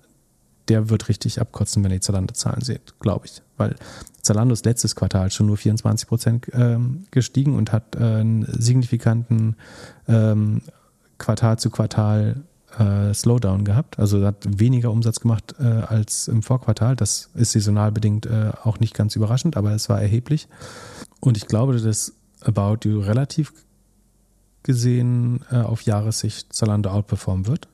der 0.68 0.90
wird 0.90 1.10
richtig 1.10 1.42
abkotzen, 1.42 1.84
wenn 1.84 1.92
ihr 1.92 2.02
Zalando-Zahlen 2.02 2.62
seht, 2.62 3.00
glaube 3.00 3.26
ich. 3.26 3.42
Weil 3.58 3.76
Zalando 4.22 4.54
ist 4.54 4.66
letztes 4.66 4.96
Quartal 4.96 5.32
schon 5.32 5.48
nur 5.48 5.58
24 5.58 6.08
Prozent 6.08 6.48
ähm, 6.54 7.06
gestiegen 7.10 7.56
und 7.56 7.72
hat 7.72 7.96
äh, 7.96 8.04
einen 8.04 8.46
signifikanten 8.46 9.56
ähm, 10.08 10.62
Quartal 11.18 11.58
zu 11.58 11.72
Quartal 11.72 12.44
äh, 12.78 13.14
Slowdown 13.14 13.66
gehabt. 13.66 14.00
Also 14.00 14.24
hat 14.26 14.46
weniger 14.48 14.92
Umsatz 14.92 15.20
gemacht 15.20 15.56
äh, 15.60 15.64
als 15.64 16.28
im 16.28 16.44
Vorquartal. 16.44 16.96
Das 16.96 17.30
ist 17.34 17.52
saisonal 17.52 17.92
bedingt 17.92 18.26
äh, 18.26 18.52
auch 18.64 18.80
nicht 18.80 18.94
ganz 18.94 19.16
überraschend, 19.16 19.58
aber 19.58 19.72
es 19.72 19.90
war 19.90 20.02
erheblich. 20.02 20.48
Und 21.20 21.38
ich 21.38 21.48
glaube, 21.48 21.78
dass 21.78 22.14
About 22.42 22.88
You 22.88 23.00
relativ 23.00 23.54
gesehen 24.64 25.44
äh, 25.52 25.58
auf 25.58 25.84
Jahressicht 25.84 26.54
Zalando 26.54 26.90
outperformen 26.90 27.48
wird. 27.48 27.68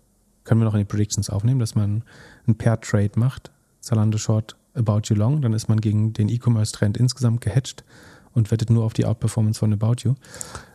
Können 0.43 0.61
wir 0.61 0.65
noch 0.65 0.73
in 0.73 0.79
die 0.79 0.85
Predictions 0.85 1.29
aufnehmen, 1.29 1.59
dass 1.59 1.75
man 1.75 2.03
ein 2.47 2.55
Pair-Trade 2.55 3.11
macht, 3.15 3.51
Zalando 3.81 4.17
Short, 4.17 4.55
About 4.73 5.01
You 5.05 5.15
Long, 5.15 5.41
dann 5.41 5.53
ist 5.53 5.67
man 5.67 5.81
gegen 5.81 6.13
den 6.13 6.29
E-Commerce-Trend 6.29 6.97
insgesamt 6.97 7.41
gehatcht 7.41 7.83
und 8.33 8.51
wettet 8.51 8.69
nur 8.69 8.85
auf 8.85 8.93
die 8.93 9.05
Outperformance 9.05 9.59
von 9.59 9.73
About 9.73 10.03
You. 10.03 10.13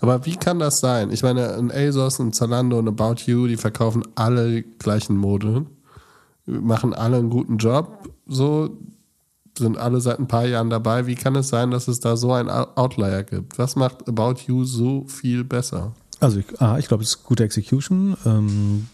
Aber 0.01 0.27
wie 0.27 0.37
kann 0.37 0.59
das 0.59 0.81
sein? 0.81 1.11
Ich 1.11 1.23
meine, 1.23 1.55
ein 1.55 1.71
ASOS, 1.71 2.19
ein 2.19 2.33
Zalando 2.33 2.79
und 2.79 2.89
About 2.89 3.23
You, 3.27 3.47
die 3.47 3.57
verkaufen 3.57 4.03
alle 4.17 4.63
gleichen 4.63 5.17
Mode, 5.17 5.67
machen 6.45 6.93
alle 6.93 7.19
einen 7.19 7.31
guten 7.31 7.59
Job, 7.59 8.11
so 8.27 8.77
sind 9.57 9.79
alle 9.79 10.01
seit 10.01 10.19
ein 10.19 10.29
paar 10.29 10.47
Jahren 10.47 10.71
dabei. 10.71 11.07
Wie 11.07 11.15
kann 11.15 11.37
es 11.37 11.49
sein, 11.49 11.71
dass 11.71 11.87
es 11.87 12.01
da 12.01 12.17
so 12.17 12.33
einen 12.33 12.49
Outlier 12.49 13.23
gibt? 13.23 13.59
Was 13.59 13.77
macht 13.77 14.09
About 14.09 14.43
You 14.47 14.65
so 14.65 15.05
viel 15.07 15.45
besser? 15.45 15.93
Also 16.23 16.39
ich, 16.39 16.61
A, 16.61 16.79
ich 16.79 16.87
glaube, 16.87 17.03
es 17.03 17.11
ist 17.11 17.25
gute 17.25 17.43
Execution. 17.43 18.17
Ähm, 18.25 18.87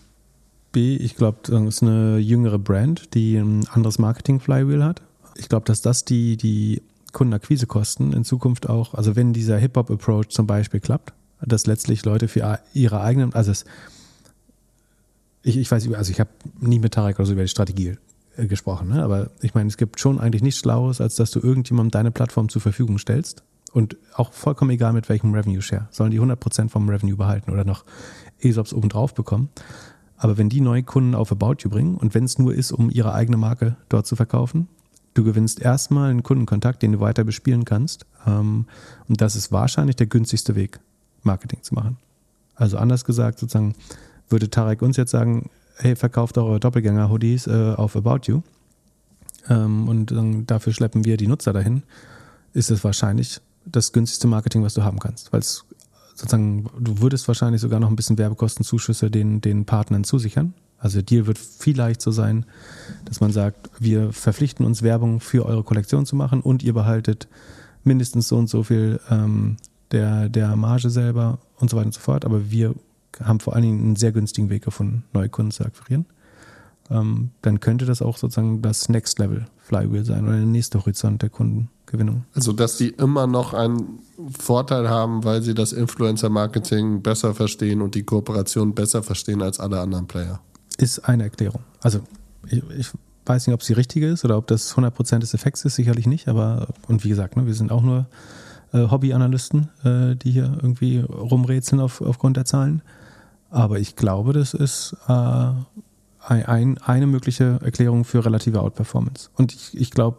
B, 0.73 0.97
ich 0.97 1.15
glaube, 1.15 1.39
es 1.43 1.75
ist 1.75 1.83
eine 1.83 2.17
jüngere 2.17 2.59
Brand, 2.59 3.13
die 3.13 3.37
ein 3.37 3.69
anderes 3.69 3.99
Marketing-Flywheel 3.99 4.83
hat. 4.83 5.03
Ich 5.37 5.51
glaube, 5.51 5.67
dass 5.67 5.83
das 5.83 6.07
die, 6.07 6.39
die 6.39 6.81
Kundenakquisekosten 7.13 8.15
in 8.15 8.25
Zukunft 8.25 8.69
auch, 8.71 8.95
also 8.95 9.15
wenn 9.15 9.35
dieser 9.35 9.59
Hip-Hop-Approach 9.59 10.29
zum 10.29 10.47
Beispiel 10.47 10.81
klappt, 10.81 11.13
dass 11.43 11.67
letztlich 11.67 12.03
Leute 12.07 12.29
für 12.29 12.61
ihre 12.73 13.03
eigenen, 13.03 13.35
also 13.35 13.51
es, 13.51 13.67
ich, 15.43 15.59
ich 15.59 15.71
weiß, 15.71 15.93
also 15.93 16.11
ich 16.11 16.21
habe 16.21 16.31
nie 16.61 16.79
mit 16.79 16.95
Tarek 16.95 17.19
oder 17.19 17.27
so 17.27 17.35
über 17.35 17.43
die 17.43 17.49
Strategie 17.49 17.99
äh, 18.39 18.47
gesprochen, 18.47 18.89
ne? 18.89 19.03
aber 19.03 19.31
ich 19.43 19.55
meine, 19.55 19.69
es 19.69 19.77
gibt 19.77 20.01
schon 20.01 20.19
eigentlich 20.19 20.43
nichts 20.43 20.61
Schlaues, 20.61 21.03
als 21.03 21.17
dass 21.17 21.31
du 21.31 21.41
irgendjemandem 21.41 21.91
deine 21.91 22.11
Plattform 22.11 22.49
zur 22.49 22.63
Verfügung 22.63 22.99
stellst 22.99 23.43
Und 23.73 23.97
auch 24.15 24.33
vollkommen 24.33 24.71
egal 24.71 24.93
mit 24.93 25.09
welchem 25.09 25.35
Revenue 25.35 25.63
Share. 25.63 25.89
Sollen 25.91 26.11
die 26.11 26.21
100% 26.21 26.69
vom 26.69 26.89
Revenue 26.89 27.17
behalten 27.17 27.51
oder 27.51 27.65
noch 27.65 27.85
ESOPs 28.41 28.73
obendrauf 28.73 29.15
bekommen. 29.15 29.51
Aber 30.17 30.37
wenn 30.37 30.49
die 30.49 30.61
neue 30.61 30.83
Kunden 30.83 31.15
auf 31.15 31.31
About 31.31 31.57
You 31.61 31.71
bringen 31.71 31.97
und 31.97 32.15
wenn 32.15 32.25
es 32.25 32.39
nur 32.39 32.55
ist, 32.55 32.73
um 32.73 32.91
ihre 32.91 33.15
eigene 33.15 33.37
Marke 33.37 33.77
dort 33.89 34.07
zu 34.07 34.17
verkaufen, 34.17 34.69
du 35.15 35.23
gewinnst 35.23 35.61
erstmal 35.61 36.11
einen 36.11 36.23
Kundenkontakt, 36.23 36.83
den 36.83 36.93
du 36.93 37.01
weiter 37.01 37.25
bespielen 37.25 37.65
kannst. 37.65 38.07
Ähm, 38.27 38.67
und 39.09 39.21
das 39.21 39.37
ist 39.37 39.53
wahrscheinlich 39.53 39.97
der 39.97 40.07
günstigste 40.07 40.55
Weg, 40.55 40.81
Marketing 41.23 41.63
zu 41.63 41.75
machen. 41.75 41.99
Also 42.55 42.79
anders 42.79 43.05
gesagt, 43.05 43.39
sozusagen, 43.39 43.75
würde 44.29 44.51
Tarek 44.51 44.83
uns 44.83 44.97
jetzt 44.97 45.13
sagen, 45.13 45.51
hey, 45.77 45.95
verkauft 45.95 46.37
eure 46.37 46.59
Doppelgänger-Hoodies 46.61 47.47
äh, 47.47 47.75
auf 47.77 47.97
About 47.97 48.21
You 48.25 48.43
ähm, 49.49 49.89
und 49.89 50.13
dafür 50.51 50.73
schleppen 50.73 51.05
wir 51.05 51.17
die 51.17 51.27
Nutzer 51.27 51.53
dahin, 51.53 51.83
ist 52.53 52.71
es 52.71 52.85
wahrscheinlich 52.85 53.41
das 53.71 53.93
günstigste 53.93 54.27
Marketing, 54.27 54.63
was 54.63 54.75
du 54.75 54.83
haben 54.83 54.99
kannst, 54.99 55.33
weil 55.33 55.41
es 55.41 55.65
sozusagen, 56.15 56.69
du 56.79 57.01
würdest 57.01 57.29
wahrscheinlich 57.29 57.61
sogar 57.61 57.81
noch 57.81 57.89
ein 57.89 57.97
bisschen 57.97 58.19
Werbekostenzuschüsse 58.19 59.11
den, 59.11 59.41
den 59.41 59.65
Partnern 59.65 60.05
zusichern. 60.05 60.55
Also 60.79 60.99
der 60.99 61.03
Deal 61.05 61.27
wird 61.27 61.39
vielleicht 61.39 62.01
so 62.01 62.11
sein, 62.11 62.45
dass 63.05 63.21
man 63.21 63.33
sagt, 63.33 63.71
wir 63.79 64.13
verpflichten 64.13 64.65
uns 64.65 64.83
Werbung 64.83 65.21
für 65.21 65.45
eure 65.47 65.65
Kollektion 65.65 66.07
zu 66.07 66.17
machen 66.17 66.41
und 66.41 66.63
ihr 66.63 66.73
behaltet 66.73 67.29
mindestens 67.85 68.29
so 68.29 68.37
und 68.37 68.49
so 68.49 68.63
viel 68.63 69.01
ähm, 69.11 69.57
der, 69.91 70.29
der 70.29 70.55
Marge 70.57 70.91
selber 70.91 71.39
und 71.57 71.71
so 71.71 71.77
weiter 71.77 71.87
und 71.87 71.95
so 71.95 72.01
fort. 72.01 72.25
Aber 72.25 72.51
wir 72.51 72.75
haben 73.23 73.41
vor 73.41 73.55
allen 73.55 73.65
Dingen 73.65 73.81
einen 73.81 73.97
sehr 73.97 74.13
günstigen 74.13 74.51
Weg 74.51 74.65
gefunden, 74.65 75.05
neue 75.13 75.29
Kunden 75.29 75.51
zu 75.51 75.65
akquirieren. 75.65 76.07
Ähm, 76.91 77.31
dann 77.43 77.61
könnte 77.61 77.85
das 77.85 78.03
auch 78.03 78.17
sozusagen 78.17 78.63
das 78.63 78.89
Next 78.89 79.19
Level 79.19 79.47
Flywheel 79.59 80.05
sein 80.05 80.25
oder 80.25 80.37
der 80.37 80.47
nächste 80.47 80.79
Horizont 80.79 81.23
der 81.23 81.31
Kundengewinnung. 81.89 82.25
Also, 82.35 82.53
dass 82.53 82.77
die 82.77 82.91
immer 82.91 83.27
noch 83.27 83.55
einen 83.55 84.01
Vorteil 84.39 84.89
haben, 84.89 85.25
weil 85.25 85.43
sie 85.43 85.55
das 85.55 85.73
Influencer-Marketing 85.73 87.03
besser 87.03 87.35
verstehen 87.35 87.83
und 87.83 87.95
die 87.95 88.03
Kooperation 88.03 88.75
besser 88.75 89.03
verstehen 89.03 89.43
als 89.43 89.61
alle 89.61 89.81
anderen 89.81 90.07
Player. 90.07 90.41
Ist 90.77 91.01
eine 91.01 91.25
Erklärung. 91.25 91.63
Also, 91.83 92.01
ich, 92.47 92.63
ich 92.77 92.91
weiß 93.27 93.47
nicht, 93.47 93.55
ob 93.55 93.61
es 93.61 93.67
die 93.67 93.73
richtige 93.75 94.09
ist 94.09 94.25
oder 94.25 94.37
ob 94.37 94.47
das 94.47 94.75
100% 94.75 95.19
des 95.19 95.35
Effekts 95.35 95.65
ist, 95.65 95.77
sicherlich 95.77 96.07
nicht. 96.07 96.29
Aber, 96.29 96.69
und 96.87 97.05
wie 97.05 97.09
gesagt, 97.09 97.37
ne, 97.37 97.47
wir 97.47 97.55
sind 97.55 97.73
auch 97.73 97.83
nur 97.83 98.07
äh, 98.73 98.89
Hobbyanalysten, 98.91 99.69
äh, 99.85 100.17
die 100.17 100.31
hier 100.31 100.59
irgendwie 100.63 101.01
rumrätseln 101.01 101.81
auf, 101.81 102.01
aufgrund 102.01 102.37
der 102.37 102.45
Zahlen. 102.45 102.83
Aber 103.51 103.79
ich 103.79 103.97
glaube, 103.97 104.33
das 104.35 104.53
ist 104.55 104.95
äh, 105.09 105.51
ein, 106.21 106.79
eine 106.79 107.07
mögliche 107.07 107.59
Erklärung 107.63 108.05
für 108.05 108.25
relative 108.25 108.61
Outperformance. 108.61 109.31
Und 109.37 109.55
ich, 109.55 109.77
ich 109.79 109.91
glaube, 109.91 110.19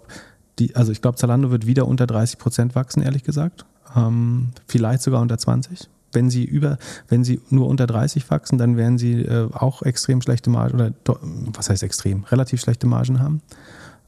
die, 0.59 0.75
also 0.75 0.91
ich 0.91 1.01
glaube, 1.01 1.17
Zalando 1.17 1.51
wird 1.51 1.65
wieder 1.65 1.87
unter 1.87 2.07
30 2.07 2.37
Prozent 2.37 2.75
wachsen, 2.75 3.01
ehrlich 3.01 3.23
gesagt. 3.23 3.65
Ähm, 3.95 4.49
vielleicht 4.67 5.01
sogar 5.01 5.21
unter 5.21 5.37
20. 5.37 5.89
Wenn 6.11 6.29
sie 6.29 6.43
über, 6.43 6.77
wenn 7.07 7.23
sie 7.23 7.41
nur 7.49 7.67
unter 7.67 7.87
30 7.87 8.29
wachsen, 8.29 8.57
dann 8.57 8.77
werden 8.77 8.97
sie 8.97 9.21
äh, 9.21 9.49
auch 9.53 9.83
extrem 9.83 10.21
schlechte 10.21 10.49
Margen 10.49 10.75
oder 10.75 10.93
was 11.53 11.69
heißt 11.69 11.83
extrem, 11.83 12.23
relativ 12.25 12.61
schlechte 12.61 12.87
Margen 12.87 13.19
haben. 13.19 13.41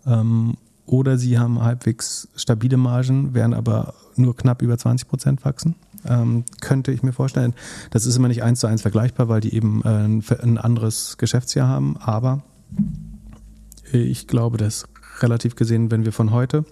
Ähm, 0.05 0.57
oder 0.85 1.17
sie 1.17 1.37
haben 1.37 1.61
halbwegs 1.61 2.27
stabile 2.35 2.77
Margen, 2.77 3.33
werden 3.33 3.53
aber 3.53 3.93
nur 4.15 4.35
knapp 4.35 4.61
über 4.61 4.77
20 4.77 5.07
Prozent 5.07 5.45
wachsen. 5.45 5.75
Ähm, 6.05 6.43
könnte 6.59 6.91
ich 6.91 7.03
mir 7.03 7.13
vorstellen. 7.13 7.53
Das 7.91 8.05
ist 8.05 8.15
immer 8.15 8.27
nicht 8.27 8.43
eins 8.43 8.59
zu 8.59 8.67
eins 8.67 8.81
vergleichbar, 8.81 9.29
weil 9.29 9.41
die 9.41 9.53
eben 9.53 9.83
äh, 9.83 10.33
ein 10.41 10.57
anderes 10.57 11.17
Geschäftsjahr 11.17 11.67
haben. 11.67 11.97
Aber 11.97 12.41
ich 13.91 14.27
glaube, 14.27 14.57
dass 14.57 14.85
relativ 15.23 15.55
gesehen, 15.55 15.91
wenn 15.91 16.05
wir 16.05 16.13
von 16.13 16.31
heute 16.31 16.65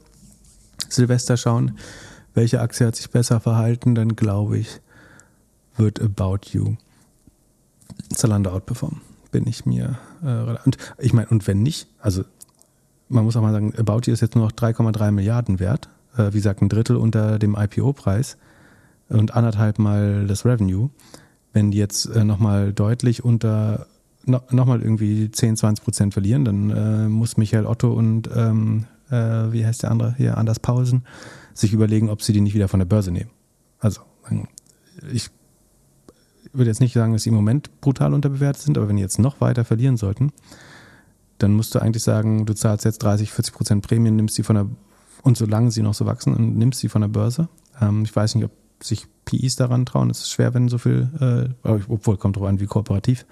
Silvester 0.89 1.38
schauen, 1.38 1.77
welche 2.34 2.61
Aktie 2.61 2.88
hat 2.88 2.95
sich 2.95 3.09
besser 3.09 3.39
verhalten, 3.39 3.95
dann 3.95 4.15
glaube 4.15 4.57
ich, 4.57 4.80
wird 5.76 6.01
About 6.01 6.39
You 6.51 6.76
Zalando 8.13 8.51
outperformen. 8.51 9.01
Bin 9.31 9.47
ich 9.47 9.65
mir 9.65 9.99
äh, 10.23 10.57
und 10.65 10.77
ich 10.97 11.13
meine, 11.13 11.27
und 11.27 11.47
wenn 11.47 11.61
nicht, 11.61 11.88
also 11.99 12.23
man 13.09 13.23
muss 13.23 13.35
auch 13.35 13.41
mal 13.41 13.51
sagen, 13.51 13.73
About 13.77 14.01
You 14.05 14.13
ist 14.13 14.21
jetzt 14.21 14.35
nur 14.35 14.45
noch 14.45 14.51
3,3 14.51 15.11
Milliarden 15.11 15.59
wert. 15.59 15.89
Äh, 16.15 16.34
wie 16.34 16.38
gesagt, 16.38 16.61
ein 16.61 16.69
Drittel 16.69 16.95
unter 16.95 17.39
dem 17.39 17.55
IPO-Preis 17.55 18.38
und 19.09 19.34
anderthalb 19.34 19.80
Mal 19.80 20.27
das 20.27 20.45
Revenue. 20.45 20.89
Wenn 21.51 21.71
die 21.71 21.77
jetzt 21.77 22.05
äh, 22.05 22.23
nochmal 22.23 22.73
deutlich 22.73 23.23
unter, 23.23 23.88
no, 24.30 24.41
nochmal 24.51 24.81
irgendwie 24.81 25.30
10, 25.30 25.57
20 25.57 25.84
Prozent 25.84 26.14
verlieren, 26.14 26.45
dann 26.45 26.69
äh, 26.69 27.10
muss 27.10 27.38
Michael 27.38 27.65
Otto 27.65 27.91
und, 27.91 28.30
ähm, 28.34 28.85
äh, 29.10 29.15
wie 29.51 29.65
heißt 29.65 29.84
der 29.84 29.91
andere 29.91 30.15
hier, 30.18 30.38
Anders 30.38 30.60
Paulsen, 30.60 31.03
sich 31.53 31.73
überlegen, 31.73 32.10
ob 32.10 32.22
sie 32.22 32.34
die 32.34 32.41
nicht 32.41 32.53
wieder 32.53 32.68
von 32.68 32.80
der 32.80 32.85
Börse 32.85 33.11
nehmen. 33.11 33.30
Also, 33.80 34.01
ich 35.11 35.30
würde 36.53 36.69
jetzt 36.69 36.80
nicht 36.80 36.93
sagen, 36.93 37.14
dass 37.14 37.23
sie 37.23 37.30
im 37.30 37.35
Moment 37.35 37.81
brutal 37.81 38.14
unterbewertet 38.14 38.61
sind, 38.61 38.77
aber 38.77 38.88
wenn 38.88 38.95
die 38.95 39.01
jetzt 39.01 39.19
noch 39.19 39.41
weiter 39.41 39.65
verlieren 39.65 39.97
sollten, 39.97 40.31
dann 41.38 41.53
musst 41.53 41.73
du 41.73 41.80
eigentlich 41.80 42.03
sagen, 42.03 42.45
du 42.45 42.53
zahlst 42.53 42.85
jetzt 42.85 42.99
30, 42.99 43.31
40 43.31 43.53
Prozent 43.53 43.88
Prämien, 43.88 44.15
nimmst 44.15 44.35
sie 44.35 44.43
von 44.43 44.56
der, 44.56 44.68
und 45.23 45.38
solange 45.38 45.72
sie 45.72 45.81
noch 45.81 45.93
so 45.93 46.06
wachsen, 46.06 46.57
nimmst 46.57 46.80
sie 46.80 46.89
von 46.89 47.01
der 47.01 47.07
Börse. 47.10 47.49
Ähm, 47.81 48.03
ich 48.03 48.15
weiß 48.15 48.35
nicht, 48.35 48.45
ob 48.45 48.51
sich 48.81 49.07
PIs 49.26 49.56
daran 49.56 49.85
trauen. 49.85 50.10
Es 50.10 50.19
ist 50.19 50.31
schwer, 50.31 50.53
wenn 50.53 50.69
so 50.69 50.77
viel, 50.77 51.10
äh, 51.64 51.69
obwohl 51.88 52.18
kommt 52.18 52.38
drauf 52.38 52.47
an, 52.47 52.60
wie 52.60 52.65
kooperativ 52.65 53.26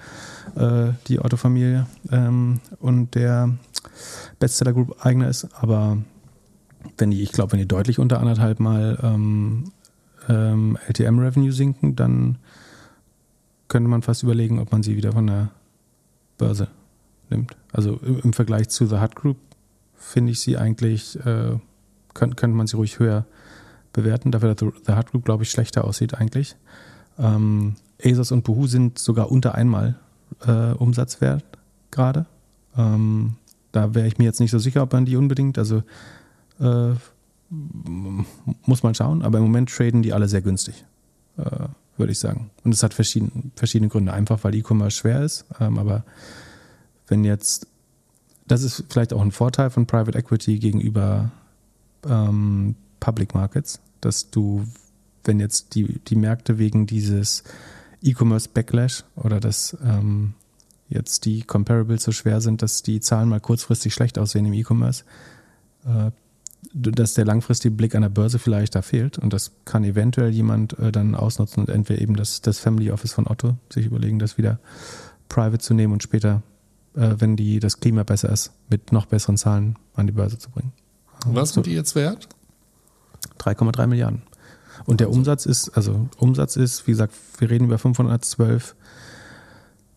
äh, 0.56 0.90
die 1.08 1.20
Otto-Familie 1.20 1.88
ähm, 2.12 2.60
und 2.80 3.16
der 3.16 3.58
Bestseller 4.40 4.74
Group 4.74 4.98
Eigner 5.04 5.28
ist. 5.28 5.48
Aber 5.56 5.98
wenn 6.98 7.12
die, 7.12 7.24
ich 7.24 7.32
glaube, 7.32 7.54
wenn 7.54 7.60
die 7.60 7.68
deutlich 7.68 8.00
unter 8.00 8.20
anderthalb 8.20 8.60
Mal 8.60 9.00
ähm, 9.02 9.72
ähm, 10.30 10.78
LTM-Revenue 10.88 11.52
sinken, 11.52 11.96
dann 11.96 12.38
könnte 13.68 13.90
man 13.90 14.02
fast 14.02 14.24
überlegen, 14.24 14.60
ob 14.60 14.72
man 14.72 14.84
sie 14.84 14.96
wieder 14.96 15.14
von 15.14 15.28
der 15.28 15.52
Börse 16.38 16.68
nimmt. 17.30 17.56
Also 17.72 17.96
im, 17.98 18.34
Vergleich 18.34 18.70
zu 18.70 18.86
The 18.86 19.00
Hut 19.00 19.16
Group 19.16 19.38
finde 19.96 20.32
ich 20.32 20.40
sie 20.40 20.58
eigentlich, 20.58 21.18
äh, 21.26 21.58
könnte, 22.14 22.36
könnte 22.36 22.56
man 22.56 22.68
sie 22.68 22.78
ruhig 22.78 23.00
höher 23.00 23.26
bewerten, 23.98 24.32
dafür, 24.32 24.56
dass 24.56 24.74
The 24.86 24.94
Hut 24.94 25.12
Group, 25.12 25.26
glaube 25.26 25.44
ich, 25.44 25.52
schlechter 25.52 25.84
aussieht 25.84 26.14
eigentlich. 26.14 26.56
Ähm, 27.20 27.76
ASOS 28.04 28.32
und 28.32 28.44
Boohoo 28.44 28.68
sind 28.68 29.00
sogar 29.00 29.32
unter 29.32 29.56
einmal 29.56 29.96
äh, 30.46 30.72
Umsatzwert 30.74 31.44
gerade. 31.92 32.26
Ähm, 32.78 33.36
da 33.72 33.94
wäre 33.94 34.08
ich 34.08 34.18
mir 34.18 34.26
jetzt 34.26 34.40
nicht 34.40 34.52
so 34.52 34.60
sicher, 34.60 34.84
ob 34.84 34.94
man 34.94 35.06
die 35.06 35.18
unbedingt, 35.18 35.58
also 35.58 35.84
äh, 36.60 36.94
muss 37.50 38.84
man 38.84 38.96
schauen, 38.96 39.22
aber 39.22 39.38
im 39.38 39.46
Moment 39.46 39.70
traden 39.70 40.02
die 40.02 40.14
alle 40.14 40.28
sehr 40.28 40.42
günstig, 40.42 40.86
äh, 41.38 41.68
würde 41.98 42.12
ich 42.12 42.20
sagen. 42.20 42.52
Und 42.64 42.74
es 42.74 42.84
hat 42.84 42.94
verschiedene, 42.94 43.32
verschiedene 43.56 43.90
Gründe. 43.90 44.14
Einfach, 44.14 44.44
weil 44.44 44.56
E-Commerce 44.56 44.98
schwer 44.98 45.24
ist, 45.24 45.46
ähm, 45.60 45.78
aber 45.78 46.04
wenn 47.08 47.24
jetzt, 47.24 47.68
das 48.48 48.64
ist 48.64 48.84
vielleicht 48.90 49.14
auch 49.14 49.22
ein 49.22 49.32
Vorteil 49.32 49.70
von 49.70 49.88
Private 49.88 50.18
Equity 50.18 50.60
gegenüber 50.60 51.32
ähm, 52.06 52.76
Public 53.00 53.34
Markets, 53.34 53.80
dass 54.02 54.30
du, 54.30 54.66
wenn 55.24 55.40
jetzt 55.40 55.76
die, 55.76 56.00
die 56.00 56.16
Märkte 56.16 56.58
wegen 56.58 56.88
dieses 56.88 57.44
E-Commerce-Backlash 58.02 59.04
oder 59.16 59.40
dass 59.40 59.78
ähm, 59.84 60.34
jetzt 60.90 61.26
die 61.26 61.44
Comparables 61.44 62.04
so 62.04 62.12
schwer 62.12 62.42
sind, 62.42 62.62
dass 62.62 62.84
die 62.84 63.00
Zahlen 63.00 63.30
mal 63.30 63.40
kurzfristig 63.40 63.94
schlecht 63.94 64.18
aussehen 64.18 64.46
im 64.46 64.54
E-Commerce, 64.54 65.04
äh, 65.86 66.12
dass 66.74 67.14
der 67.14 67.26
langfristige 67.26 67.74
Blick 67.74 67.96
an 67.96 68.02
der 68.02 68.10
Börse 68.10 68.40
vielleicht 68.40 68.76
da 68.76 68.82
fehlt 68.82 69.18
und 69.18 69.34
das 69.34 69.52
kann 69.66 69.84
eventuell 69.84 70.30
jemand 70.32 70.78
äh, 70.80 70.92
dann 70.92 71.16
ausnutzen 71.16 71.62
und 71.62 71.70
entweder 71.70 72.02
eben 72.02 72.16
das, 72.16 72.42
das 72.42 72.60
Family 72.60 72.92
Office 72.92 73.14
von 73.14 73.28
Otto 73.28 73.58
sich 73.72 73.86
überlegen, 73.86 74.20
das 74.20 74.38
wieder 74.38 74.60
private 75.30 75.60
zu 75.60 75.74
nehmen 75.74 75.94
und 75.94 76.04
später, 76.04 76.42
äh, 76.96 77.16
wenn 77.18 77.36
die, 77.36 77.60
das 77.60 77.80
Klima 77.80 78.04
besser 78.04 78.30
ist, 78.30 78.52
mit 78.70 78.92
noch 78.92 79.06
besseren 79.06 79.38
Zahlen 79.38 79.78
an 79.94 80.08
die 80.08 80.14
Börse 80.14 80.38
zu 80.38 80.50
bringen. 80.50 80.72
Was 81.26 81.54
sind 81.54 81.66
die 81.66 81.74
jetzt 81.74 81.96
wert? 81.96 82.28
3,3 83.40 83.88
Milliarden. 83.88 84.24
Und 84.86 85.00
der 85.00 85.10
Umsatz 85.10 85.46
ist, 85.46 85.70
also 85.76 86.08
Umsatz 86.18 86.56
ist, 86.56 86.88
wie 86.88 86.92
gesagt, 86.92 87.14
wir 87.40 87.50
reden 87.50 87.66
über 87.66 87.78
512 87.78 88.76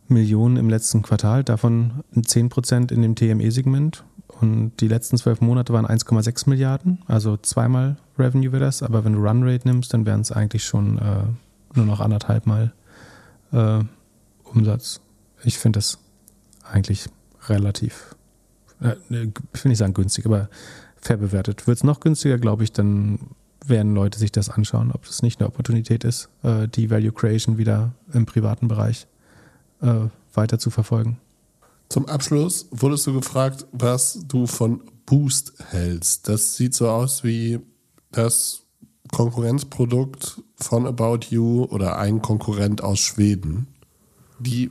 Millionen 0.09 0.57
im 0.57 0.69
letzten 0.69 1.03
Quartal, 1.03 1.45
davon 1.45 2.03
10 2.21 2.49
Prozent 2.49 2.93
in 2.93 3.03
dem 3.03 3.15
TME-Segment. 3.15 4.05
Und 4.41 4.73
die 4.81 4.89
letzten 4.89 5.19
zwölf 5.19 5.41
Monate 5.41 5.73
waren 5.73 5.87
1,6 5.87 6.49
Milliarden, 6.49 6.99
also 7.07 7.37
zweimal 7.37 7.97
Revenue 8.19 8.53
wäre 8.53 8.65
das. 8.65 8.83
Aber 8.83 9.05
wenn 9.05 9.13
du 9.13 9.21
Runrate 9.21 9.69
nimmst, 9.69 9.93
dann 9.93 10.07
wären 10.07 10.23
es 10.23 10.33
eigentlich 10.33 10.65
schon 10.65 10.99
äh, 10.99 11.25
nur 11.75 11.87
noch 11.87 12.01
anderthalb 12.01 12.47
Mal 12.47 12.73
äh, 13.53 13.81
Umsatz. 14.45 15.01
Ich 15.45 15.59
finde 15.59 15.79
das 15.79 15.99
eigentlich 16.65 17.09
relativ, 17.49 18.17
äh, 18.81 18.95
ich 19.53 19.65
will 19.65 19.71
nicht 19.71 19.79
sagen 19.79 19.95
günstig, 19.95 20.27
aber 20.27 20.49
fair 21.01 21.17
bewertet. 21.17 21.67
Wird 21.67 21.79
es 21.79 21.85
noch 21.85 22.01
günstiger, 22.01 22.39
glaube 22.39 22.65
ich, 22.65 22.73
dann 22.73 23.19
werden 23.67 23.95
Leute 23.95 24.19
sich 24.19 24.33
das 24.33 24.49
anschauen, 24.49 24.91
ob 24.93 25.07
das 25.07 25.23
nicht 25.23 25.41
eine 25.41 25.49
Opportunität 25.49 26.05
ist, 26.05 26.29
äh, 26.43 26.67
die 26.69 26.91
Value 26.91 27.13
Creation 27.13 27.59
wieder 27.59 27.93
im 28.13 28.27
privaten 28.27 28.69
Bereich 28.69 29.07
äh, 29.83 30.07
weiter 30.35 30.59
zu 30.59 30.71
verfolgen. 30.71 31.19
Zum 31.89 32.07
Abschluss 32.07 32.69
wurdest 32.71 33.07
du 33.07 33.13
gefragt, 33.13 33.67
was 33.73 34.21
du 34.29 34.47
von 34.47 34.83
Boost 35.07 35.55
hältst. 35.71 36.29
Das 36.29 36.57
sieht 36.57 36.75
so 36.75 36.89
aus 36.89 37.25
wie 37.25 37.59
das 38.13 38.63
Konkurrenzprodukt 39.11 40.41
von 40.55 40.87
About 40.87 41.27
You 41.31 41.65
oder 41.65 41.99
ein 41.99 42.23
Konkurrent 42.23 42.83
aus 42.83 43.01
Schweden. 43.01 43.67
Die 44.39 44.71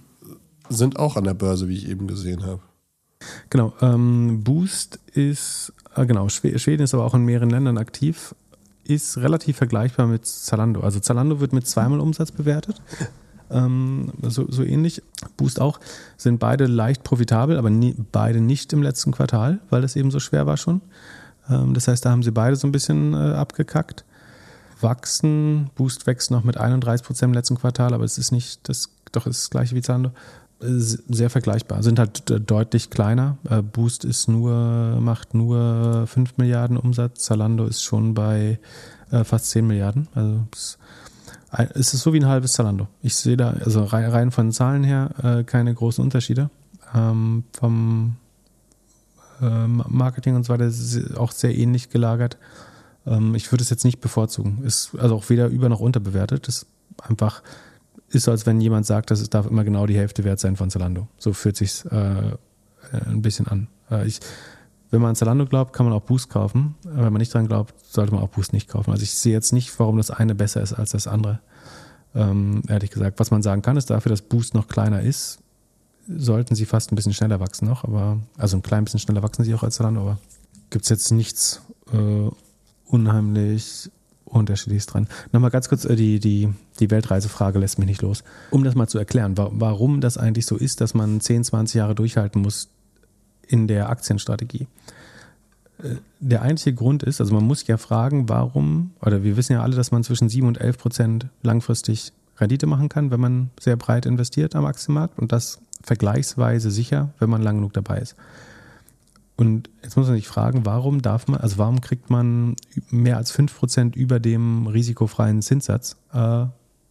sind 0.69 0.97
auch 0.97 1.17
an 1.17 1.25
der 1.25 1.33
Börse, 1.33 1.67
wie 1.67 1.75
ich 1.75 1.89
eben 1.89 2.07
gesehen 2.07 2.45
habe. 2.45 2.61
Genau, 3.49 3.73
ähm, 3.81 4.43
Boost 4.43 4.99
ist, 5.13 5.73
äh, 5.99 6.05
genau, 6.05 6.29
Schweden 6.29 6.83
ist 6.83 6.93
aber 6.93 7.05
auch 7.05 7.13
in 7.13 7.25
mehreren 7.25 7.49
Ländern 7.49 7.77
aktiv, 7.77 8.35
ist 8.83 9.17
relativ 9.17 9.57
vergleichbar 9.57 10.07
mit 10.07 10.25
Zalando. 10.25 10.81
Also 10.81 10.99
Zalando 10.99 11.39
wird 11.39 11.53
mit 11.53 11.67
zweimal 11.67 11.99
Umsatz 11.99 12.31
bewertet. 12.31 12.81
Ähm, 13.51 14.11
so, 14.21 14.45
so, 14.47 14.63
ähnlich. 14.63 15.01
Boost 15.35 15.59
auch. 15.59 15.79
Sind 16.17 16.39
beide 16.39 16.67
leicht 16.67 17.03
profitabel, 17.03 17.57
aber 17.57 17.71
nie, 17.71 17.95
beide 18.11 18.41
nicht 18.41 18.73
im 18.73 18.83
letzten 18.83 19.11
Quartal, 19.11 19.57
weil 19.71 19.81
das 19.81 19.95
eben 19.95 20.11
so 20.11 20.19
schwer 20.19 20.45
war 20.45 20.55
schon. 20.55 20.81
Ähm, 21.49 21.73
das 21.73 21.87
heißt, 21.87 22.05
da 22.05 22.11
haben 22.11 22.21
sie 22.21 22.31
beide 22.31 22.55
so 22.55 22.67
ein 22.67 22.71
bisschen 22.71 23.15
äh, 23.15 23.33
abgekackt. 23.33 24.05
Wachsen, 24.81 25.71
Boost 25.73 26.05
wächst 26.05 26.29
noch 26.29 26.43
mit 26.43 26.57
31 26.57 27.03
Prozent 27.03 27.31
im 27.31 27.33
letzten 27.33 27.57
Quartal, 27.57 27.95
aber 27.95 28.03
es 28.03 28.19
ist 28.19 28.31
nicht 28.31 28.69
das, 28.69 28.91
doch 29.11 29.25
ist 29.25 29.41
das 29.41 29.49
gleiche 29.49 29.75
wie 29.75 29.81
Zalando 29.81 30.11
sehr 30.59 31.29
vergleichbar. 31.29 31.83
Sind 31.83 31.99
halt 31.99 32.23
deutlich 32.49 32.89
kleiner. 32.89 33.37
Äh, 33.49 33.61
Boost 33.61 34.03
ist 34.03 34.27
nur, 34.27 34.97
macht 34.99 35.33
nur 35.33 36.05
5 36.07 36.37
Milliarden 36.37 36.77
Umsatz. 36.77 37.23
Zalando 37.23 37.65
ist 37.65 37.83
schon 37.83 38.13
bei 38.13 38.59
äh, 39.11 39.23
fast 39.23 39.49
10 39.51 39.65
Milliarden. 39.65 40.07
Also 40.13 40.43
es 41.73 41.93
ist 41.93 42.01
so 42.01 42.13
wie 42.13 42.19
ein 42.19 42.27
halbes 42.27 42.53
Zalando. 42.53 42.87
Ich 43.01 43.15
sehe 43.15 43.37
da, 43.37 43.51
also 43.51 43.83
rein 43.83 44.31
von 44.31 44.51
Zahlen 44.51 44.83
her, 44.83 45.09
äh, 45.23 45.43
keine 45.43 45.73
großen 45.73 46.03
Unterschiede. 46.03 46.49
Ähm, 46.93 47.43
vom 47.57 48.17
Marketing 49.41 50.35
und 50.35 50.45
so 50.45 50.51
weiter 50.51 50.65
ist 50.65 51.15
auch 51.15 51.31
sehr 51.31 51.57
ähnlich 51.57 51.89
gelagert. 51.89 52.37
Ähm, 53.05 53.35
ich 53.35 53.51
würde 53.51 53.63
es 53.63 53.69
jetzt 53.69 53.85
nicht 53.85 54.01
bevorzugen. 54.01 54.63
Ist 54.63 54.91
also 54.99 55.15
auch 55.15 55.29
weder 55.29 55.47
über 55.47 55.69
noch 55.69 55.79
unterbewertet. 55.79 56.47
Ist 56.47 56.65
einfach 57.01 57.41
ist 58.11 58.23
so, 58.23 58.31
als 58.31 58.45
wenn 58.45 58.59
jemand 58.61 58.85
sagt, 58.85 59.11
dass 59.11 59.19
es 59.19 59.29
darf 59.29 59.45
immer 59.45 59.63
genau 59.63 59.85
die 59.85 59.97
Hälfte 59.97 60.23
wert 60.23 60.39
sein 60.39 60.55
von 60.55 60.69
Zalando. 60.69 61.07
So 61.17 61.33
fühlt 61.33 61.57
sich 61.57 61.85
äh, 61.91 62.33
ein 62.91 63.21
bisschen 63.21 63.47
an. 63.47 63.67
Äh, 63.91 64.07
ich, 64.07 64.19
wenn 64.91 65.01
man 65.01 65.09
an 65.09 65.15
Zalando 65.15 65.45
glaubt, 65.45 65.73
kann 65.73 65.85
man 65.85 65.93
auch 65.93 66.01
Boost 66.01 66.29
kaufen. 66.29 66.75
Wenn 66.83 67.13
man 67.13 67.19
nicht 67.19 67.33
dran 67.33 67.47
glaubt, 67.47 67.73
sollte 67.85 68.13
man 68.13 68.23
auch 68.23 68.29
Boost 68.29 68.53
nicht 68.53 68.67
kaufen. 68.67 68.91
Also 68.91 69.03
ich 69.03 69.13
sehe 69.13 69.33
jetzt 69.33 69.53
nicht, 69.53 69.77
warum 69.79 69.97
das 69.97 70.09
eine 70.11 70.33
besser 70.35 70.61
ist 70.61 70.73
als 70.73 70.91
das 70.91 71.07
andere. 71.07 71.39
Ähm, 72.15 72.63
ehrlich 72.67 72.89
gesagt. 72.89 73.19
Was 73.19 73.29
man 73.29 73.43
sagen 73.43 73.61
kann, 73.61 73.77
ist 73.77 73.89
dafür, 73.89 74.09
dass 74.09 74.23
Boost 74.23 74.55
noch 74.55 74.67
kleiner 74.67 75.01
ist, 75.01 75.39
sollten 76.07 76.55
sie 76.55 76.65
fast 76.65 76.91
ein 76.91 76.95
bisschen 76.95 77.13
schneller 77.13 77.39
wachsen 77.39 77.67
noch. 77.67 77.83
Aber, 77.83 78.19
also 78.37 78.57
ein 78.57 78.63
klein 78.63 78.85
bisschen 78.85 78.99
schneller 78.99 79.21
wachsen 79.21 79.45
sie 79.45 79.53
auch 79.53 79.63
als 79.63 79.75
Zalando, 79.75 80.01
aber 80.01 80.17
gibt 80.71 80.85
es 80.85 80.89
jetzt 80.89 81.11
nichts 81.11 81.61
äh, 81.93 82.29
unheimlich 82.85 83.91
unterschiedliches 84.29 84.85
dran. 84.85 85.07
Nochmal 85.31 85.51
ganz 85.51 85.69
kurz, 85.69 85.85
äh, 85.85 85.95
die, 85.95 86.19
die, 86.19 86.49
die 86.79 86.91
Weltreisefrage 86.91 87.59
lässt 87.59 87.79
mich 87.79 87.87
nicht 87.87 88.01
los. 88.01 88.23
Um 88.51 88.63
das 88.63 88.75
mal 88.75 88.87
zu 88.87 88.97
erklären, 88.97 89.35
warum 89.37 90.01
das 90.01 90.17
eigentlich 90.17 90.45
so 90.45 90.55
ist, 90.55 90.81
dass 90.81 90.93
man 90.93 91.19
10, 91.19 91.43
20 91.43 91.75
Jahre 91.75 91.95
durchhalten 91.95 92.41
muss 92.41 92.69
in 93.47 93.67
der 93.67 93.89
Aktienstrategie. 93.89 94.67
Äh, 95.83 95.95
der 96.19 96.41
einzige 96.41 96.75
Grund 96.75 97.03
ist, 97.03 97.19
also 97.21 97.33
man 97.33 97.43
muss 97.43 97.65
ja 97.67 97.77
fragen, 97.77 98.29
warum, 98.29 98.91
oder 99.01 99.23
wir 99.23 99.37
wissen 99.37 99.53
ja 99.53 99.61
alle, 99.61 99.75
dass 99.75 99.91
man 99.91 100.03
zwischen 100.03 100.29
7 100.29 100.47
und 100.47 100.59
11 100.59 100.77
Prozent 100.77 101.27
langfristig 101.41 102.13
Rendite 102.37 102.67
machen 102.67 102.89
kann, 102.89 103.11
wenn 103.11 103.19
man 103.19 103.49
sehr 103.59 103.75
breit 103.75 104.05
investiert 104.05 104.55
am 104.55 104.65
Aktienmarkt 104.65 105.19
und 105.19 105.31
das 105.31 105.59
vergleichsweise 105.83 106.71
sicher, 106.71 107.13
wenn 107.19 107.29
man 107.29 107.41
lang 107.41 107.57
genug 107.57 107.73
dabei 107.73 107.99
ist. 107.99 108.15
Und 109.39 109.69
jetzt 109.81 109.95
muss 109.95 110.07
man 110.07 110.17
sich 110.17 110.27
fragen, 110.27 110.65
warum 110.65 111.01
darf 111.01 111.29
man, 111.29 111.39
also 111.39 111.57
warum 111.59 111.79
kriegt 111.79 112.09
man 112.09 112.57
mehr 112.89 113.15
als 113.15 113.33
5% 113.33 113.95
über 113.95 114.19
dem 114.19 114.67
risikofreien 114.67 115.41
Zinssatz, 115.41 115.95
äh, 116.11 116.45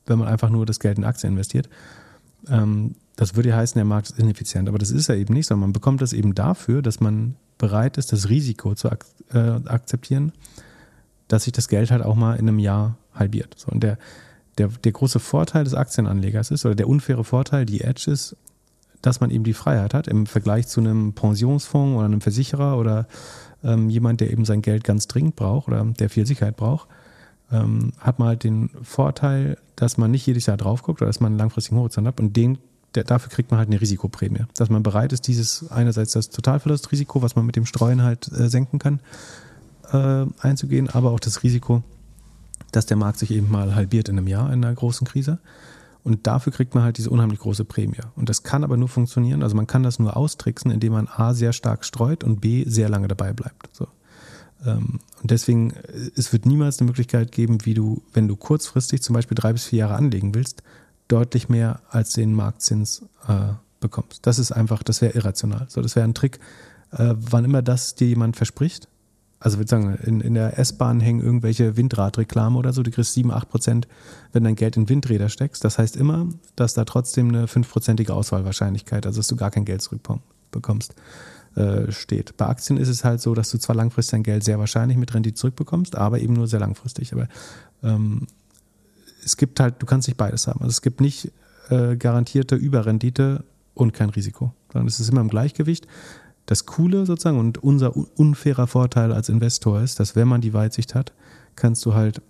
wenn 0.06 0.18
man 0.18 0.28
einfach 0.28 0.48
nur 0.48 0.64
das 0.64 0.80
Geld 0.80 0.96
in 0.96 1.04
Aktien 1.04 1.34
investiert? 1.34 1.68
Ähm, 2.48 2.94
das 3.16 3.36
würde 3.36 3.50
ja 3.50 3.56
heißen, 3.58 3.78
der 3.78 3.84
Markt 3.84 4.08
ist 4.08 4.18
ineffizient, 4.18 4.66
aber 4.66 4.78
das 4.78 4.90
ist 4.90 5.10
er 5.10 5.16
eben 5.16 5.34
nicht, 5.34 5.46
sondern 5.46 5.68
man 5.68 5.72
bekommt 5.74 6.00
das 6.00 6.14
eben 6.14 6.34
dafür, 6.34 6.80
dass 6.80 7.00
man 7.00 7.36
bereit 7.58 7.98
ist, 7.98 8.12
das 8.12 8.30
Risiko 8.30 8.74
zu 8.74 8.90
ak 8.90 9.04
äh, 9.34 9.60
akzeptieren, 9.66 10.32
dass 11.26 11.44
sich 11.44 11.52
das 11.52 11.68
Geld 11.68 11.90
halt 11.90 12.02
auch 12.02 12.16
mal 12.16 12.36
in 12.36 12.48
einem 12.48 12.60
Jahr 12.60 12.96
halbiert. 13.12 13.56
So, 13.58 13.70
und 13.70 13.82
der, 13.82 13.98
der, 14.56 14.68
der 14.68 14.92
große 14.92 15.18
Vorteil 15.18 15.64
des 15.64 15.74
Aktienanlegers 15.74 16.50
ist, 16.50 16.64
oder 16.64 16.76
der 16.76 16.88
unfaire 16.88 17.24
Vorteil, 17.24 17.66
die 17.66 17.82
Edge 17.82 18.10
ist, 18.10 18.36
dass 19.02 19.20
man 19.20 19.30
eben 19.30 19.44
die 19.44 19.54
Freiheit 19.54 19.94
hat 19.94 20.08
im 20.08 20.26
Vergleich 20.26 20.66
zu 20.66 20.80
einem 20.80 21.12
Pensionsfonds 21.12 21.96
oder 21.96 22.04
einem 22.04 22.20
Versicherer 22.20 22.78
oder 22.78 23.06
ähm, 23.62 23.90
jemand, 23.90 24.20
der 24.20 24.30
eben 24.30 24.44
sein 24.44 24.62
Geld 24.62 24.84
ganz 24.84 25.06
dringend 25.08 25.36
braucht 25.36 25.68
oder 25.68 25.84
der 25.84 26.10
viel 26.10 26.26
Sicherheit 26.26 26.56
braucht, 26.56 26.88
ähm, 27.50 27.92
hat 27.98 28.18
man 28.18 28.28
halt 28.28 28.44
den 28.44 28.70
Vorteil, 28.82 29.58
dass 29.76 29.96
man 29.96 30.10
nicht 30.10 30.26
jedes 30.26 30.46
Jahr 30.46 30.56
drauf 30.56 30.82
guckt 30.82 31.00
oder 31.00 31.08
dass 31.08 31.20
man 31.20 31.32
einen 31.32 31.38
langfristigen 31.38 31.78
Horizont 31.78 32.06
hat 32.06 32.20
und 32.20 32.36
den, 32.36 32.58
der, 32.94 33.04
dafür 33.04 33.30
kriegt 33.30 33.50
man 33.50 33.58
halt 33.58 33.68
eine 33.68 33.80
Risikoprämie. 33.80 34.44
Dass 34.56 34.70
man 34.70 34.82
bereit 34.82 35.12
ist, 35.12 35.26
dieses 35.26 35.70
einerseits 35.70 36.12
das 36.12 36.30
Totalverlustrisiko, 36.30 37.22
was 37.22 37.36
man 37.36 37.46
mit 37.46 37.56
dem 37.56 37.66
Streuen 37.66 38.02
halt 38.02 38.30
äh, 38.32 38.48
senken 38.48 38.78
kann, 38.78 39.00
äh, 39.92 40.26
einzugehen, 40.40 40.88
aber 40.90 41.10
auch 41.10 41.20
das 41.20 41.42
Risiko, 41.42 41.82
dass 42.72 42.86
der 42.86 42.96
Markt 42.96 43.18
sich 43.18 43.30
eben 43.30 43.50
mal 43.50 43.74
halbiert 43.74 44.08
in 44.08 44.18
einem 44.18 44.28
Jahr 44.28 44.52
in 44.52 44.64
einer 44.64 44.74
großen 44.74 45.06
Krise. 45.06 45.38
Und 46.04 46.26
dafür 46.26 46.52
kriegt 46.52 46.74
man 46.74 46.84
halt 46.84 46.98
diese 46.98 47.10
unheimlich 47.10 47.40
große 47.40 47.64
Prämie. 47.64 48.00
Und 48.16 48.28
das 48.28 48.42
kann 48.42 48.64
aber 48.64 48.76
nur 48.76 48.88
funktionieren, 48.88 49.42
also 49.42 49.56
man 49.56 49.66
kann 49.66 49.82
das 49.82 49.98
nur 49.98 50.16
austricksen, 50.16 50.70
indem 50.70 50.92
man 50.92 51.08
A 51.08 51.34
sehr 51.34 51.52
stark 51.52 51.84
streut 51.84 52.24
und 52.24 52.40
B 52.40 52.64
sehr 52.66 52.88
lange 52.88 53.08
dabei 53.08 53.32
bleibt. 53.32 53.68
So. 53.72 53.88
Ähm, 54.64 55.00
und 55.20 55.30
deswegen, 55.30 55.70
äh, 55.70 56.10
es 56.16 56.32
wird 56.32 56.46
niemals 56.46 56.78
eine 56.78 56.86
Möglichkeit 56.86 57.32
geben, 57.32 57.58
wie 57.64 57.74
du, 57.74 58.02
wenn 58.12 58.28
du 58.28 58.36
kurzfristig 58.36 59.02
zum 59.02 59.14
Beispiel 59.14 59.34
drei 59.34 59.52
bis 59.52 59.64
vier 59.64 59.80
Jahre 59.80 59.96
anlegen 59.96 60.34
willst, 60.34 60.62
deutlich 61.08 61.48
mehr 61.48 61.80
als 61.90 62.12
den 62.12 62.34
Marktzins 62.34 63.04
äh, 63.26 63.54
bekommst. 63.80 64.26
Das 64.26 64.38
ist 64.38 64.52
einfach, 64.52 64.82
das 64.82 65.00
wäre 65.00 65.14
irrational. 65.14 65.66
So, 65.68 65.80
das 65.80 65.96
wäre 65.96 66.04
ein 66.04 66.14
Trick. 66.14 66.38
Äh, 66.92 67.14
wann 67.16 67.44
immer 67.44 67.62
das 67.62 67.94
dir 67.94 68.08
jemand 68.08 68.36
verspricht, 68.36 68.88
also 69.40 69.58
würde 69.58 69.68
sagen, 69.68 69.96
in, 70.04 70.20
in 70.20 70.34
der 70.34 70.58
S-Bahn 70.58 71.00
hängen 71.00 71.20
irgendwelche 71.20 71.76
Windradreklame 71.76 72.58
oder 72.58 72.72
so, 72.72 72.82
du 72.82 72.90
kriegst 72.90 73.14
7, 73.14 73.30
8 73.30 73.48
Prozent, 73.48 73.88
wenn 74.32 74.44
dein 74.44 74.56
Geld 74.56 74.76
in 74.76 74.88
Windräder 74.88 75.28
steckst. 75.28 75.64
Das 75.64 75.78
heißt 75.78 75.96
immer, 75.96 76.28
dass 76.56 76.74
da 76.74 76.84
trotzdem 76.84 77.28
eine 77.28 77.46
5-prozentige 77.46 78.10
Auswahlwahrscheinlichkeit, 78.10 79.06
also 79.06 79.20
dass 79.20 79.28
du 79.28 79.36
gar 79.36 79.50
kein 79.50 79.64
Geld 79.64 79.82
zurückbekommst, 79.82 80.94
äh, 81.54 81.92
steht. 81.92 82.36
Bei 82.36 82.46
Aktien 82.46 82.78
ist 82.78 82.88
es 82.88 83.04
halt 83.04 83.20
so, 83.20 83.34
dass 83.34 83.50
du 83.50 83.58
zwar 83.58 83.76
langfristig 83.76 84.10
dein 84.12 84.22
Geld 84.24 84.44
sehr 84.44 84.58
wahrscheinlich 84.58 84.98
mit 84.98 85.14
Rendite 85.14 85.36
zurückbekommst, 85.36 85.96
aber 85.96 86.18
eben 86.18 86.32
nur 86.32 86.48
sehr 86.48 86.60
langfristig. 86.60 87.12
Aber 87.12 87.28
ähm, 87.84 88.26
es 89.24 89.36
gibt 89.36 89.60
halt, 89.60 89.76
du 89.78 89.86
kannst 89.86 90.08
nicht 90.08 90.16
beides 90.16 90.48
haben. 90.48 90.60
Also 90.60 90.70
es 90.70 90.82
gibt 90.82 91.00
nicht 91.00 91.30
äh, 91.70 91.96
garantierte 91.96 92.56
Überrendite 92.56 93.44
und 93.74 93.92
kein 93.92 94.10
Risiko, 94.10 94.52
sondern 94.72 94.88
es 94.88 94.98
ist 94.98 95.08
immer 95.08 95.20
im 95.20 95.28
Gleichgewicht 95.28 95.86
das 96.48 96.64
Coole 96.64 97.04
sozusagen 97.04 97.38
und 97.38 97.62
unser 97.62 97.94
unfairer 97.94 98.66
Vorteil 98.66 99.12
als 99.12 99.28
Investor 99.28 99.82
ist, 99.82 100.00
dass 100.00 100.16
wenn 100.16 100.26
man 100.26 100.40
die 100.40 100.54
Weitsicht 100.54 100.94
hat, 100.94 101.12
kannst 101.56 101.84
du 101.84 101.92
halt 101.92 102.22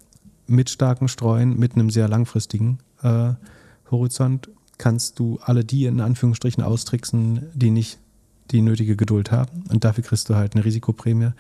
mit 0.49 0.71
starken 0.71 1.07
Streuen, 1.07 1.57
mit 1.57 1.75
einem 1.75 1.89
sehr 1.89 2.09
langfristigen 2.09 2.81
äh, 3.03 3.35
Horizont, 3.93 4.51
kannst 4.77 5.21
du 5.21 5.39
alle 5.41 5.65
die 5.65 5.85
in 5.85 6.01
Anführungsstrichen 6.01 6.65
austricksen, 6.65 7.47
die 7.55 7.71
nicht 7.71 8.01
die 8.51 8.61
nötige 8.61 8.97
Geduld 8.97 9.31
haben. 9.31 9.63
Und 9.69 9.85
dafür 9.85 10.03
kriegst 10.03 10.29
du 10.29 10.35
halt 10.35 10.57
eine 10.57 10.65
Risikoprämie, 10.65 11.31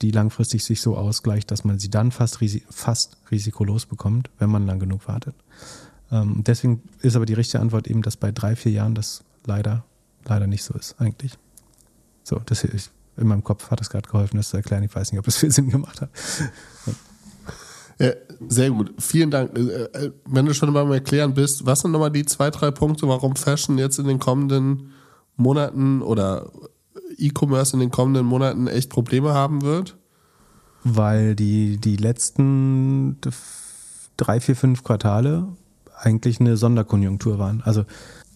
die 0.00 0.12
langfristig 0.12 0.62
sich 0.62 0.80
so 0.80 0.96
ausgleicht, 0.96 1.50
dass 1.50 1.64
man 1.64 1.80
sie 1.80 1.90
dann 1.90 2.12
fast, 2.12 2.40
risi 2.40 2.62
fast 2.70 3.16
risikolos 3.32 3.86
bekommt, 3.86 4.30
wenn 4.38 4.50
man 4.50 4.66
lang 4.66 4.78
genug 4.78 5.08
wartet. 5.08 5.34
Ähm, 6.12 6.44
deswegen 6.46 6.82
ist 7.00 7.16
aber 7.16 7.26
die 7.26 7.34
richtige 7.34 7.60
Antwort 7.60 7.88
eben, 7.88 8.02
dass 8.02 8.16
bei 8.16 8.30
drei, 8.30 8.54
vier 8.54 8.70
Jahren 8.70 8.94
das 8.94 9.24
leider, 9.46 9.82
leider 10.26 10.46
nicht 10.46 10.62
so 10.62 10.74
ist 10.74 10.94
eigentlich. 11.00 11.36
So, 12.22 12.40
das 12.44 12.64
ich, 12.64 12.90
in 13.16 13.26
meinem 13.26 13.44
Kopf 13.44 13.70
hat 13.70 13.80
es 13.80 13.90
gerade 13.90 14.08
geholfen, 14.08 14.36
das 14.36 14.50
zu 14.50 14.56
erklären. 14.56 14.82
Ich 14.82 14.94
weiß 14.94 15.12
nicht, 15.12 15.18
ob 15.18 15.24
das 15.24 15.36
viel 15.36 15.50
Sinn 15.50 15.70
gemacht 15.70 16.00
hat. 16.00 16.10
Ja, 17.98 18.12
sehr 18.48 18.70
gut. 18.70 18.94
Vielen 18.98 19.30
Dank. 19.30 19.56
Äh, 19.56 19.82
äh, 19.84 20.12
wenn 20.24 20.46
du 20.46 20.54
schon 20.54 20.72
beim 20.72 20.90
Erklären 20.90 21.34
bist, 21.34 21.66
was 21.66 21.80
sind 21.80 21.90
nochmal 21.90 22.10
die 22.10 22.24
zwei, 22.24 22.50
drei 22.50 22.70
Punkte, 22.70 23.06
warum 23.06 23.36
Fashion 23.36 23.76
jetzt 23.76 23.98
in 23.98 24.06
den 24.06 24.18
kommenden 24.18 24.92
Monaten 25.36 26.00
oder 26.00 26.50
E-Commerce 27.18 27.74
in 27.74 27.80
den 27.80 27.90
kommenden 27.90 28.24
Monaten 28.24 28.68
echt 28.68 28.88
Probleme 28.88 29.34
haben 29.34 29.60
wird? 29.60 29.98
Weil 30.82 31.36
die, 31.36 31.76
die 31.76 31.96
letzten 31.96 33.18
drei, 34.16 34.40
vier, 34.40 34.56
fünf 34.56 34.82
Quartale 34.82 35.48
eigentlich 35.94 36.40
eine 36.40 36.56
Sonderkonjunktur 36.56 37.38
waren. 37.38 37.60
Also 37.62 37.84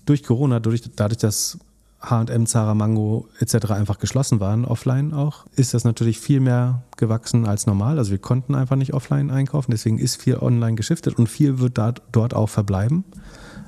durch 0.04 0.22
Corona, 0.22 0.60
dadurch, 0.60 0.82
dadurch 0.94 1.18
dass 1.18 1.58
H&M, 2.04 2.46
Zara, 2.46 2.74
Mango 2.74 3.28
etc. 3.38 3.70
einfach 3.70 3.98
geschlossen 3.98 4.40
waren, 4.40 4.64
offline 4.64 5.12
auch, 5.12 5.46
ist 5.56 5.74
das 5.74 5.84
natürlich 5.84 6.18
viel 6.18 6.40
mehr 6.40 6.82
gewachsen 6.96 7.46
als 7.46 7.66
normal. 7.66 7.98
Also 7.98 8.10
wir 8.10 8.18
konnten 8.18 8.54
einfach 8.54 8.76
nicht 8.76 8.94
offline 8.94 9.30
einkaufen, 9.30 9.70
deswegen 9.70 9.98
ist 9.98 10.20
viel 10.20 10.36
online 10.36 10.74
geschiftet 10.74 11.18
und 11.18 11.28
viel 11.28 11.58
wird 11.58 11.78
dort 11.78 12.34
auch 12.34 12.48
verbleiben. 12.48 13.04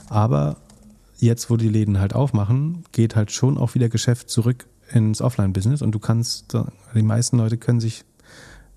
Aber 0.08 0.56
jetzt, 1.18 1.50
wo 1.50 1.56
die 1.56 1.68
Läden 1.68 1.98
halt 1.98 2.14
aufmachen, 2.14 2.84
geht 2.92 3.16
halt 3.16 3.32
schon 3.32 3.58
auch 3.58 3.74
wieder 3.74 3.88
Geschäft 3.88 4.30
zurück 4.30 4.66
ins 4.92 5.20
Offline-Business 5.20 5.82
und 5.82 5.92
du 5.92 5.98
kannst, 5.98 6.56
die 6.94 7.02
meisten 7.02 7.38
Leute 7.38 7.56
können 7.56 7.80
sich 7.80 8.04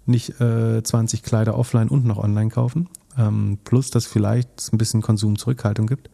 nicht 0.06 0.41
äh, 0.41 0.81
20 0.81 1.23
Kleider 1.23 1.57
offline 1.57 1.90
und 1.90 2.06
noch 2.06 2.18
online 2.18 2.49
kaufen. 2.49 2.90
Ähm, 3.18 3.60
plus, 3.64 3.91
dass 3.91 4.06
vielleicht 4.06 4.73
ein 4.73 4.77
bisschen 4.77 5.02
Konsumzurückhaltung 5.02 5.88
gibt, 5.88 6.10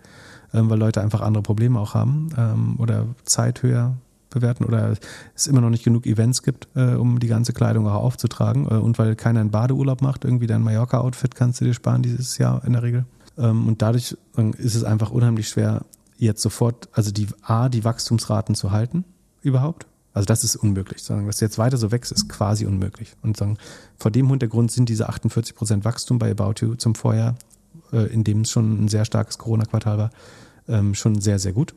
weil 0.62 0.80
Leute 0.80 1.02
einfach 1.02 1.22
andere 1.22 1.44
Probleme 1.44 1.80
auch 1.80 1.94
haben 1.94 2.30
ähm, 2.38 2.76
oder 2.80 3.08
Zeit 3.24 3.64
höher 3.64 3.96
bewerten 4.30 4.66
oder 4.66 4.96
es 5.34 5.48
immer 5.48 5.62
noch 5.62 5.70
nicht 5.70 5.84
genug 5.84 6.06
Events 6.06 6.44
gibt, 6.44 6.68
äh, 6.76 6.96
um 6.96 7.20
die 7.20 7.28
ganze 7.28 7.54
Kleidung 7.54 7.88
auch 7.88 8.04
aufzutragen 8.04 8.66
äh, 8.66 8.76
und 8.76 9.00
weil 9.00 9.16
keiner 9.16 9.40
einen 9.40 9.52
Badeurlaub 9.52 10.02
macht, 10.02 10.26
irgendwie 10.26 10.48
dein 10.48 10.62
Mallorca-Outfit 10.62 11.34
kannst 11.34 11.62
du 11.62 11.66
dir 11.66 11.74
sparen 11.74 12.04
dieses 12.04 12.38
Jahr 12.38 12.64
in 12.66 12.74
der 12.74 12.84
Regel. 12.84 13.06
Ähm, 13.38 13.68
und 13.68 13.82
dadurch 13.82 14.16
ist 14.58 14.76
es 14.76 14.84
einfach 14.84 15.12
unheimlich 15.12 15.50
schwer, 15.50 15.86
jetzt 16.18 16.42
sofort, 16.42 16.90
also 16.94 17.12
die 17.12 17.28
A, 17.42 17.70
die 17.70 17.84
Wachstumsraten 17.84 18.56
zu 18.56 18.72
halten 18.72 19.04
überhaupt. 19.42 19.88
Also 20.14 20.26
das 20.26 20.46
ist 20.46 20.56
unmöglich. 20.56 21.04
Sagen, 21.04 21.28
dass 21.28 21.42
jetzt 21.42 21.58
weiter 21.58 21.78
so 21.78 21.92
wächst, 21.92 22.12
ist 22.14 22.30
quasi 22.30 22.66
unmöglich. 22.66 23.16
Und 23.22 23.36
sagen, 23.36 23.58
vor 23.98 24.12
dem 24.12 24.30
Hintergrund 24.30 24.72
sind 24.72 24.88
diese 24.88 25.10
48 25.10 25.56
Prozent 25.56 25.84
Wachstum 25.84 26.20
bei 26.20 26.32
About 26.32 26.54
You 26.62 26.76
zum 26.76 26.96
Vorjahr, 26.96 27.36
äh, 27.92 28.08
in 28.14 28.24
dem 28.24 28.42
es 28.42 28.52
schon 28.52 28.86
ein 28.86 28.88
sehr 28.88 29.04
starkes 29.04 29.38
Corona-Quartal 29.38 29.98
war, 29.98 30.12
ähm, 30.68 30.96
schon 30.96 31.22
sehr, 31.22 31.40
sehr 31.40 31.54
gut. 31.54 31.74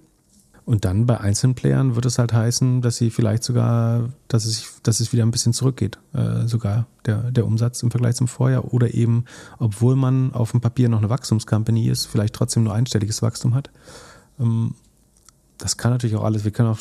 Und 0.65 0.85
dann 0.85 1.06
bei 1.06 1.19
einzelnen 1.19 1.55
Playern 1.55 1.94
wird 1.94 2.05
es 2.05 2.19
halt 2.19 2.35
heißen, 2.35 2.82
dass 2.82 2.98
sie 2.98 3.09
vielleicht 3.09 3.43
sogar, 3.43 4.10
dass 4.28 4.44
es, 4.44 4.81
dass 4.82 5.01
es 5.01 5.15
wieder 5.15 5.23
ein 5.23 5.31
bisschen 5.31 5.55
zurückgeht, 5.55 5.98
äh, 6.12 6.47
sogar 6.47 6.86
der, 7.06 7.31
der 7.31 7.47
Umsatz 7.47 7.82
im 7.82 7.90
Vergleich 7.90 8.16
zum 8.16 8.28
Vorjahr. 8.28 8.74
Oder 8.74 8.93
eben, 8.93 9.24
obwohl 9.59 9.97
man 9.97 10.35
auf 10.35 10.51
dem 10.51 10.60
Papier 10.60 10.90
noch 10.90 10.98
eine 10.98 11.09
Wachstumscompany 11.09 11.89
ist, 11.89 12.05
vielleicht 12.05 12.35
trotzdem 12.35 12.65
nur 12.65 12.74
einstelliges 12.74 13.23
Wachstum 13.23 13.55
hat. 13.55 13.70
Ähm, 14.39 14.74
das 15.56 15.78
kann 15.78 15.90
natürlich 15.90 16.16
auch 16.16 16.24
alles, 16.24 16.44
wir 16.44 16.51
können 16.51 16.69
auch 16.69 16.81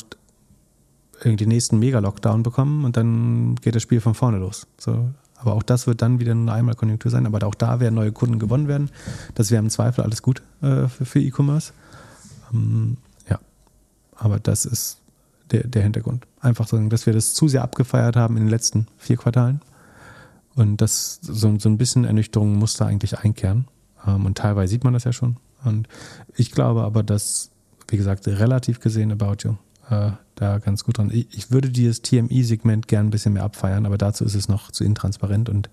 irgendwie 1.20 1.44
den 1.44 1.48
nächsten 1.48 1.78
Mega-Lockdown 1.78 2.42
bekommen 2.42 2.84
und 2.84 2.96
dann 2.98 3.56
geht 3.56 3.74
das 3.74 3.82
Spiel 3.82 4.02
von 4.02 4.14
vorne 4.14 4.36
los. 4.36 4.66
So, 4.76 5.08
aber 5.36 5.54
auch 5.54 5.62
das 5.62 5.86
wird 5.86 6.02
dann 6.02 6.20
wieder 6.20 6.32
eine 6.32 6.52
Einmalkonjunktur 6.52 7.10
sein. 7.10 7.26
Aber 7.26 7.44
auch 7.46 7.54
da 7.54 7.80
werden 7.80 7.94
neue 7.94 8.12
Kunden 8.12 8.38
gewonnen 8.38 8.68
werden. 8.68 8.90
Das 9.34 9.50
wäre 9.50 9.62
im 9.62 9.70
Zweifel 9.70 10.04
alles 10.04 10.20
gut 10.20 10.42
äh, 10.60 10.88
für, 10.88 11.06
für 11.06 11.20
E-Commerce. 11.20 11.72
Ähm, 12.52 12.96
ja, 13.28 13.38
aber 14.16 14.38
das 14.38 14.64
ist 14.64 14.98
der, 15.50 15.66
der 15.66 15.82
Hintergrund. 15.82 16.26
Einfach 16.40 16.68
so, 16.68 16.78
dass 16.88 17.06
wir 17.06 17.12
das 17.12 17.34
zu 17.34 17.48
sehr 17.48 17.62
abgefeiert 17.62 18.16
haben 18.16 18.36
in 18.36 18.44
den 18.44 18.50
letzten 18.50 18.86
vier 18.98 19.16
Quartalen. 19.16 19.60
Und 20.54 20.78
das 20.80 21.20
so, 21.22 21.58
so 21.58 21.68
ein 21.68 21.78
bisschen 21.78 22.04
Ernüchterung 22.04 22.56
muss 22.56 22.74
da 22.74 22.86
eigentlich 22.86 23.18
einkehren. 23.18 23.66
Ähm, 24.06 24.26
und 24.26 24.38
teilweise 24.38 24.70
sieht 24.70 24.84
man 24.84 24.92
das 24.92 25.04
ja 25.04 25.12
schon. 25.12 25.36
Und 25.64 25.88
ich 26.36 26.52
glaube 26.52 26.82
aber, 26.82 27.02
dass, 27.02 27.50
wie 27.88 27.96
gesagt, 27.96 28.26
relativ 28.26 28.80
gesehen 28.80 29.12
About 29.12 29.36
You 29.44 29.54
äh, 29.90 30.12
da 30.34 30.58
ganz 30.58 30.84
gut 30.84 30.98
dran. 30.98 31.10
Ich, 31.12 31.28
ich 31.32 31.50
würde 31.50 31.70
dieses 31.70 32.02
TMI-Segment 32.02 32.88
gern 32.88 33.06
ein 33.06 33.10
bisschen 33.10 33.32
mehr 33.32 33.44
abfeiern, 33.44 33.86
aber 33.86 33.98
dazu 33.98 34.24
ist 34.24 34.34
es 34.34 34.48
noch 34.48 34.70
zu 34.70 34.84
intransparent 34.84 35.48
und 35.48 35.68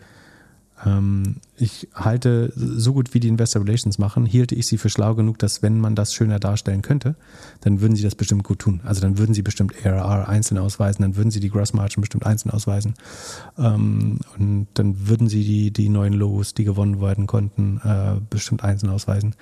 ich 1.56 1.88
halte, 1.96 2.52
so 2.56 2.92
gut 2.94 3.14
wie 3.14 3.22
die 3.22 3.30
Investor 3.30 3.64
Relations 3.64 3.98
machen, 3.98 4.26
hielte 4.26 4.56
ich 4.56 4.68
sie 4.68 4.78
für 4.78 4.90
schlau 4.90 5.16
genug, 5.16 5.40
dass 5.40 5.62
wenn 5.64 5.80
man 5.80 5.96
das 5.96 6.14
schöner 6.14 6.38
darstellen 6.38 6.82
könnte, 6.82 7.16
dann 7.62 7.80
würden 7.80 7.96
sie 7.96 8.04
das 8.04 8.14
bestimmt 8.14 8.44
gut 8.44 8.60
tun. 8.60 8.82
Also 8.84 9.00
dann 9.00 9.18
würden 9.18 9.34
sie 9.34 9.42
bestimmt 9.42 9.74
ARR 9.86 10.28
einzeln 10.28 10.58
ausweisen, 10.58 11.04
dann 11.04 11.16
würden 11.16 11.32
sie 11.32 11.40
die 11.40 11.50
Gross 11.50 11.72
Margin 11.72 12.02
bestimmt 12.02 12.26
einzeln 12.26 12.52
ausweisen 12.52 12.96
ähm, 13.58 14.20
und 14.38 14.68
dann 14.74 15.08
würden 15.08 15.30
sie 15.30 15.46
die, 15.46 15.72
die 15.72 15.88
neuen 15.88 16.14
Logos, 16.14 16.54
die 16.54 16.66
gewonnen 16.66 17.00
werden 17.00 17.26
konnten, 17.26 17.80
äh, 17.84 18.20
bestimmt 18.30 18.64
einzeln 18.64 18.90
ausweisen. 18.90 19.36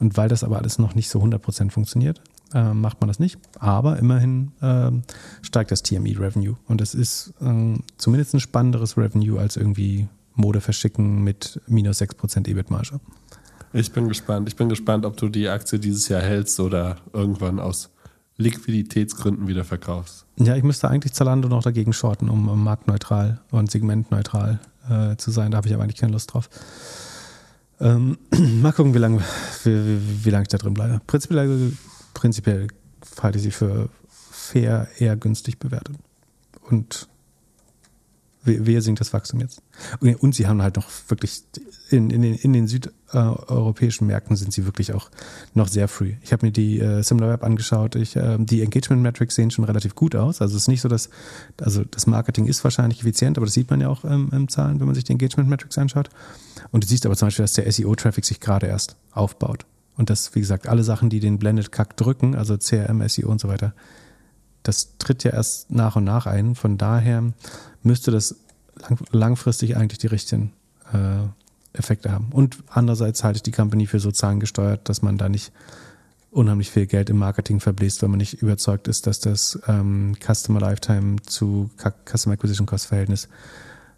Und 0.00 0.16
weil 0.16 0.28
das 0.28 0.42
aber 0.42 0.58
alles 0.58 0.78
noch 0.78 0.96
nicht 0.96 1.08
so 1.08 1.22
100% 1.22 1.70
funktioniert, 1.70 2.20
äh, 2.52 2.74
macht 2.74 3.00
man 3.00 3.08
das 3.08 3.20
nicht. 3.20 3.38
Aber 3.60 3.98
immerhin 3.98 4.50
äh, 4.60 4.90
steigt 5.42 5.70
das 5.70 5.82
TME-Revenue. 5.84 6.56
Und 6.66 6.80
es 6.80 6.94
ist 6.94 7.32
äh, 7.40 7.74
zumindest 7.96 8.34
ein 8.34 8.40
spannenderes 8.40 8.96
Revenue 8.96 9.38
als 9.38 9.56
irgendwie 9.56 10.08
Mode 10.40 10.60
verschicken 10.60 11.22
mit 11.22 11.60
minus 11.66 12.00
6% 12.00 12.48
EBIT-Marge. 12.48 13.00
Ich 13.72 13.92
bin 13.92 14.08
gespannt. 14.08 14.48
Ich 14.48 14.56
bin 14.56 14.68
gespannt, 14.68 15.06
ob 15.06 15.16
du 15.16 15.28
die 15.28 15.48
Aktie 15.48 15.78
dieses 15.78 16.08
Jahr 16.08 16.22
hältst 16.22 16.58
oder 16.58 16.96
irgendwann 17.12 17.60
aus 17.60 17.90
Liquiditätsgründen 18.36 19.46
wieder 19.46 19.64
verkaufst. 19.64 20.26
Ja, 20.38 20.56
ich 20.56 20.64
müsste 20.64 20.88
eigentlich 20.88 21.12
Zalando 21.12 21.48
noch 21.48 21.62
dagegen 21.62 21.92
shorten, 21.92 22.28
um 22.28 22.64
marktneutral 22.64 23.40
und 23.50 23.70
segmentneutral 23.70 24.58
äh, 24.88 25.16
zu 25.16 25.30
sein. 25.30 25.50
Da 25.50 25.58
habe 25.58 25.68
ich 25.68 25.74
aber 25.74 25.84
eigentlich 25.84 26.00
keine 26.00 26.12
Lust 26.12 26.32
drauf. 26.32 26.48
Ähm, 27.80 28.18
mal 28.60 28.72
gucken, 28.72 28.94
wie 28.94 28.98
lange 28.98 29.20
wie, 29.64 29.70
wie, 29.70 30.24
wie 30.24 30.30
lang 30.30 30.42
ich 30.42 30.48
da 30.48 30.58
drin 30.58 30.74
bleibe. 30.74 31.00
Prinzipiell 31.06 31.72
prinzipiell 32.14 32.68
halte 33.22 33.38
ich 33.38 33.44
sie 33.44 33.50
für 33.50 33.88
fair, 34.08 34.88
eher 34.98 35.16
günstig 35.16 35.58
bewertet. 35.58 35.96
Und 36.68 37.08
wer 38.44 38.80
sinkt 38.80 39.00
das 39.00 39.12
Wachstum 39.12 39.40
jetzt? 39.40 39.62
Und 40.00 40.34
sie 40.34 40.46
haben 40.46 40.62
halt 40.62 40.76
noch 40.76 40.88
wirklich, 41.08 41.42
in, 41.90 42.10
in 42.10 42.22
den, 42.22 42.34
in 42.34 42.52
den 42.52 42.68
südeuropäischen 42.68 44.06
Märkten 44.06 44.36
sind 44.36 44.52
sie 44.52 44.64
wirklich 44.64 44.92
auch 44.94 45.10
noch 45.54 45.68
sehr 45.68 45.88
früh. 45.88 46.14
Ich 46.22 46.32
habe 46.32 46.46
mir 46.46 46.52
die 46.52 46.80
äh, 46.80 47.02
SimilarWeb 47.02 47.44
angeschaut. 47.44 47.96
Ich, 47.96 48.16
äh, 48.16 48.38
die 48.38 48.62
Engagement 48.62 49.02
Metrics 49.02 49.34
sehen 49.34 49.50
schon 49.50 49.64
relativ 49.64 49.94
gut 49.94 50.16
aus. 50.16 50.40
Also 50.40 50.56
es 50.56 50.62
ist 50.62 50.68
nicht 50.68 50.80
so, 50.80 50.88
dass, 50.88 51.10
also 51.60 51.84
das 51.84 52.06
Marketing 52.06 52.46
ist 52.46 52.64
wahrscheinlich 52.64 53.00
effizient, 53.00 53.36
aber 53.36 53.46
das 53.46 53.54
sieht 53.54 53.70
man 53.70 53.80
ja 53.80 53.88
auch 53.88 54.04
ähm, 54.04 54.30
im 54.32 54.48
Zahlen, 54.48 54.80
wenn 54.80 54.86
man 54.86 54.94
sich 54.94 55.04
die 55.04 55.12
Engagement 55.12 55.50
Metrics 55.50 55.76
anschaut. 55.76 56.08
Und 56.70 56.84
du 56.84 56.88
siehst 56.88 57.04
aber 57.04 57.16
zum 57.16 57.26
Beispiel, 57.26 57.44
dass 57.44 57.52
der 57.52 57.70
SEO-Traffic 57.70 58.24
sich 58.24 58.40
gerade 58.40 58.66
erst 58.66 58.96
aufbaut. 59.12 59.66
Und 59.96 60.08
das, 60.08 60.34
wie 60.34 60.40
gesagt, 60.40 60.66
alle 60.66 60.82
Sachen, 60.82 61.10
die 61.10 61.20
den 61.20 61.38
Blended 61.38 61.72
Kack 61.72 61.96
drücken, 61.96 62.34
also 62.34 62.56
CRM, 62.56 63.06
SEO 63.06 63.28
und 63.28 63.40
so 63.40 63.48
weiter, 63.48 63.74
das 64.70 64.96
tritt 64.98 65.24
ja 65.24 65.32
erst 65.32 65.72
nach 65.72 65.96
und 65.96 66.04
nach 66.04 66.26
ein. 66.26 66.54
Von 66.54 66.78
daher 66.78 67.32
müsste 67.82 68.12
das 68.12 68.36
lang, 68.76 68.98
langfristig 69.10 69.76
eigentlich 69.76 69.98
die 69.98 70.06
richtigen 70.06 70.52
äh, 70.92 71.26
Effekte 71.76 72.12
haben. 72.12 72.28
Und 72.30 72.58
andererseits 72.68 73.24
halte 73.24 73.38
ich 73.38 73.42
die 73.42 73.50
Company 73.50 73.88
für 73.88 73.98
so 73.98 74.12
zahlengesteuert, 74.12 74.88
dass 74.88 75.02
man 75.02 75.18
da 75.18 75.28
nicht 75.28 75.50
unheimlich 76.30 76.70
viel 76.70 76.86
Geld 76.86 77.10
im 77.10 77.18
Marketing 77.18 77.58
verbläst, 77.58 78.00
wenn 78.02 78.10
man 78.10 78.18
nicht 78.18 78.34
überzeugt 78.34 78.86
ist, 78.86 79.08
dass 79.08 79.18
das 79.18 79.58
ähm, 79.66 80.14
Customer 80.24 80.60
Lifetime 80.60 81.16
zu 81.22 81.68
Customer 82.06 82.34
Acquisition 82.34 82.66
Cost 82.66 82.86
Verhältnis 82.86 83.28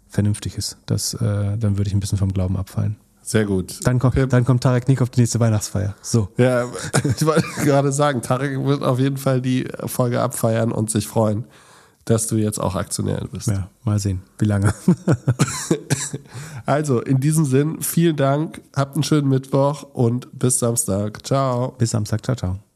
vernünftig 0.09 0.57
ist. 0.57 0.77
Das, 0.87 1.13
äh, 1.13 1.55
dann 1.55 1.77
würde 1.77 1.87
ich 1.87 1.93
ein 1.93 1.99
bisschen 1.99 2.17
vom 2.17 2.33
Glauben 2.33 2.57
abfallen. 2.57 2.95
Sehr 3.23 3.45
gut. 3.45 3.79
Dann 3.85 3.99
kommt, 3.99 4.15
dann 4.31 4.45
kommt 4.45 4.63
Tarek 4.63 4.87
nicht 4.87 5.01
auf 5.01 5.09
die 5.09 5.21
nächste 5.21 5.39
Weihnachtsfeier. 5.39 5.95
So. 6.01 6.27
Ja, 6.37 6.65
ich 7.17 7.25
wollte 7.25 7.47
gerade 7.63 7.91
sagen, 7.91 8.21
Tarek 8.21 8.63
wird 8.63 8.83
auf 8.83 8.99
jeden 8.99 9.17
Fall 9.17 9.41
die 9.41 9.67
Folge 9.85 10.21
abfeiern 10.21 10.71
und 10.71 10.91
sich 10.91 11.07
freuen, 11.07 11.45
dass 12.05 12.27
du 12.27 12.35
jetzt 12.35 12.59
auch 12.59 12.75
Aktionär 12.75 13.25
bist. 13.31 13.47
Ja, 13.47 13.69
mal 13.83 13.97
sehen, 13.97 14.21
wie 14.37 14.45
lange. 14.45 14.73
also, 16.65 17.01
in 17.01 17.21
diesem 17.21 17.45
Sinn, 17.45 17.81
vielen 17.81 18.17
Dank, 18.17 18.61
habt 18.75 18.95
einen 18.95 19.03
schönen 19.03 19.29
Mittwoch 19.29 19.83
und 19.93 20.27
bis 20.37 20.59
Samstag. 20.59 21.25
Ciao. 21.25 21.75
Bis 21.77 21.91
Samstag, 21.91 22.25
ciao, 22.25 22.35
ciao. 22.35 22.72